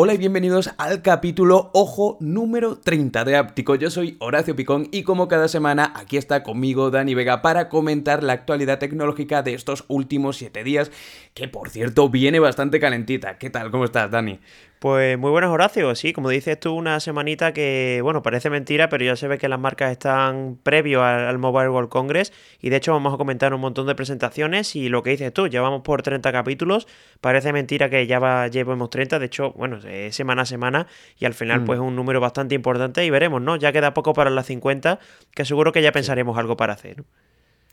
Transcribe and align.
Hola 0.00 0.14
y 0.14 0.18
bienvenidos 0.18 0.70
al 0.78 1.02
capítulo 1.02 1.70
Ojo 1.74 2.18
número 2.20 2.78
30 2.78 3.24
de 3.24 3.34
Áptico. 3.34 3.74
Yo 3.74 3.90
soy 3.90 4.16
Horacio 4.20 4.54
Picón 4.54 4.86
y 4.92 5.02
como 5.02 5.26
cada 5.26 5.48
semana 5.48 5.92
aquí 5.96 6.16
está 6.16 6.44
conmigo 6.44 6.92
Dani 6.92 7.14
Vega 7.14 7.42
para 7.42 7.68
comentar 7.68 8.22
la 8.22 8.34
actualidad 8.34 8.78
tecnológica 8.78 9.42
de 9.42 9.54
estos 9.54 9.84
últimos 9.88 10.36
7 10.36 10.62
días, 10.62 10.92
que 11.34 11.48
por 11.48 11.70
cierto 11.70 12.08
viene 12.08 12.38
bastante 12.38 12.78
calentita. 12.78 13.38
¿Qué 13.38 13.50
tal? 13.50 13.72
¿Cómo 13.72 13.86
estás, 13.86 14.08
Dani? 14.08 14.38
Pues 14.78 15.18
muy 15.18 15.32
buenas, 15.32 15.50
Horacio. 15.50 15.92
Sí, 15.96 16.12
como 16.12 16.28
dices 16.28 16.58
tú, 16.60 16.72
una 16.72 17.00
semanita 17.00 17.52
que, 17.52 17.98
bueno, 18.04 18.22
parece 18.22 18.48
mentira, 18.48 18.88
pero 18.88 19.04
ya 19.04 19.16
se 19.16 19.26
ve 19.26 19.36
que 19.36 19.48
las 19.48 19.58
marcas 19.58 19.90
están 19.90 20.56
previo 20.62 21.02
al, 21.02 21.36
Mobile 21.38 21.70
World 21.70 21.88
Congress 21.88 22.32
y 22.60 22.70
de 22.70 22.76
hecho 22.76 22.92
vamos 22.92 23.12
a 23.12 23.16
comentar 23.16 23.52
un 23.52 23.60
montón 23.60 23.88
de 23.88 23.96
presentaciones 23.96 24.76
y 24.76 24.88
lo 24.88 25.02
que 25.02 25.10
dices 25.10 25.32
tú, 25.32 25.48
ya 25.48 25.62
vamos 25.62 25.82
por 25.82 26.02
30 26.02 26.30
capítulos, 26.30 26.86
parece 27.20 27.52
mentira 27.52 27.90
que 27.90 28.06
ya 28.06 28.20
va, 28.20 28.46
llevemos 28.46 28.90
30, 28.90 29.18
de 29.18 29.26
hecho, 29.26 29.52
bueno, 29.52 29.80
semana 30.10 30.42
a 30.42 30.46
semana 30.46 30.86
y 31.18 31.24
al 31.24 31.34
final 31.34 31.62
mm. 31.62 31.64
pues 31.64 31.80
un 31.80 31.96
número 31.96 32.20
bastante 32.20 32.54
importante 32.54 33.04
y 33.04 33.10
veremos, 33.10 33.42
¿no? 33.42 33.56
Ya 33.56 33.72
queda 33.72 33.94
poco 33.94 34.12
para 34.12 34.30
las 34.30 34.46
50, 34.46 35.00
que 35.34 35.44
seguro 35.44 35.72
que 35.72 35.82
ya 35.82 35.90
pensaremos 35.90 36.38
algo 36.38 36.56
para 36.56 36.74
hacer. 36.74 37.02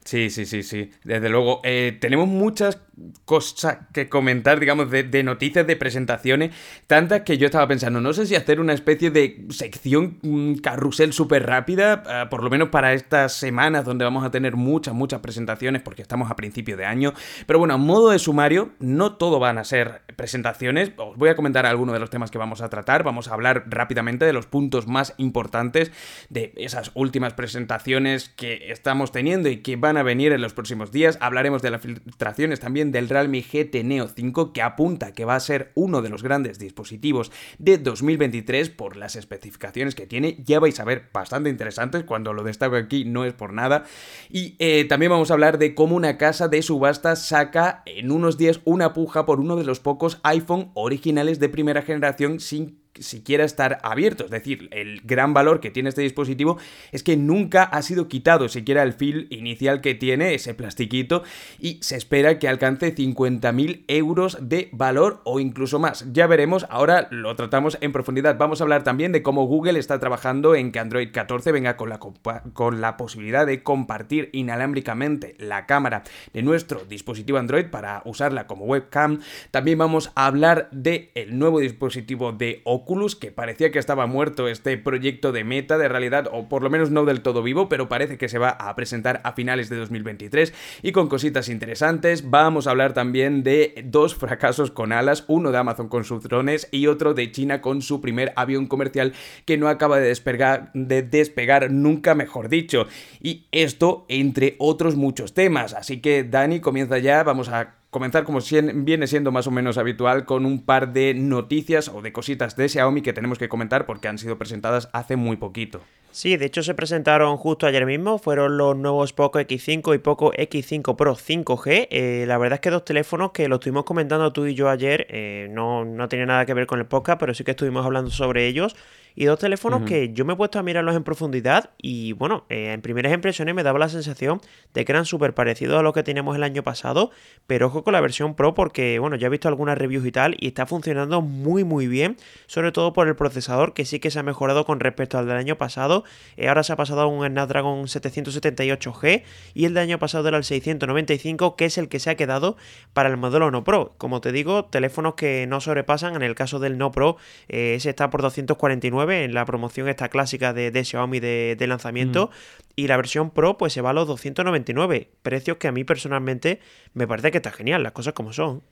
Sí, 0.05 0.29
sí, 0.29 0.45
sí, 0.45 0.61
sí. 0.61 0.91
Desde 1.03 1.29
luego. 1.29 1.61
Eh, 1.63 1.97
tenemos 1.99 2.27
muchas 2.27 2.79
cosas 3.25 3.79
que 3.91 4.07
comentar, 4.07 4.59
digamos, 4.59 4.89
de, 4.89 5.23
noticias, 5.23 5.67
de 5.67 5.75
presentaciones, 5.75 6.51
tantas 6.87 7.21
que 7.21 7.37
yo 7.37 7.47
estaba 7.47 7.67
pensando, 7.67 7.99
no 7.99 8.13
sé 8.13 8.25
si 8.25 8.35
hacer 8.35 8.59
una 8.59 8.73
especie 8.73 9.11
de 9.11 9.45
sección 9.49 10.19
carrusel 10.61 11.11
súper 11.11 11.45
rápida, 11.45 12.03
ah, 12.07 12.29
por 12.29 12.43
lo 12.43 12.49
menos 12.49 12.69
para 12.69 12.93
estas 12.93 13.33
semanas 13.33 13.83
donde 13.83 14.05
vamos 14.05 14.23
a 14.23 14.31
tener 14.31 14.55
muchas, 14.55 14.93
muchas 14.93 15.19
presentaciones, 15.19 15.81
porque 15.81 16.01
estamos 16.01 16.31
a 16.31 16.35
principio 16.35 16.77
de 16.77 16.85
año. 16.85 17.13
Pero 17.47 17.59
bueno, 17.59 17.73
a 17.73 17.77
modo 17.77 18.11
de 18.11 18.19
sumario, 18.19 18.69
no 18.79 19.15
todo 19.15 19.39
van 19.39 19.57
a 19.57 19.63
ser 19.63 20.03
presentaciones. 20.15 20.91
Os 20.97 21.17
voy 21.17 21.29
a 21.29 21.35
comentar 21.35 21.65
algunos 21.65 21.93
de 21.93 21.99
los 21.99 22.09
temas 22.09 22.31
que 22.31 22.37
vamos 22.37 22.61
a 22.61 22.69
tratar. 22.69 23.03
Vamos 23.03 23.27
a 23.27 23.33
hablar 23.33 23.65
rápidamente 23.67 24.25
de 24.25 24.33
los 24.33 24.45
puntos 24.45 24.87
más 24.87 25.13
importantes 25.17 25.91
de 26.29 26.53
esas 26.55 26.91
últimas 26.93 27.33
presentaciones 27.33 28.29
que 28.29 28.71
estamos 28.71 29.11
teniendo 29.11 29.49
y 29.49 29.57
que 29.57 29.75
van 29.75 29.94
a 29.97 30.03
venir 30.03 30.31
en 30.31 30.41
los 30.41 30.53
próximos 30.53 30.91
días. 30.91 31.17
Hablaremos 31.21 31.61
de 31.61 31.71
las 31.71 31.81
filtraciones 31.81 32.59
también 32.59 32.91
del 32.91 33.09
Realme 33.09 33.41
GT 33.41 33.83
Neo 33.83 34.07
5 34.07 34.53
que 34.53 34.61
apunta 34.61 35.13
que 35.13 35.25
va 35.25 35.35
a 35.35 35.39
ser 35.39 35.71
uno 35.75 36.01
de 36.01 36.09
los 36.09 36.23
grandes 36.23 36.59
dispositivos 36.59 37.31
de 37.57 37.77
2023 37.77 38.69
por 38.69 38.97
las 38.97 39.15
especificaciones 39.15 39.95
que 39.95 40.07
tiene. 40.07 40.37
Ya 40.43 40.59
vais 40.59 40.79
a 40.79 40.85
ver 40.85 41.09
bastante 41.13 41.49
interesantes 41.49 42.03
cuando 42.03 42.33
lo 42.33 42.43
destaco 42.43 42.75
aquí 42.75 43.05
no 43.05 43.25
es 43.25 43.33
por 43.33 43.53
nada. 43.53 43.85
Y 44.29 44.55
eh, 44.59 44.85
también 44.85 45.11
vamos 45.11 45.31
a 45.31 45.33
hablar 45.33 45.57
de 45.57 45.75
cómo 45.75 45.95
una 45.95 46.17
casa 46.17 46.47
de 46.47 46.61
subasta 46.61 47.15
saca 47.15 47.83
en 47.85 48.11
unos 48.11 48.37
días 48.37 48.61
una 48.65 48.93
puja 48.93 49.25
por 49.25 49.39
uno 49.39 49.55
de 49.55 49.65
los 49.65 49.79
pocos 49.79 50.19
iPhone 50.23 50.71
originales 50.73 51.39
de 51.39 51.49
primera 51.49 51.81
generación 51.81 52.39
sin 52.39 52.84
siquiera 52.99 53.43
estar 53.43 53.79
abierto. 53.83 54.25
Es 54.25 54.31
decir, 54.31 54.67
el 54.71 55.01
gran 55.03 55.33
valor 55.33 55.59
que 55.59 55.71
tiene 55.71 55.89
este 55.89 56.01
dispositivo 56.01 56.57
es 56.91 57.03
que 57.03 57.17
nunca 57.17 57.63
ha 57.63 57.81
sido 57.81 58.07
quitado 58.07 58.49
siquiera 58.49 58.83
el 58.83 58.93
fil 58.93 59.27
inicial 59.29 59.81
que 59.81 59.95
tiene, 59.95 60.33
ese 60.33 60.53
plastiquito, 60.53 61.23
y 61.59 61.79
se 61.81 61.95
espera 61.95 62.39
que 62.39 62.47
alcance 62.47 62.93
50.000 62.95 63.83
euros 63.87 64.37
de 64.41 64.69
valor 64.71 65.21
o 65.23 65.39
incluso 65.39 65.79
más. 65.79 66.05
Ya 66.11 66.27
veremos, 66.27 66.65
ahora 66.69 67.07
lo 67.11 67.35
tratamos 67.35 67.77
en 67.81 67.91
profundidad. 67.91 68.37
Vamos 68.37 68.61
a 68.61 68.63
hablar 68.63 68.83
también 68.83 69.11
de 69.11 69.23
cómo 69.23 69.45
Google 69.45 69.79
está 69.79 69.99
trabajando 69.99 70.55
en 70.55 70.71
que 70.71 70.79
Android 70.79 71.09
14 71.11 71.51
venga 71.51 71.77
con 71.77 71.89
la, 71.89 71.99
con 71.99 72.81
la 72.81 72.97
posibilidad 72.97 73.45
de 73.45 73.63
compartir 73.63 74.29
inalámbricamente 74.33 75.35
la 75.39 75.65
cámara 75.65 76.03
de 76.33 76.41
nuestro 76.41 76.85
dispositivo 76.85 77.37
Android 77.37 77.65
para 77.67 78.01
usarla 78.05 78.47
como 78.47 78.65
webcam. 78.65 79.19
También 79.51 79.77
vamos 79.77 80.11
a 80.15 80.27
hablar 80.27 80.69
del 80.71 81.09
el 81.15 81.37
nuevo 81.37 81.59
dispositivo 81.59 82.31
de 82.31 82.61
Oculus 82.63 82.84
que 83.19 83.31
parecía 83.31 83.71
que 83.71 83.79
estaba 83.79 84.05
muerto 84.05 84.47
este 84.47 84.77
proyecto 84.77 85.31
de 85.31 85.43
meta 85.43 85.77
de 85.77 85.87
realidad, 85.87 86.29
o 86.31 86.47
por 86.47 86.63
lo 86.63 86.69
menos 86.69 86.91
no 86.91 87.03
del 87.03 87.21
todo 87.21 87.41
vivo, 87.41 87.67
pero 87.67 87.89
parece 87.89 88.17
que 88.17 88.29
se 88.29 88.37
va 88.37 88.49
a 88.49 88.75
presentar 88.75 89.21
a 89.23 89.33
finales 89.33 89.69
de 89.69 89.77
2023 89.77 90.53
y 90.81 90.91
con 90.91 91.07
cositas 91.07 91.49
interesantes. 91.49 92.29
Vamos 92.29 92.67
a 92.67 92.71
hablar 92.71 92.93
también 92.93 93.43
de 93.43 93.83
dos 93.85 94.15
fracasos 94.15 94.71
con 94.71 94.91
alas, 94.91 95.25
uno 95.27 95.51
de 95.51 95.57
Amazon 95.57 95.89
con 95.89 96.03
sus 96.03 96.23
drones 96.23 96.67
y 96.71 96.87
otro 96.87 97.13
de 97.13 97.31
China 97.31 97.61
con 97.61 97.81
su 97.81 98.01
primer 98.01 98.33
avión 98.35 98.67
comercial 98.67 99.13
que 99.45 99.57
no 99.57 99.67
acaba 99.67 99.99
de 99.99 100.07
despegar, 100.07 100.71
de 100.73 101.01
despegar 101.01 101.71
nunca 101.71 102.15
mejor 102.15 102.49
dicho. 102.49 102.87
Y 103.19 103.47
esto 103.51 104.05
entre 104.09 104.55
otros 104.59 104.95
muchos 104.95 105.33
temas. 105.33 105.73
Así 105.73 106.01
que 106.01 106.23
Dani 106.23 106.59
comienza 106.59 106.99
ya, 106.99 107.23
vamos 107.23 107.49
a 107.49 107.75
comenzar 107.95 108.25
como 108.25 108.39
viene 108.73 109.07
siendo 109.07 109.31
más 109.31 109.47
o 109.47 109.51
menos 109.51 109.77
habitual 109.77 110.25
con 110.25 110.45
un 110.45 110.65
par 110.65 110.91
de 110.91 111.13
noticias 111.13 111.87
o 111.87 112.01
de 112.01 112.11
cositas 112.11 112.57
de 112.57 112.67
Xiaomi 112.67 113.01
que 113.01 113.13
tenemos 113.13 113.39
que 113.39 113.47
comentar 113.47 113.85
porque 113.85 114.09
han 114.09 114.17
sido 114.17 114.37
presentadas 114.37 114.89
hace 114.91 115.15
muy 115.15 115.37
poquito. 115.37 115.79
Sí, 116.11 116.35
de 116.35 116.45
hecho 116.45 116.61
se 116.61 116.73
presentaron 116.73 117.37
justo 117.37 117.67
ayer 117.67 117.85
mismo, 117.85 118.17
fueron 118.17 118.57
los 118.57 118.75
nuevos 118.75 119.13
Poco 119.13 119.39
X5 119.39 119.95
y 119.95 119.99
Poco 119.99 120.33
X5 120.33 120.97
Pro 120.97 121.15
5G. 121.15 121.87
Eh, 121.89 122.25
la 122.27 122.37
verdad 122.37 122.55
es 122.55 122.59
que 122.59 122.69
dos 122.69 122.83
teléfonos 122.83 123.31
que 123.31 123.47
lo 123.47 123.55
estuvimos 123.55 123.85
comentando 123.85 124.33
tú 124.33 124.45
y 124.45 124.55
yo 124.55 124.69
ayer, 124.69 125.07
eh, 125.09 125.47
no, 125.51 125.85
no 125.85 126.09
tiene 126.09 126.25
nada 126.25 126.45
que 126.45 126.53
ver 126.53 126.67
con 126.67 126.79
el 126.79 126.87
podcast, 126.87 127.17
pero 127.17 127.33
sí 127.33 127.45
que 127.45 127.51
estuvimos 127.51 127.85
hablando 127.85 128.11
sobre 128.11 128.45
ellos 128.45 128.75
y 129.15 129.25
dos 129.25 129.39
teléfonos 129.39 129.83
que 129.83 130.11
yo 130.13 130.25
me 130.25 130.33
he 130.33 130.35
puesto 130.35 130.59
a 130.59 130.63
mirarlos 130.63 130.95
en 130.95 131.03
profundidad 131.03 131.71
y 131.77 132.11
bueno, 132.13 132.45
eh, 132.49 132.73
en 132.73 132.81
primeras 132.81 133.13
impresiones 133.13 133.55
me 133.55 133.63
daba 133.63 133.79
la 133.79 133.87
sensación 133.87 134.41
de 134.73 134.83
que 134.83 134.91
eran 134.91 135.05
súper 135.05 135.33
parecidos 135.33 135.79
a 135.79 135.81
lo 135.81 135.93
que 135.93 136.03
teníamos 136.03 136.35
el 136.35 136.43
año 136.43 136.63
pasado, 136.63 137.11
pero 137.47 137.67
ojo 137.67 137.83
con 137.83 137.93
la 137.93 138.01
versión 138.01 138.35
Pro 138.35 138.53
porque 138.53 138.99
bueno, 138.99 139.15
ya 139.15 139.27
he 139.27 139.29
visto 139.29 139.47
algunas 139.47 139.77
reviews 139.77 140.05
y 140.05 140.11
tal 140.11 140.35
y 140.37 140.47
está 140.47 140.65
funcionando 140.65 141.21
muy 141.21 141.63
muy 141.63 141.87
bien, 141.87 142.17
sobre 142.47 142.73
todo 142.73 142.91
por 142.91 143.07
el 143.07 143.15
procesador 143.15 143.73
que 143.73 143.85
sí 143.85 143.99
que 143.99 144.11
se 144.11 144.19
ha 144.19 144.23
mejorado 144.23 144.65
con 144.65 144.81
respecto 144.81 145.17
al 145.17 145.27
del 145.27 145.37
año 145.37 145.57
pasado, 145.57 146.03
eh, 146.35 146.49
ahora 146.49 146.63
se 146.63 146.73
ha 146.73 146.75
pasado 146.75 147.01
a 147.01 147.07
un 147.07 147.25
Snapdragon 147.25 147.85
778G 147.85 149.23
y 149.53 149.65
el 149.65 149.73
del 149.73 149.83
año 149.83 149.99
pasado 149.99 150.27
era 150.27 150.37
el 150.37 150.43
695 150.43 151.55
que 151.55 151.65
es 151.65 151.77
el 151.77 151.87
que 151.87 151.99
se 151.99 152.09
ha 152.09 152.15
quedado 152.15 152.57
para 152.93 153.09
el 153.09 153.15
modelo 153.15 153.49
no 153.49 153.63
Pro, 153.63 153.93
como 153.97 154.19
te 154.19 154.33
digo, 154.33 154.65
teléfonos 154.65 155.15
que 155.15 155.47
no 155.47 155.61
sobrepasan, 155.61 156.15
en 156.15 156.21
el 156.21 156.35
caso 156.35 156.59
del 156.59 156.77
no 156.77 156.91
Pro 156.91 157.15
eh, 157.47 157.75
ese 157.75 157.89
está 157.89 158.09
por 158.09 158.21
249 158.21 159.04
en 159.11 159.33
la 159.33 159.45
promoción 159.45 159.87
esta 159.87 160.09
clásica 160.09 160.53
de, 160.53 160.83
Xiaomi 160.83 161.19
de, 161.19 161.65
lanzamiento. 161.67 162.27
Mm. 162.27 162.63
Y 162.77 162.87
la 162.87 162.97
versión 162.97 163.31
Pro 163.31 163.57
pues 163.57 163.73
se 163.73 163.81
va 163.81 163.91
a 163.91 163.93
los 163.93 164.07
299. 164.07 165.09
Precios 165.21 165.57
que 165.57 165.67
a 165.67 165.71
mí 165.71 165.83
personalmente 165.83 166.59
me 166.93 167.07
parece 167.07 167.31
que 167.31 167.37
está 167.37 167.51
genial, 167.51 167.83
las 167.83 167.93
cosas 167.93 168.13
como 168.13 168.33
son. 168.33 168.63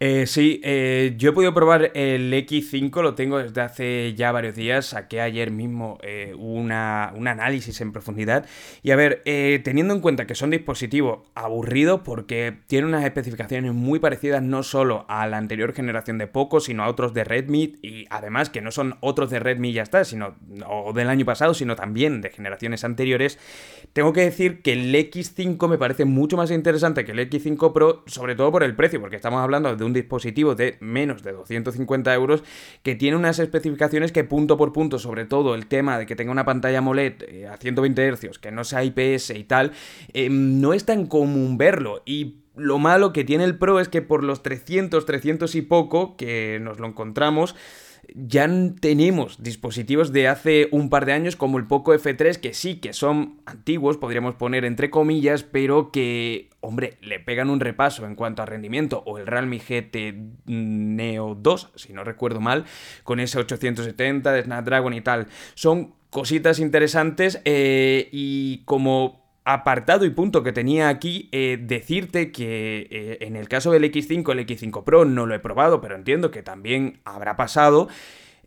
Eh, 0.00 0.26
sí, 0.26 0.60
eh, 0.64 1.14
yo 1.16 1.30
he 1.30 1.32
podido 1.32 1.54
probar 1.54 1.92
el 1.94 2.32
X5, 2.32 3.02
lo 3.02 3.14
tengo 3.14 3.38
desde 3.38 3.60
hace 3.60 4.14
ya 4.14 4.32
varios 4.32 4.54
días, 4.54 4.86
saqué 4.86 5.20
ayer 5.20 5.50
mismo 5.50 5.98
eh, 6.02 6.34
una, 6.36 7.12
un 7.16 7.28
análisis 7.28 7.80
en 7.80 7.92
profundidad. 7.92 8.46
Y 8.82 8.90
a 8.90 8.96
ver, 8.96 9.22
teniendo 9.64 9.94
en 9.94 10.00
cuenta 10.00 10.26
que 10.26 10.34
son 10.34 10.50
dispositivos 10.50 11.20
aburridos 11.34 12.00
porque 12.04 12.56
tienen 12.66 12.88
unas 12.88 13.04
especificaciones 13.04 13.72
muy 13.72 13.98
parecidas 13.98 14.42
no 14.42 14.62
solo 14.62 15.04
a 15.08 15.26
la 15.26 15.38
anterior 15.38 15.72
generación 15.72 16.18
de 16.18 16.26
Poco, 16.26 16.60
sino 16.60 16.82
a 16.82 16.88
otros 16.88 17.14
de 17.14 17.24
Redmi 17.24 17.76
y 17.82 18.06
además 18.10 18.50
que 18.50 18.60
no 18.60 18.70
son 18.70 18.96
otros 19.00 19.30
de 19.30 19.38
Redmi 19.38 19.72
ya 19.72 19.82
está, 19.82 20.04
sino 20.04 20.34
o 20.68 20.92
del 20.92 21.08
año 21.08 21.24
pasado, 21.24 21.54
sino 21.54 21.76
también 21.76 22.20
de 22.20 22.30
generaciones 22.30 22.84
anteriores, 22.84 23.38
tengo 23.92 24.12
que 24.12 24.22
decir 24.22 24.62
que 24.62 24.72
el 24.72 24.94
X5 24.94 25.68
me 25.68 25.78
parece 25.78 26.04
mucho 26.04 26.36
más 26.36 26.50
interesante 26.50 27.04
que 27.04 27.12
el 27.12 27.30
X5 27.30 27.72
Pro, 27.72 28.02
sobre 28.06 28.34
todo 28.34 28.50
por 28.50 28.62
el 28.62 28.74
precio, 28.74 29.00
porque 29.00 29.16
estamos 29.16 29.40
hablando 29.40 29.74
de 29.74 29.83
un 29.84 29.92
dispositivo 29.92 30.54
de 30.54 30.76
menos 30.80 31.22
de 31.22 31.32
250 31.32 32.14
euros 32.14 32.42
que 32.82 32.94
tiene 32.94 33.16
unas 33.16 33.38
especificaciones 33.38 34.12
que 34.12 34.24
punto 34.24 34.56
por 34.56 34.72
punto, 34.72 34.98
sobre 34.98 35.24
todo 35.24 35.54
el 35.54 35.66
tema 35.66 35.98
de 35.98 36.06
que 36.06 36.16
tenga 36.16 36.32
una 36.32 36.44
pantalla 36.44 36.78
AMOLED 36.78 37.22
eh, 37.28 37.46
a 37.46 37.56
120 37.56 38.12
Hz, 38.12 38.38
que 38.38 38.52
no 38.52 38.64
sea 38.64 38.84
IPS 38.84 39.30
y 39.30 39.44
tal, 39.44 39.72
eh, 40.12 40.28
no 40.30 40.72
es 40.72 40.84
tan 40.84 41.06
común 41.06 41.58
verlo. 41.58 42.02
Y 42.04 42.36
lo 42.56 42.78
malo 42.78 43.12
que 43.12 43.24
tiene 43.24 43.44
el 43.44 43.58
Pro 43.58 43.80
es 43.80 43.88
que 43.88 44.02
por 44.02 44.22
los 44.22 44.42
300, 44.42 45.04
300 45.04 45.54
y 45.54 45.62
poco 45.62 46.16
que 46.16 46.58
nos 46.60 46.78
lo 46.78 46.86
encontramos, 46.86 47.54
ya 48.14 48.48
tenemos 48.80 49.42
dispositivos 49.42 50.12
de 50.12 50.28
hace 50.28 50.68
un 50.70 50.90
par 50.90 51.06
de 51.06 51.12
años 51.12 51.36
como 51.36 51.58
el 51.58 51.66
Poco 51.66 51.94
F3 51.94 52.36
que 52.36 52.54
sí 52.54 52.76
que 52.76 52.92
son 52.92 53.40
antiguos, 53.46 53.96
podríamos 53.96 54.34
poner 54.34 54.64
entre 54.64 54.90
comillas, 54.90 55.42
pero 55.42 55.90
que, 55.90 56.50
hombre, 56.60 56.98
le 57.00 57.20
pegan 57.20 57.50
un 57.50 57.60
repaso 57.60 58.06
en 58.06 58.14
cuanto 58.14 58.42
a 58.42 58.46
rendimiento 58.46 59.02
o 59.06 59.18
el 59.18 59.26
Realme 59.26 59.58
GT 59.58 60.14
Neo 60.46 61.34
2, 61.34 61.72
si 61.76 61.92
no 61.92 62.04
recuerdo 62.04 62.40
mal, 62.40 62.64
con 63.02 63.20
ese 63.20 63.38
870 63.38 64.32
de 64.32 64.42
Snapdragon 64.42 64.94
y 64.94 65.00
tal. 65.00 65.26
Son 65.54 65.94
cositas 66.10 66.60
interesantes 66.60 67.40
eh, 67.44 68.08
y 68.12 68.58
como 68.64 69.23
apartado 69.44 70.06
y 70.06 70.10
punto 70.10 70.42
que 70.42 70.52
tenía 70.52 70.88
aquí, 70.88 71.28
eh, 71.32 71.58
decirte 71.60 72.32
que 72.32 72.88
eh, 72.90 73.18
en 73.20 73.36
el 73.36 73.48
caso 73.48 73.70
del 73.70 73.84
X5, 73.84 74.32
el 74.32 74.46
X5 74.46 74.84
Pro 74.84 75.04
no 75.04 75.26
lo 75.26 75.34
he 75.34 75.38
probado, 75.38 75.80
pero 75.80 75.94
entiendo 75.94 76.30
que 76.30 76.42
también 76.42 77.00
habrá 77.04 77.36
pasado. 77.36 77.88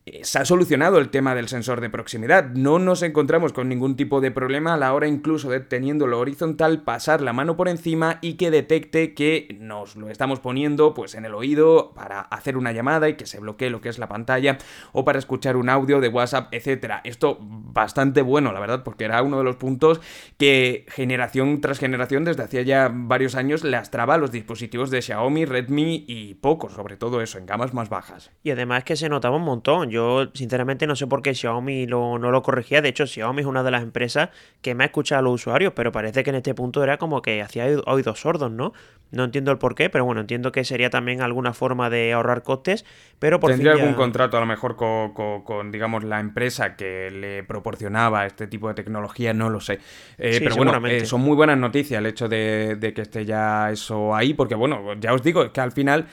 Eh, 0.07 0.21
se 0.23 0.39
ha 0.39 0.45
solucionado 0.45 0.99
el 0.99 1.09
tema 1.09 1.35
del 1.35 1.49
sensor 1.49 1.81
de 1.81 1.89
proximidad. 1.89 2.45
No 2.51 2.79
nos 2.79 3.01
encontramos 3.01 3.51
con 3.51 3.67
ningún 3.67 3.97
tipo 3.97 4.21
de 4.21 4.31
problema 4.31 4.73
a 4.73 4.77
la 4.77 4.93
hora 4.93 5.07
incluso 5.07 5.49
de 5.49 5.59
teniéndolo 5.59 6.19
horizontal, 6.19 6.83
pasar 6.83 7.21
la 7.21 7.33
mano 7.33 7.57
por 7.57 7.67
encima 7.67 8.19
y 8.21 8.35
que 8.35 8.49
detecte 8.49 9.13
que 9.13 9.57
nos 9.59 9.97
lo 9.97 10.09
estamos 10.09 10.39
poniendo 10.39 10.93
pues 10.93 11.13
en 11.15 11.25
el 11.25 11.35
oído 11.35 11.91
para 11.93 12.21
hacer 12.21 12.55
una 12.55 12.71
llamada 12.71 13.09
y 13.09 13.15
que 13.15 13.25
se 13.25 13.39
bloquee 13.39 13.69
lo 13.69 13.81
que 13.81 13.89
es 13.89 13.99
la 13.99 14.07
pantalla 14.07 14.57
o 14.93 15.03
para 15.03 15.19
escuchar 15.19 15.57
un 15.57 15.67
audio 15.67 15.99
de 15.99 16.07
WhatsApp, 16.07 16.53
etcétera. 16.53 17.01
Esto 17.03 17.37
bastante 17.41 18.21
bueno, 18.21 18.53
la 18.53 18.61
verdad, 18.61 18.83
porque 18.83 19.03
era 19.03 19.21
uno 19.21 19.39
de 19.39 19.43
los 19.43 19.57
puntos 19.57 19.99
que 20.37 20.85
generación 20.87 21.59
tras 21.59 21.79
generación 21.79 22.23
desde 22.23 22.43
hacía 22.43 22.61
ya 22.61 22.89
varios 22.93 23.35
años 23.35 23.65
lastraba 23.65 24.17
los 24.17 24.31
dispositivos 24.31 24.89
de 24.89 25.01
Xiaomi, 25.01 25.43
Redmi 25.43 26.05
y 26.07 26.35
Poco, 26.35 26.69
sobre 26.69 26.95
todo 26.95 27.21
eso, 27.21 27.37
en 27.37 27.45
gamas 27.45 27.73
más 27.73 27.89
bajas. 27.89 28.31
Y 28.43 28.51
además 28.51 28.85
que 28.85 28.95
se 28.95 29.09
notaba 29.09 29.35
un 29.35 29.43
montón. 29.43 29.96
Sinceramente, 30.33 30.87
no 30.87 30.95
sé 30.95 31.07
por 31.07 31.21
qué 31.21 31.33
Xiaomi 31.33 31.87
no 31.87 32.17
lo 32.17 32.41
corregía. 32.41 32.81
De 32.81 32.89
hecho, 32.89 33.05
Xiaomi 33.05 33.41
es 33.41 33.47
una 33.47 33.63
de 33.63 33.71
las 33.71 33.83
empresas 33.83 34.29
que 34.61 34.75
me 34.75 34.83
ha 34.83 34.87
escuchado 34.87 35.19
a 35.19 35.21
los 35.21 35.33
usuarios, 35.33 35.73
pero 35.75 35.91
parece 35.91 36.23
que 36.23 36.29
en 36.29 36.37
este 36.37 36.53
punto 36.53 36.83
era 36.83 36.97
como 36.97 37.21
que 37.21 37.41
hacía 37.41 37.65
oídos 37.85 38.19
sordos, 38.19 38.51
¿no? 38.51 38.73
No 39.11 39.23
entiendo 39.23 39.51
el 39.51 39.57
por 39.57 39.73
qué, 39.73 39.89
pero 39.89 40.03
bueno, 40.03 40.21
entiendo 40.21 40.51
que 40.51 40.65
sería 40.65 40.89
también 40.89 41.21
alguna 41.21 41.53
forma 41.53 41.89
de 41.89 42.11
ahorrar 42.11 42.43
costes, 42.43 42.85
pero 43.19 43.39
por 43.39 43.51
¿Tendría 43.51 43.71
algún 43.71 43.93
contrato 43.93 44.35
a 44.35 44.41
lo 44.41 44.45
mejor 44.45 44.75
con, 44.75 45.71
digamos, 45.71 46.03
la 46.03 46.19
empresa 46.19 46.75
que 46.75 47.09
le 47.09 47.43
proporcionaba 47.43 48.25
este 48.25 48.47
tipo 48.47 48.67
de 48.67 48.73
tecnología? 48.73 49.33
No 49.33 49.49
lo 49.49 49.61
sé. 49.61 49.79
Eh, 50.17 50.39
pero 50.39 50.57
bueno, 50.57 50.85
eh, 50.87 51.05
son 51.05 51.21
muy 51.21 51.35
buenas 51.35 51.57
noticias 51.57 51.99
el 51.99 52.05
hecho 52.05 52.27
de, 52.27 52.75
de 52.75 52.93
que 52.93 53.01
esté 53.01 53.25
ya 53.25 53.71
eso 53.71 54.13
ahí, 54.13 54.33
porque 54.33 54.55
bueno, 54.55 54.93
ya 54.99 55.13
os 55.13 55.23
digo, 55.23 55.53
que 55.53 55.61
al 55.61 55.71
final 55.71 56.07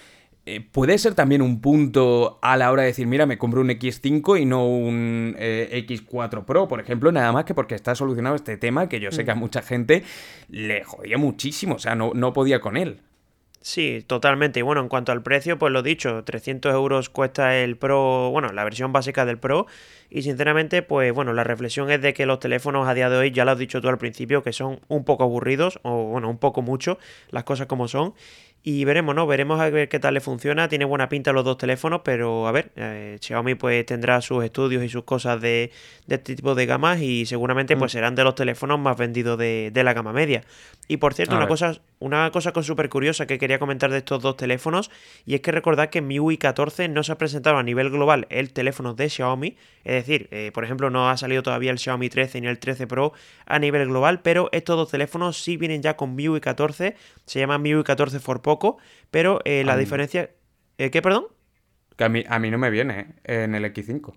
eh, 0.47 0.61
puede 0.61 0.99
ser 0.99 1.15
también 1.15 1.41
un 1.41 1.61
punto 1.63 2.39
a 2.43 2.57
la 2.57 2.71
hora 2.71 2.83
de 2.83 2.89
decir, 2.89 3.07
mira, 3.07 3.25
me 3.25 3.39
compro 3.39 3.63
un 3.63 3.69
X5 3.69 4.41
y 4.41 4.45
no 4.45 4.67
un 4.67 5.35
eh, 5.39 5.85
X4 5.89 6.45
Pro, 6.45 6.69
por 6.69 6.81
ejemplo, 6.81 7.11
nada 7.13 7.33
más 7.33 7.45
que 7.45 7.55
porque 7.55 7.75
está 7.75 7.95
solucionado 7.95 8.37
este 8.37 8.59
tema 8.59 8.89
que 8.89 9.01
yo 9.01 9.11
sé 9.11 9.25
que 9.25 9.31
a 9.31 9.35
mm. 9.35 9.39
mucha 9.39 9.63
gente 9.63 10.03
le 10.51 10.85
jodía 10.85 11.17
muchísimo, 11.17 11.77
o 11.77 11.79
sea, 11.79 11.95
no, 11.95 12.13
no 12.15 12.35
podía 12.35 12.61
con 12.61 12.77
él. 12.77 13.01
Sí, 13.65 14.05
totalmente. 14.07 14.61
Y 14.61 14.63
bueno, 14.63 14.83
en 14.83 14.91
cuanto 14.91 15.11
al 15.11 15.23
precio, 15.23 15.59
pues 15.59 15.73
lo 15.73 15.83
dicho, 15.83 16.23
300 16.23 16.75
euros 16.75 17.09
cuesta 17.09 17.57
el 17.57 17.79
Pro, 17.79 18.29
bueno, 18.31 18.53
la 18.53 18.63
versión 18.63 18.93
básica 18.93 19.25
del 19.25 19.39
Pro. 19.39 19.67
Y 20.11 20.21
sinceramente, 20.21 20.83
pues 20.83 21.15
bueno, 21.15 21.33
la 21.33 21.45
reflexión 21.45 21.91
es 21.91 22.03
de 22.03 22.13
que 22.13 22.27
los 22.27 22.41
teléfonos 22.41 22.87
a 22.87 22.93
día 22.93 23.09
de 23.09 23.17
hoy, 23.17 23.31
ya 23.31 23.47
lo 23.47 23.53
has 23.53 23.59
dicho 23.59 23.81
tú 23.81 23.89
al 23.89 23.97
principio, 23.97 24.43
que 24.43 24.53
son 24.53 24.81
un 24.89 25.07
poco 25.07 25.25
aburridos, 25.25 25.81
o 25.83 26.05
bueno, 26.05 26.29
un 26.29 26.37
poco 26.37 26.61
mucho, 26.61 26.99
las 27.31 27.45
cosas 27.45 27.67
como 27.67 27.89
son. 27.89 28.13
Y 28.67 28.87
veremos, 28.87 29.15
¿no? 29.15 29.27
Veremos 29.27 29.61
a 29.61 29.69
ver 29.69 29.91
qué 29.91 29.99
tal 29.99 30.15
le 30.15 30.23
funciona. 30.23 30.69
Tiene 30.71 30.87
buena 30.87 31.11
pinta 31.11 31.35
los 31.35 31.45
dos 31.45 31.59
teléfonos, 31.59 32.01
pero 32.03 32.49
a 32.49 32.53
ver, 32.53 32.73
eh, 32.77 33.19
Xiaomi 33.21 33.57
pues 33.57 33.85
tendrá 33.85 34.23
sus 34.23 34.43
estudios 34.43 34.83
y 34.83 34.89
sus 34.89 35.05
cosas 35.05 35.39
de, 35.43 35.71
este 36.09 36.35
tipo 36.35 36.55
de 36.55 36.65
gamas 36.65 36.99
y 37.03 37.27
seguramente 37.27 37.77
pues 37.77 37.93
mm. 37.93 37.95
serán 37.95 38.15
de 38.15 38.25
los 38.25 38.35
teléfonos 38.35 38.81
más 38.81 38.97
vendidos 38.97 39.37
de, 39.37 39.71
la 39.75 39.93
gama 39.93 40.15
media. 40.15 40.45
Y 40.89 40.97
por 40.97 41.13
cierto, 41.13 41.37
una 41.37 41.47
cosa, 41.47 41.79
una 41.99 42.31
cosa 42.31 42.53
súper 42.63 42.89
curiosa 42.89 43.27
que 43.27 43.39
quería 43.39 43.59
comentar 43.59 43.91
de 43.91 43.99
estos 43.99 44.23
dos 44.23 44.39
teléfonos 44.39 44.91
y 45.27 45.35
es 45.35 45.43
que 45.43 45.53
recordad 45.53 45.91
que 45.91 46.01
MIUI 46.01 46.39
14 46.39 46.89
no 46.89 47.03
se 47.03 47.13
ha 47.13 47.19
presentado 47.19 47.59
a 47.59 47.63
nivel 47.63 47.91
global 47.91 48.27
el 48.31 48.55
teléfono 48.55 48.95
de 48.95 49.11
Xiaomi, 49.11 49.57
es 49.85 49.95
decir, 49.95 50.29
eh, 50.31 50.51
por 50.55 50.65
ejemplo, 50.65 50.89
no 50.89 51.11
ha 51.11 51.17
salido 51.19 51.43
todavía 51.43 51.71
el 51.71 51.79
Xiaomi 51.79 52.09
13 52.09 52.41
ni 52.41 52.47
el 52.47 52.59
13 52.59 52.87
Pro 52.87 53.13
a 53.45 53.59
nivel 53.59 53.89
global, 53.89 54.21
pero 54.21 54.49
estos 54.53 54.77
dos 54.77 54.91
teléfonos 54.91 55.37
sí 55.37 55.59
vienen 55.59 55.83
ya 55.83 55.97
con 55.97 56.15
MIUI 56.15 56.41
14, 56.41 56.97
se 57.27 57.39
llama 57.39 57.59
MIUI 57.59 57.85
14 57.85 58.21
for 58.21 58.41
poco, 58.41 58.54
pero 59.11 59.41
eh, 59.45 59.65
la 59.65 59.77
diferencia... 59.77 60.31
Eh, 60.79 60.91
¿Qué, 60.91 61.03
perdón? 61.03 61.27
Que 61.97 62.05
a 62.05 62.09
mí, 62.09 62.25
a 62.29 62.39
mí 62.39 62.51
no 62.51 62.59
me 62.59 62.71
viene 62.71 63.15
en 63.25 63.55
el 63.55 63.65
X5. 63.65 64.15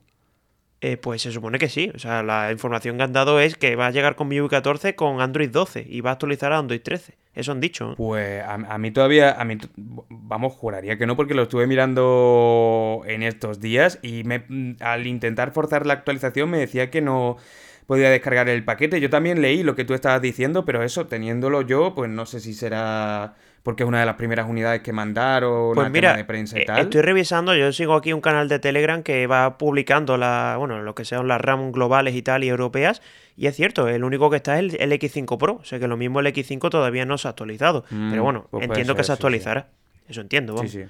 pues 1.01 1.21
se 1.21 1.31
supone 1.31 1.59
que 1.59 1.69
sí. 1.69 1.91
O 1.93 1.99
sea, 1.99 2.23
la 2.23 2.51
información 2.51 2.97
que 2.97 3.03
han 3.03 3.13
dado 3.13 3.39
es 3.39 3.55
que 3.55 3.75
va 3.75 3.87
a 3.87 3.91
llegar 3.91 4.15
con 4.15 4.27
MIUI 4.27 4.49
14 4.49 4.95
con 4.95 5.21
Android 5.21 5.49
12 5.49 5.85
y 5.87 6.01
va 6.01 6.11
a 6.11 6.13
actualizar 6.13 6.51
a 6.53 6.57
Android 6.57 6.81
13. 6.81 7.15
Eso 7.37 7.51
han 7.51 7.59
dicho. 7.59 7.93
Pues 7.97 8.43
a, 8.43 8.77
mí 8.79 8.89
todavía, 8.89 9.39
a 9.39 9.45
mí, 9.45 9.59
vamos, 9.75 10.53
juraría 10.53 10.97
que 10.97 11.05
no, 11.05 11.15
porque 11.15 11.35
lo 11.35 11.43
estuve 11.43 11.67
mirando 11.67 13.03
en 13.05 13.21
estos 13.21 13.59
días 13.59 13.99
y 14.01 14.23
me, 14.23 14.75
al 14.79 15.05
intentar 15.05 15.51
forzar 15.51 15.85
la 15.85 15.93
actualización 15.93 16.49
me 16.49 16.57
decía 16.57 16.89
que 16.89 16.99
no 16.99 17.37
podía 17.85 18.09
descargar 18.09 18.49
el 18.49 18.65
paquete. 18.65 18.99
Yo 18.99 19.11
también 19.11 19.41
leí 19.41 19.61
lo 19.61 19.75
que 19.75 19.85
tú 19.85 19.93
estabas 19.93 20.19
diciendo, 20.19 20.65
pero 20.65 20.81
eso, 20.81 21.05
teniéndolo 21.05 21.61
yo, 21.61 21.93
pues 21.93 22.09
no 22.09 22.25
sé 22.25 22.39
si 22.39 22.55
será 22.55 23.35
porque 23.67 23.83
es 23.83 23.89
una 23.89 23.99
de 23.99 24.05
las 24.05 24.15
primeras 24.15 24.49
unidades 24.49 24.79
que 24.81 24.93
mandaron, 24.93 25.75
pues 25.75 25.91
mira, 25.91 26.15
de 26.15 26.23
prensa 26.23 26.57
y 26.57 26.61
eh, 26.61 26.65
tal. 26.65 26.79
Estoy 26.79 27.01
revisando, 27.01 27.53
yo 27.53 27.73
sigo 27.73 27.95
aquí 27.95 28.13
un 28.13 28.21
canal 28.21 28.47
de 28.47 28.59
Telegram 28.59 29.03
que 29.03 29.27
va 29.27 29.57
publicando 29.57 30.15
la, 30.15 30.55
bueno, 30.57 30.81
lo 30.81 30.95
que 30.95 31.03
sean 31.03 31.27
las 31.27 31.41
RAM 31.41 31.73
globales 31.73 32.15
y 32.15 32.21
tal 32.21 32.45
y 32.45 32.47
europeas. 32.47 33.01
Y 33.35 33.47
es 33.47 33.57
cierto, 33.57 33.89
el 33.89 34.05
único 34.05 34.29
que 34.29 34.37
está 34.37 34.57
es 34.57 34.73
el, 34.79 34.89
X5 34.93 35.37
Pro. 35.37 35.55
O 35.55 35.65
sea 35.65 35.79
que 35.79 35.89
lo 35.89 35.97
mismo 35.97 36.21
el 36.21 36.27
X5 36.27 36.69
todavía 36.69 37.03
no 37.03 37.17
se 37.17 37.27
ha 37.27 37.31
actualizado. 37.31 37.83
Mm, 37.89 38.09
pero 38.09 38.23
bueno, 38.23 38.47
pues 38.51 38.63
entiendo 38.63 38.95
que 38.95 39.03
se 39.03 39.11
actualizará. 39.11 39.67
Eso 40.07 40.21
entiendo, 40.21 40.55
vamos. 40.55 40.71
Sí, 40.71 40.85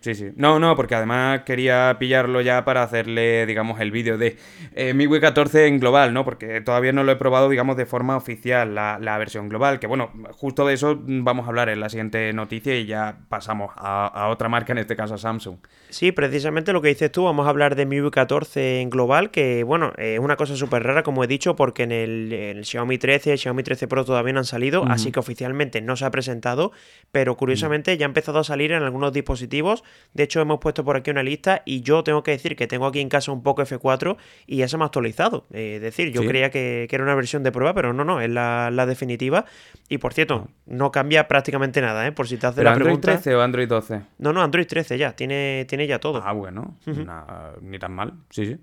sí. 0.00 0.14
Sí. 0.14 0.30
No, 0.36 0.58
no, 0.58 0.76
porque 0.76 0.94
además 0.94 1.42
quería 1.42 1.96
pillarlo 1.98 2.40
ya 2.40 2.64
para 2.64 2.82
hacerle, 2.82 3.46
digamos, 3.46 3.80
el 3.80 3.90
vídeo 3.90 4.18
de 4.18 4.36
eh, 4.74 4.94
MIUI 4.94 5.20
14 5.20 5.66
en 5.66 5.78
global, 5.78 6.12
¿no? 6.12 6.24
Porque 6.24 6.60
todavía 6.60 6.92
no 6.92 7.04
lo 7.04 7.12
he 7.12 7.16
probado, 7.16 7.48
digamos, 7.48 7.76
de 7.76 7.86
forma 7.86 8.16
oficial, 8.16 8.74
la, 8.74 9.18
versión 9.18 9.48
global. 9.48 9.78
Que 9.78 9.86
bueno, 9.86 10.10
justo 10.32 10.66
de 10.66 10.74
eso 10.74 10.98
vamos 11.02 11.46
a 11.46 11.48
hablar 11.48 11.68
en 11.68 11.80
la 11.80 11.88
siguiente 11.88 12.32
noticia 12.32 12.76
y 12.78 12.86
ya 12.86 13.18
pasamos 13.28 13.72
a, 13.76 14.28
otra 14.30 14.48
marca, 14.48 14.72
en 14.72 14.78
este 14.78 14.96
caso 14.96 15.14
a 15.14 15.18
Samsung. 15.18 15.58
Sí, 15.90 16.12
precisamente 16.12 16.72
lo 16.72 16.80
que 16.80 16.88
dices 16.88 17.12
tú, 17.12 17.24
vamos 17.24 17.46
a 17.46 17.50
hablar 17.50 17.76
de 17.76 17.86
MIUI 17.86 18.10
14 18.10 18.80
en 18.80 18.90
global, 18.90 19.30
que 19.30 19.64
bueno, 19.64 19.92
es 19.98 20.18
una 20.18 20.36
cosa 20.36 20.56
súper 20.56 20.82
rara, 20.82 21.02
como 21.02 21.24
he 21.24 21.26
dicho, 21.26 21.56
porque 21.56 21.82
en 21.82 21.92
el, 21.92 22.64
Xiaomi 22.64 22.98
13, 22.98 23.32
el 23.32 23.38
Xiaomi 23.38 23.62
13 23.62 23.88
Pro 23.88 24.04
todavía 24.04 24.32
no 24.32 24.40
han 24.40 24.44
salido, 24.44 24.84
así 24.86 25.12
que 25.12 25.20
oficialmente 25.20 25.80
no 25.80 25.96
se 25.96 26.04
ha 26.04 26.10
presentado, 26.10 26.72
pero 27.12 27.36
curiosamente 27.36 27.96
ya 27.96 28.06
ha 28.06 28.08
empezado 28.08 28.38
a 28.38 28.44
salir 28.44 28.72
en 28.72 28.82
algunos 28.82 29.12
dispositivos 29.12 29.84
de 30.12 30.24
hecho, 30.24 30.40
hemos 30.40 30.58
puesto 30.58 30.84
por 30.84 30.96
aquí 30.96 31.10
una 31.10 31.22
lista 31.22 31.62
y 31.64 31.82
yo 31.82 32.02
tengo 32.02 32.22
que 32.22 32.32
decir 32.32 32.56
que 32.56 32.66
tengo 32.66 32.86
aquí 32.86 33.00
en 33.00 33.08
casa 33.08 33.30
un 33.30 33.42
poco 33.42 33.62
F4 33.62 34.16
y 34.46 34.56
ya 34.56 34.68
se 34.68 34.76
me 34.76 34.82
ha 34.82 34.86
actualizado. 34.86 35.46
Eh, 35.52 35.76
es 35.76 35.82
decir, 35.82 36.12
yo 36.12 36.26
creía 36.26 36.50
que, 36.50 36.88
era 36.90 37.04
una 37.04 37.14
versión 37.14 37.42
de 37.42 37.52
prueba, 37.52 37.74
pero 37.74 37.92
no, 37.92 38.04
no, 38.04 38.20
es 38.20 38.28
la, 38.30 38.86
definitiva. 38.86 39.44
Y 39.88 39.98
por 39.98 40.12
cierto, 40.12 40.48
no 40.66 40.90
cambia 40.90 41.28
prácticamente 41.28 41.80
nada, 41.80 42.06
¿eh? 42.06 42.12
Por 42.12 42.26
si 42.26 42.36
te 42.38 42.46
hace 42.46 42.64
la 42.64 42.72
Android 42.72 42.98
13 42.98 43.34
o 43.36 43.42
Android 43.42 43.68
12? 43.68 44.02
No, 44.18 44.32
no, 44.32 44.42
Android 44.42 44.66
13 44.66 44.98
ya, 44.98 45.12
tiene, 45.12 45.64
tiene 45.68 45.86
ya 45.86 46.00
todo. 46.00 46.22
Ah, 46.24 46.32
bueno, 46.32 46.76
ni 47.60 47.78
tan 47.78 47.92
mal, 47.92 48.14
sí, 48.30 48.46
sí. 48.46 48.56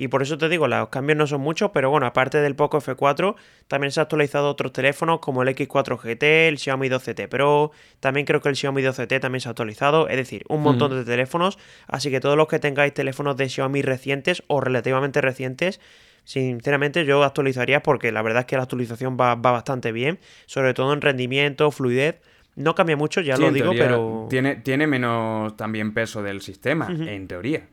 Y 0.00 0.06
por 0.06 0.22
eso 0.22 0.38
te 0.38 0.48
digo, 0.48 0.68
los 0.68 0.90
cambios 0.90 1.18
no 1.18 1.26
son 1.26 1.40
muchos, 1.40 1.72
pero 1.74 1.90
bueno, 1.90 2.06
aparte 2.06 2.38
del 2.38 2.54
Poco 2.54 2.80
F4, 2.80 3.34
también 3.66 3.90
se 3.90 3.98
ha 3.98 4.04
actualizado 4.04 4.48
otros 4.48 4.72
teléfonos 4.72 5.18
como 5.18 5.42
el 5.42 5.48
X4 5.48 5.98
GT, 5.98 6.46
el 6.46 6.58
Xiaomi 6.58 6.88
12T 6.88 7.28
Pro, 7.28 7.72
también 7.98 8.24
creo 8.24 8.40
que 8.40 8.48
el 8.48 8.54
Xiaomi 8.54 8.80
12T 8.80 9.18
también 9.18 9.40
se 9.40 9.48
ha 9.48 9.50
actualizado, 9.50 10.08
es 10.08 10.16
decir, 10.16 10.44
un 10.48 10.62
montón 10.62 10.92
de 10.92 11.04
teléfonos, 11.04 11.58
así 11.88 12.12
que 12.12 12.20
todos 12.20 12.36
los 12.36 12.46
que 12.46 12.60
tengáis 12.60 12.94
teléfonos 12.94 13.36
de 13.36 13.48
Xiaomi 13.48 13.82
recientes 13.82 14.44
o 14.46 14.60
relativamente 14.60 15.20
recientes, 15.20 15.80
sinceramente 16.22 17.04
yo 17.04 17.24
actualizaría 17.24 17.82
porque 17.82 18.12
la 18.12 18.22
verdad 18.22 18.42
es 18.42 18.46
que 18.46 18.56
la 18.56 18.62
actualización 18.62 19.16
va, 19.20 19.34
bastante 19.34 19.90
bien, 19.90 20.20
sobre 20.46 20.74
todo 20.74 20.92
en 20.92 21.00
rendimiento, 21.00 21.72
fluidez. 21.72 22.20
No 22.54 22.76
cambia 22.76 22.96
mucho, 22.96 23.20
ya 23.20 23.36
lo 23.36 23.50
digo, 23.50 23.72
pero... 23.76 24.26
Tiene, 24.30 24.56
tiene 24.56 24.86
menos 24.86 25.56
también 25.56 25.92
peso 25.92 26.22
del 26.22 26.40
sistema, 26.40 26.88
en 26.88 27.26
teoría. 27.26 27.66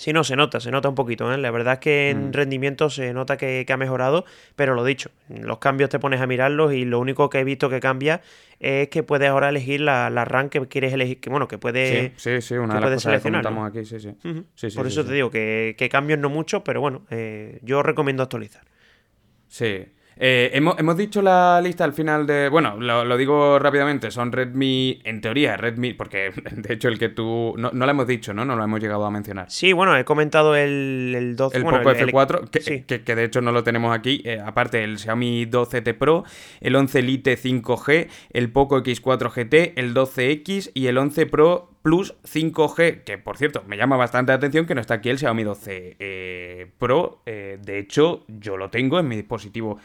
Sí, 0.00 0.14
no, 0.14 0.24
se 0.24 0.34
nota, 0.34 0.60
se 0.60 0.70
nota 0.70 0.88
un 0.88 0.94
poquito. 0.94 1.30
¿eh? 1.30 1.36
La 1.36 1.50
verdad 1.50 1.74
es 1.74 1.80
que 1.80 2.08
en 2.08 2.28
mm. 2.28 2.32
rendimiento 2.32 2.88
se 2.88 3.12
nota 3.12 3.36
que, 3.36 3.66
ha 3.68 3.76
mejorado, 3.76 4.24
pero 4.56 4.74
lo 4.74 4.82
dicho, 4.82 5.10
los 5.28 5.58
cambios 5.58 5.90
te 5.90 5.98
pones 5.98 6.22
a 6.22 6.26
mirarlos 6.26 6.72
y 6.72 6.86
lo 6.86 6.98
único 6.98 7.28
que 7.28 7.40
he 7.40 7.44
visto 7.44 7.68
que 7.68 7.80
cambia 7.80 8.22
es 8.60 8.88
que 8.88 9.02
puedes 9.02 9.28
ahora 9.28 9.50
elegir 9.50 9.82
la, 9.82 10.08
la 10.08 10.24
RAM 10.24 10.48
que 10.48 10.66
quieres 10.68 10.94
elegir, 10.94 11.20
que 11.20 11.28
bueno, 11.28 11.48
que 11.48 11.58
puedes 11.58 12.12
Sí, 12.16 12.40
sí, 12.40 12.54
una 12.54 12.76
de 12.76 12.80
las 12.80 13.04
cosas 13.04 13.22
que 13.22 13.28
aquí, 13.28 13.84
sí, 13.84 14.00
sí. 14.00 14.70
Por 14.74 14.86
eso 14.86 15.04
te 15.04 15.12
digo 15.12 15.30
que, 15.30 15.74
que, 15.76 15.90
cambios 15.90 16.18
no 16.18 16.30
mucho, 16.30 16.64
pero 16.64 16.80
bueno, 16.80 17.02
eh, 17.10 17.58
yo 17.60 17.82
recomiendo 17.82 18.22
actualizar. 18.22 18.62
Sí. 19.48 19.84
Eh, 20.22 20.50
hemos, 20.52 20.78
hemos, 20.78 20.98
dicho 20.98 21.22
la 21.22 21.62
lista 21.62 21.82
al 21.82 21.94
final 21.94 22.26
de. 22.26 22.50
Bueno, 22.50 22.76
lo, 22.78 23.16
digo 23.16 23.58
rápidamente. 23.58 24.10
Son 24.10 24.30
Redmi, 24.30 25.00
en 25.02 25.22
teoría, 25.22 25.56
Redmi, 25.56 25.94
porque 25.94 26.30
de 26.52 26.74
hecho 26.74 26.88
el 26.88 26.98
que 26.98 27.08
tú. 27.08 27.54
No, 27.56 27.70
no 27.72 27.86
lo 27.86 27.90
hemos 27.90 28.06
dicho, 28.06 28.34
¿no? 28.34 28.44
No 28.44 28.54
lo 28.54 28.62
hemos 28.62 28.80
llegado 28.80 29.06
a 29.06 29.10
mencionar. 29.10 29.50
Sí, 29.50 29.72
bueno, 29.72 29.96
he 29.96 30.04
comentado 30.04 30.54
el, 30.56 31.14
el 31.16 31.36
12. 31.36 31.56
El 31.56 31.62
Poco 31.64 31.78
F4, 31.78 32.50
que, 32.50 33.02
que, 33.02 33.14
de 33.14 33.24
hecho 33.24 33.40
no 33.40 33.50
lo 33.50 33.64
tenemos 33.64 33.96
aquí. 33.96 34.20
Eh, 34.26 34.38
aparte, 34.44 34.84
el 34.84 34.98
Xiaomi 34.98 35.46
12T 35.46 35.96
Pro, 35.96 36.24
el 36.60 36.76
11 36.76 37.00
Lite 37.00 37.38
5G, 37.38 38.08
el 38.34 38.52
Poco 38.52 38.76
X4 38.82 39.30
GT, 39.30 39.80
el 39.80 39.94
12X 39.94 40.72
y 40.74 40.88
el 40.88 40.98
11 40.98 41.26
Pro 41.26 41.70
Plus 41.80 42.14
5G, 42.24 43.04
que 43.04 43.16
por 43.16 43.38
cierto 43.38 43.64
me 43.66 43.78
llama 43.78 43.96
bastante 43.96 44.32
la 44.32 44.36
atención 44.36 44.66
que 44.66 44.74
no 44.74 44.82
está 44.82 44.94
aquí 44.94 45.08
el 45.08 45.18
Xiaomi 45.18 45.44
12 45.44 45.96
eh, 45.98 46.70
Pro. 46.78 47.22
de 47.24 47.78
hecho, 47.78 48.22
yo 48.28 48.58
lo 48.58 48.68
tengo 48.68 48.98
en 48.98 49.08
mi 49.08 49.16
dispositivo 49.16 49.78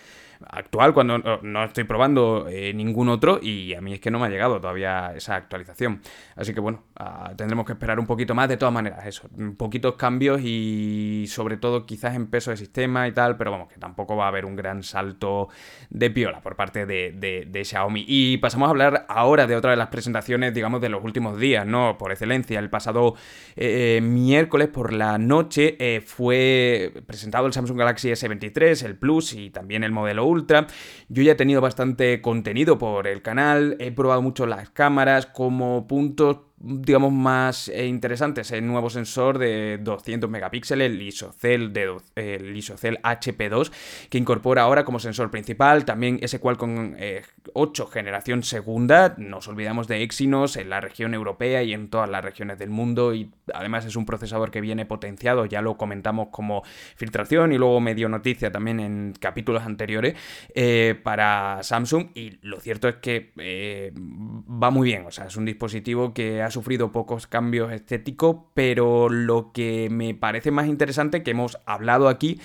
actual 0.47 0.93
cuando 0.93 1.17
no, 1.17 1.63
estoy 1.63 1.83
probando 1.83 2.47
eh, 2.49 2.73
ningún 2.73 3.09
otro 3.09 3.39
y 3.41 3.73
a 3.73 3.81
mí 3.81 3.93
es 3.93 3.99
que 3.99 4.11
no 4.11 4.19
me 4.19 4.27
ha 4.27 4.29
llegado 4.29 4.59
todavía 4.59 5.13
esa 5.15 5.35
actualización. 5.35 6.01
Así 6.35 6.53
que 6.53 6.59
bueno, 6.59 6.83
ah, 6.97 7.33
tendremos 7.35 7.65
que 7.65 7.73
esperar 7.73 7.99
un 7.99 8.05
poquito 8.05 8.35
más 8.35 8.49
de 8.49 8.57
todas 8.57 8.73
maneras, 8.73 9.05
eso, 9.05 9.27
poquitos 9.57 9.95
cambios 9.95 10.41
y 10.43 11.25
sobre 11.27 11.57
todo 11.57 11.85
quizás 11.85 12.15
en 12.15 12.27
peso 12.27 12.51
de 12.51 12.57
sistema 12.57 13.07
y 13.07 13.11
tal, 13.11 13.37
pero 13.37 13.51
vamos, 13.51 13.69
que 13.69 13.79
tampoco 13.79 14.15
va 14.15 14.25
a 14.25 14.27
haber 14.29 14.45
un 14.45 14.55
gran 14.55 14.83
salto 14.83 15.49
de 15.89 16.09
piola 16.09 16.41
por 16.41 16.55
parte 16.55 16.85
de, 16.85 17.61
Xiaomi. 17.63 18.05
Y 18.07 18.37
pasamos 18.37 18.67
a 18.67 18.69
hablar 18.71 19.05
ahora 19.09 19.47
de 19.47 19.55
otra 19.55 19.71
de 19.71 19.77
las 19.77 19.87
presentaciones, 19.87 20.53
digamos, 20.53 20.81
de 20.81 20.89
los 20.89 21.03
últimos 21.03 21.39
días, 21.39 21.65
¿no? 21.65 21.97
Por 21.97 22.11
excelencia, 22.11 22.59
el 22.59 22.69
pasado 22.69 23.15
eh, 23.55 23.99
miércoles 24.03 24.67
por 24.67 24.93
la 24.93 25.17
noche 25.17 25.77
eh, 25.79 26.01
fue 26.01 26.93
presentado 27.07 27.47
el 27.47 27.53
Samsung 27.53 27.77
Galaxy 27.77 28.09
S23, 28.09 28.85
el 28.85 28.97
Plus 28.97 29.33
y 29.33 29.49
también 29.49 29.83
el 29.83 29.91
modelo 29.91 30.24
Ultra. 30.25 30.67
Yo 31.09 31.23
ya 31.23 31.33
he 31.33 31.35
tenido 31.35 31.61
bastante 31.61 32.21
contenido 32.21 32.77
por 32.77 33.07
el 33.07 33.21
canal, 33.21 33.77
he 33.79 33.91
probado 33.91 34.21
mucho 34.21 34.45
las 34.45 34.69
cámaras 34.69 35.25
como 35.25 35.87
puntos 35.87 36.37
digamos, 36.67 37.13
más 37.13 37.69
eh, 37.69 37.85
interesantes, 37.85 38.51
el 38.51 38.65
nuevo 38.65 38.89
sensor 38.89 39.37
de 39.37 39.77
200 39.81 40.29
megapíxeles, 40.29 40.89
el 40.89 41.01
ISOCELL, 41.01 41.71
de, 41.71 41.97
el 42.15 42.57
ISOCELL 42.57 42.99
HP2, 43.03 43.71
que 44.09 44.17
incorpora 44.17 44.63
ahora 44.63 44.83
como 44.83 44.99
sensor 44.99 45.29
principal, 45.29 45.85
también 45.85 46.17
ese 46.21 46.39
cual 46.39 46.57
con 46.57 46.97
8 47.53 47.87
generación 47.87 48.41
segunda, 48.43 49.13
nos 49.17 49.47
olvidamos 49.47 49.87
de 49.87 50.01
Exynos 50.01 50.57
en 50.57 50.69
la 50.69 50.81
región 50.81 51.13
europea 51.13 51.61
y 51.61 51.73
en 51.73 51.89
todas 51.89 52.09
las 52.09 52.23
regiones 52.23 52.57
del 52.57 52.69
mundo, 52.69 53.13
y 53.13 53.31
además 53.53 53.85
es 53.85 53.95
un 53.95 54.05
procesador 54.05 54.49
que 54.49 54.61
viene 54.61 54.85
potenciado, 54.85 55.45
ya 55.45 55.61
lo 55.61 55.77
comentamos 55.77 56.29
como 56.31 56.63
filtración 56.95 57.53
y 57.53 57.57
luego 57.57 57.79
medio 57.79 58.09
noticia 58.09 58.51
también 58.51 58.79
en 58.79 59.13
capítulos 59.19 59.63
anteriores, 59.63 60.15
eh, 60.55 60.99
para 61.03 61.59
Samsung, 61.61 62.07
y 62.15 62.37
lo 62.41 62.59
cierto 62.59 62.87
es 62.87 62.95
que 62.95 63.31
eh, 63.37 63.93
va 63.95 64.71
muy 64.71 64.89
bien, 64.89 65.05
o 65.05 65.11
sea, 65.11 65.25
es 65.25 65.35
un 65.35 65.45
dispositivo 65.45 66.13
que 66.13 66.41
ha 66.41 66.49
sufrido 66.55 66.91
pocos 66.91 67.27
cambios 67.27 67.71
estéticos, 67.71 68.37
pero 68.53 69.09
lo 69.09 69.51
que 69.51 69.89
me 69.91 70.15
parece 70.15 70.49
más 70.49 70.67
interesante 70.67 71.21
que 71.21 71.31
hemos 71.31 71.59
hablado 71.65 72.07
aquí 72.07 72.39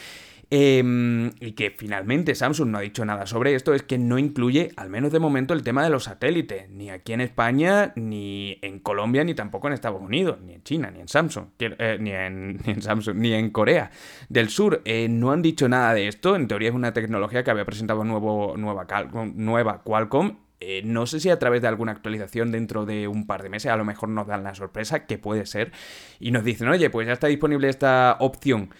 em, 0.50 1.30
y 1.40 1.52
que 1.52 1.70
finalmente 1.70 2.34
Samsung 2.34 2.70
no 2.70 2.78
ha 2.78 2.80
dicho 2.80 3.04
nada 3.04 3.24
sobre 3.26 3.54
esto 3.54 3.72
es 3.72 3.84
que 3.84 3.98
no 3.98 4.18
incluye, 4.18 4.72
al 4.76 4.90
menos 4.90 5.12
de 5.12 5.20
momento, 5.20 5.54
el 5.54 5.62
tema 5.62 5.84
de 5.84 5.90
los 5.90 6.04
satélites, 6.04 6.68
ni 6.68 6.90
aquí 6.90 7.12
en 7.12 7.20
España, 7.20 7.92
ni 7.94 8.58
en 8.62 8.80
Colombia, 8.80 9.22
ni 9.22 9.34
tampoco 9.34 9.68
en 9.68 9.74
Estados 9.74 10.02
Unidos, 10.02 10.38
ni 10.44 10.54
en 10.54 10.62
China, 10.64 10.90
ni 10.90 11.00
en 11.00 11.08
Samsung, 11.08 11.46
eh, 11.60 11.96
ni, 12.00 12.10
en, 12.10 12.82
Samsung, 12.82 13.16
ni 13.16 13.32
en 13.32 13.50
Corea 13.50 13.92
del 14.28 14.48
Sur. 14.48 14.82
Eh, 14.84 15.08
no 15.08 15.30
han 15.30 15.40
dicho 15.40 15.68
nada 15.68 15.94
de 15.94 16.08
esto, 16.08 16.34
en 16.34 16.48
teoría 16.48 16.70
es 16.70 16.74
una 16.74 16.92
tecnología 16.92 17.44
que 17.44 17.50
había 17.52 17.64
presentado 17.64 18.02
nuevo, 18.02 18.56
nueva, 18.56 18.86
nueva 19.34 19.82
Qualcomm 19.84 20.49
eh, 20.60 20.82
no 20.84 21.06
sé 21.06 21.20
si 21.20 21.30
a 21.30 21.38
través 21.38 21.62
de 21.62 21.68
alguna 21.68 21.92
actualización 21.92 22.52
dentro 22.52 22.84
de 22.84 23.08
un 23.08 23.26
par 23.26 23.42
de 23.42 23.48
meses 23.48 23.72
a 23.72 23.76
lo 23.76 23.84
mejor 23.84 24.10
nos 24.10 24.26
dan 24.26 24.44
la 24.44 24.54
sorpresa, 24.54 25.06
que 25.06 25.16
puede 25.16 25.46
ser, 25.46 25.72
y 26.18 26.32
nos 26.32 26.44
dicen, 26.44 26.68
oye, 26.68 26.90
pues 26.90 27.06
ya 27.06 27.14
está 27.14 27.28
disponible 27.28 27.68
esta 27.68 28.16
opción. 28.20 28.70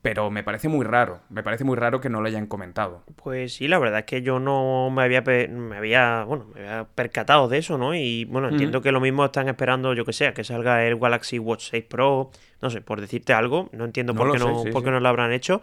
Pero 0.00 0.30
me 0.30 0.44
parece 0.44 0.68
muy 0.68 0.84
raro, 0.84 1.20
me 1.30 1.42
parece 1.42 1.64
muy 1.64 1.76
raro 1.76 2.00
que 2.00 2.08
no 2.08 2.20
lo 2.20 2.28
hayan 2.28 2.46
comentado. 2.46 3.02
Pues 3.16 3.54
sí, 3.54 3.66
la 3.66 3.80
verdad 3.80 4.00
es 4.00 4.04
que 4.04 4.22
yo 4.22 4.38
no 4.38 4.88
me 4.88 5.02
había, 5.02 5.20
me 5.22 5.76
había, 5.76 6.22
bueno, 6.22 6.46
me 6.54 6.60
había 6.60 6.84
percatado 6.94 7.48
de 7.48 7.58
eso, 7.58 7.76
¿no? 7.76 7.92
Y 7.92 8.24
bueno, 8.24 8.48
entiendo 8.48 8.80
que 8.82 8.92
lo 8.92 9.00
mismo 9.00 9.24
están 9.24 9.48
esperando, 9.48 9.94
yo 9.94 10.04
que 10.04 10.12
sé, 10.12 10.32
que 10.32 10.44
salga 10.44 10.86
el 10.86 10.96
Galaxy 10.96 11.40
Watch 11.40 11.70
6 11.70 11.84
Pro, 11.88 12.30
no 12.62 12.70
sé, 12.70 12.82
por 12.82 13.00
decirte 13.00 13.32
algo, 13.32 13.68
no 13.72 13.84
entiendo 13.84 14.14
por, 14.14 14.30
qué 14.30 14.38
no, 14.38 14.62
por 14.72 14.84
qué 14.84 14.92
no 14.92 15.00
lo 15.00 15.08
habrán 15.08 15.32
hecho. 15.32 15.60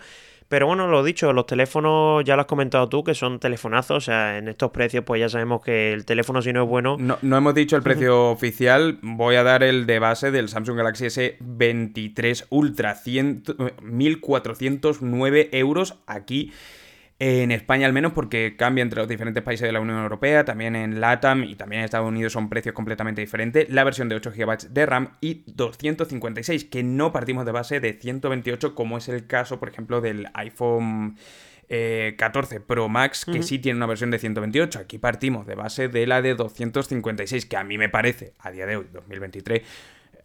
Pero 0.50 0.68
bueno, 0.68 0.88
lo 0.88 1.04
dicho, 1.04 1.34
los 1.34 1.46
teléfonos 1.46 2.24
ya 2.24 2.36
lo 2.36 2.42
has 2.42 2.48
comentado 2.48 2.90
tú, 2.90 3.04
que 3.04 3.16
son 3.16 3.40
telefonazos. 3.40 3.98
O 3.98 4.02
sea, 4.02 4.38
en 4.38 4.48
estos 4.48 4.72
precios, 4.72 5.04
pues 5.06 5.20
ya 5.20 5.30
sabemos 5.30 5.64
que 5.64 5.94
el 5.94 6.06
teléfono, 6.06 6.42
si 6.42 6.54
no 6.54 6.64
es 6.64 6.70
bueno. 6.70 6.98
No, 7.00 7.18
no 7.22 7.38
hemos 7.38 7.56
dicho 7.56 7.76
el 7.76 7.84
precio 7.84 8.30
oficial. 8.30 9.00
Voy 9.02 9.36
a 9.36 9.44
dar 9.44 9.64
el 9.64 9.86
de 9.86 10.00
base 10.00 10.32
del 10.32 10.50
Samsung 10.50 10.78
Galaxy 10.78 11.06
S23 11.06 12.46
Ultra. 12.50 12.96
1.409 13.04 15.50
euros 15.52 15.96
aquí 16.08 16.52
en 17.20 17.52
España 17.52 17.86
al 17.86 17.94
menos 17.94 18.14
porque 18.14 18.56
cambia 18.58 18.82
entre 18.82 19.00
los 19.00 19.08
diferentes 19.08 19.44
países 19.44 19.66
de 19.66 19.72
la 19.72 19.80
Unión 19.80 20.02
Europea, 20.02 20.46
también 20.46 20.76
en 20.76 21.00
LATAM 21.00 21.44
y 21.44 21.56
también 21.56 21.82
en 21.82 21.86
Estados 21.86 22.08
Unidos 22.08 22.34
son 22.34 22.50
precios 22.50 22.74
completamente 22.74 23.22
diferentes, 23.22 23.70
la 23.70 23.84
versión 23.84 24.10
de 24.10 24.16
8 24.16 24.32
GB 24.36 24.70
de 24.70 24.86
RAM 24.86 25.10
y 25.22 25.44
256, 25.48 26.66
que 26.66 26.84
no 26.84 27.12
partimos 27.12 27.46
de 27.46 27.52
base 27.52 27.80
de 27.80 27.94
128 27.94 28.76
como 28.76 28.98
es 28.98 29.08
el 29.10 29.28
caso 29.28 29.60
por 29.60 29.70
ejemplo 29.70 30.02
del 30.02 30.28
iPhone 30.34 31.18
14 31.68 32.56
eh, 32.56 32.60
Pro 32.60 32.90
Max, 32.90 33.26
que 33.26 33.42
sí 33.42 33.60
tiene 33.60 33.78
una 33.78 33.86
versión 33.86 34.12
de 34.12 34.20
128. 34.20 34.80
Aquí 34.80 34.98
partimos 34.98 35.46
de 35.48 35.56
base 35.56 35.88
de 35.88 36.06
la 36.06 36.22
de 36.22 36.36
256, 36.36 37.46
que 37.46 37.58
a 37.58 37.64
mí 37.64 37.78
me 37.78 37.90
parece, 37.90 38.34
a 38.40 38.52
día 38.52 38.66
de 38.66 38.78
hoy, 38.78 38.88
2023, 38.92 39.62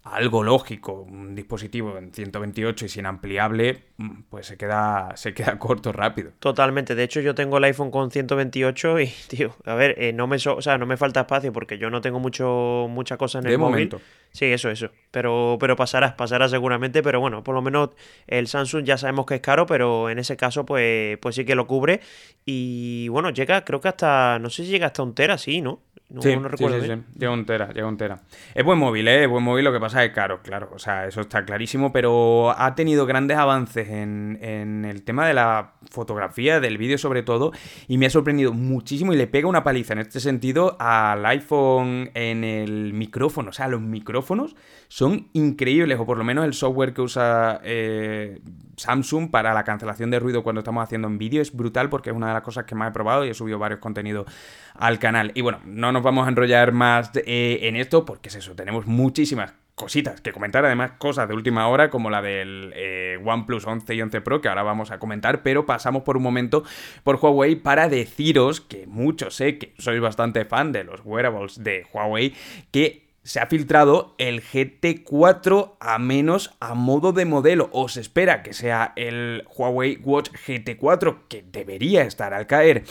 algo 0.04 0.42
lógico, 0.42 0.92
un 0.92 1.34
dispositivo 1.34 1.98
en 1.98 2.12
128 2.12 2.86
y 2.86 2.88
sin 2.88 3.06
ampliable, 3.06 3.84
mm, 3.96 4.22
pues 4.30 4.46
se 4.46 4.56
queda, 4.56 5.12
se 5.16 5.34
queda 5.34 5.58
corto 5.58 5.92
rápido. 5.92 6.32
Totalmente. 6.38 6.94
De 6.94 7.02
hecho, 7.02 7.20
yo 7.20 7.34
tengo 7.34 7.58
el 7.58 7.64
iPhone 7.64 7.90
con 7.90 8.10
128 8.10 9.00
y, 9.00 9.06
tío, 9.28 9.54
a 9.64 9.74
ver, 9.74 9.94
eh, 9.98 10.12
no 10.12 10.26
me 10.26 10.36
o 10.36 10.62
sea, 10.62 10.78
no 10.78 10.86
me 10.86 10.96
falta 10.96 11.20
espacio 11.20 11.52
porque 11.52 11.78
yo 11.78 11.90
no 11.90 12.00
tengo 12.00 12.20
mucho, 12.20 12.86
mucha 12.88 13.16
cosa 13.16 13.40
en 13.40 13.46
el 13.46 13.58
Momento. 13.58 14.00
Sí, 14.30 14.44
eso, 14.46 14.70
eso. 14.70 14.90
Pero, 15.10 15.56
pero 15.58 15.74
pasará, 15.74 16.16
pasará 16.16 16.48
seguramente. 16.48 17.02
Pero 17.02 17.20
bueno, 17.20 17.42
por 17.42 17.54
lo 17.54 17.62
menos 17.62 17.90
el 18.26 18.46
Samsung 18.46 18.84
ya 18.84 18.98
sabemos 18.98 19.26
que 19.26 19.36
es 19.36 19.40
caro, 19.40 19.66
pero 19.66 20.10
en 20.10 20.18
ese 20.18 20.36
caso, 20.36 20.64
pues, 20.66 21.18
pues 21.18 21.34
sí 21.34 21.44
que 21.44 21.54
lo 21.54 21.66
cubre. 21.66 22.00
Y 22.44 23.08
bueno, 23.08 23.30
llega, 23.30 23.64
creo 23.64 23.80
que 23.80 23.88
hasta, 23.88 24.38
no 24.38 24.50
sé 24.50 24.64
si 24.64 24.70
llega 24.70 24.86
hasta 24.86 25.02
un 25.02 25.14
tera, 25.14 25.38
sí, 25.38 25.60
¿no? 25.60 25.80
No, 26.10 26.22
sí, 26.22 26.34
recuerdo 26.34 26.80
sí, 26.80 26.86
sí, 26.86 27.02
Llega 27.18 27.32
un 27.32 27.44
tera, 27.44 27.70
llega 27.70 27.86
un 27.86 27.98
tera. 27.98 28.22
Es 28.54 28.64
buen 28.64 28.78
móvil, 28.78 29.06
¿eh? 29.08 29.24
Es 29.24 29.28
buen 29.28 29.44
móvil, 29.44 29.64
lo 29.64 29.72
que 29.72 29.80
pasa 29.80 30.02
es 30.04 30.12
caro, 30.12 30.40
claro. 30.42 30.70
O 30.74 30.78
sea, 30.78 31.06
eso 31.06 31.20
está 31.20 31.44
clarísimo, 31.44 31.92
pero 31.92 32.54
ha 32.56 32.74
tenido 32.74 33.04
grandes 33.04 33.36
avances 33.36 33.88
en, 33.90 34.38
en 34.40 34.86
el 34.86 35.02
tema 35.02 35.28
de 35.28 35.34
la 35.34 35.74
fotografía, 35.90 36.60
del 36.60 36.78
vídeo 36.78 36.96
sobre 36.96 37.22
todo, 37.22 37.52
y 37.88 37.98
me 37.98 38.06
ha 38.06 38.10
sorprendido 38.10 38.54
muchísimo 38.54 39.12
y 39.12 39.16
le 39.16 39.26
pega 39.26 39.48
una 39.48 39.62
paliza 39.62 39.92
en 39.92 39.98
este 39.98 40.18
sentido 40.20 40.76
al 40.80 41.26
iPhone 41.26 42.10
en 42.14 42.42
el 42.42 42.94
micrófono. 42.94 43.50
O 43.50 43.52
sea, 43.52 43.68
los 43.68 43.82
micrófonos 43.82 44.56
son 44.88 45.28
increíbles, 45.34 45.98
o 46.00 46.06
por 46.06 46.16
lo 46.16 46.24
menos 46.24 46.44
el 46.46 46.54
software 46.54 46.94
que 46.94 47.02
usa 47.02 47.60
eh, 47.62 48.40
Samsung 48.76 49.30
para 49.30 49.52
la 49.52 49.62
cancelación 49.64 50.10
de 50.10 50.18
ruido 50.18 50.42
cuando 50.42 50.60
estamos 50.60 50.82
haciendo 50.82 51.08
en 51.08 51.18
vídeo 51.18 51.42
es 51.42 51.54
brutal 51.54 51.90
porque 51.90 52.10
es 52.10 52.16
una 52.16 52.28
de 52.28 52.34
las 52.34 52.42
cosas 52.42 52.64
que 52.64 52.74
más 52.74 52.90
he 52.90 52.92
probado 52.92 53.24
y 53.24 53.28
he 53.28 53.34
subido 53.34 53.58
varios 53.58 53.80
contenidos 53.80 54.26
al 54.74 54.98
canal. 54.98 55.32
Y 55.34 55.42
bueno, 55.42 55.60
no 55.64 55.92
nos 55.92 56.02
vamos 56.02 56.26
a 56.26 56.30
enrollar 56.30 56.72
más 56.72 57.10
eh, 57.14 57.60
en 57.62 57.76
esto 57.76 58.04
porque 58.04 58.30
es 58.30 58.36
eso, 58.36 58.54
tenemos 58.54 58.86
muchísimas 58.86 59.52
cositas 59.74 60.20
que 60.20 60.32
comentar, 60.32 60.64
además 60.64 60.92
cosas 60.98 61.28
de 61.28 61.34
última 61.34 61.68
hora 61.68 61.88
como 61.88 62.10
la 62.10 62.20
del 62.20 62.72
eh, 62.74 63.18
OnePlus 63.24 63.64
11 63.66 63.94
y 63.94 64.02
11 64.02 64.20
Pro 64.22 64.40
que 64.40 64.48
ahora 64.48 64.64
vamos 64.64 64.90
a 64.90 64.98
comentar, 64.98 65.42
pero 65.42 65.66
pasamos 65.66 66.02
por 66.02 66.16
un 66.16 66.22
momento 66.22 66.64
por 67.04 67.16
Huawei 67.16 67.56
para 67.56 67.88
deciros 67.88 68.60
que 68.60 68.86
muchos 68.86 69.36
sé 69.36 69.58
que 69.58 69.74
sois 69.78 70.00
bastante 70.00 70.44
fan 70.46 70.72
de 70.72 70.82
los 70.82 71.02
wearables 71.04 71.62
de 71.62 71.86
Huawei, 71.92 72.34
que 72.72 73.07
se 73.28 73.38
ha 73.40 73.46
filtrado 73.46 74.14
el 74.16 74.42
GT4 74.42 75.74
a 75.80 75.98
menos 75.98 76.56
a 76.60 76.72
modo 76.72 77.12
de 77.12 77.26
modelo. 77.26 77.68
O 77.72 77.90
se 77.90 78.00
espera 78.00 78.42
que 78.42 78.54
sea 78.54 78.94
el 78.96 79.44
Huawei 79.54 79.98
Watch 80.02 80.30
GT4, 80.30 81.18
que 81.28 81.44
debería 81.52 82.04
estar 82.04 82.32
al 82.32 82.46
caer. 82.46 82.84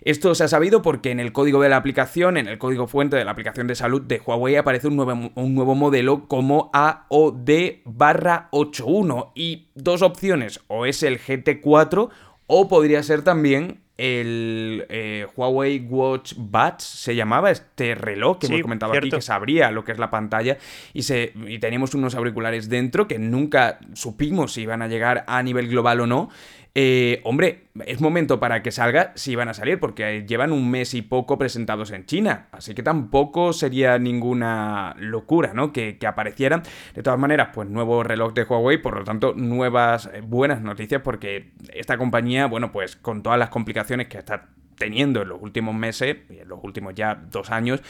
Esto 0.00 0.34
se 0.34 0.42
ha 0.42 0.48
sabido 0.48 0.82
porque 0.82 1.12
en 1.12 1.20
el 1.20 1.30
código 1.30 1.62
de 1.62 1.68
la 1.68 1.76
aplicación, 1.76 2.36
en 2.36 2.48
el 2.48 2.58
código 2.58 2.88
fuente 2.88 3.16
de 3.16 3.24
la 3.24 3.30
aplicación 3.30 3.68
de 3.68 3.76
salud 3.76 4.02
de 4.02 4.18
Huawei, 4.18 4.56
aparece 4.56 4.88
un 4.88 4.96
nuevo, 4.96 5.30
un 5.36 5.54
nuevo 5.54 5.76
modelo 5.76 6.26
como 6.26 6.72
AOD-81. 6.72 9.30
Y 9.36 9.68
dos 9.76 10.02
opciones, 10.02 10.58
o 10.66 10.86
es 10.86 11.04
el 11.04 11.20
GT4 11.20 12.10
o 12.46 12.68
podría 12.68 13.02
ser 13.02 13.22
también 13.22 13.80
el 13.96 14.86
eh, 14.88 15.26
Huawei 15.36 15.86
Watch 15.88 16.34
Buds 16.36 16.82
se 16.82 17.14
llamaba 17.14 17.50
este 17.50 17.94
reloj 17.94 18.38
que 18.38 18.46
hemos 18.46 18.62
comentado 18.62 18.92
aquí 18.92 19.08
que 19.08 19.22
se 19.22 19.32
abría 19.32 19.70
lo 19.70 19.84
que 19.84 19.92
es 19.92 19.98
la 19.98 20.10
pantalla 20.10 20.58
y, 20.92 21.02
se, 21.02 21.32
y 21.46 21.58
teníamos 21.60 21.94
unos 21.94 22.14
auriculares 22.16 22.68
dentro 22.68 23.06
que 23.06 23.20
nunca 23.20 23.78
supimos 23.92 24.54
si 24.54 24.62
iban 24.62 24.82
a 24.82 24.88
llegar 24.88 25.24
a 25.28 25.42
nivel 25.42 25.68
global 25.68 26.00
o 26.00 26.06
no 26.06 26.30
eh, 26.76 27.20
hombre, 27.22 27.68
es 27.86 28.00
momento 28.00 28.40
para 28.40 28.62
que 28.62 28.72
salga 28.72 29.12
si 29.14 29.36
van 29.36 29.48
a 29.48 29.54
salir, 29.54 29.78
porque 29.78 30.24
llevan 30.26 30.50
un 30.50 30.70
mes 30.70 30.92
y 30.94 31.02
poco 31.02 31.38
presentados 31.38 31.92
en 31.92 32.04
China, 32.04 32.48
así 32.50 32.74
que 32.74 32.82
tampoco 32.82 33.52
sería 33.52 33.96
ninguna 34.00 34.96
locura, 34.98 35.52
¿no? 35.54 35.72
Que, 35.72 35.96
aparecieran. 36.04 36.64
De 36.94 37.02
todas 37.02 37.18
maneras, 37.18 37.50
pues 37.54 37.68
nuevo 37.68 38.02
reloj 38.02 38.34
de 38.34 38.42
Huawei, 38.42 38.78
por 38.78 38.98
lo 38.98 39.04
tanto, 39.04 39.34
nuevas 39.34 40.10
eh, 40.12 40.20
buenas 40.20 40.62
noticias, 40.62 41.00
porque 41.02 41.52
esta 41.72 41.96
compañía, 41.96 42.46
bueno, 42.46 42.72
pues 42.72 42.96
con 42.96 43.22
todas 43.22 43.38
las 43.38 43.50
complicaciones 43.50 44.08
que 44.08 44.18
está 44.18 44.48
teniendo 44.76 45.22
en 45.22 45.28
los 45.28 45.40
últimos 45.40 45.74
meses, 45.74 46.16
en 46.28 46.48
los 46.48 46.58
últimos 46.62 46.94
ya 46.94 47.14
dos 47.14 47.50
años, 47.50 47.80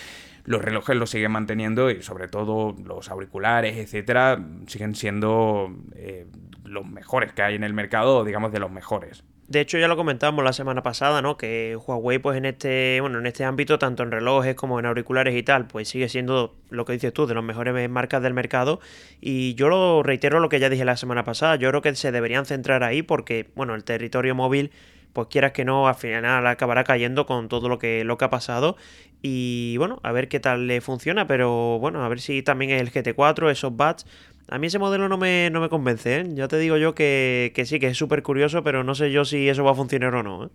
los 0.45 0.63
relojes 0.63 0.97
los 0.97 1.11
siguen 1.11 1.33
manteniendo 1.33 1.91
y 1.91 2.03
sobre 2.03 2.29
todo 2.29 2.77
los 2.85 3.11
auriculares, 3.11 3.77
etcétera, 3.77 4.39
siguen 4.67 4.95
siendo 4.95 5.75
eh, 5.97 6.27
los 6.65 6.87
mejores 6.87 7.33
que 7.33 7.43
hay 7.43 7.55
en 7.55 7.65
el 7.65 7.73
mercado, 7.73 8.25
digamos 8.25 8.53
de 8.53 8.61
los 8.61 8.71
mejores. 8.71 9.25
De 9.47 9.61
hecho, 9.61 9.77
ya 9.77 9.89
lo 9.89 9.97
comentábamos 9.97 10.43
la 10.43 10.55
semana 10.55 10.83
pasada, 10.83 11.21
¿no? 11.21 11.37
Que 11.37 11.77
Huawei, 11.77 12.19
pues 12.19 12.39
en 12.39 12.47
este, 12.47 12.99
bueno, 13.03 13.19
en 13.19 13.27
este 13.27 13.45
ámbito, 13.45 13.79
tanto 13.79 14.03
en 14.03 14.11
relojes 14.11 14.55
como 14.55 14.79
en 14.79 14.87
auriculares 14.87 15.37
y 15.37 15.43
tal, 15.43 15.67
pues 15.67 15.87
sigue 15.87 16.09
siendo 16.09 16.57
lo 16.71 16.87
que 16.87 16.95
dices 16.95 17.13
tú, 17.13 17.27
de 17.27 17.35
las 17.35 17.45
mejores 17.45 17.91
marcas 17.91 18.23
del 18.23 18.33
mercado. 18.33 18.81
Y 19.21 19.55
yo 19.55 19.69
lo 19.69 20.03
reitero 20.03 20.41
lo 20.41 20.49
que 20.49 20.61
ya 20.61 20.71
dije 20.71 20.87
la 20.87 20.97
semana 20.97 21.25
pasada. 21.25 21.57
Yo 21.57 21.69
creo 21.69 21.83
que 21.83 21.95
se 21.95 22.11
deberían 22.11 22.47
centrar 22.47 22.83
ahí 22.85 23.03
porque, 23.03 23.51
bueno, 23.55 23.75
el 23.75 23.85
territorio 23.85 24.35
móvil, 24.35 24.71
pues 25.15 25.29
quieras 25.29 25.53
que 25.53 25.65
no, 25.65 25.89
al 25.89 25.95
final 25.95 26.47
acabará 26.47 26.85
cayendo 26.85 27.25
con 27.25 27.49
todo 27.49 27.71
lo 27.71 27.79
que, 27.79 28.05
lo 28.05 28.19
que 28.19 28.27
ha 28.27 28.31
pasado. 28.31 28.77
Y 29.23 29.77
bueno, 29.79 30.01
a 30.03 30.13
ver 30.13 30.29
qué 30.29 30.39
tal 30.39 30.67
le 30.67 30.83
funciona, 30.83 31.27
pero 31.27 31.79
bueno, 31.79 32.05
a 32.05 32.09
ver 32.09 32.21
si 32.21 32.43
también 32.43 32.73
el 32.73 32.93
GT4, 32.93 33.51
esos 33.51 33.75
bats 33.75 34.05
a 34.49 34.59
mí 34.59 34.67
ese 34.67 34.79
modelo 34.79 35.09
no 35.09 35.17
me, 35.17 35.49
no 35.51 35.61
me 35.61 35.69
convence, 35.69 36.21
¿eh? 36.21 36.27
Ya 36.35 36.49
te 36.49 36.59
digo 36.59 36.77
yo 36.77 36.95
que, 36.95 37.53
sí, 37.65 37.79
que 37.79 37.89
es 37.89 37.97
súper 37.97 38.23
curioso, 38.23 38.63
pero 38.63 38.85
no 38.85 38.95
sé 38.95 39.11
yo 39.11 39.25
si 39.25 39.49
eso 39.49 39.65
va 39.65 39.71
a 39.73 39.75
funcionar 39.75 40.15
o 40.15 40.23
no, 40.23 40.45
¿eh? 40.47 40.49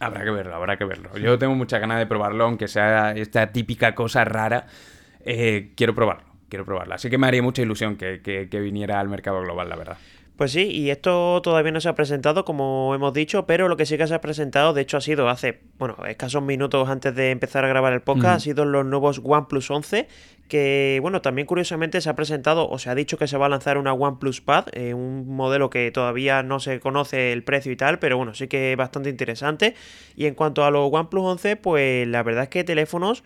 Habrá 0.00 0.24
que 0.24 0.30
verlo, 0.30 0.54
habrá 0.54 0.76
que 0.76 0.84
verlo. 0.84 1.16
Yo 1.18 1.38
tengo 1.38 1.54
muchas 1.54 1.80
ganas 1.80 1.98
de 1.98 2.06
probarlo, 2.06 2.44
aunque 2.44 2.68
sea 2.68 3.12
esta 3.12 3.52
típica 3.52 3.94
cosa 3.94 4.24
rara. 4.24 4.66
Eh, 5.24 5.72
quiero 5.76 5.94
probarlo, 5.94 6.24
quiero 6.48 6.64
probarlo. 6.64 6.94
Así 6.94 7.08
que 7.08 7.16
me 7.16 7.26
haría 7.26 7.42
mucha 7.42 7.62
ilusión 7.62 7.96
que, 7.96 8.20
que 8.20 8.60
viniera 8.60 8.98
al 8.98 9.08
mercado 9.08 9.40
global, 9.42 9.68
la 9.68 9.76
verdad. 9.76 9.96
Pues 10.36 10.50
sí, 10.50 10.62
y 10.62 10.90
esto 10.90 11.40
todavía 11.42 11.70
no 11.70 11.80
se 11.80 11.88
ha 11.88 11.94
presentado, 11.94 12.44
como 12.44 12.92
hemos 12.92 13.14
dicho, 13.14 13.46
pero 13.46 13.68
lo 13.68 13.76
que 13.76 13.86
sí 13.86 13.96
que 13.96 14.08
se 14.08 14.14
ha 14.14 14.20
presentado, 14.20 14.72
de 14.72 14.82
hecho 14.82 14.96
ha 14.96 15.00
sido 15.00 15.28
hace, 15.28 15.60
bueno, 15.78 15.96
escasos 16.08 16.42
minutos 16.42 16.88
antes 16.88 17.14
de 17.14 17.30
empezar 17.30 17.64
a 17.64 17.68
grabar 17.68 17.92
el 17.92 18.02
podcast, 18.02 18.36
ha 18.36 18.40
sido 18.40 18.64
los 18.64 18.84
nuevos 18.84 19.20
OnePlus 19.22 19.70
11, 19.70 20.08
que, 20.48 20.98
bueno, 21.02 21.22
también 21.22 21.46
curiosamente 21.46 22.00
se 22.00 22.10
ha 22.10 22.16
presentado, 22.16 22.68
o 22.68 22.80
se 22.80 22.90
ha 22.90 22.96
dicho 22.96 23.16
que 23.16 23.28
se 23.28 23.36
va 23.36 23.46
a 23.46 23.48
lanzar 23.48 23.78
una 23.78 23.92
OnePlus 23.92 24.40
Pad, 24.40 24.66
eh, 24.72 24.92
un 24.92 25.36
modelo 25.36 25.70
que 25.70 25.92
todavía 25.92 26.42
no 26.42 26.58
se 26.58 26.80
conoce 26.80 27.32
el 27.32 27.44
precio 27.44 27.70
y 27.70 27.76
tal, 27.76 28.00
pero 28.00 28.16
bueno, 28.16 28.34
sí 28.34 28.48
que 28.48 28.72
es 28.72 28.76
bastante 28.76 29.10
interesante. 29.10 29.76
Y 30.16 30.26
en 30.26 30.34
cuanto 30.34 30.64
a 30.64 30.70
los 30.72 30.92
OnePlus 30.92 31.24
11, 31.24 31.56
pues 31.56 32.08
la 32.08 32.24
verdad 32.24 32.42
es 32.44 32.48
que 32.48 32.64
teléfonos 32.64 33.22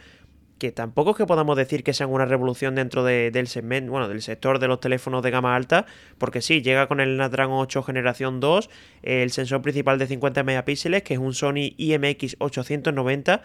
que 0.59 0.73
tampoco 0.73 1.13
es 1.13 1.17
que 1.17 1.27
podamos 1.27 1.57
decir 1.57 1.85
que 1.85 1.93
sean 1.93 2.11
una 2.11 2.25
revolución 2.25 2.75
dentro 2.75 3.05
del 3.05 3.47
segmento, 3.47 3.93
bueno, 3.93 4.09
del 4.09 4.23
sector 4.23 4.59
de 4.59 4.69
los 4.69 4.81
teléfonos 4.81 5.23
de 5.23 5.31
gama 5.31 5.55
alta, 5.55 5.87
porque 6.19 6.43
sí, 6.43 6.63
llega 6.63 6.87
con 6.87 7.01
el 7.01 7.15
Snapdragon 7.15 7.59
8 7.59 7.83
generación 7.83 8.41
2, 8.41 8.69
el 9.03 9.31
sensor 9.31 9.63
principal 9.63 9.99
de 9.99 10.07
50 10.07 10.43
megapíxeles, 10.43 11.03
que 11.03 11.15
es 11.15 11.21
un 11.21 11.33
Sony 11.33 11.75
IMX 11.77 12.37
890, 12.39 13.43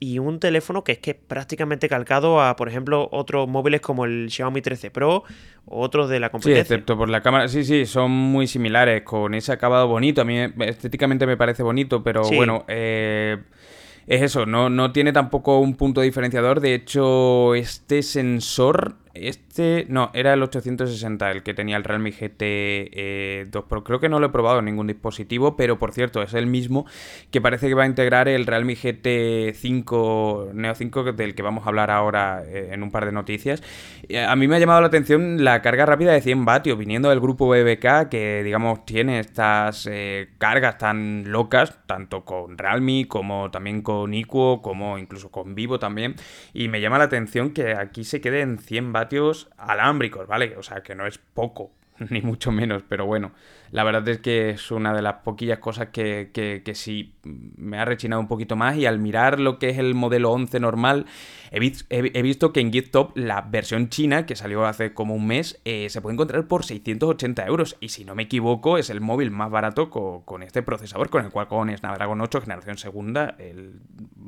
y 0.00 0.18
un 0.18 0.40
teléfono 0.40 0.84
que 0.84 0.92
es 0.92 0.98
que 0.98 1.14
prácticamente 1.14 1.88
calcado 1.88 2.42
a, 2.42 2.56
por 2.56 2.68
ejemplo, 2.68 3.08
otros 3.12 3.48
móviles 3.48 3.80
como 3.80 4.04
el 4.04 4.28
Xiaomi 4.30 4.60
13 4.60 4.90
Pro 4.90 5.22
o 5.66 5.80
otros 5.80 6.08
de 6.10 6.20
la 6.20 6.30
competencia. 6.30 6.64
Sí, 6.64 6.72
excepto 6.74 6.96
por 6.96 7.08
la 7.08 7.22
cámara. 7.22 7.48
Sí, 7.48 7.64
sí, 7.64 7.86
son 7.86 8.10
muy 8.10 8.46
similares, 8.46 9.02
con 9.02 9.34
ese 9.34 9.52
acabado 9.52 9.86
bonito. 9.86 10.20
A 10.20 10.24
mí 10.24 10.38
estéticamente 10.60 11.26
me 11.26 11.36
parece 11.36 11.62
bonito, 11.62 12.02
pero 12.02 12.22
bueno, 12.22 12.64
eh 12.68 13.38
es 14.06 14.22
eso, 14.22 14.46
no, 14.46 14.70
no 14.70 14.92
tiene 14.92 15.12
tampoco 15.12 15.58
un 15.58 15.74
punto 15.74 16.00
diferenciador. 16.00 16.60
De 16.60 16.74
hecho, 16.74 17.54
este 17.54 18.02
sensor 18.02 18.96
este, 19.14 19.86
no, 19.88 20.10
era 20.12 20.34
el 20.34 20.42
860 20.42 21.30
el 21.30 21.42
que 21.44 21.54
tenía 21.54 21.76
el 21.76 21.84
Realme 21.84 22.10
GT 22.10 22.40
2 22.40 22.42
eh, 22.42 23.46
Pro. 23.68 23.84
Creo 23.84 24.00
que 24.00 24.08
no 24.08 24.18
lo 24.18 24.26
he 24.26 24.30
probado 24.30 24.58
en 24.58 24.64
ningún 24.64 24.88
dispositivo, 24.88 25.56
pero 25.56 25.78
por 25.78 25.92
cierto, 25.92 26.20
es 26.20 26.34
el 26.34 26.48
mismo 26.48 26.84
que 27.30 27.40
parece 27.40 27.68
que 27.68 27.74
va 27.74 27.84
a 27.84 27.86
integrar 27.86 28.28
el 28.28 28.44
Realme 28.44 28.74
GT 28.74 29.54
5 29.54 30.50
Neo 30.54 30.74
5 30.74 31.12
del 31.12 31.34
que 31.36 31.42
vamos 31.42 31.64
a 31.64 31.68
hablar 31.68 31.92
ahora 31.92 32.42
eh, 32.44 32.70
en 32.72 32.82
un 32.82 32.90
par 32.90 33.06
de 33.06 33.12
noticias. 33.12 33.62
Eh, 34.08 34.24
a 34.24 34.34
mí 34.34 34.48
me 34.48 34.56
ha 34.56 34.58
llamado 34.58 34.80
la 34.80 34.88
atención 34.88 35.44
la 35.44 35.62
carga 35.62 35.86
rápida 35.86 36.12
de 36.12 36.20
100 36.20 36.44
vatios 36.44 36.76
viniendo 36.76 37.08
del 37.10 37.20
grupo 37.20 37.48
BBK 37.48 38.08
que 38.10 38.42
digamos 38.44 38.84
tiene 38.84 39.20
estas 39.20 39.88
cargas 40.38 40.78
tan 40.78 41.30
locas, 41.30 41.78
tanto 41.86 42.24
con 42.24 42.58
Realme 42.58 43.06
como 43.06 43.50
también 43.52 43.82
con 43.82 44.12
Iquo, 44.12 44.60
como 44.60 44.98
incluso 44.98 45.30
con 45.30 45.54
Vivo 45.54 45.78
también. 45.78 46.16
Y 46.52 46.66
me 46.68 46.80
llama 46.80 46.98
la 46.98 47.04
atención 47.04 47.50
que 47.50 47.74
aquí 47.74 48.02
se 48.02 48.20
quede 48.20 48.40
en 48.40 48.58
100 48.58 48.92
vatios 48.92 49.03
alámbricos, 49.56 50.26
¿vale? 50.26 50.56
O 50.56 50.62
sea, 50.62 50.82
que 50.82 50.94
no 50.94 51.06
es 51.06 51.18
poco, 51.18 51.72
ni 52.10 52.20
mucho 52.20 52.52
menos, 52.52 52.82
pero 52.88 53.06
bueno, 53.06 53.32
la 53.74 53.82
verdad 53.82 54.08
es 54.08 54.18
que 54.20 54.50
es 54.50 54.70
una 54.70 54.94
de 54.94 55.02
las 55.02 55.14
poquillas 55.24 55.58
cosas 55.58 55.88
que, 55.88 56.30
que, 56.32 56.74
sí 56.76 57.12
me 57.24 57.76
ha 57.76 57.84
rechinado 57.84 58.20
un 58.20 58.28
poquito 58.28 58.54
más 58.54 58.76
y 58.76 58.86
al 58.86 59.00
mirar 59.00 59.40
lo 59.40 59.58
que 59.58 59.70
es 59.70 59.78
el 59.78 59.96
modelo 59.96 60.30
11 60.30 60.60
normal, 60.60 61.06
he, 61.50 61.58
visto 62.22 62.52
que 62.52 62.60
en 62.60 62.72
GitTop 62.72 63.16
la 63.16 63.40
versión 63.40 63.88
china, 63.88 64.26
que 64.26 64.36
salió 64.36 64.64
hace 64.64 64.94
como 64.94 65.16
un 65.16 65.26
mes, 65.26 65.60
eh, 65.64 65.88
se 65.90 66.00
puede 66.00 66.14
encontrar 66.14 66.46
por 66.46 66.64
680 66.64 67.44
euros 67.46 67.76
y 67.80 67.88
si 67.88 68.04
no 68.04 68.14
me 68.14 68.22
equivoco 68.22 68.78
es 68.78 68.90
el 68.90 69.00
móvil 69.00 69.32
más 69.32 69.50
barato 69.50 69.90
con, 69.90 70.44
este 70.44 70.62
procesador, 70.62 71.10
con 71.10 71.24
el 71.24 71.32
cual 71.32 71.48
con 71.48 71.76
Snapdragon 71.76 72.20
8 72.20 72.42
generación 72.42 72.78
segunda, 72.78 73.34
el 73.40 73.80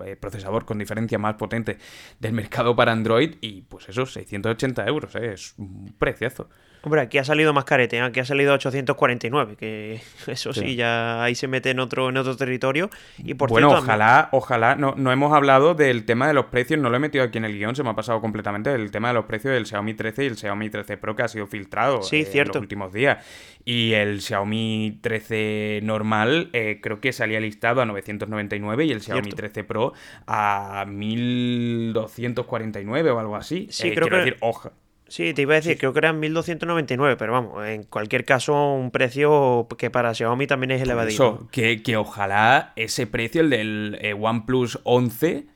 eh, 0.05 0.17
procesador 0.17 0.65
con 0.65 0.79
diferencia 0.79 1.21
más 1.21 1.37
potente 1.37 1.79
del 2.19 2.33
mercado 2.33 2.75
para 2.75 2.91
Android 2.91 3.37
y 3.41 3.63
pues 3.63 3.89
eso, 3.89 4.07
680 4.07 4.85
euros, 4.89 5.15
eh, 5.15 5.35
es 5.35 5.55
un 5.57 5.95
preciazo. 5.97 6.49
Hombre, 6.87 7.01
aquí 7.01 7.19
ha 7.19 7.25
salido 7.25 7.53
más 7.53 7.65
carete, 7.65 8.01
aquí 8.01 8.21
ha 8.21 8.25
salido 8.25 8.55
849, 8.55 9.57
que 9.57 10.01
eso 10.29 10.53
sí, 10.53 10.77
ya 10.77 11.25
ahí 11.25 11.35
se 11.35 11.49
mete 11.49 11.71
en 11.71 11.81
otro, 11.81 12.11
en 12.11 12.17
otro 12.17 12.37
territorio. 12.37 12.91
Y 13.19 13.35
por 13.35 13.51
bueno, 13.51 13.73
ojalá, 13.73 14.29
ojalá, 14.31 14.77
no, 14.77 14.95
no 14.97 15.11
hemos 15.11 15.33
hablado 15.33 15.75
del 15.75 16.05
tema 16.05 16.29
de 16.29 16.35
los 16.35 16.45
precios, 16.45 16.79
no 16.79 16.89
lo 16.89 16.97
he 16.97 17.01
metido 17.01 17.25
aquí 17.25 17.39
en 17.39 17.45
el 17.45 17.55
guion, 17.55 17.75
se 17.75 17.83
me 17.83 17.91
ha 17.91 17.95
pasado 17.95 18.21
completamente 18.21 18.73
el 18.73 18.93
tema 18.93 19.09
de 19.09 19.15
los 19.15 19.25
precios 19.25 19.53
del 19.53 19.67
Xiaomi 19.67 19.95
13 19.95 20.23
y 20.23 20.27
el 20.29 20.37
Xiaomi 20.37 20.71
13 20.71 20.97
Pro 20.97 21.17
que 21.17 21.25
ha 21.25 21.29
sido 21.29 21.49
filtrado 21.49 22.05
sí, 22.05 22.19
eh, 22.19 22.31
en 22.33 22.47
los 22.47 22.57
últimos 22.59 22.93
días. 22.93 23.27
Y 23.65 23.95
el 23.95 24.21
Xiaomi 24.21 25.01
13 25.03 25.81
normal 25.83 26.51
eh, 26.53 26.79
creo 26.81 27.01
que 27.01 27.13
salía 27.13 27.41
listado 27.41 27.81
a 27.81 27.87
999 27.87 28.85
y 28.85 28.93
el 28.93 29.01
Xiaomi 29.01 29.33
13 29.33 29.65
Pro 29.65 29.93
a 30.29 30.85
1249 30.87 33.11
o 33.11 33.19
algo 33.19 33.35
así. 33.35 33.67
Sí, 33.73 33.89
eh, 33.89 33.95
creo 33.97 34.09
que... 34.09 34.17
decir, 34.19 34.37
oja 34.41 34.71
Sí, 35.09 35.35
te 35.35 35.43
iba 35.43 35.53
a 35.55 35.57
decir, 35.57 35.79
creo 35.79 35.93
que 35.93 36.01
eran 36.01 36.19
1299, 36.19 37.17
pero 37.17 37.33
vamos, 37.33 37.67
en 37.67 37.85
cualquier 37.85 38.25
caso, 38.25 38.73
un 38.75 38.91
precio 38.91 39.69
que 39.79 39.89
para 39.89 40.13
Xiaomi 40.13 40.47
también 40.49 40.73
es 40.73 40.83
elevadísimo. 40.83 41.49
que, 41.53 41.83
que 41.83 41.97
ojalá 41.97 42.73
ese 42.75 43.07
precio, 43.07 43.43
el 43.43 43.51
del 43.51 43.99
eh, 44.01 44.15
OnePlus 44.15 44.81
11, 44.83 45.47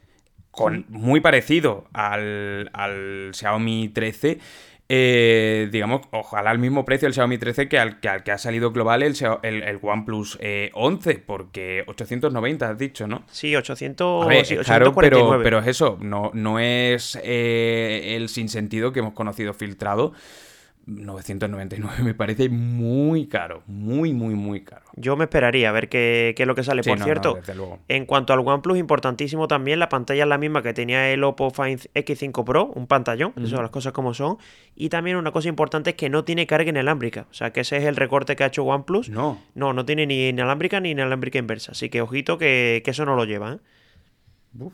con, 0.52 0.86
muy 0.88 1.20
parecido 1.20 1.88
al, 1.92 2.70
al 2.72 3.30
Xiaomi 3.32 3.88
13, 3.88 4.38
eh, 4.92 5.68
digamos, 5.70 6.00
ojalá 6.10 6.50
al 6.50 6.58
mismo 6.58 6.84
precio 6.84 7.06
el 7.06 7.14
Xiaomi 7.14 7.38
13 7.38 7.68
que 7.68 7.78
al 7.78 8.00
que, 8.00 8.08
al 8.08 8.24
que 8.24 8.32
ha 8.32 8.38
salido 8.38 8.72
global 8.72 9.04
el, 9.04 9.14
el, 9.44 9.78
OnePlus 9.80 10.36
11, 10.72 11.10
eh, 11.10 11.22
porque 11.24 11.84
890 11.86 12.68
has 12.68 12.76
dicho, 12.76 13.06
¿no? 13.06 13.22
Sí, 13.30 13.54
800, 13.54 14.26
claro, 14.64 14.92
pero, 14.92 15.40
pero 15.44 15.60
es 15.60 15.68
eso, 15.68 15.96
no, 16.00 16.32
no 16.34 16.58
es 16.58 17.16
eh, 17.22 18.16
el 18.16 18.28
sinsentido 18.28 18.92
que 18.92 18.98
hemos 18.98 19.14
conocido 19.14 19.54
filtrado. 19.54 20.12
999 20.86 22.02
me 22.02 22.14
parece 22.14 22.48
muy 22.48 23.26
caro, 23.26 23.62
muy, 23.66 24.12
muy, 24.12 24.34
muy 24.34 24.62
caro. 24.62 24.84
Yo 24.96 25.16
me 25.16 25.24
esperaría 25.24 25.68
a 25.68 25.72
ver 25.72 25.88
qué, 25.88 26.34
es 26.36 26.46
lo 26.46 26.54
que 26.54 26.64
sale. 26.64 26.82
Por 26.82 27.02
cierto, 27.02 27.38
en 27.88 28.06
cuanto 28.06 28.32
al 28.32 28.40
OnePlus, 28.40 28.78
importantísimo 28.78 29.46
también, 29.46 29.78
la 29.78 29.88
pantalla 29.88 30.24
es 30.24 30.28
la 30.28 30.38
misma 30.38 30.62
que 30.62 30.72
tenía 30.74 31.10
el 31.10 31.22
Oppo 31.22 31.50
Find 31.50 31.88
X5 31.94 32.44
Pro, 32.44 32.66
un 32.74 32.86
pantallón, 32.86 33.32
eso 33.36 33.48
son 33.48 33.62
las 33.62 33.70
cosas 33.70 33.92
como 33.92 34.14
son. 34.14 34.38
Y 34.74 34.88
también 34.88 35.16
una 35.16 35.30
cosa 35.32 35.48
importante 35.48 35.90
es 35.90 35.96
que 35.96 36.08
no 36.08 36.24
tiene 36.24 36.46
carga 36.46 36.70
inalámbrica, 36.70 37.26
o 37.30 37.34
sea 37.34 37.52
que 37.52 37.60
ese 37.60 37.76
es 37.76 37.84
el 37.84 37.96
recorte 37.96 38.36
que 38.36 38.44
ha 38.44 38.48
hecho 38.48 38.64
OnePlus. 38.64 39.10
No. 39.10 39.40
No, 39.54 39.72
no 39.72 39.84
tiene 39.84 40.06
ni 40.06 40.28
inalámbrica 40.28 40.80
ni 40.80 40.90
inalámbrica 40.90 41.38
inversa, 41.38 41.72
así 41.72 41.88
que 41.88 42.00
ojito 42.00 42.38
que, 42.38 42.82
eso 42.84 43.04
no 43.04 43.14
lo 43.14 43.24
lleva. 43.24 43.52
¿eh? 43.52 44.68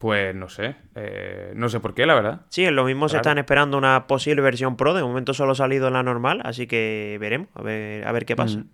Pues 0.00 0.34
no 0.34 0.48
sé, 0.48 0.76
eh, 0.94 1.52
no 1.54 1.68
sé 1.68 1.78
por 1.78 1.92
qué, 1.92 2.06
la 2.06 2.14
verdad. 2.14 2.40
Sí, 2.48 2.64
lo 2.70 2.84
mismo 2.84 3.10
se 3.10 3.18
están 3.18 3.36
esperando 3.36 3.76
una 3.76 4.06
posible 4.06 4.40
versión 4.40 4.74
Pro, 4.78 4.94
de 4.94 5.02
momento 5.02 5.34
solo 5.34 5.52
ha 5.52 5.54
salido 5.54 5.90
la 5.90 6.02
normal, 6.02 6.40
así 6.42 6.66
que 6.66 7.18
veremos, 7.20 7.48
a 7.54 7.60
ver, 7.60 8.24
qué 8.24 8.34
pasa. 8.34 8.64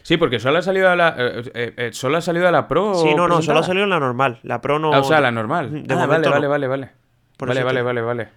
Sí, 0.00 0.16
porque 0.16 0.38
solo 0.38 0.56
ha 0.56 0.62
salido 0.62 0.88
a 0.88 0.96
la, 0.96 1.14
eh, 1.18 1.42
eh, 1.52 1.74
eh, 1.76 1.92
solo 1.92 2.16
ha 2.16 2.22
salido 2.22 2.48
a 2.48 2.50
la 2.50 2.66
Pro. 2.66 2.94
Sí, 2.94 3.14
no, 3.14 3.28
no, 3.28 3.42
solo 3.42 3.58
ha 3.58 3.62
salido 3.62 3.84
en 3.84 3.90
la 3.90 4.00
normal, 4.00 4.38
la 4.42 4.62
Pro 4.62 4.78
no... 4.78 4.90
Ah, 4.90 5.00
o 5.00 5.04
sea, 5.04 5.20
la 5.20 5.30
normal. 5.30 5.86
De 5.86 5.94
ah, 5.94 6.06
vale, 6.06 6.30
vale, 6.30 6.46
vale, 6.46 6.66
vale, 6.66 6.66
vale. 6.66 6.90
Vale, 7.38 7.62
vale, 7.62 7.82
vale, 7.82 8.00
vale 8.00 8.28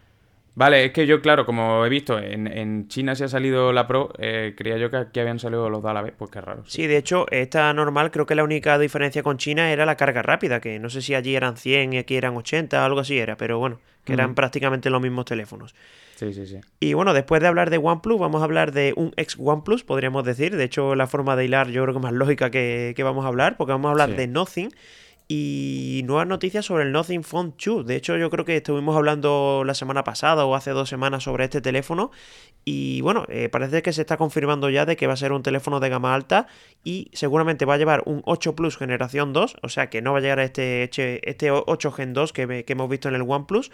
es 0.67 0.91
que 0.91 1.07
yo, 1.07 1.21
claro, 1.21 1.45
como 1.45 1.85
he 1.85 1.89
visto, 1.89 2.19
en, 2.19 2.87
China 2.87 3.15
se 3.15 3.23
ha 3.23 3.27
salido 3.27 3.71
la 3.71 3.87
Pro, 3.87 4.11
eh, 4.17 4.53
creía 4.57 4.77
yo 4.77 4.89
que 4.89 4.97
aquí 4.97 5.19
habían 5.19 5.39
salido 5.39 5.69
los 5.69 5.81
dos 5.81 5.91
a 5.91 5.93
la 5.93 6.01
vez, 6.01 6.13
pues 6.17 6.29
qué 6.31 6.41
raro. 6.41 6.63
Sí. 6.67 6.87
de 6.87 6.97
hecho, 6.97 7.25
esta 7.31 7.73
normal, 7.73 8.11
creo 8.11 8.25
que 8.25 8.35
la 8.35 8.43
única 8.43 8.77
diferencia 8.77 9.23
con 9.23 9.37
China 9.37 9.71
era 9.71 9.85
la 9.85 9.95
carga 9.95 10.21
rápida, 10.21 10.59
que 10.59 10.79
no 10.79 10.89
sé 10.89 11.01
si 11.01 11.15
allí 11.15 11.35
eran 11.35 11.57
100 11.57 11.93
y 11.93 11.97
aquí 11.97 12.15
eran 12.15 12.35
80, 12.35 12.83
algo 12.83 12.99
así 12.99 13.17
era, 13.17 13.37
pero 13.37 13.59
bueno, 13.59 13.79
que 14.03 14.13
eran 14.13 14.35
prácticamente 14.35 14.89
los 14.89 15.01
mismos 15.01 15.25
teléfonos. 15.25 15.75
Sí, 16.15 16.33
sí, 16.33 16.45
sí. 16.45 16.59
Y 16.81 16.93
bueno, 16.93 17.13
después 17.13 17.41
de 17.41 17.47
hablar 17.47 17.69
de 17.69 17.77
OnePlus, 17.77 18.19
vamos 18.19 18.41
a 18.41 18.43
hablar 18.43 18.73
de 18.73 18.93
un 18.97 19.13
ex 19.15 19.37
OnePlus, 19.39 19.83
podríamos 19.85 20.25
decir. 20.25 20.57
De 20.57 20.65
hecho, 20.65 20.95
la 20.95 21.07
forma 21.07 21.37
de 21.37 21.45
hilar 21.45 21.69
yo 21.69 21.81
creo 21.83 21.93
que 21.93 22.01
más 22.01 22.11
lógica 22.11 22.51
que, 22.51 22.93
vamos 23.01 23.23
a 23.23 23.29
hablar, 23.29 23.55
porque 23.55 23.71
vamos 23.71 23.87
a 23.87 23.91
hablar 23.91 24.15
de 24.15 24.27
Nothing 24.27 24.69
Y 25.31 26.01
nuevas 26.05 26.25
noticias 26.25 26.65
sobre 26.65 26.85
el 26.85 26.91
Nothing 26.91 27.23
Phone 27.23 27.53
2. 27.63 27.85
De 27.85 27.95
hecho, 27.95 28.17
yo 28.17 28.31
creo 28.31 28.45
que 28.45 28.57
estuvimos 28.57 28.97
hablando 28.97 29.61
la 29.63 29.75
semana 29.75 30.03
pasada 30.03 30.43
o 30.43 30.55
hace 30.55 30.71
dos 30.71 30.89
semanas 30.89 31.25
sobre 31.25 31.43
este 31.43 31.61
teléfono. 31.61 32.09
Y 32.65 33.01
bueno, 33.01 33.25
eh, 33.29 33.47
parece 33.47 33.83
que 33.83 33.93
se 33.93 34.01
está 34.01 34.17
confirmando 34.17 34.71
ya 34.71 34.87
de 34.87 34.95
que 34.95 35.05
va 35.05 35.13
a 35.13 35.17
ser 35.17 35.31
un 35.31 35.43
teléfono 35.43 35.79
de 35.79 35.89
gama 35.89 36.15
alta 36.15 36.47
y 36.83 37.11
seguramente 37.13 37.65
va 37.65 37.75
a 37.75 37.77
llevar 37.77 38.01
un 38.07 38.23
8 38.25 38.55
Plus 38.55 38.75
generación 38.75 39.31
2. 39.31 39.57
O 39.61 39.69
sea 39.69 39.91
que 39.91 40.01
no 40.01 40.13
va 40.13 40.17
a 40.17 40.21
llegar 40.21 40.39
a 40.39 40.45
este, 40.45 40.89
este 41.29 41.51
8 41.51 41.91
Gen 41.91 42.13
2 42.13 42.33
que, 42.33 42.65
que 42.65 42.73
hemos 42.73 42.89
visto 42.89 43.07
en 43.07 43.13
el 43.13 43.21
OnePlus 43.21 43.69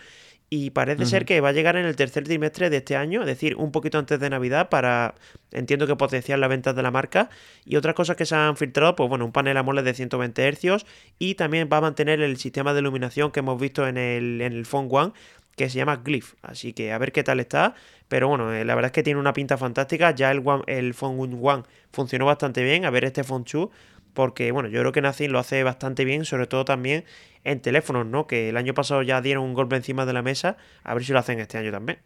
y 0.50 0.70
parece 0.70 1.06
ser 1.06 1.26
que 1.26 1.42
va 1.42 1.50
a 1.50 1.52
llegar 1.52 1.76
en 1.76 1.86
el 1.86 1.96
tercer 1.96 2.24
trimestre 2.24 2.70
de 2.70 2.78
este 2.78 2.96
año, 2.96 3.22
es 3.22 3.28
decir, 3.28 3.56
un 3.56 3.72
poquito 3.72 3.98
antes 3.98 4.20
de 4.20 4.30
Navidad 4.30 4.70
para, 4.70 5.16
entiendo 5.52 5.88
que 5.88 5.96
potenciar 5.96 6.38
las 6.38 6.50
ventas 6.50 6.76
de 6.76 6.84
la 6.84 6.92
marca. 6.92 7.30
Y 7.66 7.78
otras 7.78 7.96
cosas 7.96 8.16
que 8.16 8.26
se 8.26 8.36
han 8.36 8.56
filtrado, 8.56 8.96
pues 8.96 9.10
bueno, 9.10 9.26
un 9.26 9.32
panel 9.32 9.58
AMOLED 9.58 9.84
de 9.84 9.94
120 9.96 10.52
Hz 10.52 10.86
y 11.18 11.36
también 11.36 11.68
va 11.72 11.78
a 11.78 11.82
mantener 11.82 12.22
el 12.22 12.38
sistema 12.38 12.74
de 12.74 12.82
iluminación 12.82 13.32
que 13.32 13.40
hemos 13.40 13.60
visto 13.60 13.88
en 13.88 13.98
el, 13.98 14.42
en 14.42 14.54
el 14.54 14.66
Phone 14.66 14.88
One, 14.92 15.14
que 15.56 15.70
se 15.70 15.78
llama 15.78 15.98
Glyph. 15.98 16.34
Así 16.42 16.74
que 16.74 16.92
a 16.92 16.98
ver 17.00 17.12
qué 17.12 17.24
tal 17.24 17.40
está. 17.40 17.74
Pero 18.08 18.28
bueno, 18.28 18.54
eh, 18.54 18.66
la 18.66 18.76
verdad 18.76 18.90
es 18.90 18.94
que 18.94 19.04
tiene 19.04 19.20
una 19.20 19.34
pinta 19.34 19.58
fantástica. 19.58 20.12
Ya 20.12 20.32
el, 20.32 20.42
One, 20.46 20.64
el 20.68 20.94
Phone 20.94 21.40
One 21.42 21.64
funcionó 21.92 22.26
bastante 22.26 22.64
bien. 22.64 22.86
A 22.86 22.92
ver 22.92 23.06
este 23.06 23.24
Phone 23.24 23.46
2 23.52 23.70
porque 24.16 24.52
bueno, 24.52 24.70
yo 24.70 24.80
creo 24.80 24.92
que 24.92 25.02
Nothing 25.02 25.32
lo 25.32 25.38
hace 25.38 25.62
bastante 25.64 26.04
bien, 26.06 26.26
sobre 26.26 26.48
todo 26.48 26.66
también 26.66 27.04
en 27.44 27.60
teléfonos, 27.60 28.08
¿no? 28.08 28.26
Que 28.26 28.50
el 28.50 28.58
año 28.58 28.74
pasado 28.74 29.04
ya 29.04 29.22
dieron 29.22 29.44
un 29.44 29.54
golpe 29.54 29.76
encima 29.76 30.08
de 30.08 30.14
la 30.14 30.24
mesa, 30.24 30.58
a 30.84 30.96
ver 30.96 31.06
si 31.06 31.14
lo 31.14 31.20
hacen 31.20 31.40
este 31.40 31.60
año 31.60 31.72
también. 31.72 32.00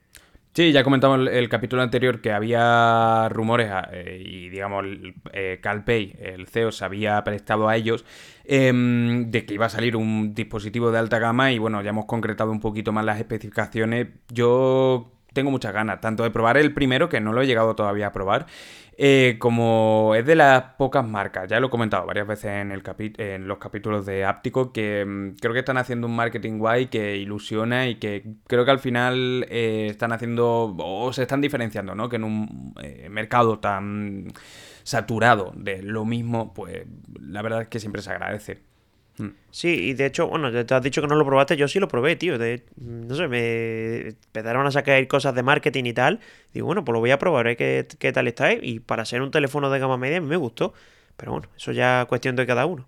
Sí, 0.53 0.71
ya 0.71 0.83
comentamos 0.83 1.19
el, 1.19 1.27
el 1.27 1.47
capítulo 1.47 1.83
anterior 1.83 2.21
que 2.21 2.31
había 2.31 3.29
rumores 3.29 3.71
eh, 3.91 4.21
y, 4.25 4.49
digamos, 4.49 4.83
eh, 5.31 5.59
Calpay, 5.61 6.15
el 6.19 6.47
CEO, 6.47 6.71
se 6.71 6.83
había 6.83 7.23
prestado 7.23 7.69
a 7.69 7.75
ellos 7.75 8.03
em, 8.45 9.29
de 9.29 9.45
que 9.45 9.53
iba 9.53 9.67
a 9.67 9.69
salir 9.69 9.95
un 9.95 10.33
dispositivo 10.33 10.91
de 10.91 10.97
alta 10.97 11.19
gama 11.19 11.51
y, 11.51 11.59
bueno, 11.59 11.81
ya 11.83 11.91
hemos 11.91 12.05
concretado 12.05 12.51
un 12.51 12.59
poquito 12.59 12.91
más 12.91 13.05
las 13.05 13.19
especificaciones. 13.19 14.07
Yo 14.29 15.11
tengo 15.33 15.51
muchas 15.51 15.71
ganas, 15.71 16.01
tanto 16.01 16.23
de 16.23 16.31
probar 16.31 16.57
el 16.57 16.73
primero, 16.73 17.09
que 17.09 17.21
no 17.21 17.31
lo 17.31 17.41
he 17.41 17.47
llegado 17.47 17.75
todavía 17.75 18.07
a 18.07 18.11
probar, 18.11 18.47
eh, 19.01 19.37
como 19.39 20.13
es 20.13 20.25
de 20.25 20.35
las 20.35 20.61
pocas 20.77 21.07
marcas, 21.07 21.47
ya 21.47 21.61
lo 21.61 21.67
he 21.67 21.69
comentado 21.69 22.05
varias 22.05 22.27
veces 22.27 22.51
en, 22.51 22.73
el 22.73 22.83
en 23.17 23.47
los 23.47 23.57
capítulos 23.57 24.05
de 24.05 24.25
Áptico, 24.25 24.73
que 24.73 25.05
mm, 25.05 25.37
creo 25.39 25.53
que 25.53 25.59
están 25.59 25.77
haciendo 25.77 26.05
un 26.07 26.17
marketing 26.17 26.57
guay 26.57 26.87
que 26.87 27.15
ilusiona 27.15 27.87
y 27.87 27.95
que 27.95 28.25
creo 28.45 28.65
que 28.65 28.71
al 28.71 28.79
final 28.79 29.45
eh, 29.49 29.87
están 29.89 30.11
haciendo 30.11 30.75
o 30.77 31.13
se 31.13 31.21
están 31.21 31.39
diferenciando, 31.39 31.95
¿no? 31.95 32.09
Que 32.09 32.17
en 32.17 32.25
un 32.25 32.73
eh, 32.83 33.07
mercado 33.09 33.59
tan 33.59 34.33
saturado 34.83 35.53
de 35.55 35.81
lo 35.81 36.03
mismo, 36.03 36.53
pues 36.53 36.85
la 37.21 37.41
verdad 37.41 37.61
es 37.61 37.67
que 37.69 37.79
siempre 37.79 38.01
se 38.01 38.11
agradece. 38.11 38.68
Mm. 39.19 39.27
Sí, 39.51 39.67
y 39.67 39.93
de 39.93 40.05
hecho, 40.07 40.27
bueno, 40.27 40.51
te 40.51 40.73
has 40.73 40.81
dicho 40.81 41.01
que 41.01 41.07
no 41.07 41.15
lo 41.15 41.25
probaste, 41.25 41.55
yo 41.57 41.67
sí 41.67 41.79
lo 41.79 41.87
probé, 41.87 42.15
tío. 42.15 42.37
no 42.77 43.15
sé, 43.15 43.27
me 43.27 44.07
empezaron 44.07 44.65
a 44.65 44.71
sacar 44.71 45.05
cosas 45.07 45.35
de 45.35 45.43
marketing 45.43 45.83
y 45.85 45.93
tal. 45.93 46.19
Digo, 46.53 46.65
bueno, 46.65 46.83
pues 46.83 46.93
lo 46.93 46.99
voy 46.99 47.11
a 47.11 47.19
probar, 47.19 47.47
¿eh? 47.47 47.55
¿Qué, 47.55 47.85
qué 47.99 48.11
tal 48.11 48.27
está? 48.27 48.53
Y 48.53 48.79
para 48.79 49.05
ser 49.05 49.21
un 49.21 49.29
teléfono 49.29 49.69
de 49.69 49.79
gama 49.79 49.97
media 49.97 50.21
me 50.21 50.37
gustó. 50.37 50.73
Pero 51.17 51.33
bueno, 51.33 51.49
eso 51.55 51.73
ya 51.73 52.01
es 52.01 52.07
cuestión 52.07 52.35
de 52.37 52.47
cada 52.47 52.65
uno. 52.65 52.87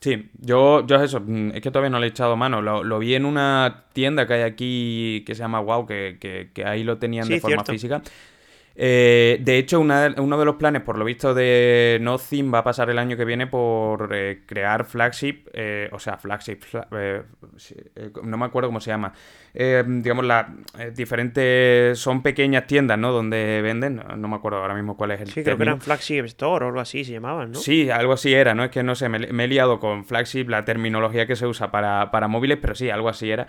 Sí, 0.00 0.30
yo, 0.38 0.86
yo 0.86 0.96
es 0.96 1.02
eso, 1.02 1.20
mm, 1.20 1.50
es 1.54 1.60
que 1.60 1.70
todavía 1.70 1.90
no 1.90 1.98
le 1.98 2.06
he 2.06 2.10
echado 2.10 2.36
mano. 2.36 2.62
Lo, 2.62 2.98
vi 2.98 3.14
en 3.14 3.24
una 3.24 3.84
tienda 3.92 4.26
que 4.26 4.34
hay 4.34 4.42
aquí 4.42 5.24
que 5.26 5.34
se 5.34 5.40
llama 5.40 5.60
Wow, 5.60 5.86
que, 5.86 6.50
ahí 6.64 6.84
lo 6.84 6.98
tenían 6.98 7.28
de 7.28 7.40
forma 7.40 7.64
física. 7.64 8.02
Eh, 8.80 9.38
de 9.40 9.58
hecho, 9.58 9.80
uno 9.80 10.38
de 10.38 10.44
los 10.44 10.54
planes, 10.54 10.82
por 10.82 10.98
lo 10.98 11.04
visto, 11.04 11.34
de 11.34 11.98
Nothing 12.00 12.54
va 12.54 12.58
a 12.58 12.64
pasar 12.64 12.88
el 12.90 12.98
año 13.00 13.16
que 13.16 13.24
viene 13.24 13.48
por 13.48 14.10
eh, 14.14 14.42
crear 14.46 14.84
flagship, 14.84 15.48
eh, 15.52 15.88
o 15.90 15.98
sea, 15.98 16.16
flagship, 16.16 16.60
no 18.22 18.36
me 18.36 18.44
acuerdo 18.46 18.68
cómo 18.68 18.80
se 18.80 18.90
llama. 18.90 19.12
digamos, 19.52 20.24
las 20.24 20.46
diferentes, 20.94 21.98
son 21.98 22.22
pequeñas 22.22 22.68
tiendas, 22.68 22.96
¿no? 22.96 23.10
Donde 23.10 23.60
venden, 23.62 24.00
no, 24.16 24.28
me 24.28 24.36
acuerdo 24.36 24.58
ahora 24.58 24.74
mismo 24.74 24.96
cuál 24.96 25.10
es 25.10 25.22
el 25.22 25.28
Sí, 25.28 25.42
creo 25.42 25.56
que 25.56 25.64
eran 25.64 25.80
flagship 25.80 26.22
store 26.26 26.66
o 26.66 26.68
algo 26.68 26.80
así 26.80 27.04
se 27.04 27.10
llamaban, 27.10 27.50
¿no? 27.50 27.58
Sí, 27.58 27.90
algo 27.90 28.12
así 28.12 28.32
era, 28.32 28.54
¿no? 28.54 28.62
Es 28.62 28.70
que 28.70 28.84
no 28.84 28.94
sé, 28.94 29.08
me, 29.08 29.44
he 29.44 29.48
liado 29.48 29.80
con 29.80 30.04
flagship, 30.04 30.48
la 30.48 30.64
terminología 30.64 31.26
que 31.26 31.34
se 31.34 31.48
usa 31.48 31.72
para, 31.72 32.12
para 32.12 32.28
móviles, 32.28 32.58
pero 32.60 32.76
sí, 32.76 32.90
algo 32.90 33.08
así 33.08 33.28
era. 33.28 33.48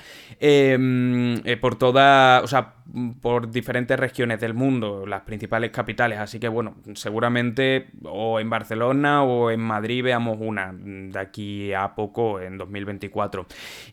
por 1.62 1.76
toda, 1.76 2.42
o 2.42 2.48
sea, 2.48 2.79
por 3.22 3.52
diferentes 3.52 4.00
regiones 4.00 4.40
del 4.40 4.54
mundo, 4.54 5.06
las 5.06 5.22
principales 5.22 5.72
capitales. 5.72 6.20
Así 6.20 6.40
que 6.40 6.48
bueno, 6.48 6.76
seguramente 6.94 7.88
o 8.04 8.40
en 8.40 8.50
Barcelona 8.50 9.24
o 9.24 9.52
en 9.52 9.60
Madrid 9.60 10.04
veamos 10.04 10.38
una 10.40 10.74
de 10.74 11.20
aquí 11.20 11.74
a 11.74 11.96
poco 11.96 12.40
en 12.40 12.58
2024. 12.58 13.46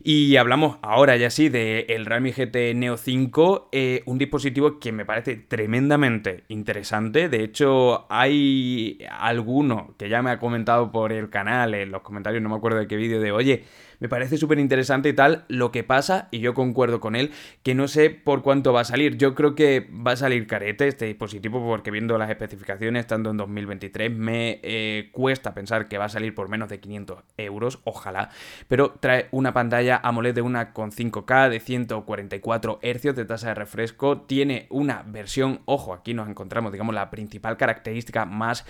Y 0.03 0.35
hablamos 0.37 0.77
ahora 0.81 1.15
ya 1.17 1.29
sí 1.29 1.49
de 1.49 1.85
el 1.89 2.05
Realme 2.05 2.31
GT 2.31 2.75
Neo 2.75 2.97
5, 2.97 3.69
eh, 3.71 4.03
un 4.05 4.17
dispositivo 4.17 4.79
que 4.79 4.91
me 4.91 5.05
parece 5.05 5.35
tremendamente 5.35 6.43
interesante. 6.47 7.29
De 7.29 7.43
hecho, 7.43 8.05
hay 8.09 8.99
alguno 9.09 9.95
que 9.97 10.09
ya 10.09 10.21
me 10.21 10.31
ha 10.31 10.39
comentado 10.39 10.91
por 10.91 11.11
el 11.11 11.29
canal, 11.29 11.73
en 11.73 11.91
los 11.91 12.01
comentarios, 12.01 12.41
no 12.41 12.49
me 12.49 12.55
acuerdo 12.55 12.79
de 12.79 12.87
qué 12.87 12.95
vídeo, 12.95 13.19
de 13.19 13.31
oye, 13.31 13.63
me 13.99 14.09
parece 14.09 14.37
súper 14.37 14.59
interesante 14.59 15.09
y 15.09 15.13
tal. 15.13 15.45
Lo 15.47 15.71
que 15.71 15.83
pasa, 15.83 16.27
y 16.31 16.39
yo 16.39 16.53
concuerdo 16.53 16.99
con 16.99 17.15
él, 17.15 17.31
que 17.63 17.75
no 17.75 17.87
sé 17.87 18.09
por 18.09 18.43
cuánto 18.43 18.73
va 18.73 18.81
a 18.81 18.85
salir. 18.85 19.17
Yo 19.17 19.35
creo 19.35 19.55
que 19.55 19.89
va 19.91 20.11
a 20.11 20.15
salir 20.15 20.47
carete 20.47 20.87
este 20.87 21.05
dispositivo 21.05 21.59
porque 21.65 21.91
viendo 21.91 22.17
las 22.17 22.29
especificaciones, 22.29 23.01
estando 23.01 23.31
en 23.31 23.37
2023, 23.37 24.11
me 24.11 24.59
eh, 24.63 25.09
cuesta 25.11 25.53
pensar 25.53 25.87
que 25.87 25.97
va 25.97 26.05
a 26.05 26.09
salir 26.09 26.35
por 26.35 26.49
menos 26.49 26.69
de 26.69 26.79
500 26.79 27.23
euros, 27.37 27.79
ojalá. 27.83 28.29
Pero 28.67 28.95
trae 28.99 29.27
una 29.31 29.53
pantalla 29.53 29.99
AMOLED 30.03 30.35
de 30.35 30.41
una 30.41 30.73
con 30.73 30.91
5K 30.91 31.49
de 31.49 31.59
144 31.59 32.79
Hz 32.81 33.15
de 33.15 33.25
tasa 33.25 33.49
de 33.49 33.55
refresco. 33.55 34.21
Tiene 34.21 34.67
una 34.69 35.03
versión, 35.03 35.61
ojo, 35.65 35.93
aquí 35.93 36.13
nos 36.13 36.29
encontramos, 36.29 36.71
digamos, 36.71 36.93
la 36.93 37.09
principal 37.09 37.57
característica 37.57 38.25
más 38.25 38.65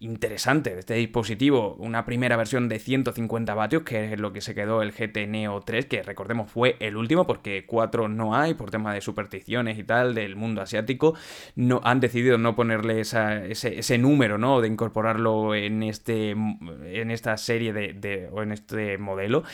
interesante 0.00 0.74
de 0.74 0.80
este 0.80 0.94
dispositivo, 0.94 1.74
una 1.78 2.04
primera 2.04 2.36
versión 2.36 2.68
de 2.68 2.78
150 2.78 3.54
vatios, 3.54 3.82
que 3.82 4.12
es 4.12 4.20
lo 4.20 4.32
que 4.32 4.40
se 4.40 4.54
quedó 4.54 4.82
el 4.82 4.92
GT 4.92 5.26
Neo 5.26 5.60
3, 5.60 5.86
que 5.86 6.02
recordemos 6.02 6.50
fue 6.50 6.76
el 6.80 6.96
último 6.96 7.26
porque 7.26 7.64
4 7.66 8.08
no 8.08 8.34
hay 8.34 8.54
por 8.54 8.70
tema 8.70 8.92
de 8.92 9.00
supersticiones 9.00 9.78
y 9.78 9.84
tal 9.84 10.14
del 10.14 10.36
mundo 10.36 10.62
asiático, 10.62 11.14
no 11.54 11.80
han 11.84 12.00
decidido 12.00 12.38
no 12.38 12.54
ponerle 12.54 13.00
ese, 13.00 13.98
número, 13.98 14.38
¿no? 14.38 14.60
De 14.60 14.68
incorporarlo 14.68 15.54
en 15.54 15.82
este 15.82 16.30
en 16.30 17.10
esta 17.10 17.36
serie 17.36 17.72
de, 17.72 18.28
o 18.32 18.42
en 18.42 18.52
este 18.52 18.98
modelo. 18.98 19.44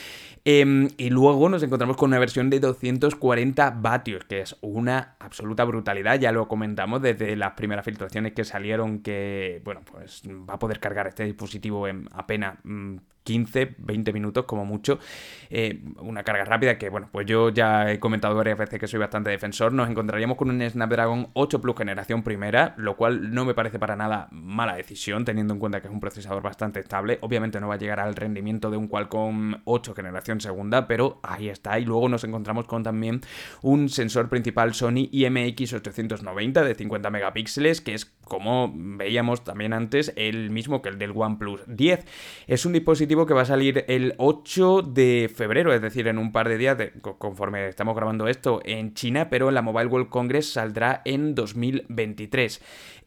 Em, 0.45 0.89
y 0.97 1.11
luego 1.11 1.49
nos 1.49 1.63
encontramos 1.63 1.97
con 1.97 2.11
una 2.11 2.19
versión 2.19 2.51
de 2.51 2.59
240 2.59 3.71
vatios, 3.71 4.25
que 4.25 4.41
es 4.41 4.57
una 4.61 5.15
absoluta 5.21 5.65
brutalidad, 5.65 6.19
ya 6.19 6.33
lo 6.33 6.49
comentamos 6.49 7.01
desde 7.01 7.37
las 7.37 7.53
primeras 7.53 7.85
filtraciones 7.85 8.33
que 8.33 8.45
salieron 8.45 9.01
que, 9.01 9.61
bueno, 9.65 9.83
pues 9.91 10.23
va 10.33 10.55
a 10.55 10.59
poder 10.59 10.81
cargar 10.81 11.07
este 11.07 11.25
dispositivo 11.25 11.87
en 11.87 12.09
apenas 12.13 12.59
mm, 12.65 12.97
15, 13.25 13.77
20 13.79 14.13
minutos 14.13 14.45
como 14.45 14.65
mucho. 14.65 14.99
Eh, 15.51 15.83
una 16.01 16.23
carga 16.23 16.45
rápida 16.45 16.79
que, 16.79 16.89
bueno, 16.89 17.09
pues 17.13 17.27
yo 17.27 17.51
ya 17.51 17.91
he 17.91 17.99
comentado 18.01 18.35
varias 18.35 18.59
veces 18.59 18.79
que 18.79 18.87
soy 18.87 18.99
bastante 18.99 19.31
defensor. 19.31 19.73
Nos 19.73 19.89
encontraríamos 19.89 20.37
con 20.37 20.51
un 20.51 20.69
Snapdragon 20.69 21.29
8 21.35 21.61
Plus 21.61 21.77
generación 21.77 22.23
primera, 22.23 22.75
lo 22.77 22.97
cual 22.97 23.35
no 23.35 23.45
me 23.45 23.55
parece 23.55 23.79
para 23.79 23.97
nada 23.97 24.29
mala 24.31 24.75
decisión, 24.75 25.25
teniendo 25.25 25.55
en 25.55 25.61
cuenta 25.61 25.81
que 25.81 25.89
es 25.89 25.93
un 25.93 26.01
procesador 26.01 26.43
bastante 26.43 26.81
estable. 26.81 27.19
Obviamente 27.21 27.61
no 27.61 27.69
va 27.69 27.75
a 27.75 27.79
llegar 27.79 28.01
al 28.01 28.15
rendimiento 28.15 28.71
de 28.71 28.77
un 28.77 28.89
Qualcomm 28.89 29.55
8 29.65 29.95
generación 29.95 30.41
segunda, 30.41 30.87
pero 30.87 31.21
ahí 31.23 31.49
está. 31.49 31.79
Y 31.79 31.85
luego 31.85 32.09
nos 32.09 32.25
encontramos 32.25 32.67
con 32.67 32.83
también 32.83 33.21
un 33.63 33.89
sensor 33.89 34.29
principal 34.29 34.75
Sony 34.75 35.09
IMX890 35.13 36.65
de 36.65 36.75
50 36.75 37.11
megapíxeles, 37.11 37.81
que 37.81 37.95
es 37.95 38.13
como 38.25 38.73
veíamos 38.75 39.45
también 39.45 39.75
antes, 39.75 40.13
el 40.17 40.51
mismo 40.51 40.81
que 40.81 40.89
el 40.89 40.99
del 40.99 41.13
OnePlus 41.15 41.61
10. 41.67 42.05
Es 42.47 42.65
un 42.65 42.73
dispositivo 42.73 43.12
que 43.27 43.35
va 43.35 43.43
a 43.43 43.47
salir 43.47 43.85
el 43.89 44.15
8 44.17 44.83
de 44.83 45.31
febrero, 45.35 45.73
es 45.73 45.83
decir, 45.83 46.09
en 46.09 46.19
un 46.19 46.33
par 46.33 46.49
de 46.49 46.57
días, 46.57 46.79
conforme 47.19 47.69
estamos 47.69 47.95
grabando 47.95 48.27
esto 48.27 48.61
en 48.65 48.95
China, 48.95 49.29
pero 49.29 49.49
en 49.49 49.55
la 49.55 49.63
Mobile 49.63 49.87
World 49.87 50.09
Congress 50.09 50.53
saldrá 50.53 51.03
en 51.05 51.35
2023. 51.35 52.63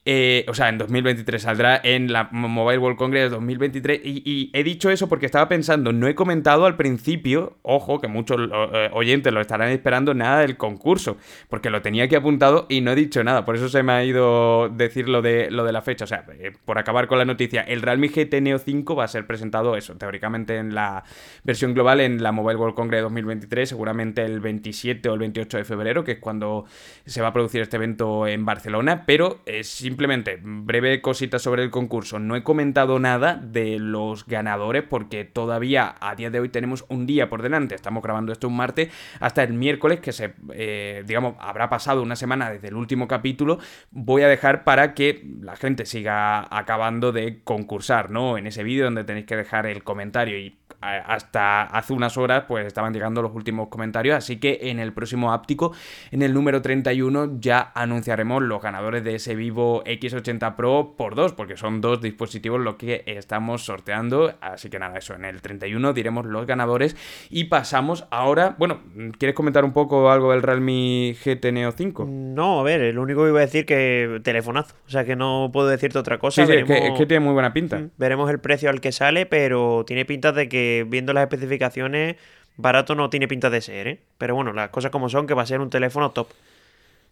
Eh, 0.08 0.46
o 0.48 0.54
sea, 0.54 0.70
en 0.70 0.78
2023 0.78 1.42
saldrá 1.42 1.82
en 1.84 2.14
la 2.14 2.30
Mobile 2.32 2.78
World 2.78 2.98
Congress 2.98 3.32
2023. 3.32 4.02
Y, 4.04 4.52
he 4.54 4.64
dicho 4.64 4.92
eso 4.92 5.10
porque 5.10 5.26
estaba 5.26 5.50
pensando, 5.50 5.92
no 5.92 6.08
he 6.08 6.14
comentado 6.14 6.66
al 6.66 6.76
principio, 6.76 7.58
ojo, 7.64 8.00
que 8.00 8.08
muchos 8.08 8.40
eh, 8.40 8.90
oyentes 8.94 9.34
lo 9.34 9.42
estarán 9.42 9.70
esperando, 9.70 10.14
nada 10.14 10.42
del 10.42 10.58
concurso, 10.58 11.18
porque 11.50 11.72
lo 11.72 11.82
tenía 11.82 12.04
aquí 12.04 12.14
apuntado 12.14 12.68
y 12.70 12.82
no 12.82 12.92
he 12.92 12.96
dicho 12.96 13.24
nada. 13.24 13.46
Por 13.46 13.56
eso 13.56 13.68
se 13.68 13.82
me 13.82 13.94
ha 13.94 14.06
ido 14.06 14.70
decir 14.70 15.10
lo 15.10 15.24
de, 15.24 15.50
lo 15.50 15.64
de 15.64 15.72
la 15.72 15.82
fecha. 15.82 16.06
O 16.06 16.08
sea, 16.08 16.24
eh, 16.40 16.54
por 16.66 16.78
acabar 16.78 17.08
con 17.08 17.18
la 17.18 17.26
noticia, 17.26 17.62
el 17.62 17.82
Realme 17.82 18.10
GT 18.10 18.42
Neo 18.42 18.60
5 18.60 18.96
va 18.96 19.06
a 19.06 19.08
ser 19.08 19.26
presentado 19.26 19.76
eso, 19.76 19.96
teóricamente 19.96 20.58
en 20.58 20.76
la 20.76 21.04
versión 21.44 21.74
global 21.74 22.00
en 22.00 22.22
la 22.22 22.32
Mobile 22.32 22.58
World 22.58 22.76
Congress 22.76 23.02
2023, 23.02 23.70
seguramente 23.70 24.24
el 24.24 24.40
27 24.40 25.10
o 25.10 25.14
el 25.14 25.20
28 25.20 25.58
de 25.58 25.64
febrero, 25.64 26.04
que 26.04 26.14
es 26.14 26.20
cuando 26.20 26.66
se 27.06 27.24
va 27.24 27.30
a 27.30 27.34
producir 27.34 27.62
este 27.62 27.78
evento 27.78 28.28
en 28.28 28.46
Barcelona, 28.46 29.04
pero 29.08 29.42
es 29.48 29.68
simplemente, 29.96 30.40
breve 30.44 31.00
cosita 31.00 31.40
sobre 31.40 31.64
el 31.64 31.72
concurso. 31.72 32.20
No 32.20 32.36
he 32.36 32.44
comentado 32.44 33.00
nada 33.00 33.36
de 33.36 33.80
los 33.80 34.26
ganadores 34.26 34.84
porque 34.84 35.24
todavía 35.24 35.96
a 36.02 36.16
día 36.16 36.30
de 36.30 36.42
hoy 36.42 36.50
tenemos 36.50 36.84
un 36.90 37.06
día 37.06 37.30
por 37.30 37.42
delante. 37.42 37.76
Estamos 37.76 38.04
grabando 38.04 38.34
esto 38.34 38.50
un 38.50 38.58
martes 38.58 38.92
hasta 39.22 39.42
el 39.44 39.54
miércoles, 39.54 40.02
que 40.02 40.12
se, 40.12 40.34
eh, 40.54 41.04
digamos, 41.08 41.36
habrá 41.40 41.70
pasado 41.70 42.04
una 42.04 42.18
semana 42.18 42.50
desde 42.50 42.68
el 42.68 42.76
último 42.76 43.08
capítulo. 43.08 43.58
Voy 43.92 44.24
a 44.24 44.28
dejar 44.28 44.66
para 44.66 44.94
que 44.96 45.26
la 45.40 45.56
gente 45.56 45.86
siga 45.86 46.46
acabando 46.54 47.14
de 47.14 47.42
concursar, 47.46 48.10
¿no? 48.10 48.38
En 48.38 48.48
ese 48.48 48.64
vídeo 48.64 48.84
donde 48.84 49.06
tenéis 49.06 49.28
que 49.28 49.38
dejar 49.38 49.66
el 49.66 49.82
comentario 49.86 50.38
y 50.38 50.58
hasta 50.86 51.64
hace 51.64 51.94
unas 51.94 52.18
horas 52.18 52.46
pues 52.48 52.66
estaban 52.66 52.94
llegando 52.94 53.22
los 53.22 53.34
últimos 53.34 53.68
comentarios, 53.70 54.16
así 54.16 54.38
que 54.38 54.60
en 54.64 54.80
el 54.80 54.94
próximo 54.94 55.34
áptico, 55.34 55.74
en 56.12 56.22
el 56.22 56.34
número 56.34 56.62
31, 56.62 57.40
ya 57.40 57.72
anunciaremos 57.76 58.44
los 58.44 58.62
ganadores 58.62 59.04
de 59.04 59.16
ese 59.16 59.36
Vivo 59.36 59.84
X80 59.86 60.56
Pro 60.56 60.96
por 60.98 61.16
dos, 61.16 61.34
porque 61.34 61.58
son 61.58 61.82
dos 61.82 62.02
dispositivos 62.02 62.60
lo 62.60 62.78
que 62.78 63.04
estamos 63.06 63.66
sorteando, 63.66 64.36
así 64.42 64.70
que 64.70 64.80
nada, 64.80 64.98
eso, 64.98 65.14
en 65.14 65.26
el 65.26 65.42
31 65.42 65.94
diremos 65.94 66.26
los 66.26 66.46
ganadores 66.46 66.96
y 67.30 67.46
pasamos 67.46 68.06
ahora, 68.12 68.56
bueno, 68.58 68.82
¿quieres 69.18 69.36
comentar 69.36 69.66
un 69.66 69.74
poco 69.74 70.12
algo 70.12 70.32
del 70.32 70.42
Realme 70.42 71.16
GT 71.24 71.52
Neo 71.52 71.72
5? 71.72 72.06
No, 72.08 72.60
a 72.60 72.64
ver, 72.64 72.82
el 72.82 73.00
único 73.00 73.24
que 73.24 73.30
iba 73.30 73.40
a 73.40 73.46
decir 73.46 73.66
que 73.66 74.22
telefonazo, 74.24 74.76
o 74.86 74.90
sea 74.90 75.06
que 75.06 75.16
no 75.16 75.50
puedo 75.52 75.68
decirte 75.68 75.98
otra 75.98 76.18
cosa. 76.18 76.46
Sí, 76.46 76.52
es, 76.52 76.64
que, 76.66 76.88
es 76.88 76.98
que 76.98 77.06
tiene 77.06 77.24
muy 77.24 77.34
buena 77.34 77.54
pinta. 77.54 77.82
Veremos 77.98 78.30
el 78.30 78.40
precio 78.40 78.70
al 78.70 78.82
que 78.82 78.92
sale, 78.92 79.26
pero 79.26 79.84
tiene 79.86 80.06
pinta 80.06 80.32
de 80.32 80.50
que 80.50 80.75
viendo 80.84 81.14
las 81.14 81.24
especificaciones, 81.24 82.18
barato 82.58 82.96
no 82.96 83.10
tiene 83.10 83.28
pinta 83.28 83.50
de 83.50 83.60
ser, 83.62 83.88
¿eh? 83.88 84.00
Pero 84.18 84.36
bueno, 84.36 84.54
las 84.54 84.70
cosas 84.70 84.92
como 84.92 85.10
son, 85.10 85.28
que 85.28 85.34
va 85.34 85.42
a 85.44 85.48
ser 85.48 85.62
un 85.62 85.70
teléfono 85.70 86.12
top. 86.12 86.28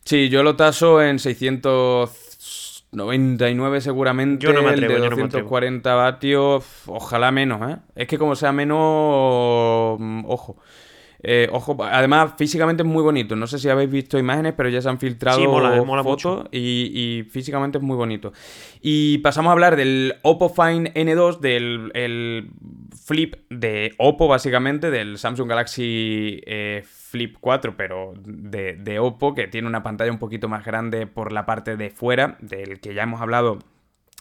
Sí, 0.05 0.29
yo 0.29 0.43
lo 0.43 0.55
taso 0.55 1.01
en 1.01 1.19
699 1.19 3.81
seguramente. 3.81 4.45
Yo 4.45 4.53
no 4.53 4.63
me 4.63 4.69
atrevo, 4.69 4.95
el 4.95 5.01
de 5.01 5.09
240 5.09 5.95
vatios, 5.95 6.63
ojalá 6.87 7.31
menos, 7.31 7.71
¿eh? 7.71 7.77
Es 7.95 8.07
que 8.07 8.17
como 8.17 8.35
sea 8.35 8.51
menos, 8.51 9.99
mm, 9.99 10.25
ojo. 10.27 10.57
Eh, 11.25 11.47
ojo, 11.51 11.77
además 11.81 12.33
físicamente 12.37 12.83
es 12.83 12.89
muy 12.89 13.01
bonito. 13.01 13.35
No 13.35 13.47
sé 13.47 13.57
si 13.57 13.69
habéis 13.69 13.89
visto 13.89 14.19
imágenes, 14.19 14.53
pero 14.55 14.67
ya 14.69 14.81
se 14.81 14.89
han 14.89 14.99
filtrado 14.99 15.41
fotos 16.03 16.47
y, 16.51 17.25
físicamente 17.29 17.77
es 17.77 17.83
muy 17.83 17.95
bonito. 17.95 18.33
Y 18.81 19.19
pasamos 19.19 19.49
a 19.49 19.53
hablar 19.53 19.77
del 19.77 20.15
Oppo 20.21 20.49
Find 20.49 20.89
N2, 20.93 21.39
del 21.39 22.51
flip 23.05 23.35
de 23.49 23.93
Oppo 23.97 24.27
básicamente, 24.27 24.91
del 24.91 25.17
Samsung 25.17 25.49
Galaxy 25.49 26.41
eh, 26.45 26.83
Flip 26.85 27.37
4, 27.39 27.75
pero 27.77 28.13
de, 28.17 28.73
de 28.73 28.99
Oppo, 28.99 29.33
que 29.33 29.47
tiene 29.47 29.67
una 29.67 29.81
pantalla 29.81 30.11
un 30.11 30.19
poquito 30.19 30.49
más 30.49 30.65
grande 30.65 31.07
por 31.07 31.31
la 31.31 31.45
parte 31.45 31.77
de 31.77 31.89
fuera, 31.89 32.37
del 32.41 32.81
que 32.81 32.93
ya 32.93 33.03
hemos 33.03 33.21
hablado 33.21 33.59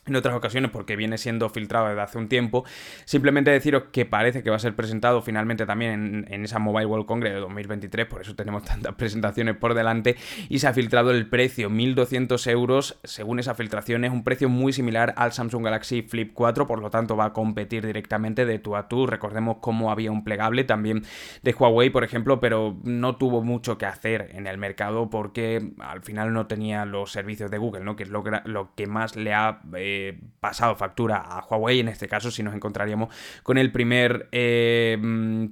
en 0.06 0.16
otras 0.16 0.34
ocasiones 0.34 0.72
porque 0.72 0.96
viene 0.96 1.16
siendo 1.16 1.48
filtrado 1.48 1.88
desde 1.88 2.00
hace 2.00 2.18
un 2.18 2.28
tiempo. 2.28 2.64
Simplemente 3.04 3.52
deciros 3.52 3.84
que 3.92 4.04
parece 4.04 4.42
que 4.42 4.50
va 4.50 4.56
a 4.56 4.58
ser 4.58 4.74
presentado 4.74 5.22
finalmente 5.22 5.64
también 5.64 6.26
en, 6.28 6.44
esa 6.44 6.58
Mobile 6.58 6.86
World 6.86 7.06
Congress 7.06 7.34
de 7.34 7.40
2023, 7.40 8.06
por 8.06 8.20
eso 8.20 8.34
tenemos 8.34 8.64
tantas 8.72 8.94
presentaciones 8.96 9.56
por 9.56 9.74
delante 9.74 10.16
y 10.48 10.58
se 10.58 10.66
ha 10.66 10.72
filtrado 10.72 11.12
el 11.12 11.28
precio, 11.28 11.70
1200 11.70 12.44
euros, 12.48 12.98
según 13.04 13.38
esa 13.38 13.54
filtración 13.54 14.04
es 14.04 14.10
un 14.10 14.24
precio 14.24 14.48
muy 14.48 14.72
similar 14.72 15.14
al 15.16 15.32
Samsung 15.32 15.64
Galaxy 15.64 16.02
Flip 16.02 16.32
4, 16.34 16.66
por 16.66 16.80
lo 16.80 16.90
tanto 16.90 17.16
va 17.16 17.26
a 17.26 17.32
competir 17.32 17.86
directamente 17.86 18.44
de 18.44 18.58
tú 18.58 18.74
a 18.74 18.88
tú. 18.88 19.06
Recordemos 19.06 19.58
cómo 19.60 19.92
había 19.92 20.10
un 20.10 20.24
plegable 20.24 20.64
también 20.64 21.04
de 21.42 21.52
Huawei, 21.52 21.90
por 21.90 22.02
ejemplo, 22.02 22.40
pero 22.40 22.76
no 22.82 23.16
tuvo 23.16 23.42
mucho 23.42 23.78
que 23.78 23.86
hacer 23.86 24.30
en 24.32 24.48
el 24.48 24.58
mercado 24.58 25.10
porque 25.10 25.72
al 25.78 26.02
final 26.02 26.32
no 26.32 26.46
tenía 26.48 26.84
los 26.84 27.12
servicios 27.12 27.52
de 27.52 27.58
Google, 27.58 27.84
¿no? 27.84 27.94
que 27.94 28.02
es 28.02 28.08
lo, 28.08 28.24
lo 28.46 28.74
que 28.74 28.88
más 28.88 29.14
le 29.14 29.32
ha... 29.32 29.60
Eh, 29.76 29.91
pasado 30.40 30.76
factura 30.76 31.16
a 31.16 31.44
Huawei. 31.44 31.80
En 31.80 31.88
este 31.88 32.08
caso, 32.08 32.30
si 32.30 32.42
nos 32.42 32.54
encontraríamos 32.54 33.14
con 33.42 33.58
el 33.58 33.72
primer 33.72 34.28
eh, 34.32 34.98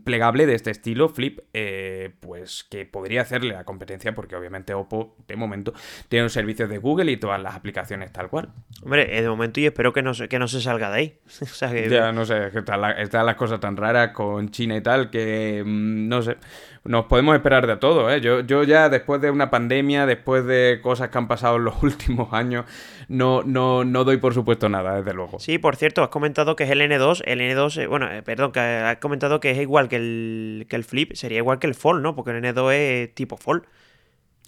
plegable 0.05 0.47
de 0.47 0.55
este 0.55 0.71
estilo, 0.71 1.09
Flip, 1.09 1.41
eh, 1.55 2.13
pues 2.21 2.65
que 2.65 2.87
podría 2.87 3.23
hacerle 3.23 3.55
la 3.55 3.65
competencia, 3.65 4.15
porque 4.15 4.37
obviamente 4.37 4.75
Oppo, 4.75 5.17
de 5.27 5.37
momento, 5.37 5.73
tiene 6.09 6.25
un 6.25 6.31
servicio 6.31 6.69
de 6.69 6.79
Google 6.79 7.13
y 7.13 7.17
todas 7.17 7.41
las 7.41 7.55
aplicaciones 7.55 8.13
tal 8.13 8.29
cual. 8.29 8.51
Hombre, 8.83 9.17
eh, 9.17 9.23
de 9.23 9.29
momento 9.29 9.61
y 9.61 9.67
espero 9.67 9.93
que 9.93 10.03
no, 10.03 10.13
que 10.13 10.39
no 10.39 10.49
se 10.49 10.61
salga 10.61 10.91
de 10.91 10.97
ahí. 10.97 11.19
Ya, 11.91 12.13
no 12.13 12.25
sé, 12.25 12.47
están, 12.47 13.27
las 13.27 13.35
cosas 13.37 13.61
tan 13.61 13.77
raras 13.77 14.13
con 14.13 14.51
China 14.51 14.77
y 14.77 14.81
tal 14.81 15.11
que, 15.11 15.63
mm, 15.65 16.09
no 16.09 16.23
sé, 16.23 16.37
nos 16.85 17.07
podemos 17.07 17.35
esperar 17.35 17.67
de 17.67 17.77
todo, 17.77 18.11
¿eh? 18.11 18.21
Yo, 18.21 18.41
yo 18.41 18.63
ya 18.63 18.89
después 18.89 19.21
de 19.21 19.31
una 19.31 19.51
pandemia, 19.51 20.07
después 20.07 20.47
de 20.47 20.81
cosas 20.83 21.11
que 21.11 21.19
han 21.19 21.29
pasado 21.29 21.57
en 21.57 21.65
los 21.65 21.83
últimos 21.83 22.33
años, 22.33 22.65
no, 23.09 23.43
no, 23.43 23.85
no 23.85 24.05
doy 24.05 24.17
por 24.17 24.33
supuesto 24.33 24.69
nada, 24.69 24.97
desde 24.97 25.13
luego. 25.13 25.39
Sí, 25.39 25.59
por 25.59 25.77
cierto, 25.77 26.03
has 26.03 26.09
comentado 26.09 26.57
que 26.57 26.65
es 26.65 26.71
el 26.71 26.81
N2. 26.81 27.23
El 27.27 27.41
N2, 27.41 27.83
eh, 27.83 27.87
bueno, 27.87 28.11
eh, 28.11 28.23
perdón, 28.23 28.53
que 28.53 28.61
has 28.61 28.97
comentado 28.97 29.41
que 29.41 29.51
es 29.51 29.59
igual 29.59 29.89
que 29.89 29.97
el, 29.97 30.67
que 30.69 30.77
el 30.77 30.85
Flip. 30.85 31.13
Sería 31.13 31.39
igual 31.39 31.59
que 31.59 31.67
el 31.67 31.75
Fold, 31.75 32.03
¿no? 32.03 32.15
Porque 32.15 32.31
el 32.31 32.43
N2 32.43 32.73
es 32.73 33.15
tipo 33.15 33.37
Fold. 33.37 33.65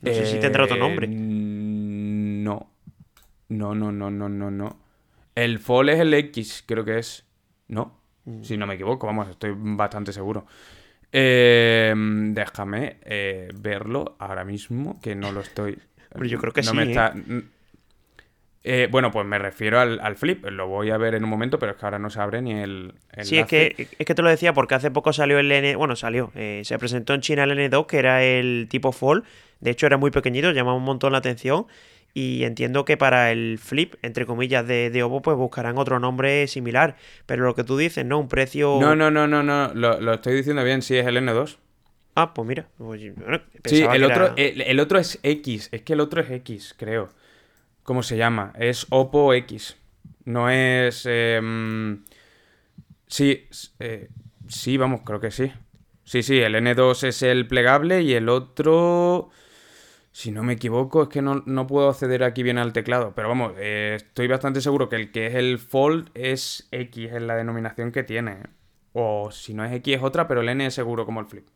No 0.00 0.12
sé 0.12 0.26
si 0.26 0.40
tendrá 0.40 0.64
otro 0.64 0.76
nombre. 0.76 1.06
No. 1.06 2.70
No, 3.48 3.74
no, 3.74 3.92
no, 3.92 4.10
no, 4.10 4.28
no, 4.28 4.50
no. 4.50 4.78
El 5.34 5.58
Fold 5.58 5.90
es 5.90 6.00
el 6.00 6.12
X, 6.14 6.64
creo 6.66 6.84
que 6.84 6.98
es. 6.98 7.26
¿No? 7.68 8.00
Mm. 8.24 8.42
Si 8.42 8.56
no 8.56 8.66
me 8.66 8.74
equivoco, 8.74 9.06
vamos, 9.06 9.28
estoy 9.28 9.52
bastante 9.54 10.12
seguro. 10.12 10.46
Eh, 11.14 11.92
déjame 11.94 12.96
eh, 13.04 13.50
verlo 13.54 14.16
ahora 14.18 14.44
mismo, 14.44 14.98
que 15.02 15.14
no 15.14 15.30
lo 15.30 15.40
estoy. 15.40 15.78
yo 16.22 16.38
creo 16.38 16.52
que 16.54 16.62
sí. 16.62 16.74
¿eh? 16.78 17.42
Eh, 18.64 18.88
bueno, 18.90 19.10
pues 19.10 19.26
me 19.26 19.38
refiero 19.38 19.80
al, 19.80 20.16
flip, 20.16 20.46
lo 20.46 20.68
voy 20.68 20.90
a 20.90 20.96
ver 20.96 21.14
en 21.16 21.24
un 21.24 21.30
momento, 21.30 21.58
pero 21.58 21.72
es 21.72 21.78
que 21.78 21.84
ahora 21.84 21.98
no 21.98 22.10
se 22.10 22.20
abre 22.20 22.40
ni 22.40 22.52
el... 22.52 22.94
sí, 23.22 23.38
es 23.38 23.46
que, 23.46 23.88
es 23.98 24.06
que 24.06 24.14
te 24.14 24.22
lo 24.22 24.30
decía 24.30 24.52
porque 24.52 24.76
hace 24.76 24.92
poco 24.92 25.12
salió 25.12 25.40
el 25.40 25.50
N... 25.50 25.74
Bueno, 25.74 25.96
salió, 25.96 26.30
se 26.32 26.78
presentó 26.78 27.12
en 27.12 27.22
China 27.22 27.42
el 27.42 27.58
N2, 27.58 27.86
que 27.86 27.98
era 27.98 28.22
el 28.22 28.68
tipo 28.70 28.92
Fold, 28.92 29.24
de 29.58 29.72
hecho 29.72 29.86
era 29.86 29.96
muy 29.96 30.12
pequeñito, 30.12 30.52
llamaba 30.52 30.76
un 30.76 30.84
montón 30.84 31.10
la 31.10 31.18
atención, 31.18 31.66
y 32.14 32.44
entiendo 32.44 32.84
que 32.84 32.96
para 32.96 33.32
el 33.32 33.58
flip, 33.58 33.94
entre 34.02 34.26
comillas, 34.26 34.66
de, 34.66 34.90
de 34.90 35.02
Oppo, 35.02 35.22
pues 35.22 35.36
buscarán 35.36 35.78
otro 35.78 35.98
nombre 35.98 36.46
similar. 36.46 36.96
Pero 37.26 37.44
lo 37.44 37.54
que 37.54 37.64
tú 37.64 37.76
dices, 37.76 38.04
¿no? 38.04 38.18
Un 38.18 38.28
precio. 38.28 38.78
No, 38.80 38.94
no, 38.94 39.10
no, 39.10 39.26
no, 39.26 39.42
no. 39.42 39.72
Lo, 39.74 40.12
estoy 40.12 40.34
diciendo 40.34 40.62
bien, 40.62 40.82
sí 40.82 40.96
es 40.96 41.06
el 41.06 41.16
N2. 41.16 41.56
Ah, 42.14 42.34
pues 42.34 42.46
mira. 42.46 42.68
sí, 43.64 43.82
el 43.82 44.04
otro, 44.04 44.34
el, 44.36 44.80
otro 44.80 44.98
es 44.98 45.18
X. 45.22 45.70
Es 45.72 45.80
que 45.82 45.94
el 45.94 46.00
otro 46.00 46.20
es 46.20 46.30
X, 46.30 46.74
creo. 46.76 47.08
¿Cómo 47.82 48.02
se 48.02 48.18
llama? 48.18 48.52
Es 48.58 48.86
Oppo 48.90 49.32
X. 49.32 49.78
No 50.24 50.50
es. 50.50 51.06
Em, 51.06 52.04
sí, 53.06 53.48
eh, 53.80 54.08
sí, 54.48 54.76
vamos, 54.76 55.00
creo 55.04 55.20
que 55.20 55.30
sí. 55.30 55.50
Sí, 56.04 56.22
sí, 56.22 56.38
el 56.40 56.54
N2 56.54 57.04
es 57.04 57.22
el 57.22 57.46
plegable 57.46 58.02
y 58.02 58.12
el 58.12 58.28
otro. 58.28 59.30
Si 60.12 60.30
no 60.30 60.42
me 60.42 60.52
equivoco, 60.52 61.04
es 61.04 61.08
que 61.08 61.22
no, 61.22 61.66
puedo 61.66 61.88
acceder 61.88 62.22
aquí 62.22 62.42
bien 62.42 62.58
al 62.58 62.74
teclado. 62.74 63.14
Pero 63.16 63.28
vamos, 63.28 63.54
eh, 63.56 63.94
estoy 63.96 64.28
bastante 64.28 64.60
seguro 64.60 64.90
que 64.90 64.96
el 64.96 65.10
que 65.10 65.26
es 65.26 65.34
el 65.34 65.58
Fold 65.58 66.10
es 66.14 66.68
X, 66.70 67.12
es 67.12 67.22
la 67.22 67.34
denominación 67.34 67.92
que 67.92 68.02
tiene. 68.02 68.36
O 68.92 69.30
si 69.30 69.54
no 69.54 69.64
es 69.64 69.72
X 69.72 69.96
es 69.96 70.02
otra, 70.02 70.28
pero 70.28 70.42
el 70.42 70.50
N 70.50 70.66
es 70.66 70.74
seguro 70.74 71.06
como 71.06 71.20
el 71.20 71.26
Flip. 71.26 71.46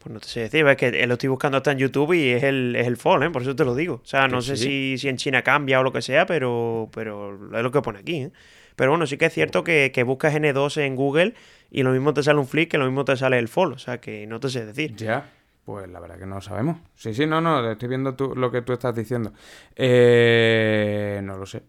Pues 0.00 0.12
no 0.12 0.20
te 0.20 0.28
sé 0.28 0.40
decir, 0.40 0.66
es 0.66 0.76
que 0.76 1.06
lo 1.06 1.14
estoy 1.14 1.28
buscando 1.28 1.56
hasta 1.56 1.72
en 1.72 1.78
YouTube 1.78 2.12
y 2.12 2.30
es 2.30 2.42
el, 2.42 2.76
es 2.76 2.86
el 2.86 2.96
Fold, 2.98 3.22
¿eh? 3.22 3.30
por 3.30 3.40
eso 3.40 3.56
te 3.56 3.64
lo 3.64 3.74
digo. 3.74 4.00
O 4.02 4.06
sea, 4.06 4.28
no 4.28 4.42
sé 4.42 4.56
Si, 4.56 4.98
si, 4.98 5.08
en 5.08 5.16
China 5.16 5.42
cambia 5.42 5.80
o 5.80 5.82
lo 5.82 5.92
que 5.92 6.02
sea, 6.02 6.26
pero, 6.26 6.90
pero 6.92 7.56
es 7.56 7.62
lo 7.62 7.70
que 7.70 7.80
pone 7.80 8.00
aquí. 8.00 8.16
¿eh? 8.16 8.32
Pero 8.76 8.90
bueno, 8.90 9.06
sí 9.06 9.16
que 9.16 9.26
es 9.26 9.32
cierto 9.32 9.64
que, 9.64 9.92
que, 9.94 10.02
buscas 10.02 10.34
N2 10.34 10.78
en 10.82 10.96
Google 10.96 11.34
y 11.70 11.84
lo 11.84 11.92
mismo 11.92 12.12
te 12.12 12.22
sale 12.22 12.38
un 12.38 12.48
Flip 12.48 12.70
que 12.70 12.78
lo 12.78 12.84
mismo 12.84 13.04
te 13.04 13.16
sale 13.16 13.38
el 13.38 13.48
Fold. 13.48 13.74
O 13.74 13.78
sea, 13.78 13.98
que 13.98 14.26
no 14.26 14.40
te 14.40 14.50
sé 14.50 14.66
decir. 14.66 14.94
Ya. 14.96 15.30
Pues 15.64 15.88
la 15.88 16.00
verdad 16.00 16.18
que 16.18 16.26
no 16.26 16.36
lo 16.36 16.40
sabemos. 16.40 16.78
Sí, 16.94 17.14
sí, 17.14 17.26
no, 17.26 17.40
no, 17.40 17.70
estoy 17.70 17.88
viendo 17.88 18.16
lo 18.34 18.50
que 18.50 18.62
tú 18.62 18.72
estás 18.72 18.94
diciendo. 18.94 19.32
Eh, 19.76 21.20
no 21.22 21.36
lo 21.36 21.46
sé. 21.46 21.62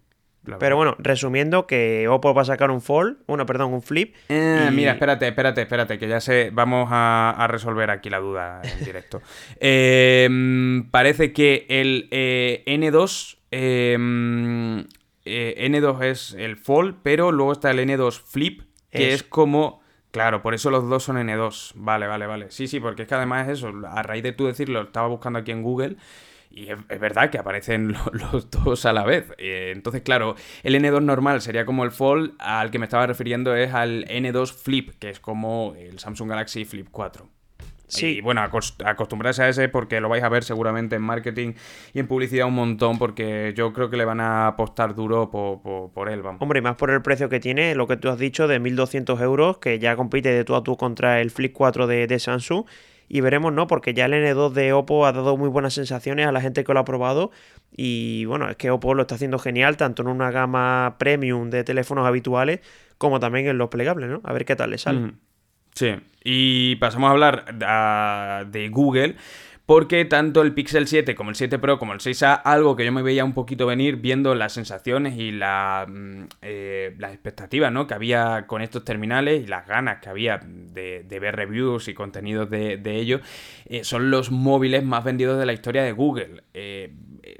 Pero 0.59 0.75
bueno, 0.75 0.95
resumiendo 0.99 1.67
que 1.67 2.07
Oppo 2.09 2.33
va 2.33 2.41
a 2.41 2.45
sacar 2.45 2.69
un 2.69 2.81
fold, 2.81 3.17
uno, 3.27 3.45
perdón, 3.45 3.73
un 3.73 3.81
flip. 3.81 4.13
Eh, 4.27 4.69
mira, 4.73 4.93
espérate, 4.93 5.27
espérate, 5.27 5.61
espérate, 5.61 5.97
que 5.97 6.07
ya 6.09 6.19
sé, 6.19 6.49
vamos 6.51 6.89
a, 6.91 7.47
resolver 7.49 7.89
aquí 7.89 8.09
la 8.09 8.19
duda 8.19 8.61
en 8.63 8.83
directo. 8.83 9.21
Em, 9.59 10.89
parece 10.91 11.31
que 11.31 11.65
el 11.69 12.09
eh, 12.11 12.63
N2, 12.65 13.37
em, 13.51 14.85
N2 15.23 16.03
es 16.03 16.33
el 16.33 16.57
fold, 16.57 16.97
pero 17.03 17.31
luego 17.31 17.53
está 17.53 17.71
el 17.71 17.79
N2 17.79 18.19
flip, 18.19 18.63
que 18.91 19.13
es 19.13 19.23
como 19.23 19.82
Claro, 20.13 20.43
por 20.43 20.53
eso 20.53 20.69
los 20.69 20.87
dos 20.87 21.03
son 21.03 21.17
N2. 21.17 21.71
Vale, 21.73 22.05
vale, 22.05 22.27
vale. 22.27 22.51
Sí, 22.51 22.67
sí, 22.67 22.79
porque 22.79 23.01
es 23.01 23.07
que 23.07 23.15
además 23.15 23.47
es 23.47 23.57
eso. 23.57 23.73
A 23.87 24.03
raíz 24.03 24.21
de 24.21 24.31
tú 24.31 24.45
decirlo, 24.45 24.83
estaba 24.83 25.07
buscando 25.07 25.39
aquí 25.39 25.49
en 25.49 25.63
Google 25.63 25.97
y 26.51 26.69
es, 26.69 26.77
verdad 26.99 27.31
que 27.31 27.39
aparecen 27.39 27.95
los, 28.11 28.51
dos 28.51 28.85
a 28.85 28.93
la 28.93 29.05
vez. 29.05 29.31
Eh, 29.39 29.71
entonces, 29.75 30.03
claro, 30.03 30.35
el 30.61 30.75
N2 30.75 31.01
normal 31.01 31.41
sería 31.41 31.65
como 31.65 31.83
el 31.83 31.89
Fold, 31.89 32.35
al 32.37 32.69
que 32.69 32.77
me 32.77 32.85
estaba 32.85 33.07
refiriendo 33.07 33.55
es 33.55 33.73
al 33.73 34.05
N2 34.05 34.53
Flip, 34.53 34.91
que 34.99 35.09
es 35.09 35.19
como 35.19 35.73
el 35.79 35.97
Samsung 35.97 36.29
Galaxy 36.29 36.63
Flip 36.63 36.87
4. 36.91 37.27
Sí. 37.87 38.17
Y 38.17 38.21
bueno, 38.21 38.41
acostumbrarse 38.41 39.43
a 39.43 39.49
ese 39.49 39.69
porque 39.69 39.99
lo 40.01 40.09
vais 40.09 40.23
a 40.23 40.29
ver 40.29 40.43
seguramente 40.43 40.95
en 40.95 41.01
marketing 41.01 41.53
y 41.93 41.99
en 41.99 42.07
publicidad 42.07 42.47
un 42.47 42.55
montón 42.55 42.97
porque 42.97 43.53
yo 43.55 43.73
creo 43.73 43.89
que 43.89 43.97
le 43.97 44.05
van 44.05 44.19
a 44.19 44.47
apostar 44.47 44.95
duro 44.95 45.29
por, 45.29 46.09
él, 46.09 46.21
vamos. 46.21 46.41
Hombre, 46.41 46.59
y 46.59 46.61
más 46.61 46.75
por 46.75 46.89
el 46.89 47.01
precio 47.01 47.29
que 47.29 47.39
tiene, 47.39 47.75
lo 47.75 47.87
que 47.87 47.97
tú 47.97 48.09
has 48.09 48.17
dicho 48.17 48.47
de 48.47 48.59
1.200 48.59 49.21
euros, 49.21 49.57
que 49.57 49.79
ya 49.79 49.95
compite 49.95 50.29
de 50.29 50.43
tú 50.43 50.55
a 50.55 50.63
tú 50.63 50.77
contra 50.77 51.21
el 51.21 51.29
Flip 51.29 51.53
4 51.53 51.87
de, 51.87 52.07
de 52.07 52.19
Samsung 52.19 52.65
y 53.07 53.21
veremos, 53.21 53.53
¿no? 53.53 53.67
Porque 53.67 53.93
ya 53.93 54.05
el 54.05 54.13
N2 54.13 54.53
de 54.53 54.73
Oppo 54.73 55.05
ha 55.05 55.11
dado 55.11 55.37
muy 55.37 55.49
buenas 55.49 55.73
sensaciones 55.73 56.25
a 56.25 56.31
la 56.31 56.41
gente 56.41 56.63
que 56.63 56.73
lo 56.73 56.79
ha 56.79 56.85
probado 56.85 57.31
y 57.71 58.25
bueno, 58.25 58.49
es 58.49 58.55
que 58.55 58.71
Oppo 58.71 58.93
lo 58.93 59.03
está 59.03 59.15
haciendo 59.15 59.39
genial 59.39 59.77
tanto 59.77 60.01
en 60.01 60.07
una 60.07 60.31
gama 60.31 60.95
premium 60.97 61.49
de 61.49 61.63
teléfonos 61.63 62.07
habituales 62.07 62.61
como 62.97 63.19
también 63.19 63.47
en 63.47 63.57
los 63.57 63.69
plegables, 63.69 64.09
¿no? 64.09 64.21
A 64.23 64.33
ver 64.33 64.45
qué 64.45 64.55
tal 64.55 64.71
le 64.71 64.77
sale. 64.77 65.13
Sí, 65.75 65.95
y 66.23 66.75
pasamos 66.75 67.07
a 67.07 67.11
hablar 67.11 68.45
de 68.51 68.69
Google. 68.69 69.15
Porque 69.65 70.03
tanto 70.03 70.41
el 70.41 70.53
Pixel 70.53 70.87
7 70.87 71.15
como 71.15 71.29
el 71.29 71.37
7 71.37 71.57
Pro 71.57 71.79
como 71.79 71.93
el 71.93 71.99
6A, 71.99 72.41
algo 72.43 72.75
que 72.75 72.83
yo 72.83 72.91
me 72.91 73.01
veía 73.01 73.23
un 73.23 73.33
poquito 73.33 73.65
venir 73.65 73.95
viendo 73.95 74.35
las 74.35 74.51
sensaciones 74.51 75.17
y 75.17 75.31
la, 75.31 75.85
mm, 75.87 76.23
eh, 76.41 76.93
las 76.97 77.13
expectativas 77.13 77.71
¿no? 77.71 77.87
que 77.87 77.93
había 77.93 78.45
con 78.45 78.61
estos 78.61 78.83
terminales 78.83 79.43
y 79.43 79.47
las 79.47 79.65
ganas 79.65 80.01
que 80.01 80.09
había 80.09 80.41
de, 80.43 81.05
ver 81.07 81.37
reviews 81.37 81.87
y 81.87 81.93
contenidos 81.93 82.49
de, 82.49 82.81
ellos, 82.85 83.21
eh, 83.65 83.85
son 83.85 84.11
los 84.11 84.31
móviles 84.31 84.83
más 84.83 85.05
vendidos 85.05 85.39
de 85.39 85.45
la 85.45 85.53
historia 85.53 85.81
de 85.83 85.93
Google. 85.93 86.43
Eh, 86.53 86.91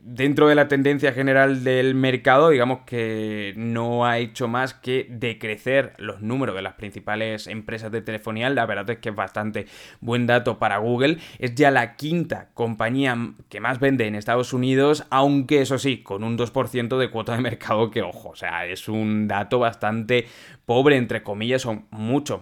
dentro 0.02 0.48
de 0.48 0.56
la 0.56 0.70
tendencia 0.70 1.12
general 1.12 1.66
del 1.66 1.94
mercado, 1.94 2.50
digamos 2.50 2.82
que 2.86 3.54
no 3.58 4.06
ha 4.06 4.18
hecho 4.20 4.48
más 4.48 4.74
que 4.74 5.08
decrecer 5.10 5.94
los 5.98 6.22
números 6.22 6.56
de 6.56 6.62
las 6.62 6.76
principales 6.76 7.48
empresas 7.48 7.92
de 7.92 8.02
telefonía. 8.02 8.50
La 8.50 8.66
verdad 8.66 8.90
es 8.92 9.00
que 9.00 9.10
es 9.10 9.16
bastante 9.16 9.66
buen 10.00 10.26
dato 10.26 10.58
para 10.58 10.78
Google. 10.78 11.18
Es 11.40 11.56
ya 11.56 11.70
la 11.70 11.96
quinta 11.96 12.13
compañía 12.54 13.16
que 13.50 13.60
más 13.60 13.80
vende 13.80 14.08
en 14.08 14.16
Estados 14.16 14.54
Unidos, 14.54 15.06
aunque 15.10 15.62
eso 15.62 15.78
sí, 15.78 16.04
con 16.04 16.24
un 16.24 16.38
2% 16.38 16.98
de 16.98 17.10
cuota 17.10 17.36
de 17.36 17.42
mercado 17.42 17.92
que, 17.92 18.02
ojo, 18.02 18.30
o 18.30 18.36
sea, 18.36 18.66
es 18.66 18.88
un 18.88 19.28
dato 19.28 19.60
bastante 19.60 20.28
pobre, 20.66 20.98
entre 20.98 21.24
comillas, 21.24 21.62
son 21.62 21.86
muchos 21.92 22.42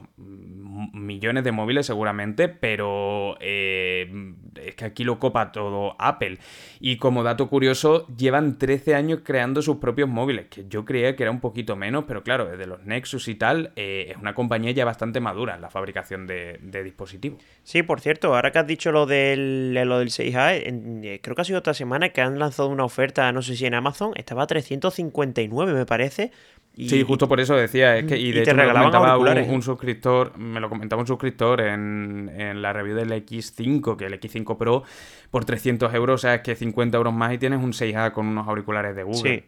millones 0.93 1.43
de 1.43 1.51
móviles 1.51 1.85
seguramente, 1.85 2.49
pero 2.49 3.37
eh, 3.39 4.09
es 4.55 4.75
que 4.75 4.85
aquí 4.85 5.03
lo 5.03 5.19
copa 5.19 5.51
todo 5.51 5.95
Apple. 5.99 6.39
Y 6.79 6.97
como 6.97 7.23
dato 7.23 7.47
curioso, 7.49 8.07
llevan 8.15 8.57
13 8.57 8.95
años 8.95 9.19
creando 9.23 9.61
sus 9.61 9.77
propios 9.77 10.09
móviles, 10.09 10.47
que 10.47 10.65
yo 10.67 10.85
creía 10.85 11.15
que 11.15 11.23
era 11.23 11.31
un 11.31 11.39
poquito 11.39 11.75
menos, 11.75 12.05
pero 12.07 12.23
claro, 12.23 12.45
desde 12.45 12.67
los 12.67 12.83
Nexus 12.85 13.27
y 13.27 13.35
tal, 13.35 13.71
eh, 13.75 14.07
es 14.09 14.17
una 14.17 14.33
compañía 14.33 14.71
ya 14.71 14.85
bastante 14.85 15.19
madura 15.19 15.55
en 15.55 15.61
la 15.61 15.69
fabricación 15.69 16.27
de, 16.27 16.59
dispositivos. 16.83 17.41
Sí, 17.63 17.83
por 17.83 18.01
cierto, 18.01 18.33
ahora 18.33 18.51
que 18.51 18.59
has 18.59 18.67
dicho 18.67 18.91
lo 18.91 19.05
del, 19.05 19.73
lo 19.73 19.99
del 19.99 20.09
6A, 20.09 20.53
eh, 20.55 21.19
creo 21.21 21.35
que 21.35 21.41
ha 21.41 21.45
sido 21.45 21.59
otra 21.59 21.73
semana 21.73 22.09
que 22.09 22.21
han 22.21 22.39
lanzado 22.39 22.69
una 22.69 22.83
oferta, 22.83 23.31
no 23.31 23.41
sé 23.41 23.55
si 23.55 23.65
en 23.65 23.75
Amazon, 23.75 24.13
estaba 24.15 24.43
a 24.43 24.47
359 24.47 25.73
me 25.73 25.85
parece, 25.85 26.31
sí, 26.75 27.03
justo 27.03 27.27
por 27.27 27.39
eso 27.39 27.55
decía, 27.55 27.97
es 27.97 28.05
que, 28.05 28.17
y 28.17 28.31
de 28.31 28.41
hecho 28.41 28.55
me 28.55 28.65
lo 28.65 28.73
comentaba 28.73 29.17
un, 29.17 29.61
suscriptor, 29.61 30.37
me 30.37 30.59
lo 30.59 30.69
comentaba 30.69 31.01
un 31.01 31.07
suscriptor 31.07 31.61
en, 31.61 32.61
la 32.61 32.73
review 32.73 32.95
del 32.95 33.11
X5, 33.11 33.97
que 33.97 34.05
el 34.05 34.19
X5 34.19 34.57
Pro, 34.57 34.83
por 35.29 35.45
300 35.45 35.93
euros, 35.93 36.15
o 36.15 36.17
sea, 36.21 36.35
es 36.35 36.41
que 36.41 36.55
50 36.55 36.97
euros 36.97 37.13
más 37.13 37.33
y 37.33 37.37
tienes 37.37 37.59
un 37.59 37.73
6A 37.73 38.11
con 38.13 38.27
unos 38.27 38.47
auriculares 38.47 38.95
de 38.95 39.03
Google. 39.03 39.21
Sí, 39.21 39.43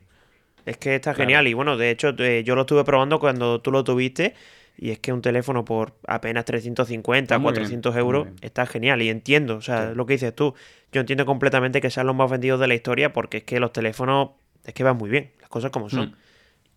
es 0.66 0.78
que 0.78 0.96
está 0.96 1.14
genial, 1.14 1.48
y 1.48 1.54
bueno, 1.54 1.78
de 1.78 1.92
hecho 1.92 2.14
eh, 2.18 2.44
yo 2.46 2.56
lo 2.56 2.62
estuve 2.62 2.84
probando 2.84 3.20
cuando 3.20 3.62
tú 3.62 3.72
lo 3.72 3.84
tuviste, 3.84 4.34
y 4.78 4.90
es 4.90 5.00
que 5.00 5.14
un 5.14 5.22
teléfono 5.22 5.64
por 5.64 5.94
apenas 6.08 6.46
350, 6.46 7.40
400 7.40 7.96
euros 7.96 8.28
está 8.42 8.66
genial, 8.66 9.02
y 9.02 9.10
entiendo, 9.10 9.56
o 9.56 9.62
sea, 9.62 9.92
lo 9.92 10.06
que 10.06 10.14
dices 10.14 10.36
tú, 10.36 10.56
yo 10.92 11.02
entiendo 11.02 11.26
completamente 11.26 11.80
que 11.80 11.90
sean 11.90 12.08
los 12.08 12.16
más 12.16 12.30
vendidos 12.30 12.60
de 12.60 12.68
la 12.68 12.76
historia, 12.76 13.14
porque 13.14 13.38
es 13.38 13.44
que 13.44 13.60
los 13.60 13.72
teléfonos, 13.72 14.32
es 14.66 14.74
que 14.74 14.84
van 14.84 14.98
muy 14.98 15.10
bien, 15.10 15.32
las 15.40 15.50
cosas 15.50 15.72
como 15.72 15.90
son. 15.90 16.10
Mm. 16.10 16.16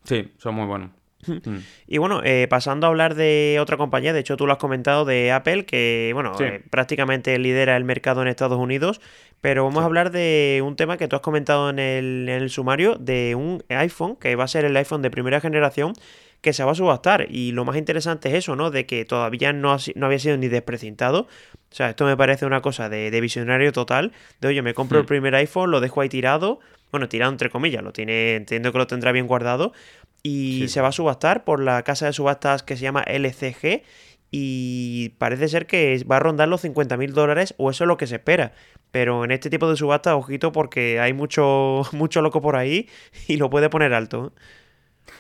Sí, 0.07 0.33
son 0.39 0.55
muy 0.55 0.67
buenos. 0.67 0.91
Mm. 1.27 1.59
Y 1.87 1.99
bueno, 1.99 2.21
eh, 2.25 2.47
pasando 2.49 2.87
a 2.87 2.91
hablar 2.91 3.15
de 3.15 3.59
otra 3.61 3.77
compañía, 3.77 4.13
de 4.13 4.21
hecho 4.21 4.37
tú 4.37 4.47
lo 4.47 4.53
has 4.53 4.59
comentado, 4.59 5.05
de 5.05 5.33
Apple, 5.33 5.65
que 5.65 6.11
bueno, 6.15 6.33
eh, 6.41 6.63
prácticamente 6.71 7.39
lidera 7.39 7.77
el 7.77 7.85
mercado 7.85 8.23
en 8.23 8.29
Estados 8.29 8.59
Unidos, 8.59 9.01
pero 9.41 9.65
vamos 9.65 9.83
a 9.83 9.87
hablar 9.87 10.11
de 10.11 10.63
un 10.65 10.77
tema 10.77 10.97
que 10.97 11.09
tú 11.09 11.17
has 11.17 11.23
comentado 11.23 11.71
en 11.71 11.79
el, 11.79 12.29
en 12.29 12.43
el 12.43 12.51
sumario, 12.51 12.97
de 12.97 13.35
un 13.35 13.65
iPhone, 13.69 14.17
que 14.17 14.37
va 14.37 14.45
a 14.45 14.49
ser 14.49 14.65
el 14.65 14.77
iPhone 14.77 15.03
de 15.03 15.11
primera 15.11 15.41
generación, 15.41 15.95
que 16.41 16.53
se 16.53 16.65
va 16.65 16.73
a 16.73 16.75
subastar. 16.75 17.27
Y 17.29 17.53
lo 17.53 17.65
más 17.65 17.77
interesante 17.77 18.29
es 18.29 18.35
eso, 18.35 18.57
¿no? 18.57 18.71
De 18.71 18.87
que 18.87 19.05
todavía 19.05 19.53
no, 19.53 19.77
no 19.95 20.07
había 20.07 20.19
sido 20.19 20.37
ni 20.37 20.49
desprecintado. 20.49 21.23
O 21.23 21.75
sea, 21.75 21.91
esto 21.91 22.05
me 22.07 22.17
parece 22.17 22.47
una 22.47 22.63
cosa 22.63 22.89
de, 22.89 23.21
visionario 23.21 23.73
total. 23.73 24.13
De 24.41 24.49
oye, 24.49 24.63
me 24.63 24.75
compro 24.75 24.99
el 24.99 25.05
hmm. 25.05 25.09
primer 25.09 25.35
iPhone, 25.35 25.71
lo 25.71 25.81
dejo 25.81 26.01
ahí 26.01 26.09
tirado. 26.09 26.61
Bueno, 26.97 27.11
tirado 27.11 27.31
entre 27.31 27.51
comillas, 27.51 27.83
lo 27.83 27.93
tiene, 27.93 28.37
entiendo 28.37 28.73
que 28.73 28.79
lo 28.79 28.87
tendrá 28.87 29.13
bien 29.13 29.27
guardado. 29.27 29.75
Y 30.23 30.67
se 30.69 30.81
va 30.81 30.89
a 30.89 30.93
subastar 30.93 31.45
por 31.45 31.63
la 31.63 31.83
casa 31.83 32.07
de 32.07 32.15
subastas 32.15 32.63
que 32.63 32.75
se 32.75 32.85
llama 32.85 33.03
LCG. 33.03 33.83
Y 34.31 35.11
parece 35.19 35.49
ser 35.49 35.67
que 35.67 36.03
va 36.11 36.17
a 36.17 36.21
rondar 36.21 36.49
los 36.49 36.63
50 36.63 36.97
mil 36.97 37.13
dólares, 37.13 37.55
o 37.59 37.71
eso 37.71 37.85
es 37.85 37.89
lo 37.89 37.99
que 37.99 38.07
se 38.07 38.15
espera. 38.15 38.55
Pero 38.93 39.27
en 39.27 39.31
este 39.31 39.51
tipo 39.51 39.69
de 39.69 39.77
subastas, 39.77 40.15
ojito, 40.15 40.53
porque 40.53 40.99
hay 40.99 41.13
mucho, 41.13 41.83
mucho 41.93 42.23
loco 42.23 42.41
por 42.41 42.57
ahí 42.57 42.89
y 43.29 43.37
lo 43.37 43.51
puede 43.51 43.69
poner 43.69 43.93
alto. 43.93 44.33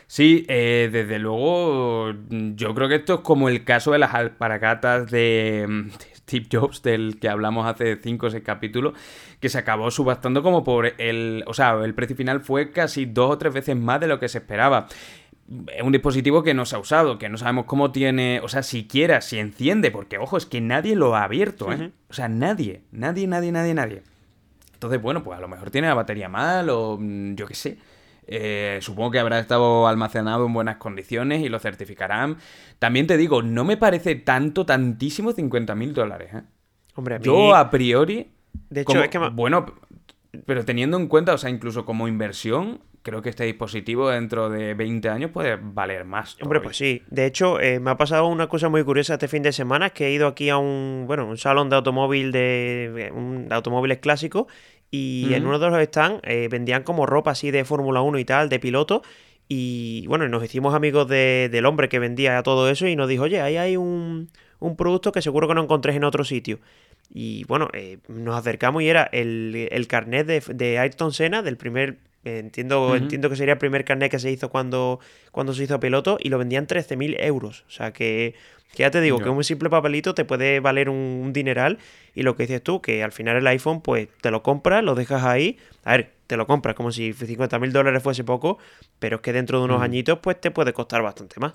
Sí, 0.07 0.47
eh, 0.49 0.89
desde 0.91 1.19
luego, 1.19 2.15
yo 2.31 2.75
creo 2.75 2.89
que 2.89 2.95
esto 2.95 3.17
es 3.17 3.21
como 3.21 3.51
el 3.51 3.65
caso 3.65 3.93
de 3.93 3.99
las 3.99 4.15
alparagatas 4.15 5.11
de, 5.11 5.91
Steve 6.27 6.47
Jobs, 6.51 6.83
del 6.83 7.19
que 7.21 7.29
hablamos 7.29 7.67
hace 7.67 7.97
5 7.97 8.27
o 8.27 8.31
6 8.31 8.43
capítulos, 8.45 8.95
que 9.41 9.49
se 9.49 9.59
acabó 9.59 9.91
subastando 9.91 10.43
como 10.43 10.65
por 10.65 11.01
el... 11.01 11.45
O 11.47 11.55
sea, 11.55 11.75
el 11.85 11.95
precio 11.95 12.17
final 12.17 12.41
fue 12.41 12.73
casi 12.73 13.07
dos 13.07 13.31
o 13.31 13.39
tres 13.39 13.55
veces 13.55 13.77
más 13.77 14.01
de 14.01 14.09
lo 14.09 14.19
que 14.19 14.29
se 14.29 14.39
esperaba. 14.39 14.89
Es 15.73 15.83
un 15.83 15.93
dispositivo 15.93 16.43
que 16.43 16.55
no 16.55 16.67
se 16.67 16.75
ha 16.75 16.81
usado, 16.81 17.19
que 17.19 17.29
no 17.29 17.39
sabemos 17.39 17.67
cómo 17.67 17.93
tiene, 17.93 18.41
o 18.43 18.49
sea, 18.49 18.65
siquiera 18.65 19.21
si 19.21 19.39
enciende, 19.39 19.93
porque 19.93 20.19
ojo, 20.19 20.37
es 20.37 20.47
que 20.47 20.61
nadie 20.61 20.97
lo 20.97 21.15
ha 21.15 21.23
abierto, 21.23 21.73
¿eh? 21.73 21.93
O 22.11 22.12
sea, 22.12 22.29
nadie, 22.29 22.83
nadie, 22.91 23.29
nadie, 23.29 23.53
nadie, 23.53 23.75
nadie. 23.75 24.03
Entonces, 24.75 25.01
bueno, 25.01 25.23
pues 25.23 25.39
a 25.39 25.41
lo 25.41 25.47
mejor 25.47 25.71
tiene 25.71 25.87
la 25.87 25.95
batería 25.95 26.29
mal 26.29 26.69
o 26.71 26.99
mm, 27.01 27.37
yo 27.37 27.47
qué 27.47 27.55
sé. 27.55 27.79
Eh, 28.27 28.79
supongo 28.83 29.12
que 29.12 29.19
habrá 29.19 29.39
estado 29.39 29.87
almacenado 29.87 30.47
en 30.47 30.53
buenas 30.53 30.77
condiciones 30.77 31.43
y 31.43 31.49
lo 31.49 31.59
certificarán. 31.59 32.39
También 32.79 33.07
te 33.07 33.17
digo, 33.17 33.43
no 33.43 33.65
me 33.65 33.77
parece 33.77 34.17
tanto, 34.17 34.67
tantísimo 34.67 35.33
50 35.33 35.75
mil 35.75 35.95
dólares. 35.95 36.35
¿eh? 36.35 36.43
Hombre, 36.95 37.17
a 37.17 37.19
Yo 37.19 37.55
a 37.55 37.71
priori... 37.71 38.31
De 38.71 38.81
hecho, 38.81 39.03
es 39.03 39.11
que... 39.11 39.19
Bueno, 39.19 39.67
pero 40.45 40.65
teniendo 40.65 40.97
en 40.97 41.07
cuenta, 41.07 41.35
o 41.35 41.39
sea, 41.39 41.51
incluso 41.51 41.85
como 41.85 42.09
inversión, 42.09 42.81
creo 43.03 43.23
que 43.23 43.31
este 43.31 43.45
dispositivo 43.45 44.09
dentro 44.11 44.51
de 44.51 44.75
20 44.75 45.09
años 45.09 45.31
puede 45.31 45.57
valer 45.57 46.05
más. 46.05 46.37
Hombre, 46.43 46.61
pues 46.61 46.77
sí. 46.77 47.03
De 47.09 47.27
hecho, 47.27 47.61
eh, 47.61 47.79
me 47.79 47.93
ha 47.93 47.97
pasado 47.97 48.27
una 48.27 48.49
cosa 48.49 48.69
muy 48.69 48.83
curiosa 48.83 49.15
este 49.15 49.29
fin 49.29 49.43
de 49.43 49.53
semana, 49.53 49.91
que 49.91 50.07
he 50.07 50.12
ido 50.12 50.27
aquí 50.27 50.49
a 50.51 50.57
un, 50.57 51.05
bueno, 51.07 51.27
un 51.27 51.39
salón 51.39 51.71
de 51.71 51.77
automóvil 51.77 52.33
de, 52.33 53.12
un, 53.15 53.49
de 53.49 53.55
automóviles 53.55 53.99
clásicos 53.99 54.47
y 54.90 55.35
en 55.35 55.46
uno 55.46 55.59
de 55.59 55.70
los 55.70 55.83
stands 55.85 56.20
eh, 56.25 56.49
vendían 56.51 56.83
como 56.83 57.07
ropa 57.07 57.33
así 57.33 57.51
de 57.51 57.64
Fórmula 57.64 58.03
1 58.03 58.18
y 58.18 58.25
tal, 58.25 58.49
de 58.49 58.59
piloto. 58.59 59.03
Y 59.49 60.07
bueno, 60.09 60.29
nos 60.29 60.44
hicimos 60.44 60.75
amigos 60.75 61.09
del 61.09 61.66
hombre 61.66 61.88
que 61.88 61.99
vendía 61.99 62.42
todo 62.42 62.68
eso 62.68 62.87
y 62.87 62.96
nos 62.96 63.09
dijo, 63.09 63.25
oye, 63.25 63.40
ahí 63.40 63.57
hay 63.57 63.77
un, 63.77 64.29
producto 64.77 65.12
que 65.12 65.22
seguro 65.22 65.46
que 65.46 65.55
no 65.55 65.62
encontréis 65.62 65.96
en 65.96 66.05
otro 66.05 66.25
sitio. 66.25 66.59
Y 67.12 67.44
bueno, 67.44 67.68
eh, 67.72 67.99
nos 68.09 68.37
acercamos 68.37 68.83
y 68.83 68.88
era 68.88 69.05
el, 69.05 69.68
el 69.70 69.87
carnet 69.87 70.27
de, 70.27 70.42
de 70.53 70.79
Ayrton 70.79 71.12
Senna, 71.12 71.42
del 71.42 71.57
primer 71.57 71.99
Entiendo, 72.27 72.97
entiendo 72.97 73.31
que 73.31 73.37
sería 73.37 73.53
el 73.53 73.59
primer 73.59 73.85
carnet 73.85 74.11
que 74.11 74.19
se 74.19 74.31
hizo 74.31 74.51
cuando, 74.51 74.99
cuando 75.31 75.55
se 75.55 75.62
hizo 75.62 75.79
piloto 75.79 76.19
y 76.21 76.29
lo 76.29 76.39
vendían 76.39 76.67
13.000 76.67 77.17
euros. 77.21 77.65
O 77.69 77.71
sea 77.71 77.93
que, 77.93 78.35
ya 78.75 78.91
te 78.91 79.01
digo, 79.01 79.21
que 79.21 79.29
un 79.29 79.45
simple 79.45 79.71
papelito 79.71 80.15
te 80.15 80.25
puede 80.25 80.61
valer 80.61 80.89
un, 80.89 81.33
dineral. 81.33 81.79
Y 82.15 82.23
lo 82.23 82.35
que 82.35 82.45
dices 82.45 82.62
tú, 82.62 82.81
que 82.83 83.05
al 83.05 83.12
final 83.12 83.37
el 83.37 83.47
iPhone, 83.47 83.81
pues 83.81 84.09
te 84.21 84.31
lo 84.31 84.43
compras, 84.43 84.83
lo 84.83 84.95
dejas 84.95 85.23
ahí. 85.25 85.59
A 85.85 85.93
ver, 85.93 86.12
te 86.27 86.37
lo 86.37 86.47
compras 86.47 86.75
como 86.75 86.91
si 86.91 87.12
50.000 87.12 87.71
dólares 87.71 88.03
fuese 88.03 88.25
poco, 88.25 88.59
pero 88.99 89.17
es 89.17 89.23
que 89.23 89.33
dentro 89.33 89.59
de 89.61 89.67
unos 89.67 89.81
añitos, 89.81 90.19
pues 90.19 90.41
te 90.41 90.51
puede 90.51 90.73
costar 90.73 91.03
bastante 91.03 91.39
más. 91.39 91.55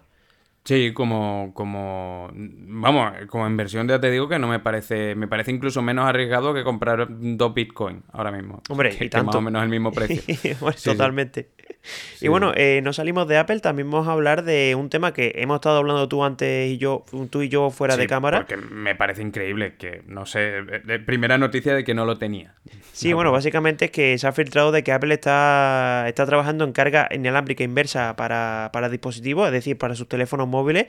Sí, 0.64 0.94
como, 0.94 1.52
como, 1.56 2.30
vamos, 2.34 3.14
como 3.28 3.48
inversión 3.48 3.88
ya 3.88 4.00
te 4.00 4.12
digo 4.12 4.30
que 4.30 4.38
no 4.38 4.48
me 4.48 4.60
parece, 4.60 5.16
me 5.16 5.28
parece 5.28 5.52
incluso 5.52 5.82
menos 5.82 6.08
arriesgado 6.08 6.54
que 6.54 6.64
comprar 6.64 7.08
dos 7.10 7.54
Bitcoin 7.54 8.04
ahora 8.12 8.32
mismo. 8.32 8.62
Hombre, 8.70 8.96
que, 8.96 9.06
y 9.06 9.24
más 9.24 9.36
o 9.36 9.42
menos 9.42 9.64
el 9.64 9.70
mismo 9.70 9.92
precio. 9.92 10.22
totalmente. 10.84 11.50
Y 12.20 12.28
bueno, 12.28 12.52
eh, 12.56 12.82
no 12.84 12.94
salimos 12.94 13.28
de 13.28 13.38
Apple, 13.38 13.60
también 13.60 13.90
vamos 13.90 14.08
a 14.08 14.12
hablar 14.12 14.44
de 14.44 14.76
un 14.76 14.90
tema 14.90 15.14
que 15.14 15.34
hemos 15.36 15.56
estado 15.56 15.78
hablando 15.78 16.08
tú 16.08 16.24
antes 16.24 16.70
y 16.72 16.78
yo, 16.78 17.06
tú 17.30 17.42
y 17.42 17.50
yo 17.50 17.70
fuera 17.72 17.98
de 17.98 18.08
cámara. 18.08 18.40
Porque 18.40 18.58
me 18.58 18.96
parece 18.96 19.22
increíble 19.22 19.76
que, 19.78 20.04
no 20.08 20.26
sé, 20.26 20.64
primera 21.06 21.38
noticia 21.38 21.74
de 21.74 21.84
que 21.84 21.94
no 21.94 22.06
lo 22.06 22.18
tenía. 22.18 22.54
Sí, 22.92 23.14
bueno, 23.14 23.32
básicamente 23.32 23.86
es 23.86 23.92
que 23.92 24.18
se 24.18 24.28
ha 24.28 24.32
filtrado 24.32 24.72
de 24.72 24.84
que 24.84 24.92
Apple 24.92 25.14
está, 25.14 26.06
está 26.08 26.26
trabajando 26.26 26.64
en 26.64 26.74
carga 26.74 27.10
inalámbrica 27.12 27.64
inversa 27.64 28.16
para, 28.16 28.70
para 28.74 28.90
dispositivos, 28.90 29.48
es 29.48 29.54
decir, 29.54 29.78
para 29.78 29.96
sus 29.96 30.08
teléfonos 30.08 30.48
móviles. 30.48 30.88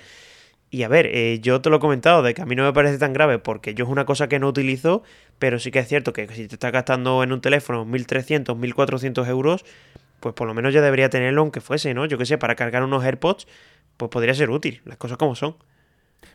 Y 0.72 0.85
a 0.85 0.89
ver, 0.89 1.07
eh, 1.07 1.39
yo 1.41 1.61
te 1.61 1.68
lo 1.68 1.76
he 1.76 1.80
comentado 1.80 2.22
de 2.22 2.33
que 2.33 2.41
a 2.41 2.47
mí 2.47 2.57
no 2.57 2.64
me 2.64 2.72
parece 2.72 2.97
tan 2.97 3.12
grave 3.12 3.39
porque 3.39 3.74
yo 3.74 3.85
es 3.85 3.91
una 3.91 4.07
cosa 4.07 4.28
que 4.30 4.39
no 4.39 4.49
utilizo, 4.49 5.03
pero 5.39 5.59
sí 5.59 5.70
que 5.70 5.80
es 5.80 5.87
cierto 5.87 6.14
que 6.14 6.26
si 6.28 6.49
te 6.49 6.55
estás 6.55 6.72
gastando 6.72 7.22
en 7.22 7.30
un 7.30 7.43
teléfono 7.43 7.85
1.300, 7.85 8.57
1.400 8.59 9.28
euros, 9.28 9.66
pues 10.23 10.35
por 10.35 10.47
lo 10.47 10.55
menos 10.55 10.73
ya 10.73 10.81
debería 10.81 11.11
tenerlo 11.11 11.43
aunque 11.43 11.61
fuese, 11.61 11.93
¿no? 11.93 12.07
Yo 12.07 12.16
qué 12.16 12.25
sé, 12.25 12.39
para 12.39 12.55
cargar 12.55 12.83
unos 12.85 13.05
AirPods, 13.05 13.47
pues 13.97 14.09
podría 14.11 14.33
ser 14.33 14.49
útil, 14.51 14.81
las 14.85 14.97
cosas 14.97 15.18
como 15.18 15.35
son. 15.35 15.57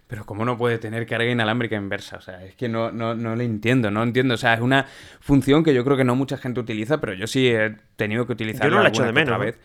Pero 0.08 0.26
¿cómo 0.26 0.46
no 0.46 0.58
puede 0.58 0.78
tener 0.78 1.06
carga 1.06 1.30
inalámbrica 1.32 1.76
inversa? 1.76 2.18
O 2.18 2.22
sea, 2.22 2.44
es 2.44 2.56
que 2.56 2.68
no, 2.70 2.92
no, 2.92 3.16
no 3.16 3.36
lo 3.36 3.42
entiendo, 3.42 3.90
no 3.90 4.04
entiendo. 4.04 4.34
O 4.36 4.38
sea, 4.38 4.54
es 4.54 4.62
una 4.62 4.86
función 5.22 5.64
que 5.64 5.74
yo 5.74 5.84
creo 5.84 5.98
que 5.98 6.04
no 6.04 6.16
mucha 6.16 6.38
gente 6.38 6.60
utiliza, 6.60 7.00
pero 7.00 7.14
yo 7.14 7.28
sí 7.28 7.48
he 7.48 7.76
tenido 7.96 8.26
que 8.28 8.34
utilizarla 8.34 8.70
Yo 8.70 8.76
no 8.76 8.84
la 8.84 8.90
echo 8.90 9.04
de 9.04 9.14
menos. 9.14 9.40
vez. 9.40 9.56
Eh, 9.56 9.60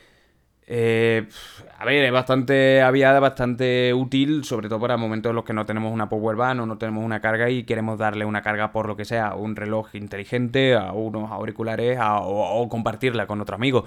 a 0.68 1.84
ver, 1.84 2.04
es 2.04 2.12
bastante 2.12 2.80
aviada, 2.82 3.20
bastante 3.20 3.92
útil, 3.92 4.44
sobre 4.44 4.68
todo 4.68 4.80
para 4.80 4.96
momentos 4.96 5.30
en 5.30 5.36
los 5.36 5.44
que 5.44 5.52
no 5.52 5.66
tenemos 5.66 5.92
una 5.92 6.08
power 6.08 6.36
bank 6.36 6.60
o 6.60 6.66
no 6.66 6.78
tenemos 6.78 7.04
una 7.04 7.20
carga 7.20 7.50
y 7.50 7.64
queremos 7.64 7.98
darle 7.98 8.24
una 8.24 8.42
carga 8.42 8.70
por 8.70 8.86
lo 8.86 8.96
que 8.96 9.04
sea, 9.04 9.34
un 9.34 9.56
reloj 9.56 9.94
inteligente, 9.94 10.74
a 10.74 10.92
unos 10.92 11.30
auriculares 11.30 11.98
o, 11.98 12.60
o, 12.60 12.68
compartirla 12.68 13.26
con 13.26 13.40
otro 13.40 13.56
amigo 13.56 13.84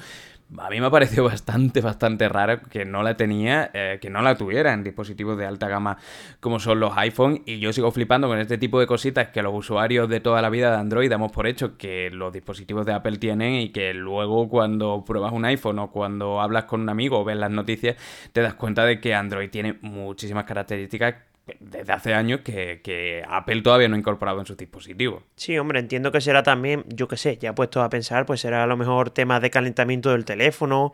a 0.58 0.70
mí 0.70 0.80
me 0.80 0.88
ha 0.88 0.92
parecido 0.92 1.24
bastante, 1.26 1.82
bastante 1.82 2.30
raro 2.30 2.62
que 2.70 2.86
no 2.86 3.04
la 3.04 3.18
tenía, 3.18 3.72
eh, 3.74 3.98
que 4.02 4.10
no 4.10 4.22
la 4.22 4.36
tuviera 4.36 4.74
en 4.74 4.84
dispositivos 4.84 5.38
de 5.38 5.46
alta 5.46 5.68
gama 5.68 5.98
como 6.40 6.60
son 6.60 6.80
los 6.80 6.96
iPhone. 6.98 7.42
Y 7.46 7.60
yo 7.60 7.74
sigo 7.74 7.92
flipando 7.92 8.28
con 8.28 8.40
este 8.40 8.58
tipo 8.58 8.80
de 8.80 8.88
cositas 8.88 9.30
que 9.30 9.42
los 9.42 9.54
usuarios 9.54 10.10
de 10.10 10.20
toda 10.20 10.42
la 10.42 10.50
vida 10.50 10.72
de 10.72 10.78
Android 10.78 11.10
damos 11.10 11.32
por 11.32 11.48
hecho 11.48 11.78
que 11.78 12.10
los 12.12 12.32
dispositivos 12.32 12.86
de 12.86 12.94
Apple 12.94 13.18
tienen 13.18 13.56
y 13.56 13.70
que 13.70 13.94
luego 13.94 14.50
cuando 14.50 15.04
pruebas 15.06 15.34
un 15.34 15.46
iPhone 15.46 15.80
o 15.80 15.92
cuando 15.92 16.42
hablas 16.42 16.66
con 16.66 16.82
un 16.82 16.90
amigo 16.90 17.20
o 17.20 17.24
ves 17.24 17.38
las 17.38 17.52
noticias 17.52 17.96
te 18.32 18.42
das 18.42 18.56
cuenta 18.56 18.86
de 18.86 19.00
que 19.00 19.14
Android 19.14 19.50
tiene 19.50 19.78
muchísimas 19.82 20.46
características 20.46 21.16
desde 21.60 21.94
hace 21.94 22.14
años 22.14 22.42
que, 22.42 23.24
Apple 23.28 23.62
todavía 23.62 23.88
no 23.88 23.96
ha 23.96 24.00
incorporado 24.00 24.40
en 24.40 24.46
sus 24.46 24.58
dispositivos. 24.58 25.24
Sí, 25.36 25.58
hombre, 25.58 25.80
entiendo 25.80 26.12
que 26.12 26.22
será 26.22 26.44
también, 26.44 26.84
yo 26.88 27.08
qué 27.08 27.18
sé, 27.18 27.38
ya 27.38 27.54
puesto 27.54 27.82
a 27.82 27.90
pensar, 27.90 28.26
pues 28.26 28.42
será 28.42 28.64
a 28.64 28.68
lo 28.68 28.78
mejor 28.78 29.12
temas 29.12 29.42
de 29.42 29.50
calentamiento 29.50 30.12
del 30.12 30.26
teléfono. 30.26 30.94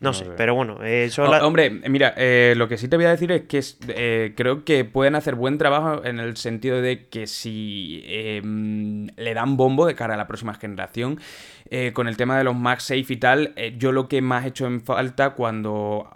No, 0.00 0.12
sé, 0.12 0.26
pero 0.36 0.54
bueno, 0.54 0.82
eso 0.84 1.24
Hombre, 1.24 1.70
mira, 1.70 2.14
eh, 2.16 2.54
lo 2.56 2.68
que 2.68 2.78
sí 2.78 2.86
te 2.86 2.96
voy 2.96 3.06
a 3.06 3.10
decir 3.10 3.32
es 3.32 3.42
que 3.42 3.60
eh, 3.88 4.32
creo 4.36 4.64
que 4.64 4.84
pueden 4.84 5.16
hacer 5.16 5.34
buen 5.34 5.58
trabajo 5.58 6.04
en 6.04 6.20
el 6.20 6.36
sentido 6.36 6.80
de 6.80 7.08
que 7.08 7.26
si 7.26 8.02
em, 8.06 9.08
le 9.16 9.34
dan 9.34 9.56
bombo 9.56 9.86
de 9.86 9.94
cara 9.94 10.14
a 10.14 10.16
la 10.16 10.28
próxima 10.28 10.54
generación, 10.54 11.18
eh, 11.70 11.92
con 11.92 12.08
el 12.08 12.16
tema 12.16 12.38
de 12.38 12.44
los 12.44 12.56
MagSafe 12.56 13.04
y 13.12 13.16
tal, 13.16 13.52
eh, 13.56 13.74
yo 13.76 13.92
lo 13.92 14.08
que 14.08 14.22
más 14.22 14.46
he 14.46 14.48
hecho 14.48 14.66
en 14.66 14.80
falta 14.80 15.30
cuando 15.34 16.08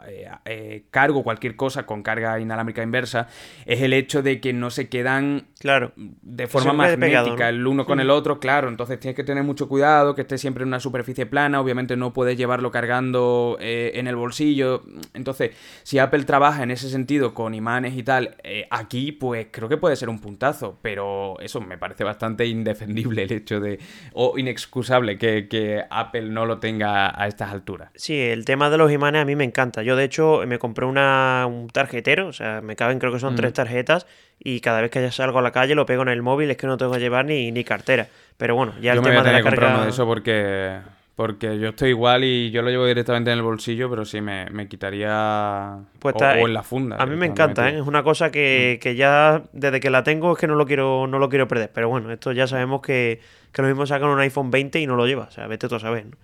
eh, 0.46 0.84
cargo 0.90 1.22
cualquier 1.22 1.56
cosa 1.56 1.84
con 1.84 2.02
carga 2.02 2.40
inalámbrica 2.40 2.82
inversa 2.82 3.28
es 3.66 3.82
el 3.82 3.92
hecho 3.92 4.22
de 4.22 4.40
que 4.40 4.54
no 4.54 4.70
se 4.70 4.88
quedan 4.88 5.48
claro, 5.60 5.92
de 5.96 6.46
forma 6.46 6.72
magnética 6.72 7.50
el 7.50 7.66
uno 7.66 7.84
con 7.84 8.00
el 8.00 8.08
otro, 8.08 8.40
claro, 8.40 8.68
entonces 8.68 8.98
tienes 8.98 9.14
que 9.14 9.24
tener 9.24 9.44
mucho 9.44 9.68
cuidado, 9.68 10.14
que 10.14 10.22
esté 10.22 10.38
siempre 10.38 10.62
en 10.62 10.68
una 10.68 10.80
superficie 10.80 11.26
plana, 11.26 11.60
obviamente 11.60 11.98
no 11.98 12.14
puedes 12.14 12.38
llevarlo 12.38 12.70
cargando 12.70 13.58
en 13.94 14.06
el 14.06 14.16
bolsillo, 14.16 14.82
entonces 15.14 15.52
si 15.82 15.98
Apple 15.98 16.24
trabaja 16.24 16.62
en 16.62 16.70
ese 16.70 16.88
sentido 16.88 17.34
con 17.34 17.54
imanes 17.54 17.96
y 17.96 18.02
tal, 18.02 18.36
aquí 18.70 19.12
pues 19.12 19.48
creo 19.50 19.68
que 19.68 19.76
puede 19.76 19.96
ser 19.96 20.08
un 20.08 20.20
puntazo, 20.20 20.78
pero 20.82 21.38
eso 21.40 21.60
me 21.60 21.78
parece 21.78 22.04
bastante 22.04 22.46
indefendible 22.46 23.22
el 23.22 23.32
hecho 23.32 23.60
de, 23.60 23.78
o 24.12 24.38
inexcusable 24.38 25.18
que, 25.18 25.48
que, 25.48 25.82
Apple 25.90 26.28
no 26.28 26.46
lo 26.46 26.58
tenga 26.58 27.20
a 27.20 27.26
estas 27.26 27.52
alturas. 27.52 27.90
Sí, 27.94 28.18
el 28.18 28.44
tema 28.44 28.70
de 28.70 28.78
los 28.78 28.90
imanes 28.92 29.22
a 29.22 29.24
mí 29.24 29.36
me 29.36 29.44
encanta. 29.44 29.82
Yo, 29.82 29.96
de 29.96 30.04
hecho, 30.04 30.42
me 30.46 30.58
compré 30.58 30.86
una, 30.86 31.46
un 31.46 31.68
tarjetero, 31.68 32.28
o 32.28 32.32
sea, 32.32 32.60
me 32.60 32.76
caben, 32.76 32.98
creo 32.98 33.12
que 33.12 33.18
son 33.18 33.34
tres 33.34 33.52
tarjetas, 33.52 34.06
y 34.38 34.60
cada 34.60 34.80
vez 34.80 34.90
que 34.90 35.00
ya 35.00 35.12
salgo 35.12 35.38
a 35.38 35.42
la 35.42 35.52
calle 35.52 35.74
lo 35.74 35.86
pego 35.86 36.02
en 36.02 36.08
el 36.08 36.22
móvil, 36.22 36.50
es 36.50 36.56
que 36.56 36.66
no 36.66 36.76
tengo 36.76 36.92
que 36.92 37.00
llevar 37.00 37.24
ni, 37.24 37.52
ni 37.52 37.64
cartera. 37.64 38.08
Pero 38.36 38.54
bueno, 38.54 38.74
ya 38.80 38.92
el 38.92 39.02
tema 39.02 39.22
de 39.22 39.32
la 39.32 39.42
carga... 39.42 39.74
uno 39.74 39.84
de 39.84 39.90
eso 39.90 40.06
porque 40.06 40.78
porque 41.14 41.58
yo 41.58 41.70
estoy 41.70 41.90
igual 41.90 42.24
y 42.24 42.50
yo 42.50 42.62
lo 42.62 42.70
llevo 42.70 42.86
directamente 42.86 43.30
en 43.30 43.38
el 43.38 43.42
bolsillo, 43.42 43.90
pero 43.90 44.04
sí 44.04 44.20
me, 44.20 44.68
quitaría. 44.68 45.78
Pues 45.98 46.14
o, 46.18 46.24
en 46.24 46.54
la 46.54 46.62
funda. 46.62 46.96
A 46.96 47.06
mí 47.06 47.16
me 47.16 47.26
encanta, 47.26 47.68
¿eh? 47.68 47.76
Es 47.76 47.86
una 47.86 48.02
cosa 48.02 48.30
que, 48.30 48.76
mm. 48.78 48.82
que, 48.82 48.94
ya 48.96 49.42
desde 49.52 49.80
que 49.80 49.90
la 49.90 50.02
tengo 50.04 50.32
es 50.32 50.38
que 50.38 50.46
no 50.46 50.54
lo 50.54 50.66
quiero, 50.66 51.06
no 51.06 51.18
lo 51.18 51.28
quiero 51.28 51.46
perder. 51.46 51.70
Pero 51.72 51.88
bueno, 51.88 52.10
esto 52.10 52.32
ya 52.32 52.46
sabemos 52.46 52.80
que, 52.80 53.20
que 53.52 53.62
lo 53.62 53.68
mismo 53.68 53.86
sacan 53.86 54.08
un 54.08 54.20
iPhone 54.20 54.50
20 54.50 54.80
y 54.80 54.86
no 54.86 54.96
lo 54.96 55.06
lleva. 55.06 55.24
O 55.24 55.30
sea, 55.30 55.46
vete 55.46 55.68
tú 55.68 55.74
a 55.74 55.80
saber, 55.80 56.06
¿no? 56.06 56.16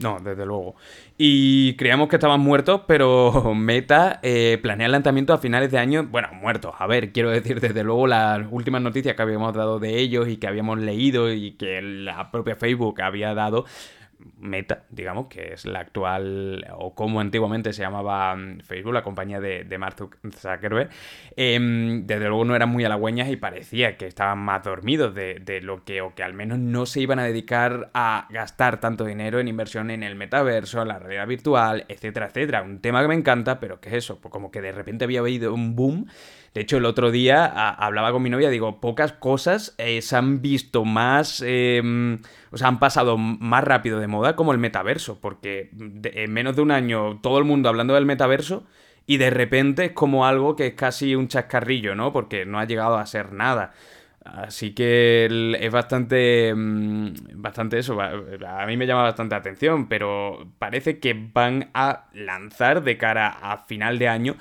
No, 0.00 0.18
desde 0.18 0.46
luego. 0.46 0.76
Y 1.18 1.74
creíamos 1.74 2.08
que 2.08 2.16
estaban 2.16 2.40
muertos, 2.40 2.82
pero 2.86 3.52
Meta 3.54 4.18
eh, 4.22 4.58
planea 4.62 4.86
el 4.86 4.92
lanzamiento 4.92 5.34
a 5.34 5.38
finales 5.38 5.70
de 5.70 5.78
año. 5.78 6.06
Bueno, 6.10 6.28
muertos. 6.32 6.74
A 6.78 6.86
ver, 6.86 7.12
quiero 7.12 7.30
decir, 7.30 7.60
desde 7.60 7.84
luego 7.84 8.06
las 8.06 8.40
últimas 8.50 8.80
noticias 8.80 9.14
que 9.14 9.22
habíamos 9.22 9.54
dado 9.54 9.78
de 9.78 9.98
ellos 9.98 10.28
y 10.28 10.38
que 10.38 10.46
habíamos 10.46 10.78
leído 10.78 11.32
y 11.32 11.52
que 11.52 11.82
la 11.82 12.30
propia 12.30 12.56
Facebook 12.56 13.02
había 13.02 13.34
dado, 13.34 13.66
Meta, 14.38 14.84
digamos, 14.90 15.26
que 15.28 15.52
es 15.52 15.64
la 15.64 15.80
actual, 15.80 16.66
o 16.76 16.94
como 16.94 17.20
antiguamente 17.20 17.72
se 17.72 17.82
llamaba 17.82 18.34
mm, 18.34 18.60
Facebook, 18.60 18.94
la 18.94 19.02
compañía 19.02 19.40
de, 19.40 19.64
de 19.64 19.78
Mark 19.78 19.96
Zuckerberg, 19.96 20.90
em, 21.36 22.06
desde 22.06 22.28
luego 22.28 22.44
no 22.44 22.56
eran 22.56 22.68
muy 22.68 22.84
halagüeñas 22.84 23.28
y 23.28 23.36
parecía 23.36 23.96
que 23.96 24.06
estaban 24.06 24.38
más 24.38 24.62
dormidos 24.62 25.14
de, 25.14 25.60
lo 25.62 25.84
que, 25.84 26.00
o 26.00 26.14
que 26.14 26.22
al 26.22 26.34
menos 26.34 26.58
no 26.58 26.86
se 26.86 27.00
iban 27.00 27.18
a 27.18 27.24
dedicar 27.24 27.90
a 27.94 28.26
gastar 28.30 28.80
tanto 28.80 29.04
dinero 29.04 29.40
en 29.40 29.48
inversión 29.48 29.90
en 29.90 30.02
el 30.02 30.16
metaverso, 30.16 30.82
en 30.82 30.88
la 30.88 30.98
realidad 30.98 31.26
virtual, 31.26 31.84
etcétera, 31.88 32.26
etcétera. 32.26 32.62
Un 32.62 32.80
tema 32.80 33.02
que 33.02 33.08
me 33.08 33.14
encanta, 33.14 33.60
pero 33.60 33.80
que 33.80 33.90
es 33.90 33.94
eso, 33.96 34.20
pues 34.20 34.32
como 34.32 34.50
que 34.50 34.60
de 34.60 34.72
repente 34.72 35.04
había 35.04 35.20
habido 35.20 35.52
un 35.54 35.76
boom 35.76 36.06
de 36.54 36.62
hecho, 36.62 36.78
el 36.78 36.84
otro 36.84 37.12
día 37.12 37.46
hablaba 37.46 38.10
con 38.10 38.22
mi 38.22 38.30
novia, 38.30 38.50
digo, 38.50 38.80
pocas 38.80 39.12
cosas 39.12 39.74
eh, 39.78 40.02
se 40.02 40.16
han 40.16 40.42
visto 40.42 40.84
más, 40.84 41.44
em, 41.46 42.18
o 42.50 42.56
sea, 42.56 42.66
han 42.66 42.80
pasado 42.80 43.16
más 43.18 43.62
rápido 43.62 44.00
de 44.00 44.08
moda 44.08 44.34
como 44.34 44.50
el 44.52 44.58
metaverso, 44.58 45.20
porque 45.20 45.70
en 45.72 46.32
menos 46.32 46.56
de 46.56 46.62
un 46.62 46.72
año 46.72 47.20
todo 47.22 47.38
el 47.38 47.44
mundo 47.44 47.68
hablando 47.68 47.94
del 47.94 48.04
metaverso 48.04 48.64
y 49.06 49.18
de 49.18 49.30
repente 49.30 49.86
es 49.86 49.92
como 49.92 50.26
algo 50.26 50.56
que 50.56 50.68
es 50.68 50.74
casi 50.74 51.14
un 51.14 51.28
chascarrillo, 51.28 51.94
¿no? 51.94 52.12
Porque 52.12 52.44
no 52.44 52.58
ha 52.58 52.64
llegado 52.64 52.96
a 52.96 53.06
ser 53.06 53.32
nada. 53.32 53.72
Así 54.24 54.74
que 54.74 55.56
es 55.58 55.72
bastante, 55.72 56.52
mm, 56.54 57.40
bastante 57.40 57.78
eso, 57.78 57.98
a 58.00 58.66
mí 58.66 58.76
me 58.76 58.86
llama 58.86 59.02
bastante 59.02 59.34
atención, 59.34 59.88
pero 59.88 60.46
parece 60.58 60.98
que 60.98 61.14
van 61.32 61.70
a 61.74 62.06
lanzar 62.12 62.82
de 62.82 62.98
cara 62.98 63.28
a 63.28 63.64
final 63.64 63.98
de 63.98 64.08
año 64.08 64.36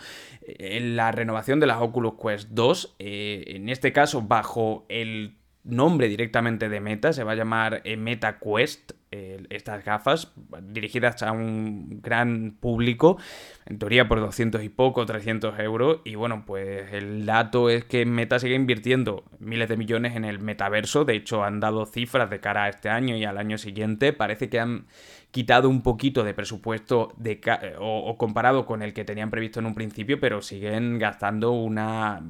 eh, 0.57 0.79
la 0.79 1.11
renovación 1.11 1.59
de 1.59 1.67
las 1.67 1.81
Oculus 1.81 2.13
Quest 2.21 2.49
2, 2.51 2.95
eh, 2.99 3.43
en 3.47 3.69
este 3.69 3.93
caso 3.93 4.21
bajo 4.21 4.85
el 4.89 5.37
nombre 5.63 6.07
directamente 6.07 6.69
de 6.69 6.79
Meta, 6.79 7.13
se 7.13 7.23
va 7.23 7.33
a 7.33 7.35
llamar 7.35 7.81
eh, 7.83 7.97
Meta 7.97 8.39
Quest, 8.39 8.93
estas 9.11 9.83
gafas 9.83 10.31
dirigidas 10.61 11.23
a 11.23 11.31
un 11.31 11.99
gran 11.99 12.55
público, 12.59 13.17
en 13.65 13.79
teoría 13.79 14.07
por 14.07 14.19
200 14.19 14.63
y 14.63 14.69
poco, 14.69 15.03
300 15.03 15.57
euros, 15.59 16.01
y 16.05 16.13
bueno, 16.13 16.43
pues 16.45 16.93
el 16.93 17.25
dato 17.25 17.71
es 17.71 17.85
que 17.85 18.05
Meta 18.05 18.37
sigue 18.37 18.53
invirtiendo 18.53 19.23
miles 19.39 19.67
de 19.67 19.77
millones 19.77 20.15
en 20.15 20.25
el 20.25 20.37
metaverso, 20.37 21.05
de 21.05 21.15
hecho 21.15 21.43
han 21.43 21.59
dado 21.59 21.87
cifras 21.87 22.29
de 22.29 22.39
cara 22.39 22.65
a 22.65 22.69
este 22.69 22.89
año 22.89 23.15
y 23.15 23.25
al 23.25 23.39
año 23.39 23.57
siguiente, 23.57 24.13
parece 24.13 24.47
que 24.47 24.59
han 24.59 24.85
quitado 25.31 25.69
un 25.69 25.81
poquito 25.81 26.23
de 26.23 26.33
presupuesto 26.33 27.13
de 27.17 27.39
o, 27.79 28.17
comparado 28.17 28.65
con 28.65 28.81
el 28.81 28.93
que 28.93 29.05
tenían 29.05 29.29
previsto 29.29 29.59
en 29.59 29.67
un 29.67 29.75
principio, 29.75 30.19
pero 30.19 30.41
siguen 30.41 30.97
gastando 30.97 31.51
una 31.51 32.21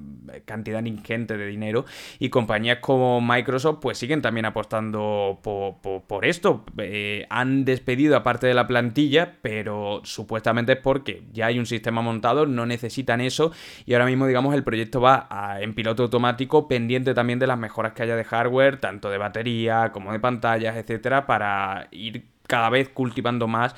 cantidad 0.46 0.84
ingente 0.84 1.38
de 1.38 1.48
dinero 1.48 1.86
y 2.20 2.30
compañías 2.30 2.80
como 2.80 3.22
Microsoft 3.22 3.80
pues 3.82 3.98
siguen 3.98 4.22
también 4.22 4.46
apostando 4.46 5.40
por, 5.42 6.26
esto. 6.26 6.66
Eh, 6.78 7.26
han 7.30 7.64
despedido 7.64 8.18
aparte 8.18 8.48
de 8.48 8.54
la 8.54 8.68
plantilla, 8.68 9.38
pero 9.42 10.02
supuestamente 10.04 10.74
es 10.74 10.80
porque 10.80 11.24
ya 11.32 11.46
hay 11.46 11.58
un 11.58 11.66
sistema 11.66 12.02
montado, 12.02 12.46
no 12.46 12.66
necesitan 12.66 13.22
eso 13.22 13.54
y 13.86 13.94
ahora 13.94 14.06
mismo 14.06 14.28
digamos 14.28 14.54
el 14.54 14.64
proyecto 14.64 15.00
va 15.00 15.28
en 15.62 15.74
piloto 15.74 16.04
automático 16.04 16.68
pendiente 16.68 17.14
también 17.14 17.40
de 17.40 17.48
las 17.48 17.58
mejoras 17.58 17.94
que 17.94 18.04
haya 18.04 18.18
de 18.18 18.26
hardware, 18.26 18.78
tanto 18.78 19.10
de 19.10 19.18
batería 19.18 19.92
como 19.94 20.12
de 20.12 20.20
pantallas, 20.20 20.76
etcétera, 20.76 21.26
para 21.26 21.88
ir 21.92 22.26
cada 22.50 22.70
vez 22.70 22.90
cultivando 22.90 23.48
más 23.48 23.76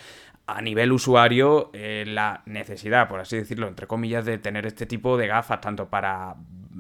a 0.48 0.62
nivel 0.62 0.92
usuario 0.92 1.70
eh, 1.74 2.06
la 2.08 2.42
necesidad, 2.46 3.08
por 3.08 3.20
así 3.20 3.38
decirlo, 3.38 3.68
entre 3.68 3.86
comillas, 3.86 4.26
de 4.26 4.38
tener 4.38 4.66
este 4.66 4.86
tipo 4.86 5.18
de 5.18 5.28
gafas, 5.28 5.62
tanto 5.62 5.90
para 5.90 6.36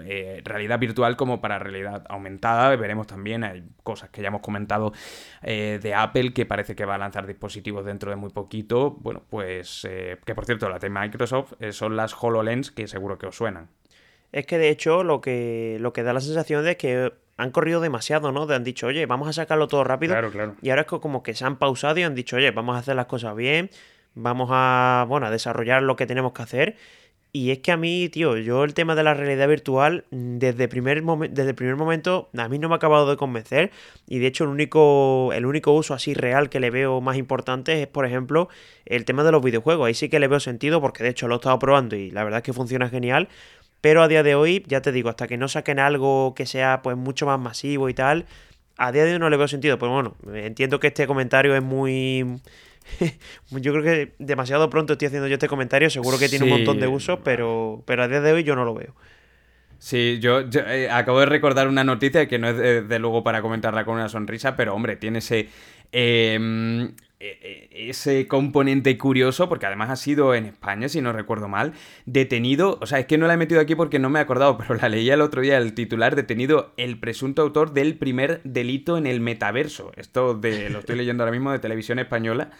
eh, 0.05 0.41
realidad 0.43 0.79
virtual 0.79 1.15
como 1.15 1.41
para 1.41 1.59
realidad 1.59 2.05
aumentada. 2.09 2.75
Veremos 2.75 3.07
también, 3.07 3.43
hay 3.43 3.63
cosas 3.83 4.09
que 4.09 4.21
ya 4.21 4.29
hemos 4.29 4.41
comentado 4.41 4.93
eh, 5.43 5.79
de 5.81 5.93
Apple, 5.93 6.33
que 6.33 6.45
parece 6.45 6.75
que 6.75 6.85
va 6.85 6.95
a 6.95 6.97
lanzar 6.97 7.27
dispositivos 7.27 7.85
dentro 7.85 8.09
de 8.09 8.15
muy 8.15 8.31
poquito. 8.31 8.91
Bueno, 8.99 9.21
pues 9.29 9.87
que 10.25 10.35
por 10.35 10.45
cierto, 10.45 10.69
la 10.69 10.79
de 10.79 10.89
Microsoft 10.89 11.53
son 11.71 11.95
las 11.95 12.15
HoloLens, 12.19 12.71
que 12.71 12.87
seguro 12.87 13.17
que 13.17 13.27
os 13.27 13.35
suenan. 13.35 13.69
Es 14.31 14.45
que 14.45 14.57
de 14.57 14.69
hecho 14.69 15.03
lo 15.03 15.19
que, 15.19 15.77
lo 15.81 15.91
que 15.91 16.03
da 16.03 16.13
la 16.13 16.21
sensación 16.21 16.63
de 16.63 16.77
que 16.77 17.11
han 17.37 17.51
corrido 17.51 17.81
demasiado, 17.81 18.31
¿no? 18.31 18.45
De 18.45 18.55
han 18.55 18.63
dicho, 18.63 18.87
oye, 18.87 19.05
vamos 19.05 19.27
a 19.27 19.33
sacarlo 19.33 19.67
todo 19.67 19.83
rápido. 19.83 20.13
Claro, 20.13 20.31
claro. 20.31 20.55
Y 20.61 20.69
ahora 20.69 20.83
es 20.83 20.87
como 20.87 21.23
que 21.23 21.33
se 21.33 21.45
han 21.45 21.57
pausado 21.57 21.99
y 21.99 22.03
han 22.03 22.15
dicho, 22.15 22.35
oye, 22.35 22.51
vamos 22.51 22.75
a 22.75 22.79
hacer 22.79 22.95
las 22.95 23.07
cosas 23.07 23.35
bien, 23.35 23.69
vamos 24.13 24.49
a, 24.51 25.05
bueno, 25.07 25.27
a 25.27 25.31
desarrollar 25.31 25.83
lo 25.83 25.95
que 25.95 26.05
tenemos 26.05 26.33
que 26.33 26.41
hacer. 26.43 26.75
Y 27.33 27.51
es 27.51 27.59
que 27.59 27.71
a 27.71 27.77
mí, 27.77 28.09
tío, 28.09 28.35
yo 28.37 28.65
el 28.65 28.73
tema 28.73 28.93
de 28.93 29.03
la 29.03 29.13
realidad 29.13 29.47
virtual, 29.47 30.03
mm, 30.11 30.37
desde, 30.37 30.67
primer 30.67 31.01
desde 31.29 31.49
el 31.49 31.55
primer 31.55 31.77
momento, 31.77 32.29
a 32.37 32.49
mí 32.49 32.59
no 32.59 32.67
me 32.67 32.75
ha 32.75 32.77
acabado 32.77 33.09
de 33.09 33.15
convencer. 33.15 33.71
Y 34.05 34.19
de 34.19 34.27
hecho, 34.27 34.43
el 34.43 34.49
único, 34.49 35.31
el 35.33 35.45
único 35.45 35.71
uso 35.71 35.93
así 35.93 36.13
real 36.13 36.49
que 36.49 36.59
le 36.59 36.69
veo 36.71 36.99
más 36.99 37.15
importante 37.15 37.81
es, 37.81 37.87
por 37.87 38.05
ejemplo, 38.05 38.49
el 38.85 39.05
tema 39.05 39.23
de 39.23 39.31
los 39.31 39.41
videojuegos. 39.41 39.87
Ahí 39.87 39.93
sí 39.93 40.09
que 40.09 40.19
le 40.19 40.27
veo 40.27 40.41
sentido, 40.41 40.81
porque 40.81 41.03
de 41.03 41.09
hecho 41.11 41.29
lo 41.29 41.35
he 41.35 41.37
estado 41.37 41.57
probando 41.57 41.95
y 41.95 42.11
la 42.11 42.25
verdad 42.25 42.39
es 42.39 42.43
que 42.43 42.53
funciona 42.53 42.89
genial. 42.89 43.29
Pero 43.81 44.03
a 44.03 44.07
día 44.07 44.23
de 44.23 44.35
hoy, 44.35 44.63
ya 44.67 44.81
te 44.81 44.91
digo, 44.91 45.09
hasta 45.09 45.27
que 45.27 45.37
no 45.37 45.47
saquen 45.47 45.79
algo 45.79 46.33
que 46.35 46.45
sea 46.45 46.81
pues 46.81 46.95
mucho 46.95 47.25
más 47.25 47.39
masivo 47.39 47.89
y 47.89 47.93
tal, 47.93 48.25
a 48.77 48.91
día 48.91 49.05
de 49.05 49.13
hoy 49.13 49.19
no 49.19 49.29
le 49.29 49.37
veo 49.37 49.47
sentido. 49.47 49.77
Pero 49.79 49.91
bueno, 49.91 50.15
entiendo 50.33 50.79
que 50.79 50.87
este 50.87 51.07
comentario 51.07 51.55
es 51.55 51.63
muy 51.63 52.39
yo 53.51 53.73
creo 53.73 53.83
que 53.83 54.13
demasiado 54.19 54.69
pronto 54.69 54.93
estoy 54.93 55.07
haciendo 55.07 55.27
yo 55.27 55.35
este 55.35 55.47
comentario, 55.47 55.89
seguro 55.89 56.17
que 56.17 56.29
tiene 56.29 56.45
un 56.45 56.51
montón 56.51 56.79
de 56.79 56.87
usos, 56.87 57.19
pero, 57.23 57.83
pero 57.85 58.03
a 58.03 58.07
día 58.07 58.21
de 58.21 58.31
hoy 58.31 58.43
yo 58.43 58.55
no 58.55 58.65
lo 58.65 58.73
veo. 58.73 58.95
Sí, 59.77 60.19
yo, 60.19 60.41
eh, 60.41 60.89
acabo 60.91 61.21
de 61.21 61.25
recordar 61.25 61.67
una 61.67 61.83
noticia 61.83 62.27
que 62.27 62.37
no 62.37 62.49
es 62.49 62.87
de, 62.87 62.99
luego 62.99 63.23
para 63.23 63.41
comentarla 63.41 63.83
con 63.83 63.95
una 63.95 64.09
sonrisa, 64.09 64.55
pero 64.55 64.75
hombre, 64.75 64.95
tiene 64.95 65.19
ese, 65.19 65.49
em, 65.91 66.93
e, 67.19 67.69
e, 67.71 67.89
ese 67.89 68.27
componente 68.27 68.97
curioso, 68.97 69.47
porque 69.47 69.67
además 69.67 69.91
ha 69.91 69.95
sido 69.95 70.33
en 70.33 70.45
España, 70.45 70.89
si 70.89 71.01
no 71.01 71.13
recuerdo 71.13 71.47
mal, 71.47 71.73
detenido, 72.07 72.79
o 72.81 72.87
sea, 72.87 72.99
es 72.99 73.05
que 73.05 73.19
no 73.19 73.27
la 73.27 73.35
he 73.35 73.37
metido 73.37 73.61
aquí 73.61 73.75
porque 73.75 73.99
no 73.99 74.09
me 74.09 74.19
he 74.19 74.21
acordado, 74.23 74.57
pero 74.59 74.75
la 74.75 74.89
leía 74.89 75.13
el 75.13 75.21
otro 75.21 75.41
día, 75.41 75.57
el 75.57 75.73
titular, 75.73 76.15
detenido 76.15 76.73
el 76.77 76.99
presunto 76.99 77.43
autor 77.43 77.73
del 77.73 77.95
primer 77.95 78.41
delito 78.43 78.97
en 78.97 79.05
el 79.05 79.19
metaverso. 79.19 79.91
Esto 79.97 80.33
de, 80.33 80.71
lo 80.71 80.79
estoy 80.79 80.95
leyendo 80.95 81.23
ahora 81.23 81.31
mismo 81.31 81.51
de 81.51 81.59
televisión 81.59 81.99
española. 81.99 82.51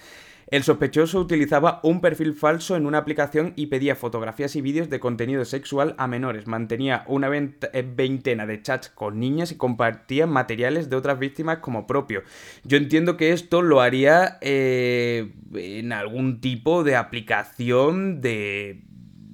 El 0.48 0.64
sospechoso 0.64 1.20
utilizaba 1.20 1.80
un 1.84 2.02
perfil 2.02 2.34
falso 2.34 2.76
en 2.76 2.86
una 2.86 2.98
aplicación 2.98 3.54
y 3.56 3.68
pedía 3.68 3.96
fotografías 3.96 4.56
y 4.56 4.62
vídeos 4.62 4.90
de 4.90 5.00
contenido 5.00 5.46
sexual 5.46 5.96
a 5.98 6.08
menores. 6.08 6.48
Mantenía 6.48 7.04
una 7.08 7.30
eh, 7.34 7.94
veintena 7.96 8.46
de 8.46 8.62
chats 8.62 8.90
con 8.90 9.20
niñas 9.20 9.52
y 9.52 9.58
compartía 9.58 10.28
materiales 10.28 10.90
de 10.90 10.96
otras 10.96 11.20
víctimas 11.20 11.60
como 11.60 11.88
propio. 11.88 12.24
Yo 12.64 12.78
entiendo 12.78 13.18
que 13.18 13.32
esto 13.34 13.62
lo 13.62 13.82
haría 13.82 14.38
eh, 14.42 15.32
en 15.54 15.94
algún 15.94 16.42
tipo 16.42 16.84
de 16.84 16.96
aplicación 16.96 18.22
de 18.22 18.82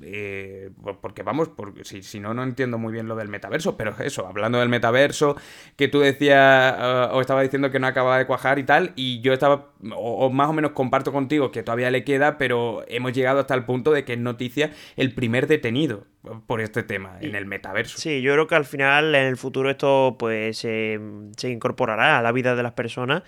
eh, 0.10 0.70
porque 1.02 1.24
vamos, 1.24 1.50
porque 1.50 1.84
si, 1.84 2.02
si, 2.02 2.20
no, 2.20 2.34
no 2.34 2.44
entiendo 2.44 2.78
muy 2.78 2.94
bien 2.94 3.08
lo 3.08 3.16
del 3.16 3.28
metaverso, 3.28 3.76
pero 3.76 3.94
eso, 4.00 4.26
hablando 4.26 4.60
del 4.60 4.70
metaverso, 4.70 5.36
que 5.76 5.88
tú 5.88 6.00
decías 6.00 6.76
eh, 6.78 7.10
o 7.12 7.22
estaba 7.22 7.42
diciendo 7.42 7.72
que 7.72 7.80
no 7.80 7.88
acababa 7.88 8.18
de 8.18 8.26
cuajar 8.26 8.60
y 8.60 8.64
tal, 8.64 8.94
y 8.96 9.22
yo 9.22 9.34
estaba, 9.34 9.72
o, 9.96 10.30
más 10.30 10.50
o 10.50 10.54
menos 10.54 10.72
comparto 10.72 11.12
contigo 11.12 11.52
que 11.52 11.64
todavía 11.64 11.92
le 11.92 12.04
queda, 12.04 12.38
pero 12.38 12.84
hemos 12.88 13.14
llegado 13.14 13.40
hasta 13.40 13.54
el 13.54 13.66
punto 13.66 13.92
de 13.92 14.06
que 14.06 14.14
es 14.14 14.20
noticia 14.20 14.72
el 14.96 15.14
primer 15.14 15.48
detenido 15.48 16.06
por 16.46 16.62
este 16.62 16.84
tema 16.84 17.18
en 17.22 17.36
el 17.36 17.46
metaverso. 17.46 17.98
Sí, 17.98 18.22
yo 18.22 18.34
creo 18.34 18.48
que 18.48 18.56
al 18.56 18.66
final 18.66 19.16
en 19.16 19.26
el 19.26 19.38
futuro 19.38 19.70
esto 19.70 20.16
pues 20.20 20.58
se 20.58 21.00
incorporará 21.44 22.18
a 22.18 22.22
la 22.22 22.32
vida 22.32 22.56
de 22.56 22.64
las 22.64 22.74
personas 22.74 23.24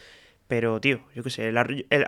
pero, 0.50 0.82
tío, 0.82 1.02
yo 1.14 1.22
qué 1.22 1.30
sé. 1.30 1.54
a 1.56 1.64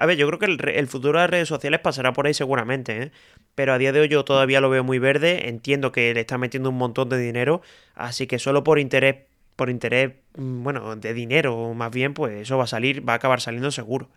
ver, 0.08 0.18
yo 0.18 0.26
creo 0.26 0.40
que 0.40 0.48
el, 0.48 0.88
futuro 0.88 1.20
de 1.20 1.24
las 1.26 1.30
redes 1.30 1.48
sociales 1.48 1.80
pasará 1.80 2.12
por 2.12 2.26
ahí 2.26 2.34
seguramente, 2.34 3.04
¿eh? 3.04 3.12
Pero 3.54 3.72
a 3.72 3.78
día 3.78 3.92
de 3.92 4.00
hoy 4.00 4.08
yo 4.10 4.26
todavía 4.26 4.60
lo 4.62 4.72
veo 4.72 4.84
muy 4.84 4.98
verde. 4.98 5.48
Entiendo 5.48 5.92
que 5.92 6.12
le 6.16 6.22
está 6.22 6.40
metiendo 6.40 6.72
un 6.72 6.78
montón 6.80 7.08
de 7.10 7.20
dinero. 7.20 7.62
Así 7.94 8.26
que 8.26 8.40
solo 8.40 8.64
por 8.64 8.80
interés, 8.80 9.18
por 9.56 9.70
interés, 9.70 10.14
mm, 10.38 10.64
bueno, 10.64 10.96
de 10.96 11.14
dinero 11.14 11.76
más 11.76 11.92
bien, 11.92 12.16
pues 12.16 12.42
eso 12.42 12.58
va 12.58 12.64
a 12.64 12.68
salir, 12.68 13.08
va 13.08 13.14
a 13.14 13.18
acabar 13.18 13.42
saliendo 13.42 13.70
seguro. 13.70 14.10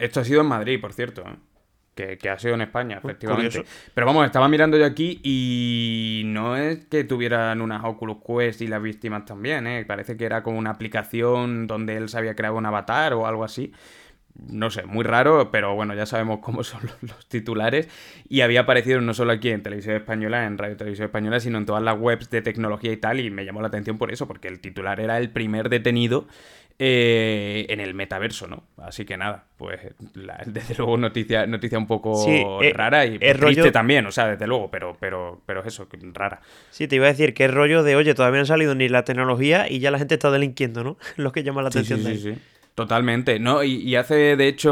Esto 0.00 0.18
ha 0.18 0.24
sido 0.24 0.40
en 0.40 0.48
Madrid, 0.48 0.80
por 0.80 0.92
cierto. 0.92 1.22
¿eh? 1.22 1.36
Que, 1.94 2.30
ha 2.30 2.38
sido 2.38 2.54
en 2.54 2.62
España, 2.62 2.98
efectivamente. 2.98 3.64
Pero 3.94 4.06
vamos, 4.06 4.24
estaba 4.24 4.48
mirando 4.48 4.76
yo 4.76 4.86
aquí 4.86 5.20
y 5.22 6.22
no 6.26 6.56
es 6.56 6.86
que 6.86 7.04
tuvieran 7.04 7.60
unas 7.60 7.84
Oculus 7.84 8.18
Quest 8.26 8.62
y 8.62 8.66
las 8.66 8.82
víctimas 8.82 9.24
también, 9.24 9.66
¿eh? 9.66 9.84
Parece 9.84 10.16
que 10.16 10.24
era 10.24 10.42
como 10.42 10.58
una 10.58 10.70
aplicación 10.70 11.66
donde 11.66 11.96
él 11.96 12.08
se 12.08 12.18
había 12.18 12.34
creado 12.34 12.56
un 12.56 12.66
avatar 12.66 13.12
o 13.14 13.26
algo 13.26 13.44
así. 13.44 13.72
No 14.34 14.70
sé, 14.70 14.86
muy 14.86 15.04
raro, 15.04 15.50
pero 15.50 15.74
bueno, 15.74 15.94
ya 15.94 16.06
sabemos 16.06 16.38
cómo 16.42 16.64
son 16.64 16.80
los, 17.02 17.26
titulares. 17.28 17.88
Y 18.28 18.40
había 18.40 18.60
aparecido 18.60 19.00
no 19.00 19.12
solo 19.12 19.32
aquí 19.32 19.50
en 19.50 19.62
Televisión 19.62 19.96
Española, 19.96 20.46
en 20.46 20.56
Radio 20.56 20.76
Televisión 20.76 21.06
Española, 21.06 21.40
sino 21.40 21.58
en 21.58 21.66
todas 21.66 21.82
las 21.82 21.98
webs 21.98 22.30
de 22.30 22.40
tecnología 22.40 22.92
y 22.92 22.96
tal. 22.96 23.20
Y 23.20 23.30
me 23.30 23.44
llamó 23.44 23.60
la 23.60 23.68
atención 23.68 23.98
por 23.98 24.12
eso, 24.12 24.26
porque 24.26 24.48
el 24.48 24.60
titular 24.60 25.00
era 25.00 25.18
el 25.18 25.30
primer 25.30 25.68
detenido 25.68 26.26
eh, 26.82 27.66
en 27.68 27.78
el 27.78 27.92
metaverso, 27.92 28.46
¿no? 28.46 28.64
Así 28.78 29.04
que 29.04 29.18
nada, 29.18 29.44
pues 29.58 29.80
desde 30.46 30.74
luego 30.76 30.96
noticia, 30.96 31.46
noticia 31.46 31.76
un 31.76 31.86
poco 31.86 32.26
eh, 32.62 32.72
rara 32.74 33.04
y 33.04 33.18
triste 33.18 33.70
también, 33.70 34.06
o 34.06 34.10
sea, 34.10 34.28
desde 34.28 34.46
luego, 34.46 34.70
pero, 34.70 34.96
pero, 34.98 35.42
pero 35.44 35.62
eso, 35.62 35.86
rara. 36.14 36.40
Sí, 36.70 36.88
te 36.88 36.96
iba 36.96 37.04
a 37.04 37.10
decir 37.10 37.34
que 37.34 37.44
es 37.44 37.50
rollo 37.52 37.82
de, 37.82 37.96
oye, 37.96 38.14
todavía 38.14 38.38
no 38.38 38.44
ha 38.44 38.46
salido 38.46 38.74
ni 38.74 38.88
la 38.88 39.04
tecnología 39.04 39.70
y 39.70 39.80
ya 39.80 39.90
la 39.90 39.98
gente 39.98 40.14
está 40.14 40.30
delinquiendo, 40.30 40.82
¿no? 40.82 40.96
Lo 41.16 41.32
que 41.32 41.42
llama 41.42 41.60
la 41.60 41.68
atención 41.68 42.00
sí, 42.00 42.16
sí, 42.16 42.32
sí. 42.32 42.38
Totalmente, 42.74 43.38
¿no? 43.38 43.62
Y, 43.62 43.94
hace 43.96 44.36
de 44.36 44.48
hecho 44.48 44.70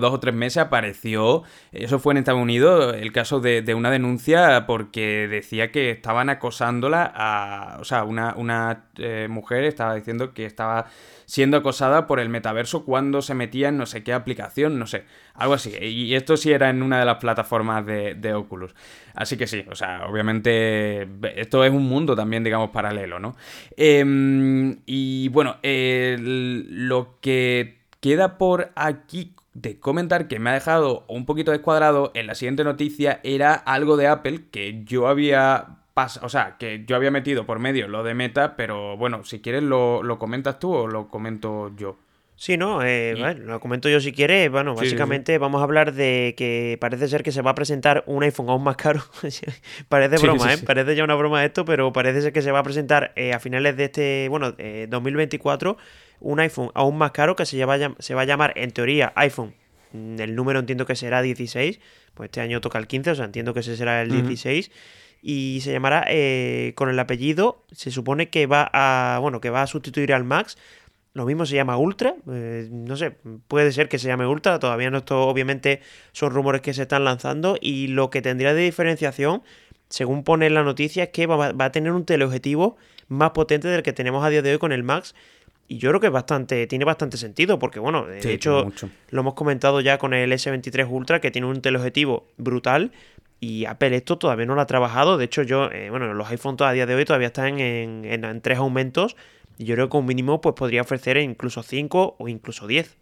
dos 0.00 0.12
o 0.12 0.20
tres 0.20 0.34
meses 0.34 0.58
apareció, 0.58 1.42
eso 1.72 1.98
fue 1.98 2.12
en 2.12 2.18
Estados 2.18 2.40
Unidos, 2.40 2.94
el 2.96 3.10
caso 3.10 3.40
de, 3.40 3.74
una 3.74 3.90
denuncia 3.90 4.64
porque 4.64 5.26
decía 5.26 5.72
que 5.72 5.90
estaban 5.90 6.30
acosándola 6.30 7.10
a, 7.12 7.78
o 7.80 7.84
sea, 7.84 8.04
una, 8.04 8.34
una 8.36 8.84
eh, 8.98 9.26
mujer 9.28 9.64
estaba 9.64 9.96
diciendo 9.96 10.32
que 10.34 10.46
estaba 10.46 10.86
siendo 11.28 11.58
acosada 11.58 12.06
por 12.06 12.20
el 12.20 12.30
metaverso 12.30 12.86
cuando 12.86 13.20
se 13.20 13.34
metía 13.34 13.68
en 13.68 13.76
no 13.76 13.84
sé 13.84 14.02
qué 14.02 14.14
aplicación, 14.14 14.78
no 14.78 14.86
sé, 14.86 15.04
algo 15.34 15.52
así. 15.52 15.76
Y 15.78 16.14
esto 16.14 16.38
sí 16.38 16.52
era 16.52 16.70
en 16.70 16.82
una 16.82 16.98
de 16.98 17.04
las 17.04 17.18
plataformas 17.18 17.84
de, 17.84 18.34
Oculus. 18.34 18.74
Así 19.14 19.36
que 19.36 19.46
sí, 19.46 19.62
o 19.70 19.74
sea, 19.74 20.06
obviamente 20.06 21.06
esto 21.36 21.64
es 21.64 21.70
un 21.70 21.86
mundo 21.86 22.16
también, 22.16 22.44
digamos, 22.44 22.70
paralelo, 22.70 23.20
¿no? 23.20 23.36
Em, 23.76 24.78
y 24.86 25.28
bueno, 25.28 25.58
lo 25.62 27.18
que 27.20 27.76
queda 28.00 28.38
por 28.38 28.72
aquí 28.74 29.34
de 29.52 29.78
comentar 29.78 30.28
que 30.28 30.38
me 30.38 30.48
ha 30.48 30.54
dejado 30.54 31.04
un 31.08 31.26
poquito 31.26 31.50
descuadrado 31.50 32.10
en 32.14 32.26
la 32.26 32.36
siguiente 32.36 32.64
noticia 32.64 33.20
era 33.22 33.52
algo 33.52 33.98
de 33.98 34.06
Apple 34.06 34.46
que 34.50 34.82
yo 34.84 35.08
había 35.08 35.77
o 36.22 36.28
sea, 36.28 36.56
que 36.58 36.84
yo 36.86 36.96
había 36.96 37.10
metido 37.10 37.46
por 37.46 37.58
medio 37.58 37.88
lo 37.88 38.02
de 38.02 38.14
meta, 38.14 38.56
pero 38.56 38.96
bueno, 38.96 39.24
si 39.24 39.40
quieres 39.40 39.62
lo, 39.62 40.02
comentas 40.18 40.58
tú 40.58 40.72
o 40.72 40.86
lo 40.86 41.08
comento 41.08 41.74
yo. 41.76 41.98
Sí, 42.36 42.56
no, 42.56 42.84
eh, 42.84 43.16
bueno, 43.18 43.46
lo 43.46 43.60
comento 43.60 43.88
yo 43.88 44.00
si 44.00 44.12
quieres. 44.12 44.48
Bueno, 44.48 44.76
básicamente 44.76 45.38
vamos 45.38 45.60
a 45.60 45.64
hablar 45.64 45.92
de 45.92 46.34
que 46.36 46.78
parece 46.80 47.08
ser 47.08 47.24
que 47.24 47.32
se 47.32 47.42
va 47.42 47.50
a 47.50 47.54
presentar 47.56 48.04
un 48.06 48.22
iPhone 48.22 48.48
aún 48.48 48.62
más 48.62 48.76
caro. 48.76 49.02
parece 49.88 50.18
broma, 50.18 50.54
¿eh? 50.54 50.58
Parece 50.58 50.94
ya 50.94 51.02
una 51.02 51.16
broma 51.16 51.44
esto, 51.44 51.64
pero 51.64 51.92
parece 51.92 52.22
ser 52.22 52.32
que 52.32 52.42
se 52.42 52.52
va 52.52 52.60
a 52.60 52.62
presentar 52.62 53.12
eh, 53.16 53.32
a 53.32 53.40
finales 53.40 53.76
de 53.76 53.84
este, 53.84 54.28
bueno, 54.28 54.52
2024, 54.52 55.76
un 56.20 56.38
iPhone 56.38 56.70
aún 56.74 56.96
más 56.96 57.10
caro 57.10 57.34
que 57.34 57.44
se 57.44 57.64
va, 57.64 57.74
a, 57.74 57.94
se 57.98 58.14
va 58.14 58.22
a 58.22 58.24
llamar, 58.24 58.52
en 58.54 58.70
teoría, 58.70 59.12
iPhone. 59.16 59.54
Mm, 59.92 60.20
el 60.20 60.36
número 60.36 60.60
entiendo 60.60 60.86
que 60.86 60.94
será 60.94 61.22
16, 61.22 61.80
pues 62.14 62.28
este 62.28 62.40
año 62.40 62.60
toca 62.60 62.78
el 62.78 62.86
15, 62.86 63.10
o 63.10 63.14
sea, 63.16 63.24
entiendo 63.24 63.52
que 63.52 63.60
ese 63.60 63.76
será 63.76 64.00
el 64.00 64.10
16 64.10 64.70
y 65.22 65.60
se 65.62 65.72
llamará 65.72 66.04
eh, 66.08 66.72
con 66.76 66.88
el 66.88 66.98
apellido, 66.98 67.64
se 67.72 67.90
supone 67.90 68.28
que 68.28 68.46
va 68.46 68.70
a, 68.72 69.18
bueno, 69.20 69.40
que 69.40 69.50
va 69.50 69.62
a 69.62 69.66
sustituir 69.66 70.12
al 70.12 70.24
Max. 70.24 70.56
Lo 71.14 71.24
mismo 71.24 71.46
se 71.46 71.56
llama 71.56 71.76
Ultra, 71.76 72.14
eh, 72.30 72.68
no 72.70 72.96
sé, 72.96 73.16
puede 73.48 73.72
ser 73.72 73.88
que 73.88 73.98
se 73.98 74.06
llame 74.06 74.26
Ultra, 74.26 74.58
todavía 74.60 74.90
no 74.90 74.98
esto 74.98 75.26
obviamente 75.26 75.80
son 76.12 76.30
rumores 76.30 76.60
que 76.60 76.74
se 76.74 76.82
están 76.82 77.04
lanzando 77.04 77.56
y 77.60 77.88
lo 77.88 78.10
que 78.10 78.22
tendría 78.22 78.54
de 78.54 78.62
diferenciación, 78.62 79.42
según 79.88 80.22
pone 80.22 80.48
la 80.50 80.62
noticia, 80.62 81.04
es 81.04 81.08
que 81.08 81.26
va, 81.26 81.52
a 81.58 81.72
tener 81.72 81.92
un 81.92 82.04
teleobjetivo 82.04 82.76
más 83.08 83.30
potente 83.30 83.66
del 83.66 83.82
que 83.82 83.92
tenemos 83.92 84.24
a 84.24 84.28
día 84.28 84.42
de 84.42 84.52
hoy 84.52 84.58
con 84.58 84.70
el 84.70 84.84
Max 84.84 85.14
y 85.66 85.78
yo 85.78 85.90
creo 85.90 86.00
que 86.00 86.06
es 86.06 86.12
bastante, 86.12 86.66
tiene 86.66 86.84
bastante 86.84 87.16
sentido, 87.16 87.58
porque 87.58 87.80
bueno, 87.80 88.06
de 88.06 88.32
hecho 88.32 88.70
lo 89.10 89.20
hemos 89.20 89.34
comentado 89.34 89.80
ya 89.80 89.98
con 89.98 90.14
el 90.14 90.30
S23 90.30 90.88
Ultra, 90.88 91.20
que 91.20 91.30
tiene 91.30 91.48
un 91.48 91.60
teleobjetivo 91.60 92.28
brutal, 92.36 92.92
y 93.40 93.66
Apple 93.66 93.96
esto 93.96 94.18
todavía 94.18 94.46
no 94.46 94.54
lo 94.54 94.60
ha 94.60 94.66
trabajado. 94.66 95.16
De 95.16 95.24
hecho, 95.24 95.42
yo, 95.42 95.70
eh, 95.70 95.90
bueno, 95.90 96.12
los 96.12 96.28
iPhone 96.30 96.56
a 96.60 96.72
día 96.72 96.86
de 96.86 96.94
hoy 96.94 97.04
todavía 97.04 97.28
están 97.28 97.60
en, 97.60 98.04
en, 98.04 98.40
tres 98.40 98.58
aumentos. 98.58 99.16
Y 99.58 99.64
yo 99.64 99.74
creo 99.74 99.88
que 99.88 99.96
un 99.96 100.06
mínimo 100.06 100.40
pues 100.40 100.54
podría 100.54 100.82
ofrecer 100.82 101.16
incluso 101.18 101.62
5 101.62 102.16
o 102.18 102.28
incluso 102.28 102.66
10. 102.66 102.96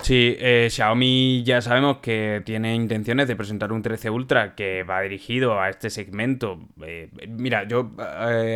Sí, 0.00 0.36
eh, 0.38 0.68
Xiaomi 0.70 1.42
ya 1.44 1.60
sabemos 1.60 1.98
que 1.98 2.42
tiene 2.46 2.74
intenciones 2.74 3.28
de 3.28 3.36
presentar 3.36 3.72
un 3.72 3.82
13 3.82 4.10
Ultra 4.10 4.54
que 4.54 4.84
va 4.84 5.02
dirigido 5.02 5.60
a 5.60 5.68
este 5.68 5.90
segmento. 5.90 6.58
Eh, 6.84 7.10
mira, 7.28 7.64
yo 7.68 7.92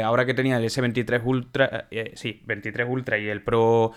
ahora 0.05 0.25
que 0.25 0.35
tenía 0.35 0.57
el 0.57 0.65
S23 0.65 1.21
Ultra, 1.25 1.89
sí, 2.15 2.43
23 2.47 2.89
Ultra 2.89 3.19
y 3.19 3.29
el 3.29 3.43
Pro 3.43 3.93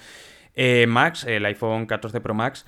Max, 0.88 1.24
el 1.24 1.46
iPhone 1.46 1.86
14 1.86 2.20
Pro 2.20 2.34
Max, 2.34 2.66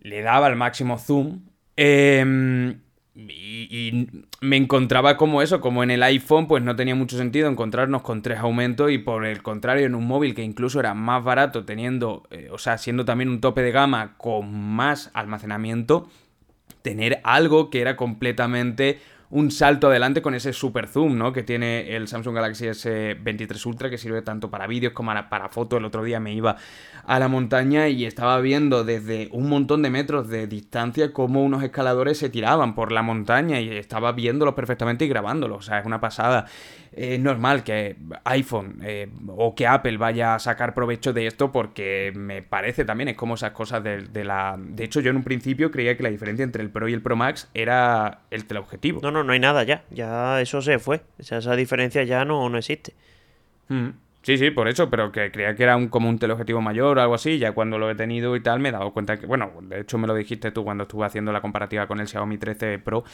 le 0.00 0.22
daba 0.22 0.48
el 0.48 0.56
máximo 0.56 0.98
zoom. 0.98 1.42
Em, 1.76 2.80
y, 3.16 4.08
me 4.42 4.56
encontraba 4.56 5.16
como 5.16 5.40
eso, 5.40 5.60
como 5.60 5.82
en 5.82 5.90
el 5.90 6.02
iPhone, 6.02 6.46
pues 6.46 6.62
no 6.62 6.76
tenía 6.76 6.94
mucho 6.94 7.16
sentido 7.16 7.48
encontrarnos 7.48 8.02
con 8.02 8.20
tres 8.20 8.38
aumentos 8.38 8.90
y 8.90 8.98
por 8.98 9.24
el 9.24 9.42
contrario 9.42 9.86
en 9.86 9.94
un 9.94 10.06
móvil 10.06 10.34
que 10.34 10.42
incluso 10.42 10.80
era 10.80 10.92
más 10.92 11.24
barato 11.24 11.64
teniendo, 11.64 12.24
eh, 12.30 12.48
o 12.52 12.58
sea, 12.58 12.76
siendo 12.76 13.06
también 13.06 13.30
un 13.30 13.40
tope 13.40 13.62
de 13.62 13.72
gama 13.72 14.16
con 14.18 14.52
más 14.52 15.10
almacenamiento, 15.14 16.08
tener 16.82 17.20
algo 17.24 17.70
que 17.70 17.80
era 17.80 17.96
completamente 17.96 19.00
un 19.36 19.50
salto 19.50 19.88
adelante 19.88 20.22
con 20.22 20.34
ese 20.34 20.54
super 20.54 20.86
zoom, 20.86 21.18
¿no? 21.18 21.30
Que 21.30 21.42
tiene 21.42 21.94
el 21.94 22.08
Samsung 22.08 22.34
Galaxy 22.34 22.64
S23 22.68 23.66
Ultra, 23.66 23.90
que 23.90 23.98
sirve 23.98 24.22
tanto 24.22 24.50
para 24.50 24.66
vídeos 24.66 24.94
como 24.94 25.12
para 25.28 25.50
fotos. 25.50 25.78
El 25.78 25.84
otro 25.84 26.02
día 26.02 26.18
me 26.20 26.32
iba 26.32 26.56
a 27.04 27.18
la 27.18 27.28
montaña 27.28 27.86
y 27.88 28.06
estaba 28.06 28.40
viendo 28.40 28.82
desde 28.82 29.28
un 29.32 29.50
montón 29.50 29.82
de 29.82 29.90
metros 29.90 30.28
de 30.28 30.46
distancia 30.46 31.12
cómo 31.12 31.44
unos 31.44 31.62
escaladores 31.62 32.16
se 32.16 32.30
tiraban 32.30 32.74
por 32.74 32.92
la 32.92 33.02
montaña 33.02 33.60
y 33.60 33.68
estaba 33.76 34.12
viéndolos 34.12 34.54
perfectamente 34.54 35.04
y 35.04 35.08
grabándolos. 35.08 35.58
O 35.58 35.62
sea, 35.62 35.80
es 35.80 35.86
una 35.86 36.00
pasada. 36.00 36.46
Es 36.92 37.20
normal 37.20 37.62
que 37.62 37.96
iPhone 38.24 38.80
eh, 38.82 39.10
o 39.28 39.54
que 39.54 39.66
Apple 39.66 39.98
vaya 39.98 40.34
a 40.34 40.38
sacar 40.38 40.72
provecho 40.72 41.12
de 41.12 41.26
esto 41.26 41.52
porque 41.52 42.10
me 42.16 42.40
parece 42.40 42.86
también, 42.86 43.08
es 43.08 43.16
como 43.16 43.34
esas 43.34 43.50
cosas 43.50 43.84
de, 43.84 44.24
la... 44.24 44.56
De 44.58 44.84
hecho, 44.84 45.00
yo 45.00 45.10
en 45.10 45.16
un 45.16 45.22
principio 45.22 45.70
creía 45.70 45.94
que 45.94 46.02
la 46.02 46.08
diferencia 46.08 46.42
entre 46.42 46.62
el 46.62 46.70
Pro 46.70 46.88
y 46.88 46.94
el 46.94 47.02
Pro 47.02 47.14
Max 47.14 47.50
era 47.52 48.22
el 48.30 48.46
teleobjetivo. 48.46 49.00
No, 49.02 49.10
no, 49.10 49.25
no 49.26 49.32
hay 49.32 49.40
nada 49.40 49.64
ya. 49.64 49.84
Ya 49.90 50.40
eso 50.40 50.62
se 50.62 50.78
fue. 50.78 51.02
esa 51.18 51.56
diferencia 51.56 52.02
ya 52.04 52.24
no, 52.24 52.48
no 52.48 52.58
existe. 52.58 52.94
Mm. 53.68 53.90
Sí, 54.26 54.38
sí, 54.38 54.50
por 54.50 54.66
eso, 54.66 54.90
pero 54.90 55.12
que 55.12 55.30
creía 55.30 55.54
que 55.54 55.62
era 55.62 55.76
un, 55.76 55.86
como 55.86 56.08
un 56.08 56.18
teleobjetivo 56.18 56.60
mayor 56.60 56.98
o 56.98 57.00
algo 57.00 57.14
así. 57.14 57.38
Ya 57.38 57.52
cuando 57.52 57.78
lo 57.78 57.88
he 57.88 57.94
tenido 57.94 58.34
y 58.34 58.40
tal, 58.40 58.58
me 58.58 58.70
he 58.70 58.72
dado 58.72 58.92
cuenta 58.92 59.18
que, 59.20 59.24
bueno, 59.24 59.52
de 59.62 59.82
hecho 59.82 59.98
me 59.98 60.08
lo 60.08 60.16
dijiste 60.16 60.50
tú 60.50 60.64
cuando 60.64 60.82
estuve 60.82 61.06
haciendo 61.06 61.30
la 61.30 61.40
comparativa 61.40 61.86
con 61.86 62.00
el 62.00 62.08
Xiaomi 62.08 62.36
13 62.36 62.80
Pro. 62.80 63.04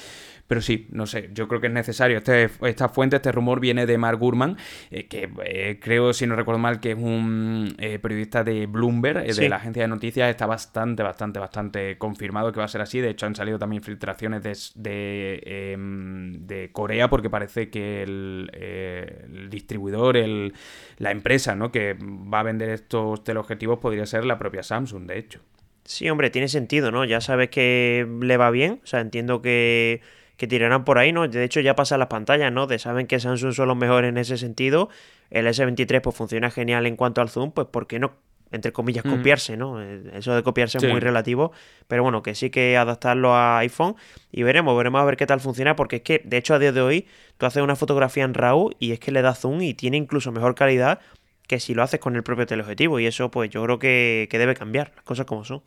Pero 0.46 0.62
sí, 0.62 0.86
no 0.90 1.04
sé, 1.04 1.28
yo 1.34 1.48
creo 1.48 1.60
que 1.60 1.66
es 1.66 1.72
necesario. 1.74 2.16
Este, 2.16 2.48
esta 2.62 2.88
fuente, 2.88 3.16
este 3.16 3.30
rumor 3.30 3.60
viene 3.60 3.84
de 3.84 3.98
Mark 3.98 4.18
Gurman, 4.18 4.56
eh, 4.90 5.06
que 5.06 5.30
eh, 5.44 5.78
creo, 5.82 6.14
si 6.14 6.26
no 6.26 6.34
recuerdo 6.34 6.58
mal, 6.58 6.80
que 6.80 6.92
es 6.92 6.96
un 6.96 7.74
eh, 7.76 7.98
periodista 7.98 8.42
de 8.42 8.64
Bloomberg, 8.64 9.34
de 9.34 9.48
la 9.50 9.56
agencia 9.56 9.82
de 9.82 9.88
noticias. 9.88 10.30
Está 10.30 10.46
bastante, 10.46 11.02
bastante, 11.02 11.38
bastante 11.38 11.98
confirmado 11.98 12.52
que 12.52 12.58
va 12.60 12.64
a 12.64 12.68
ser 12.68 12.80
así. 12.80 13.00
De 13.00 13.10
hecho, 13.10 13.26
han 13.26 13.34
salido 13.34 13.58
también 13.58 13.82
filtraciones 13.82 14.42
de, 14.42 14.56
de, 14.76 15.72
em, 15.74 16.72
Corea, 16.72 17.10
porque 17.10 17.28
parece 17.28 17.68
que 17.68 18.02
el, 18.02 18.50
el 18.54 19.50
distribuidor, 19.50 20.16
el 20.16 20.54
la 21.02 21.10
empresa 21.10 21.56
¿no? 21.56 21.72
que 21.72 21.96
va 22.00 22.40
a 22.40 22.42
vender 22.44 22.68
estos 22.70 23.24
teleobjetivos 23.24 23.80
podría 23.80 24.06
ser 24.06 24.24
la 24.24 24.38
propia 24.38 24.62
Samsung, 24.62 25.06
de 25.06 25.18
hecho. 25.18 25.40
Sí, 25.84 26.08
hombre, 26.08 26.30
tiene 26.30 26.46
sentido, 26.46 26.92
¿no? 26.92 27.04
Ya 27.04 27.20
sabes 27.20 27.50
que 27.50 28.06
le 28.20 28.36
va 28.36 28.52
bien, 28.52 28.80
o 28.84 28.86
sea, 28.86 29.00
entiendo 29.00 29.42
que, 29.42 30.00
que 30.36 30.46
tirarán 30.46 30.84
por 30.84 30.98
ahí, 30.98 31.12
¿no? 31.12 31.26
De 31.26 31.42
hecho, 31.42 31.58
ya 31.58 31.74
pasan 31.74 31.98
las 31.98 32.06
pantallas, 32.06 32.52
¿no? 32.52 32.68
De 32.68 32.78
saben 32.78 33.08
que 33.08 33.18
Samsung 33.18 33.52
son 33.52 33.66
los 33.66 33.76
mejores 33.76 34.10
en 34.10 34.16
ese 34.16 34.38
sentido. 34.38 34.90
El 35.30 35.48
S23 35.48 36.00
pues 36.02 36.14
funciona 36.14 36.52
genial 36.52 36.86
en 36.86 36.94
cuanto 36.94 37.20
al 37.20 37.30
zoom, 37.30 37.50
pues 37.50 37.66
¿por 37.66 37.88
qué 37.88 37.98
no 37.98 38.12
entre 38.52 38.72
comillas, 38.72 39.04
mm. 39.04 39.10
copiarse, 39.10 39.56
¿no? 39.56 39.82
Eh, 39.82 40.02
eso 40.14 40.34
de 40.34 40.42
copiarse 40.42 40.78
es 40.78 40.84
muy 40.84 41.00
relativo, 41.00 41.52
pero 41.88 42.02
bueno, 42.02 42.22
que 42.22 42.34
sí 42.34 42.50
que 42.50 42.76
adaptarlo 42.76 43.34
a 43.34 43.58
iPhone 43.58 43.96
y 44.30 44.42
veremos, 44.42 44.76
veremos 44.76 45.00
a 45.00 45.04
ver 45.04 45.16
qué 45.16 45.26
tal 45.26 45.40
funciona, 45.40 45.74
porque 45.74 45.96
es 45.96 46.02
que, 46.02 46.22
de 46.24 46.36
hecho, 46.36 46.54
a 46.54 46.58
día 46.58 46.72
de 46.72 46.80
hoy, 46.80 47.06
tú 47.38 47.46
haces 47.46 47.62
una 47.62 47.76
fotografía 47.76 48.24
en 48.24 48.34
RAW 48.34 48.70
y 48.78 48.92
es 48.92 49.00
que 49.00 49.10
le 49.10 49.22
da 49.22 49.34
zoom 49.34 49.62
y 49.62 49.74
tiene 49.74 49.96
incluso 49.96 50.30
mejor 50.32 50.54
calidad 50.54 51.00
que 51.48 51.60
si 51.60 51.74
lo 51.74 51.82
haces 51.82 52.00
con 52.00 52.16
el 52.16 52.22
propio 52.22 52.46
teleobjetivo, 52.46 53.00
y 53.00 53.06
eso, 53.06 53.30
pues 53.30 53.50
yo 53.50 53.62
creo 53.64 53.78
que, 53.78 54.28
debe 54.30 54.54
cambiar, 54.54 54.92
las 54.94 55.04
cosas 55.04 55.26
como 55.26 55.44
son. 55.44 55.62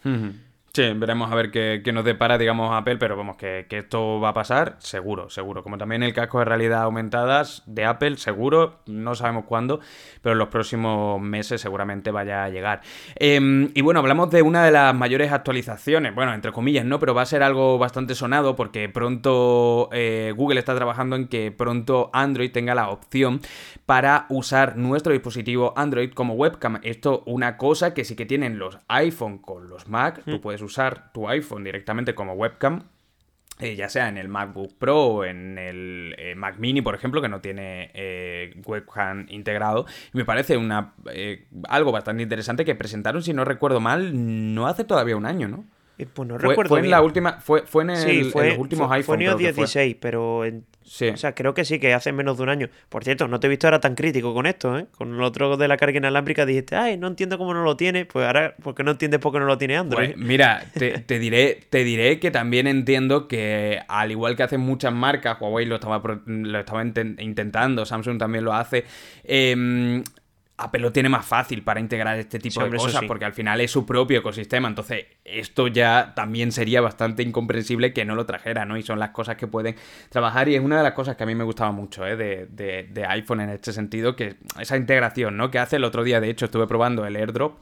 Sí, 0.75 0.91
veremos 0.93 1.31
a 1.31 1.35
ver 1.35 1.51
qué, 1.51 1.81
nos 1.93 2.03
depara, 2.03 2.37
digamos, 2.37 2.69
Apple, 2.73 2.97
pero 2.97 3.15
vamos, 3.15 3.37
que, 3.37 3.65
esto 3.69 4.19
va 4.19 4.29
a 4.29 4.33
pasar, 4.33 4.75
seguro, 4.79 5.29
seguro. 5.29 5.63
Como 5.63 5.77
también 5.77 6.03
el 6.03 6.13
casco 6.13 6.39
de 6.39 6.43
realidad 6.43 6.81
aumentadas 6.81 7.63
de 7.65 7.85
Apple, 7.85 8.17
seguro, 8.17 8.79
no 8.85 9.15
sabemos 9.15 9.45
cuándo, 9.45 9.79
pero 10.21 10.33
en 10.33 10.39
los 10.39 10.49
próximos 10.49 11.21
meses 11.21 11.61
seguramente 11.61 12.11
vaya 12.11 12.43
a 12.43 12.49
llegar. 12.49 12.81
Em, 13.15 13.71
y 13.73 13.79
bueno, 13.79 14.01
hablamos 14.01 14.29
de 14.31 14.41
una 14.41 14.65
de 14.65 14.71
las 14.71 14.93
mayores 14.93 15.31
actualizaciones, 15.31 16.13
bueno, 16.13 16.33
entre 16.33 16.51
comillas, 16.51 16.83
¿no? 16.83 16.99
Pero 16.99 17.13
va 17.13 17.21
a 17.21 17.25
ser 17.25 17.41
algo 17.41 17.77
bastante 17.77 18.13
sonado 18.13 18.57
porque 18.57 18.89
pronto 18.89 19.87
eh, 19.93 20.33
Google 20.35 20.59
está 20.59 20.75
trabajando 20.75 21.15
en 21.15 21.29
que 21.29 21.53
pronto 21.53 22.09
Android 22.11 22.51
tenga 22.51 22.75
la 22.75 22.89
opción 22.89 23.39
para 23.85 24.25
usar 24.27 24.75
nuestro 24.75 25.13
dispositivo 25.13 25.71
Android 25.77 26.11
como 26.11 26.33
webcam. 26.33 26.81
Esto, 26.83 27.23
una 27.27 27.55
cosa 27.55 27.93
que 27.93 28.03
sí 28.03 28.17
que 28.17 28.25
tienen 28.25 28.59
los 28.59 28.77
iPhone 28.89 29.37
con 29.37 29.69
los 29.69 29.87
Mac, 29.87 30.21
tú 30.25 30.41
puedes 30.41 30.64
usar 30.65 31.11
tu 31.13 31.29
iPhone 31.29 31.63
directamente 31.63 32.15
como 32.15 32.33
webcam. 32.33 32.83
Eh, 33.59 33.77
ya 33.77 33.87
sea 33.87 34.09
en 34.09 34.17
el 34.17 34.27
MacBook 34.27 34.77
Pro 34.77 35.01
o 35.01 35.23
en 35.23 35.57
el 35.57 36.13
eh, 36.17 36.35
Mac 36.35 36.57
Mini, 36.57 36.81
por 36.81 36.93
ejemplo, 36.93 37.21
que 37.21 37.29
no 37.29 37.39
tiene 37.39 37.89
eh, 37.93 38.53
webcam 38.65 39.27
integrado. 39.29 39.85
me 40.11 40.25
parece 40.25 40.57
una 40.57 40.93
algo 41.69 41.93
bastante 41.93 42.23
interesante 42.23 42.65
que 42.65 42.75
presentaron, 42.75 43.23
si 43.23 43.31
no 43.31 43.45
recuerdo 43.45 43.79
mal, 43.79 44.53
no 44.53 44.67
hace 44.67 44.83
todavía 44.83 45.15
un 45.15 45.25
año, 45.25 45.47
¿no? 45.47 45.63
Pues 45.97 46.27
no 46.27 46.37
fue, 46.37 46.49
recuerdo 46.49 46.69
fue 46.69 46.79
en 46.79 46.91
la 46.91 47.01
última 47.01 47.39
fue, 47.39 47.65
fue 47.65 47.83
en, 47.83 47.91
el, 47.91 48.31
los 48.31 48.57
últimos 48.57 48.91
iPhones. 48.91 49.05
Fue 49.05 49.45
en 49.45 49.53
16, 49.55 49.95
pero 49.99 50.43
o 51.13 51.17
sea, 51.17 51.33
creo 51.33 51.53
que 51.53 51.65
sí, 51.65 51.79
que 51.79 51.93
hace 51.93 52.11
menos 52.11 52.37
de 52.37 52.43
un 52.43 52.49
año. 52.49 52.69
Por 52.89 53.03
cierto, 53.03 53.27
no 53.27 53.39
te 53.39 53.47
he 53.47 53.49
visto 53.49 53.65
ahora 53.65 53.79
tan 53.79 53.95
crítico 53.95 54.33
con 54.33 54.45
esto, 54.45 54.77
¿eh? 54.77 54.85
Con 54.91 55.15
el 55.15 55.21
otro 55.23 55.57
de 55.57 55.67
la 55.67 55.77
carga 55.77 55.97
inalámbrica 55.97 56.45
dijiste, 56.45 56.75
ay, 56.75 56.97
no 56.97 57.07
entiendo 57.07 57.37
cómo 57.37 57.53
no 57.53 57.63
lo 57.63 57.75
tiene. 57.75 58.05
Pues 58.05 58.27
ahora, 58.27 58.55
¿por 58.61 58.75
qué 58.75 58.83
no 58.83 58.91
entiendes 58.91 59.19
por 59.19 59.31
qué 59.33 59.39
no 59.39 59.45
lo 59.45 59.57
tiene 59.57 59.77
Android? 59.77 60.13
Pues 60.13 60.17
mira, 60.17 60.63
te, 60.73 61.19
diré, 61.19 61.59
te 61.69 61.83
diré 61.83 62.19
que 62.19 62.29
también 62.29 62.67
entiendo 62.67 63.27
que, 63.27 63.79
al 63.87 64.11
igual 64.11 64.35
que 64.35 64.43
hacen 64.43 64.61
muchas 64.61 64.93
marcas, 64.93 65.37
Huawei 65.39 65.65
lo 65.65 65.75
estaba, 65.75 66.01
lo 66.25 66.59
estaba 66.59 66.83
intentando, 66.83 67.85
Samsung 67.85 68.19
también 68.19 68.43
lo 68.43 68.53
hace. 68.53 68.85
Eh, 69.23 70.03
Apple 70.57 70.79
lo 70.79 70.91
tiene 70.91 71.09
más 71.09 71.25
fácil 71.25 71.63
para 71.63 71.79
integrar 71.79 72.17
este 72.17 72.39
tipo 72.39 72.63
de 72.63 72.77
cosas, 72.77 73.03
porque 73.07 73.25
al 73.25 73.33
final 73.33 73.59
es 73.59 73.71
su 73.71 73.85
propio 73.85 74.19
ecosistema. 74.19 74.67
Entonces, 74.69 75.05
esto 75.25 75.67
ya 75.67 76.13
también 76.15 76.51
sería 76.53 76.79
bastante 76.79 77.23
incomprensible 77.23 77.91
que 77.91 78.05
no 78.05 78.15
lo 78.15 78.25
trajera, 78.25 78.63
¿no? 78.63 78.77
Y 78.77 78.83
son 78.83 78.97
las 78.97 79.09
cosas 79.09 79.35
que 79.35 79.47
pueden 79.47 79.75
trabajar. 80.09 80.47
Y 80.47 80.55
es 80.55 80.61
una 80.61 80.77
de 80.77 80.83
las 80.83 80.93
cosas 80.93 81.17
que 81.17 81.23
a 81.23 81.25
mí 81.25 81.35
me 81.35 81.43
gustaba 81.43 81.71
mucho, 81.71 82.07
¿eh? 82.07 82.15
De, 82.15 82.47
de 82.89 83.05
iPhone 83.05 83.41
en 83.41 83.49
este 83.49 83.73
sentido, 83.73 84.15
que 84.15 84.37
esa 84.59 84.77
integración, 84.77 85.35
¿no? 85.35 85.51
Que 85.51 85.59
hace 85.59 85.75
el 85.75 85.83
otro 85.83 86.03
día, 86.03 86.21
de 86.21 86.29
hecho, 86.29 86.45
estuve 86.45 86.67
probando 86.67 87.05
el 87.05 87.15
AirDrop. 87.17 87.57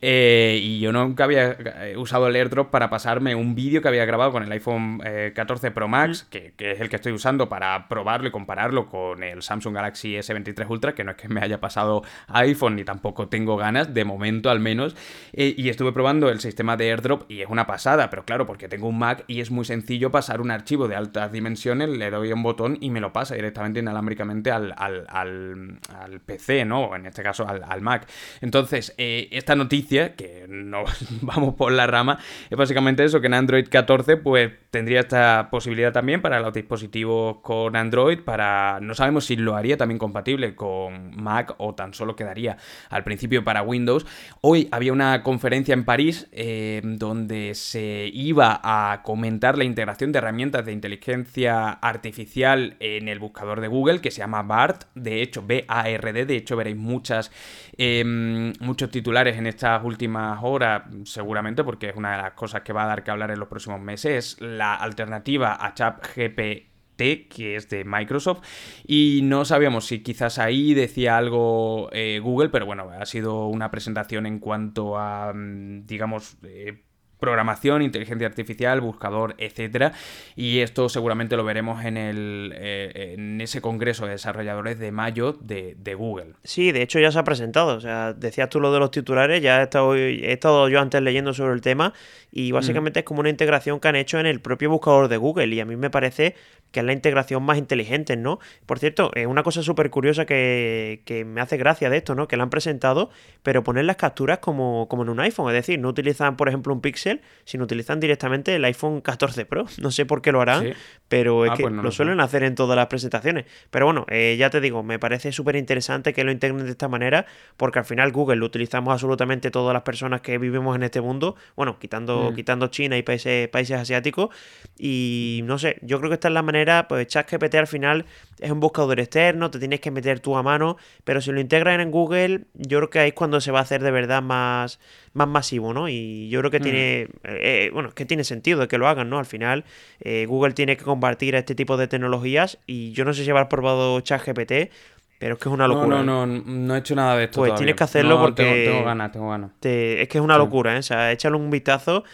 Eh, 0.00 0.60
y 0.62 0.78
yo 0.78 0.92
nunca 0.92 1.24
había 1.24 1.56
eh, 1.58 1.96
usado 1.96 2.28
el 2.28 2.36
AirDrop 2.36 2.70
para 2.70 2.88
pasarme 2.88 3.34
un 3.34 3.56
vídeo 3.56 3.82
que 3.82 3.88
había 3.88 4.04
grabado 4.04 4.30
con 4.30 4.44
el 4.44 4.52
iPhone 4.52 5.02
14 5.34 5.66
eh, 5.66 5.70
Pro 5.72 5.88
Max, 5.88 6.26
que, 6.30 6.52
es 6.56 6.80
el 6.80 6.88
que 6.88 6.96
estoy 6.96 7.12
usando 7.12 7.48
para 7.48 7.88
probarlo 7.88 8.28
y 8.28 8.30
compararlo 8.30 8.86
con 8.86 9.22
el 9.22 9.42
Samsung 9.42 9.74
Galaxy 9.74 10.14
S23 10.14 10.68
Ultra, 10.68 10.94
que 10.94 11.02
no 11.02 11.12
es 11.12 11.16
que 11.16 11.28
me 11.28 11.40
haya 11.40 11.60
pasado 11.60 12.02
iPhone 12.28 12.76
ni 12.76 12.84
tampoco 12.84 13.28
tengo 13.28 13.56
ganas, 13.56 13.92
de 13.92 14.04
momento 14.04 14.50
al 14.50 14.60
menos. 14.60 14.94
y 15.32 15.68
estuve 15.68 15.92
probando 15.92 16.28
el 16.30 16.40
sistema 16.40 16.76
de 16.76 16.90
AirDrop 16.90 17.30
y 17.30 17.42
es 17.42 17.48
una 17.48 17.66
pasada, 17.66 18.08
pero 18.10 18.24
claro, 18.24 18.46
porque 18.46 18.68
tengo 18.68 18.88
un 18.88 18.98
Mac 18.98 19.24
y 19.26 19.40
es 19.40 19.50
muy 19.50 19.64
sencillo 19.64 20.10
pasar 20.10 20.40
un 20.40 20.50
archivo 20.50 20.88
de 20.88 20.96
altas 20.96 21.32
dimensiones, 21.32 21.88
le 21.88 22.10
doy 22.10 22.32
un 22.32 22.42
botón 22.42 22.78
y 22.80 22.90
me 22.90 23.00
lo 23.00 23.12
pasa 23.12 23.34
directamente 23.34 23.80
inalámbricamente 23.80 24.50
al, 24.50 24.74
al, 24.76 25.78
PC, 26.24 26.64
¿no? 26.64 26.94
En 26.94 27.06
este 27.06 27.22
caso 27.22 27.48
al, 27.48 27.62
al 27.64 27.80
Mac. 27.80 28.08
Entonces, 28.40 28.94
esta 28.96 29.56
noticia 29.56 29.87
que 29.88 30.46
no 30.48 30.84
vamos 31.22 31.54
por 31.54 31.72
la 31.72 31.86
rama, 31.86 32.18
es 32.50 32.56
básicamente 32.56 33.04
eso, 33.04 33.20
que 33.20 33.26
en 33.26 33.34
Android 33.34 33.66
14 33.68 34.18
pues 34.18 34.52
tendría 34.70 35.00
esta 35.00 35.48
posibilidad 35.50 35.92
también 35.92 36.20
para 36.20 36.40
los 36.40 36.52
dispositivos 36.52 37.38
con 37.38 37.74
Android, 37.74 38.20
para 38.20 38.78
no 38.80 38.94
sabemos 38.94 39.24
si 39.24 39.36
lo 39.36 39.56
haría 39.56 39.76
también 39.76 39.98
compatible 39.98 40.54
con 40.54 41.16
Mac 41.16 41.54
o 41.58 41.74
tan 41.74 41.94
solo 41.94 42.16
quedaría 42.16 42.58
al 42.90 43.02
principio 43.04 43.44
para 43.44 43.62
Windows. 43.62 44.06
Hoy 44.42 44.68
había 44.70 44.92
una 44.92 45.22
conferencia 45.22 45.72
en 45.72 45.84
París 45.84 46.28
eh, 46.32 46.82
donde 46.84 47.54
se 47.54 48.10
iba 48.12 48.60
a 48.62 49.02
comentar 49.02 49.56
la 49.56 49.64
integración 49.64 50.12
de 50.12 50.18
herramientas 50.18 50.66
de 50.66 50.72
inteligencia 50.72 51.70
artificial 51.70 52.76
en 52.80 53.08
el 53.08 53.18
buscador 53.18 53.60
de 53.60 53.68
Google 53.68 54.00
que 54.00 54.10
se 54.10 54.18
llama 54.18 54.42
BART, 54.42 54.84
de 54.94 55.22
hecho 55.22 55.42
B-A-R-D, 55.46 56.26
de 56.26 56.36
hecho 56.36 56.56
veréis 56.56 56.76
muchas, 56.76 57.30
em, 57.76 58.52
muchos 58.60 58.90
titulares 58.90 59.36
en 59.38 59.46
esta 59.46 59.77
últimas 59.84 60.38
horas, 60.42 60.82
seguramente, 61.04 61.64
porque 61.64 61.90
es 61.90 61.96
una 61.96 62.12
de 62.16 62.22
las 62.22 62.32
cosas 62.32 62.62
que 62.62 62.72
va 62.72 62.84
a 62.84 62.86
dar 62.86 63.04
que 63.04 63.10
hablar 63.10 63.30
en 63.30 63.38
los 63.38 63.48
próximos 63.48 63.80
meses, 63.80 64.36
es 64.36 64.40
la 64.40 64.74
alternativa 64.74 65.64
a 65.64 65.74
ChatGPT 65.74 66.68
que 66.98 67.54
es 67.54 67.68
de 67.68 67.84
Microsoft, 67.84 68.42
y 68.84 69.20
no 69.22 69.44
sabíamos 69.44 69.86
si 69.86 70.02
quizás 70.02 70.38
ahí 70.38 70.74
decía 70.74 71.16
algo 71.16 71.88
eh, 71.92 72.18
Google, 72.20 72.48
pero 72.48 72.66
bueno, 72.66 72.90
ha 72.90 73.06
sido 73.06 73.46
una 73.46 73.70
presentación 73.70 74.26
en 74.26 74.40
cuanto 74.40 74.98
a, 74.98 75.32
mm, 75.32 75.86
digamos, 75.86 76.36
eh, 76.42 76.82
programación, 77.18 77.82
inteligencia 77.82 78.26
artificial, 78.26 78.80
buscador, 78.80 79.34
etcétera. 79.38 79.92
Y 80.36 80.60
esto 80.60 80.88
seguramente 80.88 81.36
lo 81.36 81.44
veremos 81.44 81.84
en, 81.84 81.96
el, 81.96 82.54
eh, 82.56 83.14
en 83.16 83.40
ese 83.40 83.60
congreso 83.60 84.06
de 84.06 84.12
desarrolladores 84.12 84.78
de 84.78 84.92
mayo 84.92 85.32
de, 85.40 85.74
Google. 85.98 86.34
Sí, 86.44 86.70
de 86.70 86.82
hecho 86.82 87.00
ya 87.00 87.10
se 87.10 87.18
ha 87.18 87.24
presentado. 87.24 87.76
O 87.76 87.80
sea, 87.80 88.12
decías 88.12 88.50
tú 88.50 88.60
lo 88.60 88.72
de 88.72 88.78
los 88.78 88.90
titulares, 88.90 89.42
ya 89.42 89.60
he 89.60 89.64
estado, 89.64 89.96
he 89.96 90.32
estado 90.32 90.68
yo 90.68 90.80
antes 90.80 91.00
leyendo 91.02 91.34
sobre 91.34 91.54
el 91.54 91.60
tema 91.60 91.92
y 92.30 92.52
básicamente 92.52 93.00
es 93.00 93.04
como 93.04 93.20
una 93.20 93.30
integración 93.30 93.80
que 93.80 93.88
han 93.88 93.96
hecho 93.96 94.20
en 94.20 94.26
el 94.26 94.40
propio 94.40 94.70
buscador 94.70 95.08
de 95.08 95.16
Google 95.16 95.54
y 95.54 95.60
a 95.60 95.64
mí 95.64 95.76
me 95.76 95.90
parece 95.90 96.34
que 96.70 96.80
es 96.80 96.86
la 96.86 96.92
integración 96.92 97.42
más 97.42 97.56
inteligente, 97.56 98.16
¿no? 98.16 98.38
Por 98.66 98.78
cierto, 98.78 99.10
es 99.14 99.26
una 99.26 99.42
cosa 99.42 99.62
súper 99.62 99.88
curiosa 99.88 100.26
que, 100.26 101.00
que, 101.06 101.24
me 101.24 101.40
hace 101.40 101.56
gracia 101.56 101.88
de 101.88 101.96
esto, 101.96 102.14
¿no? 102.14 102.28
Que 102.28 102.36
la 102.36 102.42
han 102.42 102.50
presentado, 102.50 103.08
pero 103.42 103.64
poner 103.64 103.86
las 103.86 103.96
capturas 103.96 104.38
como, 104.40 104.86
como 104.88 105.02
en 105.02 105.08
un 105.08 105.20
iPhone, 105.20 105.48
es 105.48 105.54
decir, 105.54 105.78
no 105.78 105.88
utilizan, 105.88 106.36
por 106.36 106.48
ejemplo, 106.48 106.74
un 106.74 106.82
Pixel 106.82 107.07
Pixel, 107.08 107.20
sino 107.44 107.64
utilizan 107.64 108.00
directamente 108.00 108.54
el 108.54 108.64
iPhone 108.64 109.00
14 109.00 109.46
Pro. 109.46 109.66
No 109.78 109.90
sé 109.90 110.06
por 110.06 110.22
qué 110.22 110.32
lo 110.32 110.40
harán, 110.40 110.74
pero 111.08 111.44
es 111.44 111.52
ah, 111.52 111.54
que 111.56 111.62
pues 111.62 111.72
lo, 111.72 111.90
suelen 111.92 112.20
hacer 112.20 112.42
en 112.42 112.54
todas 112.54 112.76
las 112.76 112.88
presentaciones. 112.88 113.46
Pero 113.70 113.86
bueno, 113.86 114.04
eh, 114.10 114.36
ya 114.38 114.50
te 114.50 114.60
digo, 114.60 114.82
me 114.82 114.98
parece 114.98 115.32
súper 115.32 115.56
interesante 115.56 116.12
que 116.12 116.24
lo 116.24 116.32
integren 116.32 116.64
de 116.64 116.70
esta 116.70 116.88
manera, 116.88 117.26
porque 117.56 117.78
al 117.78 117.84
final 117.84 118.12
Google 118.12 118.36
lo 118.36 118.46
utilizamos 118.46 118.92
absolutamente 118.92 119.50
todas 119.50 119.72
las 119.72 119.82
personas 119.82 120.20
que 120.20 120.36
vivimos 120.38 120.76
en 120.76 120.82
este 120.82 121.00
mundo, 121.00 121.36
bueno, 121.56 121.78
quitando, 121.78 122.30
mm. 122.30 122.34
quitando 122.34 122.66
China 122.68 122.98
y 122.98 123.02
países, 123.02 123.48
países 123.48 123.78
asiáticos. 123.78 124.34
Y 124.78 125.40
no 125.44 125.58
sé, 125.58 125.78
yo 125.82 125.98
creo 125.98 126.10
que 126.10 126.14
esta 126.14 126.28
es 126.28 126.34
la 126.34 126.42
manera, 126.42 126.86
pues 126.88 127.06
ChatGPT 127.06 127.54
al 127.54 127.66
final 127.66 128.04
es 128.40 128.50
un 128.50 128.60
buscador 128.60 129.00
externo, 129.00 129.50
te 129.50 129.58
tienes 129.58 129.80
que 129.80 129.90
meter 129.90 130.20
tú 130.20 130.36
a 130.36 130.42
mano, 130.42 130.76
pero 131.04 131.20
si 131.20 131.32
lo 131.32 131.40
integran 131.40 131.80
en 131.80 131.90
Google, 131.90 132.46
yo 132.54 132.78
creo 132.78 132.90
que 132.90 132.98
ahí 133.00 133.08
es 133.08 133.14
cuando 133.14 133.40
se 133.40 133.50
va 133.50 133.60
a 133.60 133.62
hacer 133.62 133.82
de 133.82 133.90
verdad 133.90 134.22
más, 134.22 134.78
más 135.12 135.28
masivo, 135.28 135.72
¿no? 135.72 135.88
Y 135.88 136.28
yo 136.28 136.40
creo 136.40 136.50
que 136.50 136.60
mm. 136.60 136.62
tiene, 136.62 136.97
eh, 137.02 137.08
eh, 137.24 137.70
bueno, 137.72 137.90
que 137.90 138.04
tiene 138.04 138.24
sentido 138.24 138.60
de 138.60 138.68
que 138.68 138.78
lo 138.78 138.88
hagan, 138.88 139.10
¿no? 139.10 139.18
Al 139.18 139.26
final, 139.26 139.64
eh, 140.00 140.26
Google 140.26 140.52
tiene 140.52 140.76
que 140.76 140.84
compartir 140.84 141.34
este 141.34 141.54
tipo 141.54 141.76
de 141.76 141.88
tecnologías 141.88 142.58
y 142.66 142.92
yo 142.92 143.04
no 143.04 143.12
sé 143.12 143.24
si 143.24 143.30
habrás 143.30 143.48
probado 143.48 144.00
ChatGPT, 144.00 144.70
pero 145.18 145.34
es 145.34 145.40
que 145.40 145.48
es 145.48 145.52
una 145.52 145.66
locura. 145.66 146.02
No, 146.02 146.04
no, 146.04 146.26
no, 146.26 146.42
no 146.44 146.74
he 146.74 146.78
hecho 146.78 146.94
nada 146.94 147.16
de 147.16 147.24
esto. 147.24 147.40
Pues 147.40 147.54
tienes 147.54 147.74
que 147.74 147.84
hacerlo 147.84 148.20
porque. 148.20 148.66
Tengo, 148.70 148.84
ganas, 148.84 149.12
tengo 149.12 149.30
ganas. 149.30 149.50
es 149.62 150.08
que 150.08 150.18
es 150.18 150.24
una 150.24 150.38
locura, 150.38 150.74
¿eh? 150.74 150.78
O 150.78 150.82
sea, 150.82 151.12
échale 151.12 151.36
un 151.36 151.50
vistazo. 151.50 152.04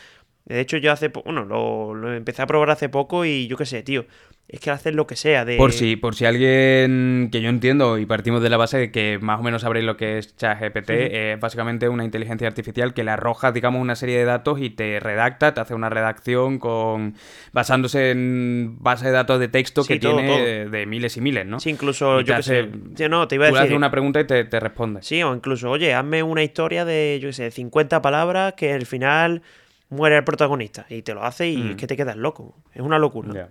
De 0.45 0.61
hecho, 0.61 0.77
yo 0.77 0.93
hace. 0.93 1.09
Bueno, 1.09 1.45
lo, 1.45 1.95
lo 1.95 2.13
empecé 2.13 2.43
a 2.43 2.47
probar 2.47 2.71
hace 2.71 2.89
poco 2.89 3.25
y 3.25 3.47
yo 3.47 3.57
qué 3.57 3.67
sé, 3.67 3.83
tío 3.83 4.07
es 4.49 4.61
que 4.61 4.71
hacer 4.71 4.95
lo 4.95 5.07
que 5.07 5.17
sea. 5.17 5.45
De... 5.45 5.57
Por 5.57 5.73
si, 5.73 5.97
por 5.97 6.15
si 6.15 6.27
alguien 6.27 7.31
que 7.33 7.41
yo 7.41 7.49
entiendo 7.49 7.99
y 7.99 8.07
partimos 8.07 8.43
de 8.43 8.51
la 8.51 8.57
base 8.57 8.79
de 8.79 8.93
que 8.93 9.19
más 9.19 9.41
o 9.41 9.43
menos 9.43 9.63
sabréis 9.63 9.87
lo 9.87 9.97
que 9.97 10.19
es 10.19 10.37
ChatGPT, 10.37 10.91
es 10.91 11.41
básicamente 11.41 11.89
una 11.89 12.05
inteligencia 12.05 12.47
artificial 12.47 12.93
que 12.93 13.05
le 13.05 13.11
arroja, 13.11 13.53
digamos, 13.53 13.81
una 13.81 13.97
serie 13.97 14.19
de 14.19 14.25
datos 14.25 14.61
y 14.61 14.71
te 14.71 15.01
redacta, 15.01 15.55
te 15.55 15.61
hace 15.61 15.75
una 15.75 15.89
redacción 15.89 16.59
con 16.59 17.15
basándose 17.53 18.11
en 18.11 18.77
base 18.81 19.07
de 19.07 19.13
datos 19.13 19.41
de 19.41 19.49
texto 19.49 19.85
que 19.85 19.99
tiene 19.99 20.69
De, 20.69 20.87
miles 20.87 21.17
y 21.17 21.21
miles, 21.21 21.47
¿no? 21.47 21.59
Sí, 21.59 21.71
incluso 21.71 22.21
yo 22.21 22.37
que 22.37 22.43
sé, 22.43 22.69
no, 23.09 23.27
te 23.27 23.37
iba 23.37 23.47
a 23.47 23.49
decir... 23.49 23.61
le 23.61 23.67
haces 23.67 23.77
una 23.77 23.91
pregunta 23.91 24.21
y 24.21 24.25
te, 24.25 24.45
te, 24.45 24.61
responde. 24.61 25.03
Sí, 25.03 25.23
o 25.23 25.35
incluso, 25.35 25.71
oye, 25.71 25.95
hazme 25.95 26.23
una 26.23 26.43
historia 26.43 26.85
de, 26.85 27.19
yo 27.21 27.31
qué 27.31 27.33
sé, 27.33 27.51
50 27.51 28.03
palabras 28.03 28.55
que 28.55 28.73
al 28.73 28.87
final 28.87 29.43
muere 29.89 30.17
el 30.17 30.25
protagonista 30.25 30.87
y 30.89 31.03
te 31.03 31.15
lo 31.15 31.25
hace 31.25 31.49
y 31.49 31.71
es 31.71 31.75
mm. 31.75 31.77
que 31.77 31.87
te 31.87 31.97
quedas 31.97 32.17
loco. 32.17 32.57
Es 32.75 32.83
una 32.83 32.99
locura. 32.99 33.49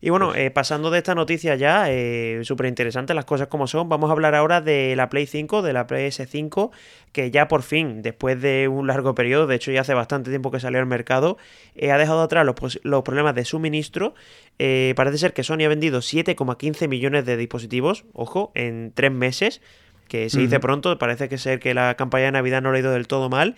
Y 0.00 0.10
bueno, 0.10 0.28
pues 0.28 0.38
eh, 0.38 0.50
pasando 0.50 0.90
de 0.90 0.98
esta 0.98 1.14
noticia 1.14 1.56
ya, 1.56 1.90
eh, 1.90 2.40
súper 2.44 2.66
interesante 2.66 3.14
las 3.14 3.24
cosas 3.24 3.48
como 3.48 3.66
son, 3.66 3.88
vamos 3.88 4.10
a 4.10 4.12
hablar 4.12 4.34
ahora 4.34 4.60
de 4.60 4.94
la 4.94 5.08
Play 5.08 5.26
5, 5.26 5.62
de 5.62 5.72
la 5.72 5.86
PS5, 5.86 6.70
que 7.12 7.30
ya 7.30 7.48
por 7.48 7.62
fin, 7.62 8.02
después 8.02 8.40
de 8.40 8.68
un 8.68 8.86
largo 8.86 9.14
periodo, 9.14 9.46
de 9.46 9.56
hecho 9.56 9.72
ya 9.72 9.80
hace 9.80 9.94
bastante 9.94 10.30
tiempo 10.30 10.50
que 10.50 10.60
salió 10.60 10.78
al 10.78 10.86
mercado, 10.86 11.36
eh, 11.74 11.90
ha 11.90 11.98
dejado 11.98 12.22
atrás 12.22 12.46
los, 12.46 12.80
los, 12.84 13.02
problemas 13.02 13.34
de 13.34 13.44
suministro. 13.44 14.14
parece 14.56 15.18
ser 15.18 15.32
que 15.32 15.42
Sony 15.42 15.64
ha 15.64 15.68
vendido 15.68 15.98
7,15 16.00 16.86
millones 16.86 17.26
de 17.26 17.36
dispositivos, 17.36 18.04
ojo, 18.12 18.52
en 18.54 18.92
tres 18.94 19.10
meses, 19.10 19.60
que 20.06 20.30
se 20.30 20.40
dice 20.40 20.58
pronto, 20.58 20.96
parece 20.98 21.28
que 21.28 21.38
ser 21.38 21.60
que 21.60 21.74
la 21.74 21.94
campaña 21.94 22.26
de 22.26 22.32
Navidad 22.32 22.62
no 22.62 22.72
le 22.72 22.78
ha 22.78 22.80
ido 22.80 22.92
del 22.92 23.06
todo 23.06 23.28
mal. 23.28 23.56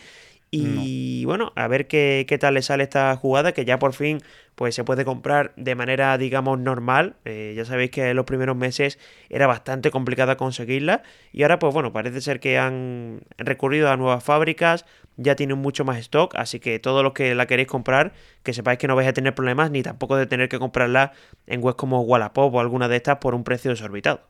Y 0.53 1.25
bueno, 1.27 1.53
a 1.55 1.69
ver 1.69 1.87
qué, 1.87 2.27
qué, 2.29 2.37
tal 2.37 2.55
le 2.55 2.63
sale 2.63 2.83
esta 2.83 3.15
jugada, 3.17 3.53
que 3.53 3.65
ya 3.65 3.79
por 3.79 3.93
fin 3.93 4.21
pues 4.57 4.75
se 4.75 4.85
puede 4.85 5.07
comprar 5.07 5.55
de 5.57 5.75
manera, 5.75 6.19
digamos, 6.19 6.59
normal. 6.59 7.17
Eh, 7.25 7.55
ya 7.57 7.65
sabéis 7.65 7.91
que 7.91 8.11
en 8.11 8.17
los 8.17 8.27
primeros 8.27 8.57
meses 8.57 8.99
era 9.31 9.47
bastante 9.47 9.91
complicada 9.91 10.37
conseguirla. 10.37 11.03
Y 11.33 11.43
ahora, 11.45 11.59
pues 11.59 11.73
bueno, 11.73 11.93
parece 11.93 12.21
ser 12.21 12.41
que 12.41 12.59
han 12.59 13.23
recurrido 13.39 13.91
a 13.91 13.97
nuevas 13.97 14.23
fábricas, 14.23 14.85
ya 15.17 15.37
tienen 15.37 15.57
mucho 15.59 15.85
más 15.85 15.99
stock, 15.99 16.35
así 16.37 16.61
que 16.61 16.79
todos 16.79 17.03
los 17.03 17.13
que 17.15 17.35
la 17.35 17.47
queréis 17.47 17.69
comprar, 17.69 18.13
que 18.43 18.53
sepáis 18.53 18.79
que 18.79 18.87
no 18.89 18.97
vais 18.97 19.09
a 19.09 19.13
tener 19.13 19.35
problemas, 19.35 19.71
ni 19.71 19.83
tampoco 19.83 20.17
de 20.17 20.27
tener 20.27 20.49
que 20.49 20.59
comprarla 20.59 21.13
en 21.47 21.63
webs 21.65 21.77
como 21.77 22.03
Wallapop 22.03 22.55
o 22.55 22.61
alguna 22.61 22.89
de 22.89 22.97
estas 22.97 23.17
por 23.19 23.35
un 23.35 23.45
precio 23.45 23.71
desorbitado. 23.71 24.21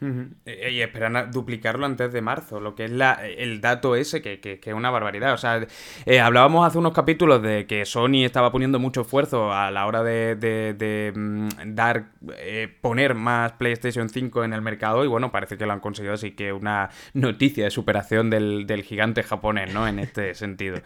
E, 0.00 0.70
y 0.70 0.80
esperan 0.80 1.30
duplicarlo 1.32 1.84
antes 1.84 2.12
de 2.12 2.20
marzo, 2.20 2.60
lo 2.60 2.74
que 2.74 2.84
es 2.84 2.90
la, 2.90 3.14
el 3.26 3.60
dato 3.60 3.96
ese, 3.96 4.22
que, 4.22 4.38
que, 4.40 4.60
es 4.62 4.74
una 4.74 4.90
barbaridad. 4.90 5.32
O 5.32 5.36
sea, 5.36 5.66
eh, 6.06 6.20
hablábamos 6.20 6.66
hace 6.66 6.78
unos 6.78 6.92
capítulos 6.92 7.42
de 7.42 7.66
que 7.66 7.84
Sony 7.84 8.24
estaba 8.24 8.52
poniendo 8.52 8.78
mucho 8.78 9.00
esfuerzo 9.00 9.52
a 9.52 9.70
la 9.70 9.86
hora 9.86 10.02
de, 10.02 10.36
de, 10.36 11.12
mm, 11.14 11.48
dar, 11.74 12.10
eh, 12.36 12.72
poner 12.80 13.14
más 13.14 13.52
PlayStation 13.52 14.08
5 14.08 14.44
en 14.44 14.52
el 14.52 14.62
mercado, 14.62 15.04
y 15.04 15.08
bueno, 15.08 15.32
parece 15.32 15.58
que 15.58 15.66
lo 15.66 15.72
han 15.72 15.80
conseguido, 15.80 16.14
así 16.14 16.32
que 16.32 16.52
una 16.52 16.90
noticia 17.14 17.64
de 17.64 17.70
superación 17.70 18.30
del, 18.30 18.66
del 18.66 18.82
gigante 18.82 19.22
japonés, 19.22 19.74
¿no? 19.74 19.88
En 19.88 19.98
este 19.98 20.34
sentido. 20.34 20.78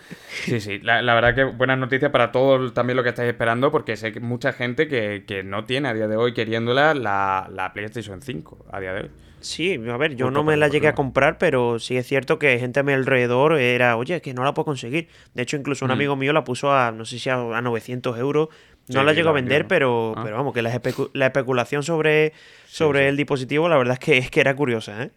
Sí, 0.44 0.60
sí, 0.60 0.78
la, 0.78 1.02
la 1.02 1.14
verdad 1.14 1.34
que 1.34 1.44
buena 1.44 1.76
noticia 1.76 2.10
para 2.10 2.32
todos 2.32 2.72
también 2.72 2.96
lo 2.96 3.02
que 3.02 3.10
estáis 3.10 3.28
esperando, 3.28 3.70
porque 3.70 3.96
sé 3.96 4.12
que 4.12 4.20
mucha 4.20 4.52
gente 4.52 4.88
que, 4.88 5.24
que 5.26 5.42
no 5.42 5.64
tiene 5.64 5.88
a 5.88 5.94
día 5.94 6.08
de 6.08 6.16
hoy 6.16 6.32
queriéndola 6.32 6.94
la, 6.94 7.48
la 7.50 7.72
PlayStation 7.72 8.22
5 8.22 8.66
a 8.70 8.80
día 8.80 8.92
de 8.94 9.00
hoy. 9.01 9.01
Sí, 9.42 9.74
a 9.74 9.96
ver, 9.96 10.14
yo 10.14 10.30
no 10.30 10.44
me 10.44 10.56
la 10.56 10.68
llegué 10.68 10.86
a 10.86 10.94
comprar, 10.94 11.36
pero 11.36 11.80
sí 11.80 11.96
es 11.96 12.06
cierto 12.06 12.38
que 12.38 12.58
gente 12.60 12.78
a 12.78 12.82
mi 12.84 12.92
alrededor 12.92 13.58
era, 13.58 13.96
oye, 13.96 14.20
que 14.20 14.34
no 14.34 14.44
la 14.44 14.54
puedo 14.54 14.66
conseguir. 14.66 15.08
De 15.34 15.42
hecho, 15.42 15.56
incluso 15.56 15.84
un 15.84 15.90
mm. 15.90 15.94
amigo 15.94 16.16
mío 16.16 16.32
la 16.32 16.44
puso 16.44 16.72
a, 16.72 16.92
no 16.92 17.04
sé 17.04 17.18
si 17.18 17.28
a, 17.28 17.36
900 17.36 18.18
euros. 18.18 18.48
No 18.88 19.02
la 19.02 19.12
llegó 19.12 19.30
a 19.30 19.32
vender, 19.32 19.66
pero, 19.66 20.14
ah. 20.16 20.22
pero 20.22 20.36
vamos, 20.36 20.54
que 20.54 20.62
la, 20.62 21.26
especulación 21.26 21.82
sobre, 21.82 22.32
sobre 22.66 23.08
el 23.08 23.16
dispositivo, 23.16 23.68
la 23.68 23.76
verdad 23.76 23.94
es 23.94 23.98
que, 23.98 24.18
es 24.18 24.30
que 24.30 24.40
era 24.40 24.54
curiosa, 24.54 25.02
¿eh? 25.02 25.10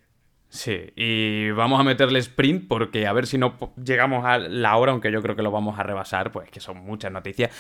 Sí, 0.50 0.94
y 0.96 1.52
vamos 1.52 1.80
a 1.80 1.84
meterle 1.84 2.20
sprint 2.20 2.68
porque 2.68 3.08
a 3.08 3.14
ver 3.14 3.28
si 3.28 3.38
no 3.38 3.58
llegamos 3.84 4.26
a 4.26 4.38
la 4.38 4.78
hora, 4.78 4.94
aunque 4.94 5.12
yo 5.12 5.22
creo 5.22 5.36
que 5.36 5.42
lo 5.42 5.52
vamos 5.52 5.78
a 5.78 5.84
rebasar, 5.84 6.32
pues 6.32 6.50
que 6.50 6.60
son 6.60 6.78
muchas 6.78 7.12
noticias. 7.12 7.52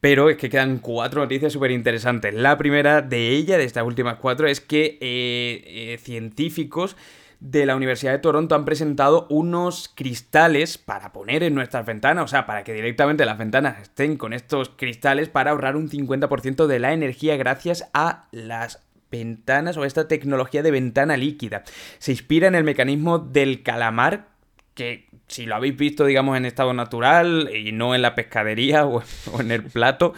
Pero 0.00 0.28
es 0.28 0.36
que 0.36 0.50
quedan 0.50 0.78
cuatro 0.78 1.20
noticias 1.20 1.52
súper 1.52 1.70
interesantes. 1.70 2.34
La 2.34 2.58
primera 2.58 3.00
de 3.00 3.28
ella, 3.28 3.58
de 3.58 3.64
estas 3.64 3.84
últimas 3.84 4.16
cuatro, 4.16 4.48
es 4.48 4.60
que 4.60 4.98
eh, 5.00 5.62
eh, 5.66 5.98
científicos 6.02 6.96
de 7.38 7.66
la 7.66 7.74
Universidad 7.74 8.12
de 8.12 8.18
Toronto 8.18 8.54
han 8.54 8.64
presentado 8.64 9.26
unos 9.28 9.92
cristales 9.94 10.78
para 10.78 11.12
poner 11.12 11.42
en 11.42 11.54
nuestras 11.54 11.84
ventanas, 11.84 12.24
o 12.24 12.28
sea, 12.28 12.46
para 12.46 12.62
que 12.62 12.72
directamente 12.72 13.24
las 13.24 13.36
ventanas 13.36 13.82
estén 13.82 14.16
con 14.16 14.32
estos 14.32 14.70
cristales 14.70 15.28
para 15.28 15.50
ahorrar 15.50 15.76
un 15.76 15.88
50% 15.88 16.66
de 16.66 16.78
la 16.78 16.92
energía 16.92 17.36
gracias 17.36 17.90
a 17.94 18.28
las 18.30 18.80
ventanas 19.12 19.76
o 19.76 19.84
esta 19.84 20.08
tecnología 20.08 20.64
de 20.64 20.72
ventana 20.72 21.16
líquida. 21.16 21.62
Se 21.98 22.10
inspira 22.10 22.48
en 22.48 22.56
el 22.56 22.64
mecanismo 22.64 23.20
del 23.20 23.62
calamar 23.62 24.31
que 24.74 25.08
si 25.28 25.46
lo 25.46 25.54
habéis 25.54 25.76
visto, 25.76 26.04
digamos, 26.04 26.36
en 26.36 26.44
estado 26.44 26.72
natural 26.74 27.50
y 27.54 27.72
no 27.72 27.94
en 27.94 28.02
la 28.02 28.14
pescadería 28.14 28.86
o, 28.86 29.02
en 29.38 29.50
el 29.50 29.64
plato, 29.64 30.14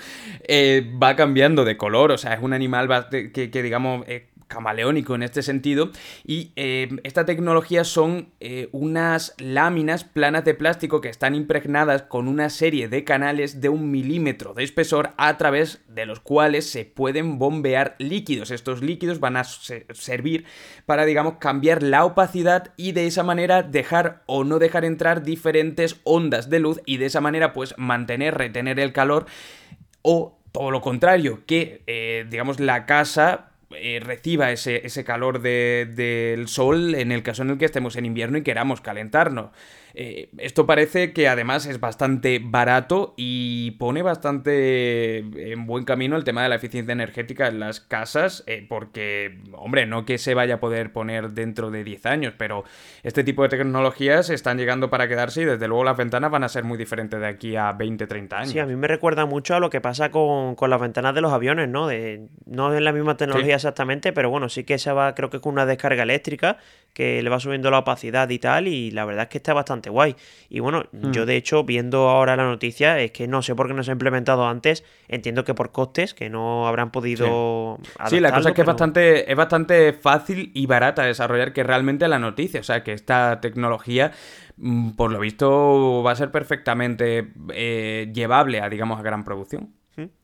eh, 0.47 0.91
va 1.03 1.17
cambiando 1.17 1.65
de 1.65 1.77
color. 1.77 2.13
O 2.13 2.19
sea, 2.19 2.35
es 2.35 2.43
un 2.43 2.53
animal 2.53 2.89
que, 3.11 3.51
que 3.51 3.63
digamos, 3.63 4.05
eh, 4.09 4.29
camaleónico 4.55 5.15
en 5.15 5.23
este 5.23 5.43
sentido. 5.43 5.91
Y 6.25 6.53
eh, 6.57 6.89
esta 7.03 7.25
tecnología 7.25 7.85
son 7.85 8.29
eh, 8.41 8.69
unas 8.73 9.35
láminas 9.39 10.05
planas 10.05 10.45
de 10.45 10.55
plástico 10.55 11.01
que 11.01 11.09
están 11.09 11.35
impregnadas 11.35 12.03
con 12.03 12.29
una 12.29 12.51
serie 12.51 12.89
de 12.89 13.05
canales 13.05 13.61
de 13.61 13.69
un 13.69 13.91
milímetro 13.91 14.55
de 14.55 14.65
espesor 14.65 15.11
a 15.17 15.37
través 15.37 15.83
de 15.89 16.07
los 16.07 16.21
cuales 16.21 16.69
se 16.71 16.85
pueden 16.85 17.39
bombear 17.39 17.97
líquidos. 17.99 18.51
Estos 18.51 18.83
líquidos 18.83 19.21
van 19.21 19.37
a 19.37 19.45
servir 19.45 20.45
para, 20.87 21.05
digamos, 21.05 21.35
cambiar 21.39 21.83
la 21.83 22.05
opacidad 22.05 22.73
y 22.77 22.93
de 22.93 23.07
esa 23.07 23.23
manera 23.23 23.63
dejar 23.63 24.23
o 24.27 24.44
no 24.45 24.59
dejar 24.59 24.85
entrar 24.85 25.23
diferentes 25.23 25.97
ondas 26.05 26.51
de 26.51 26.61
luz 26.61 26.81
y 26.87 26.99
de 26.99 27.07
esa 27.07 27.21
manera 27.21 27.53
pues 27.53 27.75
mantener, 27.77 28.35
retener 28.35 28.79
el 28.81 28.93
calor 28.93 29.27
o 30.03 30.39
todo 30.53 30.71
lo 30.71 30.81
contrario, 30.81 31.41
que 31.47 31.83
eh, 31.87 32.27
digamos 32.31 32.61
la 32.61 32.87
casa 32.87 33.51
eh, 33.71 34.01
reciba 34.03 34.53
ese, 34.53 34.87
ese 34.87 35.05
calor 35.05 35.41
del 35.41 36.47
sol 36.49 36.95
en 36.95 37.11
el 37.11 37.23
caso 37.23 37.43
en 37.43 37.51
el 37.51 37.59
que 37.59 37.65
estemos 37.65 37.97
en 37.97 38.07
invierno 38.07 38.39
y 38.39 38.43
queramos 38.43 38.81
calentarnos. 38.81 39.51
Eh, 39.97 40.29
esto 40.39 40.67
parece 40.67 41.13
que 41.13 41.29
además 41.29 41.67
es 41.67 41.79
bastante 41.79 42.41
barato 42.43 43.15
y 43.17 43.73
pone 43.73 44.03
bastante 44.03 45.19
en 45.19 45.67
buen 45.67 45.85
camino 45.85 46.17
el 46.17 46.25
tema 46.25 46.43
de 46.43 46.49
la 46.49 46.57
eficiencia 46.57 46.93
energética 46.93 47.47
en 47.47 47.61
las 47.61 47.81
casas, 47.81 48.43
eh, 48.49 48.67
porque, 48.69 49.39
hombre, 49.53 49.87
no 49.87 50.05
que 50.05 50.19
se 50.19 50.35
vaya 50.35 50.57
a 50.57 50.61
poder 50.61 50.93
poner 50.93 51.31
dentro 51.31 51.71
de 51.71 51.85
10 51.85 52.07
años, 52.07 52.35
pero 52.37 52.65
este 53.05 53.23
tipo 53.23 53.45
de 53.45 53.51
tecnologías 53.51 54.31
están 54.31 54.59
llegando 54.59 54.91
para 54.91 55.07
quedarse 55.07 55.43
y 55.43 55.45
desde 55.45 55.69
luego 55.69 55.85
las 55.85 55.97
ventanas 55.97 56.31
van 56.31 56.43
a 56.43 56.49
ser 56.49 56.65
muy 56.65 56.77
diferentes 56.77 57.21
de 57.21 57.27
aquí 57.27 57.55
a 57.55 57.73
20, 57.73 58.07
30 58.09 58.37
años. 58.37 58.51
Sí, 58.51 58.59
a 58.59 58.67
mí 58.67 58.75
me 58.75 58.89
recuerda 58.89 59.27
mucho 59.27 59.55
a 59.55 59.61
lo 59.61 59.71
que 59.71 59.81
pasa 59.81 60.11
con, 60.11 60.57
las 60.69 60.81
ventanas 60.81 61.15
de 61.15 61.21
los 61.21 61.33
aviones, 61.33 61.69
¿no? 61.69 61.87
De, 61.87 62.27
no 62.47 62.75
es 62.75 62.81
la 62.81 62.93
misma 62.93 63.17
tecnología 63.17 63.55
exactamente, 63.55 64.13
pero 64.13 64.29
bueno, 64.29 64.49
sí 64.49 64.65
que 64.65 64.79
se 64.79 64.91
va, 64.91 65.15
creo 65.15 65.31
que 65.31 65.41
con 65.41 65.53
una 65.53 65.67
descarga 65.67 66.03
eléctrica 66.03 66.59
que 66.95 67.23
le 67.23 67.31
va 67.31 67.39
subiendo 67.39 67.71
la 67.71 67.79
opacidad 67.79 68.29
y 68.31 68.39
tal, 68.39 68.67
y 68.67 68.91
la 68.91 69.05
verdad 69.05 69.25
es 69.25 69.29
que 69.29 69.39
está 69.39 69.53
bastante 69.53 69.84
bastante 69.85 69.91
guay. 69.91 70.17
Y 70.49 70.61
bueno, 70.61 70.85
yo 70.93 71.23
hmm. 71.23 71.27
de 71.27 71.37
hecho, 71.37 71.65
viendo 71.65 72.09
ahora 72.09 72.37
la 72.37 72.45
noticia, 72.45 73.01
es 73.01 73.11
que 73.11 73.27
no 73.27 73.43
sé 73.43 73.55
por 73.55 73.69
qué 73.69 73.75
no 73.75 73.83
se 73.83 73.91
ha 73.91 73.93
implementado 73.93 74.47
antes. 74.47 74.85
Entiendo 75.09 75.45
que 75.45 75.55
por 75.55 75.73
costes, 75.73 76.15
que 76.15 76.31
no 76.31 76.67
habrán 76.67 76.91
podido. 76.91 77.79
Sí, 78.07 78.21
la 78.21 78.33
cosa 78.33 78.51
es 78.51 78.55
que 78.55 78.63
es, 78.63 78.67
bastante, 78.67 79.31
es 79.31 79.37
bastante 79.37 79.93
fácil 79.93 80.51
y 80.55 80.67
barata 80.67 81.03
desarrollar 81.05 81.53
que 81.53 81.63
realmente 81.63 82.07
la 82.09 82.19
noticia. 82.19 82.61
O 82.61 82.65
sea, 82.65 82.83
que 82.83 82.93
esta 82.93 83.41
tecnología 83.41 84.13
mm, 84.57 84.91
por 84.91 85.11
lo 85.11 85.19
visto 85.21 86.03
va 86.03 86.13
a 86.13 86.17
ser 86.17 86.31
perfectamente 86.31 87.33
eh, 87.53 88.11
llevable 88.13 88.61
a, 88.61 88.69
digamos, 88.69 88.99
a 88.99 89.03
gran 89.03 89.25
producción. 89.25 89.73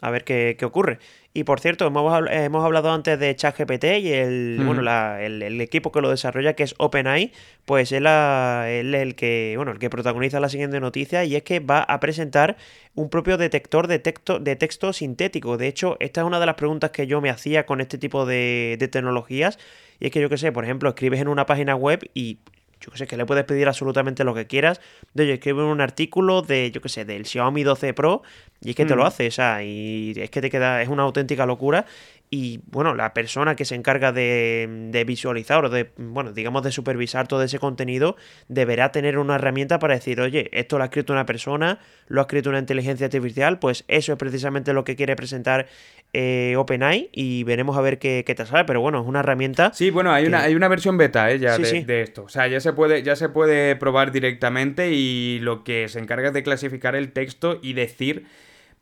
A 0.01 0.11
ver 0.11 0.25
qué, 0.25 0.57
ocurre. 0.65 0.99
Y 1.33 1.45
por 1.45 1.61
cierto, 1.61 1.87
hemos, 1.87 2.29
hemos 2.31 2.65
hablado 2.65 2.91
antes 2.91 3.19
de 3.19 3.37
ChatGPT 3.37 3.85
y 4.01 4.13
el, 4.13 4.61
bueno, 4.65 4.83
el, 5.19 5.61
equipo 5.61 5.93
que 5.93 6.01
lo 6.01 6.11
desarrolla, 6.11 6.55
que 6.55 6.65
es 6.65 6.75
OpenAI, 6.79 7.33
pues 7.65 7.93
él, 7.93 8.07
él, 8.07 8.95
es 8.95 9.03
el 9.03 9.15
que, 9.15 9.55
bueno, 9.57 9.71
el 9.71 9.79
que 9.79 9.91
protagoniza 9.91 10.41
la 10.41 10.49
siguiente 10.49 10.81
noticia 10.81 11.25
y 11.25 11.37
es 11.37 11.45
que 11.45 11.61
va 11.61 11.83
a 11.83 12.01
presentar 12.01 12.57
un 12.95 13.11
propio 13.11 13.37
detector 13.37 13.87
de 13.87 14.01
texto, 14.01 14.41
de 14.41 14.57
texto 14.57 14.93
sintético. 14.93 15.57
De 15.57 15.69
hecho, 15.69 15.97
esta 16.01 16.23
es 16.23 16.27
una 16.27 16.41
de 16.41 16.47
las 16.47 16.57
preguntas 16.57 16.91
que 16.91 17.07
yo 17.07 17.21
me 17.21 17.31
hacía 17.31 17.65
con 17.65 17.81
este 17.81 17.97
tipo 17.99 18.27
de, 18.27 18.77
de 18.79 18.89
tecnologías. 18.89 19.59
Y 20.01 20.07
es 20.07 20.13
que 20.13 20.21
yo 20.21 20.29
qué 20.29 20.39
sé, 20.39 20.51
por 20.51 20.65
ejemplo, 20.65 20.89
escribes 20.89 21.21
en 21.21 21.29
una 21.29 21.47
página 21.47 21.77
web 21.77 22.11
y 22.15 22.39
yo 22.81 22.91
qué 22.91 22.99
sé, 22.99 23.07
que 23.07 23.17
le 23.17 23.27
puedes 23.27 23.45
pedir 23.45 23.69
absolutamente 23.69 24.25
lo 24.25 24.35
que 24.35 24.47
quieras. 24.47 24.81
De 25.15 25.25
oye, 25.25 25.35
escribe 25.35 25.63
un 25.65 25.81
artículo 25.81 26.43
de, 26.43 26.71
yo 26.71 26.81
qué 26.81 26.89
sé, 26.89 27.05
del 27.05 27.27
Xiaomi 27.27 27.63
12 27.63 27.95
Pro 27.95 28.23
y 28.63 28.71
es 28.71 28.77
que 28.77 28.85
te 28.85 28.95
lo 28.95 29.05
mm. 29.05 29.07
hace, 29.07 29.29
o 29.29 29.31
sea, 29.31 29.63
y 29.63 30.13
es 30.17 30.31
que 30.31 30.41
te 30.41 30.51
queda, 30.51 30.83
es 30.83 30.89
una 30.89 31.03
auténtica 31.03 31.47
locura 31.47 31.87
y 32.33 32.61
bueno, 32.67 32.95
la 32.95 33.13
persona 33.13 33.57
que 33.57 33.65
se 33.65 33.75
encarga 33.75 34.13
de, 34.13 35.05
visualizar 35.05 35.65
o 35.65 35.69
de, 35.69 35.91
bueno, 35.97 36.33
digamos 36.33 36.63
de 36.63 36.71
supervisar 36.71 37.27
todo 37.27 37.43
ese 37.43 37.59
contenido 37.59 38.17
deberá 38.47 38.93
tener 38.93 39.19
una 39.19 39.35
herramienta 39.35 39.81
para 39.81 39.95
decir, 39.95 40.21
oye, 40.21 40.49
esto 40.53 40.79
lo 40.79 40.85
ha 40.85 40.87
escrito 40.87 41.13
una 41.13 41.27
persona, 41.27 41.81
lo 42.07 42.21
ha 42.21 42.23
escrito 42.23 42.51
una 42.51 42.61
inteligencia 42.61 43.07
artificial, 43.07 43.59
pues 43.59 43.85
eso 43.89 44.13
es 44.13 44.19
precisamente 44.19 44.73
lo 44.73 44.85
que 44.85 44.95
quiere 44.95 45.17
presentar 45.17 45.67
eh, 46.13 46.55
OpenAI 46.57 47.11
y 47.13 47.43
veremos 47.43 47.77
a 47.77 47.81
ver 47.81 47.99
qué, 47.99 48.23
te 48.25 48.47
sale, 48.47 48.65
pero 48.65 48.81
bueno, 48.81 49.01
es 49.01 49.09
una 49.09 49.21
herramienta. 49.21 49.73
Sí, 49.75 49.91
bueno, 49.91 50.13
hay, 50.13 50.27
una, 50.27 50.43
hay 50.43 50.55
una 50.55 50.69
versión 50.69 50.97
beta 50.99 51.33
eh, 51.33 51.41
ya 51.41 51.59
de, 51.59 51.85
de, 51.85 52.03
esto, 52.03 52.23
o 52.23 52.29
sea, 52.29 52.47
ya 52.47 52.61
se, 52.61 52.73
puede, 52.73 53.03
ya 53.03 53.17
se 53.17 53.29
puede 53.29 53.75
probar 53.75 54.13
directamente 54.13 54.93
y 54.93 55.41
lo 55.41 55.65
que 55.65 55.89
se 55.89 55.99
encarga 55.99 56.29
es 56.29 56.35
de 56.35 56.45
clasificar 56.45 56.95
el 56.95 57.11
texto 57.11 57.59
y 57.61 57.73
decir 57.73 58.27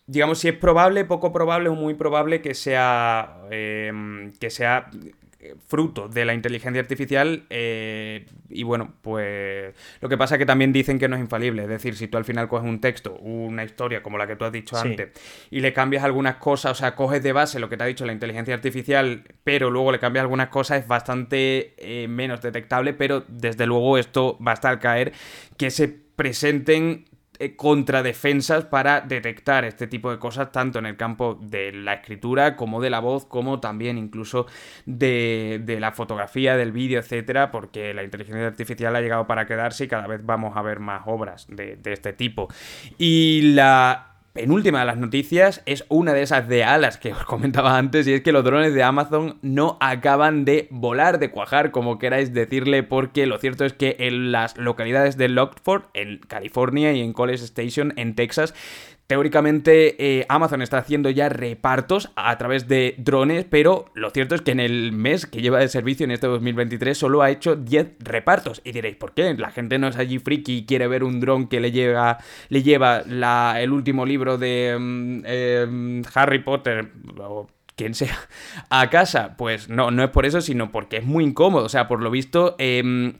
digamos, 0.08 0.40
si 0.40 0.48
es 0.48 0.54
probable, 0.54 1.04
poco 1.04 1.32
probable 1.32 1.68
o 1.68 1.74
muy 1.74 1.94
probable 1.94 2.40
que 2.40 2.54
sea, 2.54 3.36
em, 3.50 4.32
que 4.40 4.50
sea 4.50 4.90
fruto 5.66 6.08
de 6.08 6.24
la 6.24 6.34
inteligencia 6.34 6.80
artificial 6.80 7.44
eh, 7.48 8.26
y 8.48 8.64
bueno, 8.64 8.94
pues 9.02 9.72
lo 10.00 10.08
que 10.08 10.18
pasa 10.18 10.34
es 10.34 10.38
que 10.40 10.46
también 10.46 10.72
dicen 10.72 10.98
que 10.98 11.08
no 11.08 11.14
es 11.14 11.22
infalible, 11.22 11.62
es 11.62 11.68
decir, 11.68 11.94
si 11.94 12.08
tú 12.08 12.18
al 12.18 12.24
final 12.24 12.48
coges 12.48 12.68
un 12.68 12.80
texto, 12.80 13.14
una 13.18 13.62
historia 13.64 14.02
como 14.02 14.18
la 14.18 14.26
que 14.26 14.34
tú 14.34 14.44
has 14.44 14.52
dicho 14.52 14.76
antes 14.76 15.10
y 15.50 15.60
le 15.60 15.72
cambias 15.72 16.02
algunas 16.02 16.36
cosas, 16.36 16.72
o 16.72 16.74
sea, 16.74 16.96
coges 16.96 17.22
de 17.22 17.32
base 17.32 17.60
lo 17.60 17.68
que 17.68 17.76
te 17.76 17.84
ha 17.84 17.86
dicho 17.86 18.04
la 18.04 18.12
inteligencia 18.12 18.54
artificial, 18.54 19.24
pero 19.44 19.70
luego 19.70 19.92
le 19.92 20.00
cambias 20.00 20.22
algunas 20.22 20.48
cosas, 20.48 20.82
es 20.82 20.88
bastante 20.88 21.74
eh, 21.78 22.08
menos 22.08 22.42
detectable, 22.42 22.92
pero 22.92 23.24
desde 23.28 23.66
luego 23.66 23.96
esto 23.96 24.36
basta 24.40 24.68
al 24.68 24.80
caer 24.80 25.12
que 25.56 25.70
se 25.70 25.88
presenten 25.88 27.04
eh, 27.04 27.17
contradefensas 27.56 28.64
para 28.64 29.00
detectar 29.00 29.64
este 29.64 29.86
tipo 29.86 30.10
de 30.10 30.18
cosas 30.18 30.50
tanto 30.50 30.78
en 30.78 30.86
el 30.86 30.96
campo 30.96 31.38
de 31.40 31.72
la 31.72 31.94
escritura 31.94 32.56
como 32.56 32.80
de 32.80 32.90
la 32.90 33.00
voz 33.00 33.26
como 33.26 33.60
también 33.60 33.96
incluso 33.96 34.46
de, 34.86 35.76
la 35.80 35.92
fotografía, 35.92 36.56
del 36.56 36.72
vídeo, 36.72 36.98
etcétera, 36.98 37.50
porque 37.50 37.94
la 37.94 38.02
inteligencia 38.02 38.46
artificial 38.46 38.96
ha 38.96 39.00
llegado 39.00 39.26
para 39.26 39.46
quedarse 39.46 39.84
y 39.84 39.88
cada 39.88 40.06
vez 40.06 40.24
vamos 40.24 40.56
a 40.56 40.62
ver 40.62 40.80
más 40.80 41.02
obras 41.06 41.46
de, 41.48 41.76
de 41.76 41.92
este 41.92 42.12
tipo. 42.12 42.48
Y 42.98 43.52
la 43.54 44.17
penúltima 44.32 44.80
de 44.80 44.86
las 44.86 44.98
noticias 44.98 45.62
es 45.66 45.84
una 45.88 46.12
de 46.12 46.22
esas 46.22 46.48
de 46.48 46.64
alas 46.64 46.98
que 46.98 47.12
os 47.12 47.24
comentaba 47.24 47.76
antes 47.76 48.06
y 48.06 48.12
es 48.12 48.20
que 48.22 48.32
los 48.32 48.44
drones 48.44 48.74
de 48.74 48.82
Amazon 48.82 49.38
no 49.42 49.76
acaban 49.80 50.44
de 50.44 50.68
volar, 50.70 51.18
de 51.18 51.30
cuajar, 51.30 51.70
como 51.70 51.98
queráis 51.98 52.32
decirle, 52.32 52.82
porque 52.82 53.26
lo 53.26 53.38
cierto 53.38 53.64
es 53.64 53.72
que 53.72 53.96
en 53.98 54.32
las 54.32 54.56
localidades 54.56 55.16
de 55.16 55.28
Lockford, 55.28 55.84
en 55.94 56.18
California 56.18 56.92
y 56.92 57.00
en 57.00 57.12
College 57.12 57.44
Station, 57.44 57.92
en 57.96 58.14
Texas, 58.14 58.54
Teóricamente 59.08 60.18
eh, 60.18 60.26
Amazon 60.28 60.60
está 60.60 60.76
haciendo 60.76 61.08
ya 61.08 61.30
repartos 61.30 62.10
a 62.14 62.36
través 62.36 62.68
de 62.68 62.94
drones, 62.98 63.46
pero 63.48 63.86
lo 63.94 64.10
cierto 64.10 64.34
es 64.34 64.42
que 64.42 64.50
en 64.50 64.60
el 64.60 64.92
mes 64.92 65.24
que 65.24 65.40
lleva 65.40 65.60
de 65.60 65.68
servicio 65.68 66.04
en 66.04 66.10
este 66.10 66.26
2023 66.26 66.96
solo 66.96 67.22
ha 67.22 67.30
hecho 67.30 67.56
10 67.56 67.92
repartos. 68.00 68.60
Y 68.64 68.72
diréis, 68.72 68.96
¿por 68.96 69.14
qué? 69.14 69.32
La 69.32 69.50
gente 69.50 69.78
no 69.78 69.88
es 69.88 69.96
allí 69.96 70.18
friki 70.18 70.58
y 70.58 70.66
quiere 70.66 70.88
ver 70.88 71.04
un 71.04 71.20
dron 71.20 71.48
que 71.48 71.58
le, 71.58 71.72
llega, 71.72 72.18
le 72.50 72.62
lleva 72.62 73.02
el 73.58 73.72
último 73.72 74.04
libro 74.04 74.36
de 74.36 74.76
mm, 74.78 75.22
em, 75.24 76.02
Harry 76.12 76.40
Potter 76.40 76.92
o 77.18 77.48
quien 77.76 77.94
sea 77.94 78.18
a 78.68 78.90
casa. 78.90 79.38
Pues 79.38 79.70
no, 79.70 79.90
no 79.90 80.04
es 80.04 80.10
por 80.10 80.26
eso, 80.26 80.42
sino 80.42 80.70
porque 80.70 80.98
es 80.98 81.04
muy 81.04 81.24
incómodo. 81.24 81.64
O 81.64 81.70
sea, 81.70 81.88
por 81.88 82.02
lo 82.02 82.10
visto... 82.10 82.56
Em, 82.58 83.14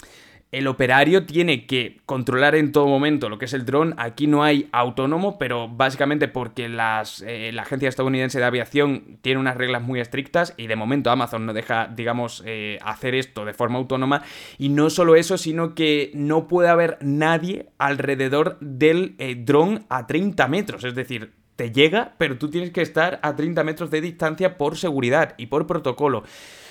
el 0.51 0.67
operario 0.67 1.27
tiene 1.27 1.67
que 1.67 2.01
controlar 2.07 2.55
en 2.55 2.73
todo 2.73 2.87
momento 2.87 3.29
lo 3.29 3.39
que 3.39 3.45
es 3.45 3.53
el 3.53 3.67
dron. 3.67 3.95
Aquí 3.99 4.27
no 4.27 4.45
hay 4.45 4.69
autónomo, 4.73 5.39
pero 5.39 5.69
básicamente 5.69 6.27
porque 6.27 6.71
las, 6.71 7.23
eh, 7.27 7.51
la 7.53 7.63
Agencia 7.63 7.89
Estadounidense 7.89 8.39
de 8.39 8.47
Aviación 8.47 9.19
tiene 9.21 9.41
unas 9.41 9.57
reglas 9.59 9.83
muy 9.83 10.01
estrictas 10.01 10.55
y 10.57 10.67
de 10.67 10.77
momento 10.77 11.11
Amazon 11.11 11.45
no 11.45 11.53
deja, 11.53 11.89
digamos, 11.95 12.43
eh, 12.47 12.79
hacer 12.83 13.15
esto 13.15 13.45
de 13.45 13.53
forma 13.53 13.79
autónoma. 13.79 14.23
Y 14.57 14.71
no 14.71 14.89
solo 14.89 15.17
eso, 15.17 15.37
sino 15.37 15.75
que 15.75 16.11
no 16.15 16.49
puede 16.49 16.71
haber 16.71 16.97
nadie 17.03 17.67
alrededor 17.77 18.57
del 18.61 19.17
eh, 19.19 19.35
dron 19.39 19.85
a 19.91 20.07
30 20.07 20.49
metros. 20.49 20.85
Es 20.85 20.95
decir, 20.95 21.35
te 21.57 21.73
llega, 21.73 22.15
pero 22.19 22.39
tú 22.39 22.49
tienes 22.49 22.71
que 22.71 22.83
estar 22.83 23.19
a 23.23 23.37
30 23.37 23.65
metros 23.65 23.91
de 23.91 24.01
distancia 24.01 24.57
por 24.57 24.79
seguridad 24.79 25.35
y 25.39 25.47
por 25.47 25.67
protocolo 25.67 26.23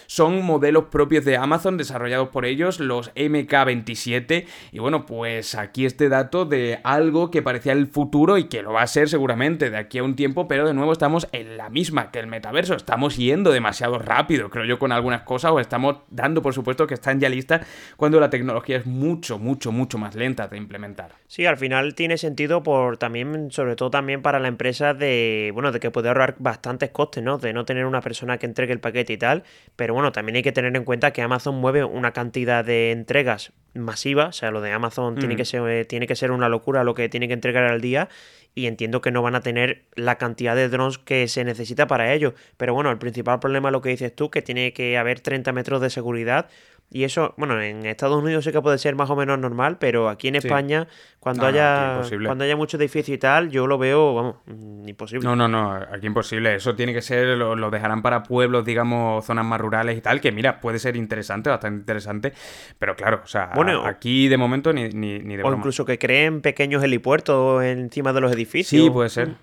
son 0.07 0.43
modelos 0.43 0.85
propios 0.85 1.23
de 1.25 1.37
Amazon 1.37 1.77
desarrollados 1.77 2.29
por 2.29 2.45
ellos, 2.45 2.79
los 2.79 3.13
MK27. 3.13 4.45
Y 4.71 4.79
bueno, 4.79 5.05
pues 5.05 5.55
aquí 5.55 5.85
este 5.85 6.09
dato 6.09 6.45
de 6.45 6.79
algo 6.83 7.29
que 7.29 7.41
parecía 7.41 7.73
el 7.73 7.87
futuro 7.87 8.37
y 8.37 8.45
que 8.45 8.61
lo 8.63 8.73
va 8.73 8.81
a 8.81 8.87
ser 8.87 9.09
seguramente 9.09 9.69
de 9.69 9.77
aquí 9.77 9.99
a 9.99 10.03
un 10.03 10.15
tiempo, 10.15 10.47
pero 10.47 10.65
de 10.65 10.73
nuevo 10.73 10.93
estamos 10.93 11.27
en 11.31 11.57
la 11.57 11.69
misma 11.69 12.11
que 12.11 12.19
el 12.19 12.27
metaverso. 12.27 12.75
Estamos 12.75 13.17
yendo 13.17 13.51
demasiado 13.51 13.99
rápido, 13.99 14.49
creo 14.49 14.65
yo, 14.65 14.79
con 14.79 14.91
algunas 14.91 15.21
cosas, 15.21 15.51
o 15.51 15.59
estamos 15.59 15.97
dando 16.09 16.41
por 16.41 16.53
supuesto 16.53 16.87
que 16.87 16.93
están 16.93 17.19
ya 17.19 17.29
listas 17.29 17.67
cuando 17.97 18.19
la 18.19 18.29
tecnología 18.29 18.77
es 18.77 18.85
mucho, 18.85 19.37
mucho, 19.37 19.71
mucho 19.71 19.97
más 19.97 20.15
lenta 20.15 20.47
de 20.47 20.57
implementar. 20.57 21.11
Sí, 21.27 21.45
al 21.45 21.57
final 21.57 21.93
tiene 21.95 22.17
sentido 22.17 22.63
por 22.63 22.97
también, 22.97 23.51
sobre 23.51 23.75
todo 23.75 23.89
también 23.89 24.21
para 24.21 24.39
la 24.39 24.47
empresa 24.47 24.93
de, 24.93 25.51
bueno, 25.53 25.71
de 25.71 25.79
que 25.79 25.91
puede 25.91 26.07
ahorrar 26.07 26.35
bastantes 26.39 26.91
costes, 26.91 27.23
¿no? 27.23 27.37
De 27.37 27.51
no 27.53 27.65
tener 27.65 27.85
una 27.85 28.01
persona 28.01 28.37
que 28.37 28.45
entregue 28.45 28.71
el 28.71 28.79
paquete 28.79 29.13
y 29.13 29.17
tal, 29.17 29.43
pero 29.75 29.96
bueno, 29.97 30.11
también 30.11 30.35
hay 30.35 30.43
que 30.43 30.51
tener 30.51 30.75
en 30.75 30.83
cuenta 30.83 31.11
que 31.11 31.23
Amazon 31.23 31.55
mueve 31.55 31.83
una 31.83 32.11
cantidad 32.11 32.63
de 32.63 32.91
entregas 32.91 33.51
masiva, 33.73 34.27
o 34.27 34.31
sea, 34.31 34.51
lo 34.51 34.61
de 34.61 34.71
Amazon 34.71 35.15
tiene, 35.15 35.33
mm. 35.33 35.37
que 35.37 35.45
ser, 35.45 35.67
eh, 35.67 35.85
tiene 35.85 36.05
que 36.05 36.15
ser 36.15 36.29
una 36.29 36.49
locura 36.49 36.83
lo 36.83 36.93
que 36.93 37.09
tiene 37.09 37.27
que 37.27 37.33
entregar 37.33 37.63
al 37.63 37.81
día 37.81 38.07
y 38.53 38.67
entiendo 38.67 39.01
que 39.01 39.09
no 39.09 39.23
van 39.23 39.33
a 39.33 39.41
tener 39.41 39.85
la 39.95 40.19
cantidad 40.19 40.55
de 40.55 40.69
drones 40.69 40.99
que 40.99 41.27
se 41.27 41.43
necesita 41.43 41.87
para 41.87 42.13
ello. 42.13 42.35
Pero 42.57 42.75
bueno, 42.75 42.91
el 42.91 42.99
principal 42.99 43.39
problema 43.39 43.69
es 43.69 43.71
lo 43.71 43.81
que 43.81 43.89
dices 43.89 44.15
tú, 44.15 44.29
que 44.29 44.43
tiene 44.43 44.71
que 44.71 44.99
haber 44.99 45.19
30 45.19 45.51
metros 45.51 45.81
de 45.81 45.89
seguridad 45.89 46.47
y 46.89 47.03
eso, 47.03 47.33
bueno, 47.35 47.61
en 47.61 47.85
Estados 47.85 48.23
Unidos 48.23 48.45
sé 48.45 48.53
que 48.53 48.61
puede 48.61 48.77
ser 48.77 48.95
más 48.95 49.09
o 49.09 49.15
menos 49.17 49.37
normal, 49.37 49.77
pero 49.77 50.07
aquí 50.07 50.29
en 50.29 50.35
España, 50.35 50.87
cuando 51.19 51.45
haya 51.45 52.01
cuando 52.25 52.45
haya 52.45 52.55
mucho 52.55 52.77
edificio 52.77 53.13
y 53.13 53.17
tal, 53.17 53.49
yo 53.49 53.67
lo 53.67 53.77
veo, 53.77 54.15
vamos, 54.15 54.35
mm, 54.45 54.87
imposible. 54.87 55.27
No, 55.27 55.35
no, 55.35 55.49
no, 55.49 55.73
aquí 55.73 56.07
imposible. 56.07 56.55
Eso 56.55 56.75
tiene 56.75 56.93
que 56.93 57.01
ser, 57.01 57.37
lo, 57.37 57.69
dejarán 57.69 58.01
para 58.01 58.23
pueblos, 58.23 58.63
digamos, 58.63 59.25
zonas 59.25 59.45
más 59.45 59.59
rurales 59.59 59.97
y 59.97 60.01
tal, 60.01 60.21
que 60.21 60.31
mira, 60.31 60.61
puede 60.61 60.79
ser 60.79 60.95
interesante, 60.95 61.49
bastante 61.49 61.81
interesante, 61.81 62.33
pero 62.79 62.95
claro, 62.95 63.19
o 63.21 63.27
sea, 63.27 63.51
bueno, 63.53 63.85
aquí 63.85 64.29
de 64.29 64.37
momento 64.37 64.71
ni, 64.71 64.87
ni, 64.87 65.19
ni 65.19 65.35
de 65.35 65.43
O 65.43 65.53
incluso 65.53 65.83
que 65.83 65.99
creen 65.99 66.41
pequeños 66.41 66.81
helipuertos 66.83 67.65
encima 67.65 68.13
de 68.13 68.21
los 68.21 68.31
edificios. 68.31 68.81
Sí, 68.81 68.89
puede 68.89 69.09
ser. 69.09 69.35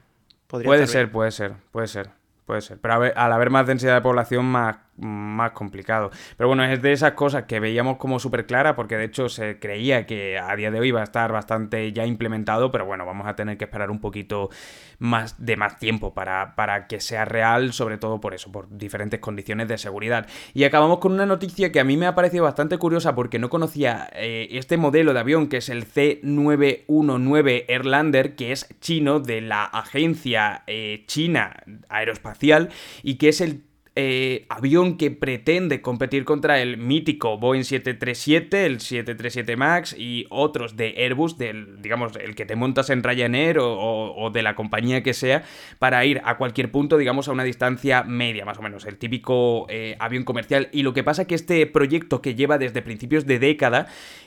puede 0.46 0.86
ser, 0.86 1.10
puede 1.10 1.30
ser, 1.30 1.52
puede 1.70 1.88
ser. 1.88 2.08
Puede 2.46 2.60
ser. 2.60 2.78
Pero 2.78 2.94
al 2.94 3.32
haber 3.32 3.48
más 3.48 3.66
densidad 3.66 3.94
de 3.94 4.02
población, 4.02 4.44
más 4.44 4.76
más 4.96 5.52
complicado. 5.52 6.10
Pero 6.36 6.48
bueno, 6.48 6.64
es 6.64 6.80
de 6.80 6.92
esas 6.92 7.12
cosas 7.12 7.44
que 7.44 7.60
veíamos 7.60 7.96
como 7.96 8.18
súper 8.18 8.46
clara, 8.46 8.76
porque 8.76 8.96
de 8.96 9.04
hecho 9.04 9.28
se 9.28 9.58
creía 9.58 10.06
que 10.06 10.38
a 10.38 10.54
día 10.56 10.70
de 10.70 10.80
hoy 10.80 10.88
iba 10.88 11.00
a 11.00 11.04
estar 11.04 11.32
bastante 11.32 11.92
ya 11.92 12.06
implementado, 12.06 12.70
pero 12.70 12.86
bueno, 12.86 13.04
vamos 13.04 13.26
a 13.26 13.34
tener 13.34 13.56
que 13.58 13.64
esperar 13.64 13.90
un 13.90 14.00
poquito 14.00 14.50
más 14.98 15.44
de 15.44 15.56
más 15.56 15.78
tiempo 15.78 16.14
para, 16.14 16.54
para 16.54 16.86
que 16.86 17.00
sea 17.00 17.24
real, 17.24 17.72
sobre 17.72 17.98
todo 17.98 18.20
por 18.20 18.34
eso, 18.34 18.52
por 18.52 18.68
diferentes 18.76 19.20
condiciones 19.20 19.68
de 19.68 19.78
seguridad. 19.78 20.26
Y 20.52 20.64
acabamos 20.64 20.98
con 20.98 21.12
una 21.12 21.26
noticia 21.26 21.72
que 21.72 21.80
a 21.80 21.84
mí 21.84 21.96
me 21.96 22.06
ha 22.06 22.14
parecido 22.14 22.44
bastante 22.44 22.78
curiosa 22.78 23.14
porque 23.14 23.38
no 23.38 23.50
conocía 23.50 24.08
eh, 24.14 24.48
este 24.52 24.76
modelo 24.76 25.12
de 25.12 25.20
avión 25.20 25.48
que 25.48 25.58
es 25.58 25.68
el 25.68 25.86
C919 25.86 27.64
Airlander, 27.68 28.36
que 28.36 28.52
es 28.52 28.68
chino 28.80 29.20
de 29.20 29.40
la 29.40 29.64
agencia 29.64 30.62
eh, 30.66 31.04
china 31.06 31.62
aeroespacial 31.88 32.70
y 33.02 33.16
que 33.16 33.28
es 33.28 33.40
el 33.40 33.62
eh, 33.96 34.46
avión 34.48 34.96
que 34.96 35.12
pretende 35.12 35.80
competir 35.80 36.24
contra 36.24 36.60
el 36.60 36.78
mítico 36.78 37.38
Boeing 37.38 37.62
737, 37.62 38.66
el 38.66 38.80
737 38.80 39.56
MAX 39.56 39.94
y 39.96 40.26
otros 40.30 40.76
de 40.76 40.94
Airbus, 40.96 41.38
del, 41.38 41.80
digamos, 41.80 42.16
el 42.16 42.34
que 42.34 42.44
te 42.44 42.56
montas 42.56 42.90
en 42.90 43.04
Ryanair 43.04 43.58
o, 43.60 44.30
de 44.32 44.42
la 44.42 44.56
compañía 44.56 45.04
que 45.04 45.14
sea, 45.14 45.44
para 45.78 46.04
ir 46.04 46.20
a 46.24 46.36
cualquier 46.38 46.72
punto, 46.72 46.96
digamos, 46.96 47.28
a 47.28 47.32
una 47.32 47.44
distancia 47.44 48.02
media, 48.02 48.44
más 48.44 48.58
o 48.58 48.62
menos, 48.62 48.84
el 48.84 48.96
típico 48.96 49.66
eh, 49.68 49.94
avión 50.00 50.24
comercial. 50.24 50.68
Y 50.72 50.82
lo 50.82 50.92
que 50.92 51.04
pasa 51.04 51.22
es 51.22 51.28
que 51.28 51.36
este 51.36 51.64
proyecto 51.66 52.20
que 52.20 52.34
lleva 52.34 52.58
desde 52.58 52.82
principios 52.82 53.26
de 53.26 53.38
década 53.38 53.86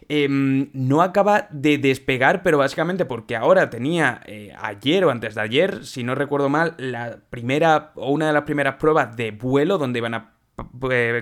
em, 0.09 0.69
no 0.73 1.01
acaba 1.01 1.47
de 1.51 1.77
despegar, 1.77 2.43
pero 2.43 2.57
básicamente 2.57 3.05
porque 3.05 3.35
ahora 3.35 3.69
tenía 3.69 4.21
eh, 4.25 4.53
ayer 4.59 5.05
o 5.05 5.09
antes 5.09 5.35
de 5.35 5.41
ayer, 5.41 5.85
si 5.85 6.03
no 6.03 6.15
recuerdo 6.15 6.49
mal, 6.49 6.75
la 6.77 7.19
primera 7.29 7.91
o 7.95 8.11
una 8.11 8.27
de 8.27 8.33
las 8.33 8.43
primeras 8.43 8.75
pruebas 8.75 9.15
de 9.15 9.31
vuelo 9.31 9.77
donde 9.77 9.99
iban 9.99 10.13
a 10.13 10.33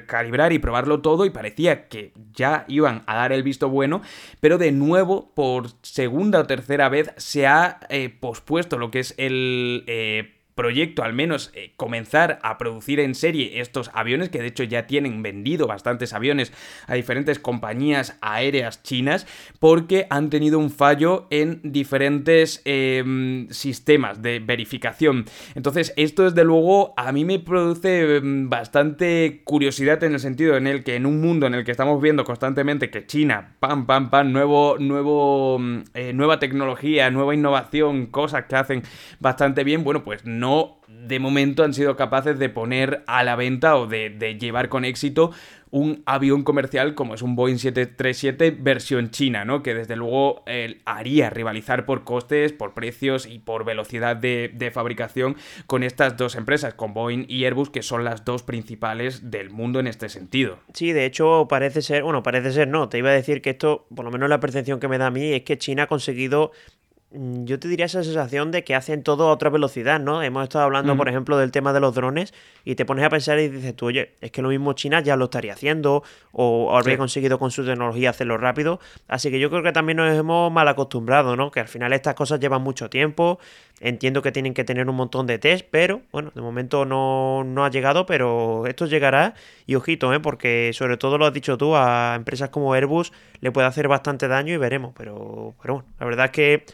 calibrar 0.08 0.54
y 0.54 0.60
probarlo 0.60 1.02
todo 1.02 1.26
y 1.26 1.30
parecía 1.30 1.88
que 1.88 2.14
ya 2.34 2.64
iban 2.68 3.04
a 3.06 3.16
dar 3.16 3.34
el 3.34 3.44
visto 3.44 3.70
bueno, 3.70 4.02
pero 4.40 4.58
de 4.58 4.72
nuevo 4.72 5.34
por 5.34 5.68
segunda 5.82 6.40
o 6.40 6.46
tercera 6.46 6.88
vez 6.88 7.12
se 7.18 7.48
ha 7.48 7.80
eh, 7.90 8.10
pospuesto 8.10 8.78
lo 8.78 8.92
que 8.92 9.00
es 9.00 9.14
el 9.18 9.84
eh, 9.88 10.36
proyecto, 10.56 11.03
al 11.03 11.14
menos 11.14 11.51
eh, 11.53 11.74
comenzar 11.76 12.39
a 12.41 12.58
producir 12.58 13.01
en 13.01 13.14
serie 13.14 13.60
estos 13.60 13.91
aviones, 13.93 14.30
que 14.30 14.39
de 14.39 14.47
hecho 14.47 14.64
ya 14.64 14.88
tienen 14.88 15.22
vendido 15.22 15.68
bastantes 15.68 16.14
aviones 16.14 16.53
a 16.88 16.95
diferentes 16.95 17.39
compañías 17.39 18.18
aéreas 18.22 18.82
chinas, 18.82 19.28
porque 19.60 20.08
han 20.10 20.30
tenido 20.30 20.58
un 20.58 20.72
fallo 20.72 21.28
en 21.30 21.60
diferentes 21.64 22.62
em, 22.64 23.49
sistemas 23.49 24.22
de 24.22 24.39
verificación. 24.39 25.26
Entonces, 25.56 25.93
esto 25.97 26.24
desde 26.24 26.45
luego 26.45 26.93
a 26.95 27.12
mí 27.12 27.26
me 27.26 27.39
produce 27.39 28.18
em, 28.18 28.49
bastante 28.49 29.41
curiosidad 29.43 30.01
en 30.06 30.14
el 30.14 30.20
sentido 30.22 30.56
en 30.56 30.68
el 30.68 30.84
que 30.86 30.95
en 30.95 31.06
un 31.06 31.20
mundo 31.20 31.47
en 31.47 31.53
el 31.53 31.66
que 31.66 31.72
estamos 31.72 32.01
viendo 32.01 32.24
constantemente 32.24 32.89
que 32.89 33.06
China, 33.06 33.56
pam, 33.60 33.86
pam, 33.86 34.10
pam, 34.10 34.32
nuevo, 34.32 34.78
nuevo, 34.80 35.60
mm, 35.60 35.84
eh, 35.93 36.14
nueva 36.14 36.39
tecnología, 36.39 37.12
nueva 37.12 37.36
innovación, 37.36 38.06
cosas 38.06 38.45
que 38.45 38.56
hacen 38.56 38.84
bastante 39.20 39.66
bien, 39.66 39.84
bueno, 39.84 40.03
pues 40.03 40.24
no 40.24 40.45
no 40.46 40.78
de 40.88 41.18
momento 41.18 41.64
han 41.64 41.74
sido 41.74 41.96
capaces 41.96 42.38
de 42.38 42.50
poner 42.50 43.04
a 43.08 43.24
la 43.24 43.36
venta 43.36 43.78
o 43.78 43.88
de, 43.88 44.38
llevar 44.39 44.70
con 44.70 44.86
éxito 44.86 45.32
un 45.72 46.04
avión 46.06 46.43
comercial 46.43 46.93
como 46.93 47.16
es 47.16 47.24
un 47.24 47.36
Boeing 47.36 47.58
737 47.58 48.52
versión 48.52 49.10
china, 49.10 49.43
¿no? 49.43 49.64
Que 49.64 49.74
desde 49.74 49.96
luego 49.96 50.43
haría 50.86 51.32
rivalizar 51.32 51.86
por 51.88 52.04
costes, 52.04 52.54
por 52.54 52.76
precios 52.76 53.26
y 53.26 53.39
por 53.39 53.66
velocidad 53.66 54.16
de, 54.16 54.52
de, 54.54 54.70
fabricación 54.70 55.36
con 55.66 55.82
estas 55.82 56.16
dos 56.16 56.36
empresas, 56.36 56.76
con 56.76 56.93
Boeing 56.93 57.26
y 57.28 57.46
Airbus, 57.46 57.72
que 57.72 57.82
son 57.82 58.04
las 58.04 58.24
dos 58.24 58.43
principales 58.43 59.32
del 59.32 59.50
mundo 59.50 59.80
en 59.80 59.88
este 59.88 60.10
sentido. 60.10 60.60
Sí, 60.74 60.93
de 60.93 61.06
hecho 61.06 61.48
parece 61.50 61.82
ser, 61.82 62.04
bueno, 62.04 62.22
parece 62.22 62.52
ser 62.52 62.68
no, 62.68 62.88
te 62.88 63.00
iba 63.00 63.10
a 63.10 63.14
decir 63.14 63.41
que 63.41 63.50
esto, 63.50 63.88
por 63.93 64.06
lo 64.06 64.12
menos 64.12 64.30
la 64.30 64.39
percepción 64.39 64.80
que 64.80 64.88
me 64.88 65.00
da 65.00 65.08
a 65.08 65.12
mí, 65.12 65.34
es 65.34 65.41
que 65.41 65.58
China 65.58 65.84
ha 65.84 65.88
conseguido 65.88 66.52
yo 67.18 67.59
te 67.59 67.68
diría 67.68 67.86
esa 67.86 68.03
sensación 68.03 68.51
de 68.51 68.63
que 68.63 68.76
hacen 68.76 69.03
todo 69.03 69.30
a 69.30 69.32
otra 69.32 69.49
velocidad, 69.49 69.99
¿no? 69.99 70.22
Hemos 70.22 70.43
estado 70.43 70.66
hablando, 70.66 70.95
por 70.97 71.07
ejemplo, 71.07 71.38
del 71.38 71.51
tema 71.51 71.72
de 71.74 71.80
los 71.80 71.95
drones 71.95 72.34
y 72.63 72.76
te 72.76 72.86
pones 72.86 73.05
a 73.05 73.09
pensar 73.09 73.39
y 73.39 73.47
dices 73.47 73.76
tú, 73.76 73.88
oye, 73.88 74.13
es 74.22 74.32
que 74.32 74.41
lo 74.41 74.49
mismo 74.49 74.74
China 74.74 74.99
ya 75.01 75.16
lo 75.16 75.26
estaría 75.26 75.53
haciendo 75.53 76.03
o 76.32 76.76
habría 76.76 76.97
conseguido 76.97 77.39
con 77.39 77.51
su 77.51 77.66
tecnología 77.66 78.09
hacerlo 78.09 78.38
rápido. 78.38 78.80
Así 79.07 79.32
que 79.32 79.39
yo 79.39 79.49
creo 79.49 79.63
que 79.63 79.72
también 79.72 79.97
nos 79.97 80.13
hemos 80.13 80.51
mal 80.51 80.68
acostumbrado, 80.68 81.36
¿no? 81.36 81.51
Que 81.51 81.61
al 81.61 81.68
final 81.68 81.93
estas 81.93 82.16
cosas 82.16 82.39
llevan 82.39 82.61
mucho 82.61 82.89
tiempo. 82.89 83.39
Entiendo 83.82 84.22
que 84.22 84.32
tienen 84.32 84.53
que 84.53 84.63
tener 84.63 84.89
un 84.89 84.95
montón 84.95 85.28
de 85.28 85.38
test, 85.38 85.68
pero 85.70 86.01
bueno, 86.11 86.32
de 86.34 86.41
momento 86.41 86.86
no, 86.86 87.43
no 87.43 87.66
ha 87.66 87.70
llegado, 87.70 88.05
pero 88.05 88.66
esto 88.68 88.86
llegará. 88.86 89.34
Y 89.66 89.76
ojito, 89.76 90.13
¿eh? 90.13 90.20
Porque 90.20 90.72
sobre 90.74 90.97
todo 90.97 91.18
lo 91.18 91.26
has 91.26 91.34
dicho 91.34 91.57
tú, 91.57 91.76
a 91.76 92.16
empresas 92.16 92.49
como 92.49 92.74
Airbus 92.74 93.11
le 93.41 93.51
puede 93.51 93.68
hacer 93.68 93.88
bastante 93.88 94.28
daño 94.28 94.53
y 94.53 94.57
veremos. 94.57 94.93
Pero, 94.97 95.55
pero 95.61 95.76
bueno, 95.76 95.89
la 95.99 96.05
verdad 96.05 96.26
es 96.26 96.32
que 96.32 96.66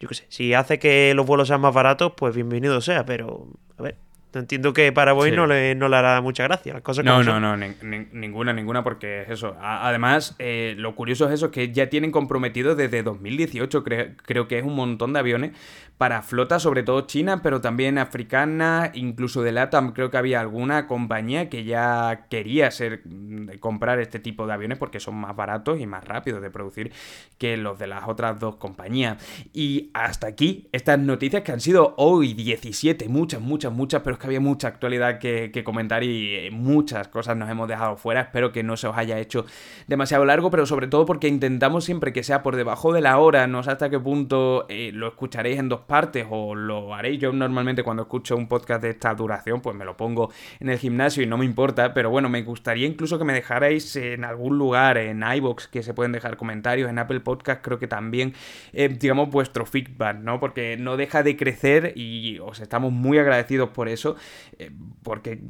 yo 0.00 0.08
qué 0.08 0.14
sé, 0.14 0.26
si 0.28 0.54
hace 0.54 0.78
que 0.78 1.12
los 1.14 1.26
vuelos 1.26 1.48
sean 1.48 1.60
más 1.60 1.74
baratos, 1.74 2.12
pues 2.16 2.34
bienvenido 2.34 2.80
sea, 2.80 3.04
pero 3.04 3.48
a 3.78 3.82
ver, 3.82 3.96
Entiendo 4.34 4.72
que 4.72 4.92
para 4.92 5.12
Boeing 5.12 5.34
no, 5.34 5.46
le, 5.46 5.74
no 5.74 5.88
le 5.88 5.96
hará 5.96 6.20
mucha 6.20 6.44
gracia. 6.44 6.74
Las 6.74 6.82
cosas 6.82 7.04
no, 7.04 7.22
no, 7.22 7.40
no, 7.40 7.56
ninguna, 7.56 8.52
ninguna, 8.52 8.82
porque 8.82 9.22
es 9.22 9.30
eso. 9.30 9.56
además, 9.60 10.34
eh, 10.38 10.74
lo 10.78 10.94
curioso 10.94 11.26
es 11.26 11.32
eso, 11.34 11.50
que 11.50 11.72
ya 11.72 11.88
tienen 11.88 12.10
comprometido 12.10 12.74
desde 12.74 13.02
2018, 13.02 13.84
creo 13.84 14.48
que 14.48 14.58
es 14.58 14.64
un 14.64 14.74
montón 14.74 15.12
de 15.12 15.18
aviones 15.18 15.52
para 15.98 16.22
flota, 16.22 16.58
sobre 16.58 16.82
todo 16.82 17.02
china, 17.02 17.40
pero 17.42 17.60
también 17.60 17.98
africana, 17.98 18.90
incluso 18.94 19.42
de 19.42 19.52
LATAM. 19.52 19.92
Creo 19.92 20.10
que 20.10 20.16
había 20.16 20.40
alguna 20.40 20.88
compañía 20.88 21.48
que 21.48 21.64
ya 21.64 22.26
quería 22.28 22.70
ser, 22.72 23.02
mm, 23.04 23.58
comprar 23.60 24.00
este 24.00 24.18
tipo 24.18 24.46
de 24.46 24.54
aviones 24.54 24.78
porque 24.78 24.98
son 24.98 25.14
más 25.14 25.36
baratos 25.36 25.80
y 25.80 25.86
más 25.86 26.04
rápidos 26.04 26.42
de 26.42 26.50
producir 26.50 26.92
que 27.38 27.56
los 27.56 27.78
de 27.78 27.86
las 27.86 28.08
otras 28.08 28.40
dos 28.40 28.56
compañías. 28.56 29.24
Y 29.52 29.90
hasta 29.94 30.26
aquí, 30.26 30.68
estas 30.72 30.98
noticias 30.98 31.42
que 31.42 31.52
han 31.52 31.60
sido 31.60 31.94
hoy 31.96 32.34
17, 32.34 33.08
muchas, 33.08 33.40
muchas, 33.40 33.72
muchas, 33.72 34.02
pero 34.02 34.14
es 34.14 34.20
había 34.26 34.40
mucha 34.40 34.68
actualidad 34.68 35.18
que, 35.18 35.50
que 35.52 35.64
comentar 35.64 36.02
y 36.02 36.34
eh, 36.34 36.50
muchas 36.50 37.08
cosas 37.08 37.36
nos 37.36 37.50
hemos 37.50 37.68
dejado 37.68 37.96
fuera. 37.96 38.22
Espero 38.22 38.52
que 38.52 38.62
no 38.62 38.76
se 38.76 38.86
os 38.86 38.96
haya 38.96 39.18
hecho 39.18 39.46
demasiado 39.86 40.24
largo, 40.24 40.50
pero 40.50 40.66
sobre 40.66 40.86
todo 40.86 41.06
porque 41.06 41.28
intentamos 41.28 41.84
siempre 41.84 42.12
que 42.12 42.22
sea 42.22 42.42
por 42.42 42.56
debajo 42.56 42.92
de 42.92 43.00
la 43.00 43.18
hora. 43.18 43.46
No 43.46 43.62
sé 43.62 43.70
hasta 43.70 43.90
qué 43.90 43.98
punto 43.98 44.66
eh, 44.68 44.90
lo 44.92 45.08
escucharéis 45.08 45.58
en 45.58 45.68
dos 45.68 45.80
partes 45.80 46.26
o 46.30 46.54
lo 46.54 46.94
haréis. 46.94 47.20
Yo 47.20 47.32
normalmente 47.32 47.82
cuando 47.82 48.04
escucho 48.04 48.36
un 48.36 48.48
podcast 48.48 48.82
de 48.82 48.90
esta 48.90 49.14
duración, 49.14 49.60
pues 49.60 49.76
me 49.76 49.84
lo 49.84 49.96
pongo 49.96 50.30
en 50.60 50.68
el 50.68 50.78
gimnasio 50.78 51.22
y 51.22 51.26
no 51.26 51.38
me 51.38 51.44
importa. 51.44 51.94
Pero 51.94 52.10
bueno, 52.10 52.28
me 52.28 52.42
gustaría 52.42 52.86
incluso 52.86 53.18
que 53.18 53.24
me 53.24 53.32
dejarais 53.32 53.96
en 53.96 54.24
algún 54.24 54.58
lugar, 54.58 54.98
en 54.98 55.22
iBox, 55.22 55.68
que 55.68 55.82
se 55.82 55.94
pueden 55.94 56.12
dejar 56.12 56.36
comentarios, 56.36 56.90
en 56.90 56.98
Apple 56.98 57.20
Podcast, 57.20 57.62
creo 57.62 57.78
que 57.78 57.86
también, 57.86 58.34
eh, 58.72 58.88
digamos, 58.88 59.30
vuestro 59.30 59.66
feedback, 59.66 60.18
¿no? 60.18 60.40
Porque 60.40 60.76
no 60.78 60.96
deja 60.96 61.22
de 61.22 61.36
crecer 61.36 61.92
y 61.96 62.38
os 62.38 62.60
estamos 62.60 62.92
muy 62.92 63.18
agradecidos 63.18 63.70
por 63.70 63.88
eso. 63.88 64.13
Eh, 64.58 64.70
porque 65.02 65.40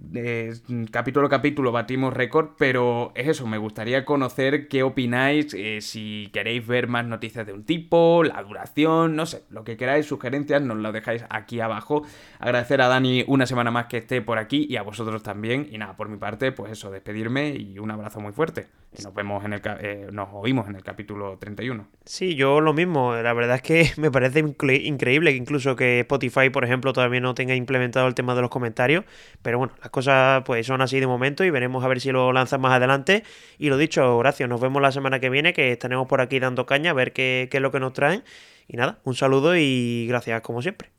capítulo 0.90 1.26
a 1.26 1.30
capítulo 1.30 1.72
batimos 1.72 2.14
récord, 2.14 2.50
pero 2.58 3.12
es 3.14 3.28
eso, 3.28 3.46
me 3.46 3.58
gustaría 3.58 4.04
conocer 4.04 4.68
qué 4.68 4.82
opináis, 4.82 5.54
eh, 5.54 5.80
si 5.80 6.30
queréis 6.32 6.66
ver 6.66 6.88
más 6.88 7.06
noticias 7.06 7.46
de 7.46 7.52
un 7.52 7.64
tipo, 7.64 8.24
la 8.24 8.42
duración, 8.42 9.16
no 9.16 9.26
sé, 9.26 9.44
lo 9.50 9.64
que 9.64 9.76
queráis, 9.76 10.06
sugerencias, 10.06 10.62
nos 10.62 10.78
lo 10.78 10.92
dejáis 10.92 11.24
aquí 11.30 11.60
abajo. 11.60 12.02
Agradecer 12.38 12.80
a 12.80 12.88
Dani 12.88 13.24
una 13.26 13.46
semana 13.46 13.70
más 13.70 13.86
que 13.86 13.98
esté 13.98 14.22
por 14.22 14.38
aquí 14.38 14.66
y 14.68 14.76
a 14.76 14.82
vosotros 14.82 15.22
también. 15.22 15.68
Y 15.70 15.78
nada, 15.78 15.96
por 15.96 16.08
mi 16.08 16.16
parte, 16.16 16.52
pues 16.52 16.72
eso, 16.72 16.90
despedirme 16.90 17.50
y 17.50 17.78
un 17.78 17.90
abrazo 17.90 18.20
muy 18.20 18.32
fuerte. 18.32 18.66
Nos 19.02 19.12
vemos 19.12 19.44
en 19.44 19.54
el 19.54 19.62
eh, 19.80 20.08
nos 20.12 20.28
oímos 20.32 20.68
en 20.68 20.76
el 20.76 20.84
capítulo 20.84 21.36
31. 21.38 21.88
Sí, 22.04 22.36
yo 22.36 22.60
lo 22.60 22.72
mismo. 22.74 23.14
La 23.14 23.32
verdad 23.32 23.56
es 23.56 23.62
que 23.62 23.90
me 24.00 24.10
parece 24.10 24.40
increíble 24.40 25.32
que 25.32 25.36
incluso 25.36 25.74
que 25.74 26.00
Spotify, 26.00 26.50
por 26.50 26.64
ejemplo, 26.64 26.92
todavía 26.92 27.20
no 27.20 27.34
tenga 27.34 27.56
implementado 27.56 28.06
el 28.06 28.14
tema 28.14 28.34
de 28.34 28.42
los 28.44 28.50
comentarios. 28.50 29.04
Pero 29.42 29.58
bueno, 29.58 29.74
las 29.80 29.90
cosas 29.90 30.42
pues 30.44 30.66
son 30.66 30.80
así 30.80 31.00
de 31.00 31.06
momento 31.06 31.44
y 31.44 31.50
veremos 31.50 31.84
a 31.84 31.88
ver 31.88 32.00
si 32.00 32.12
lo 32.12 32.32
lanzan 32.32 32.60
más 32.60 32.72
adelante. 32.72 33.24
Y 33.58 33.68
lo 33.68 33.76
dicho, 33.76 34.18
gracias. 34.18 34.48
Nos 34.48 34.60
vemos 34.60 34.80
la 34.80 34.92
semana 34.92 35.18
que 35.18 35.30
viene, 35.30 35.52
que 35.52 35.72
estaremos 35.72 36.06
por 36.06 36.20
aquí 36.20 36.38
dando 36.38 36.66
caña, 36.66 36.90
a 36.90 36.94
ver 36.94 37.12
qué, 37.12 37.48
qué 37.50 37.56
es 37.56 37.62
lo 37.62 37.72
que 37.72 37.80
nos 37.80 37.92
traen. 37.92 38.22
Y 38.68 38.76
nada, 38.76 38.98
un 39.04 39.14
saludo 39.14 39.56
y 39.56 40.06
gracias 40.08 40.40
como 40.42 40.62
siempre. 40.62 40.90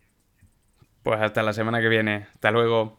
Pues 1.04 1.22
hasta 1.22 1.44
la 1.44 1.54
semana 1.54 1.82
que 1.82 1.88
viene. 1.88 2.28
Hasta 2.34 2.52
luego. 2.52 2.98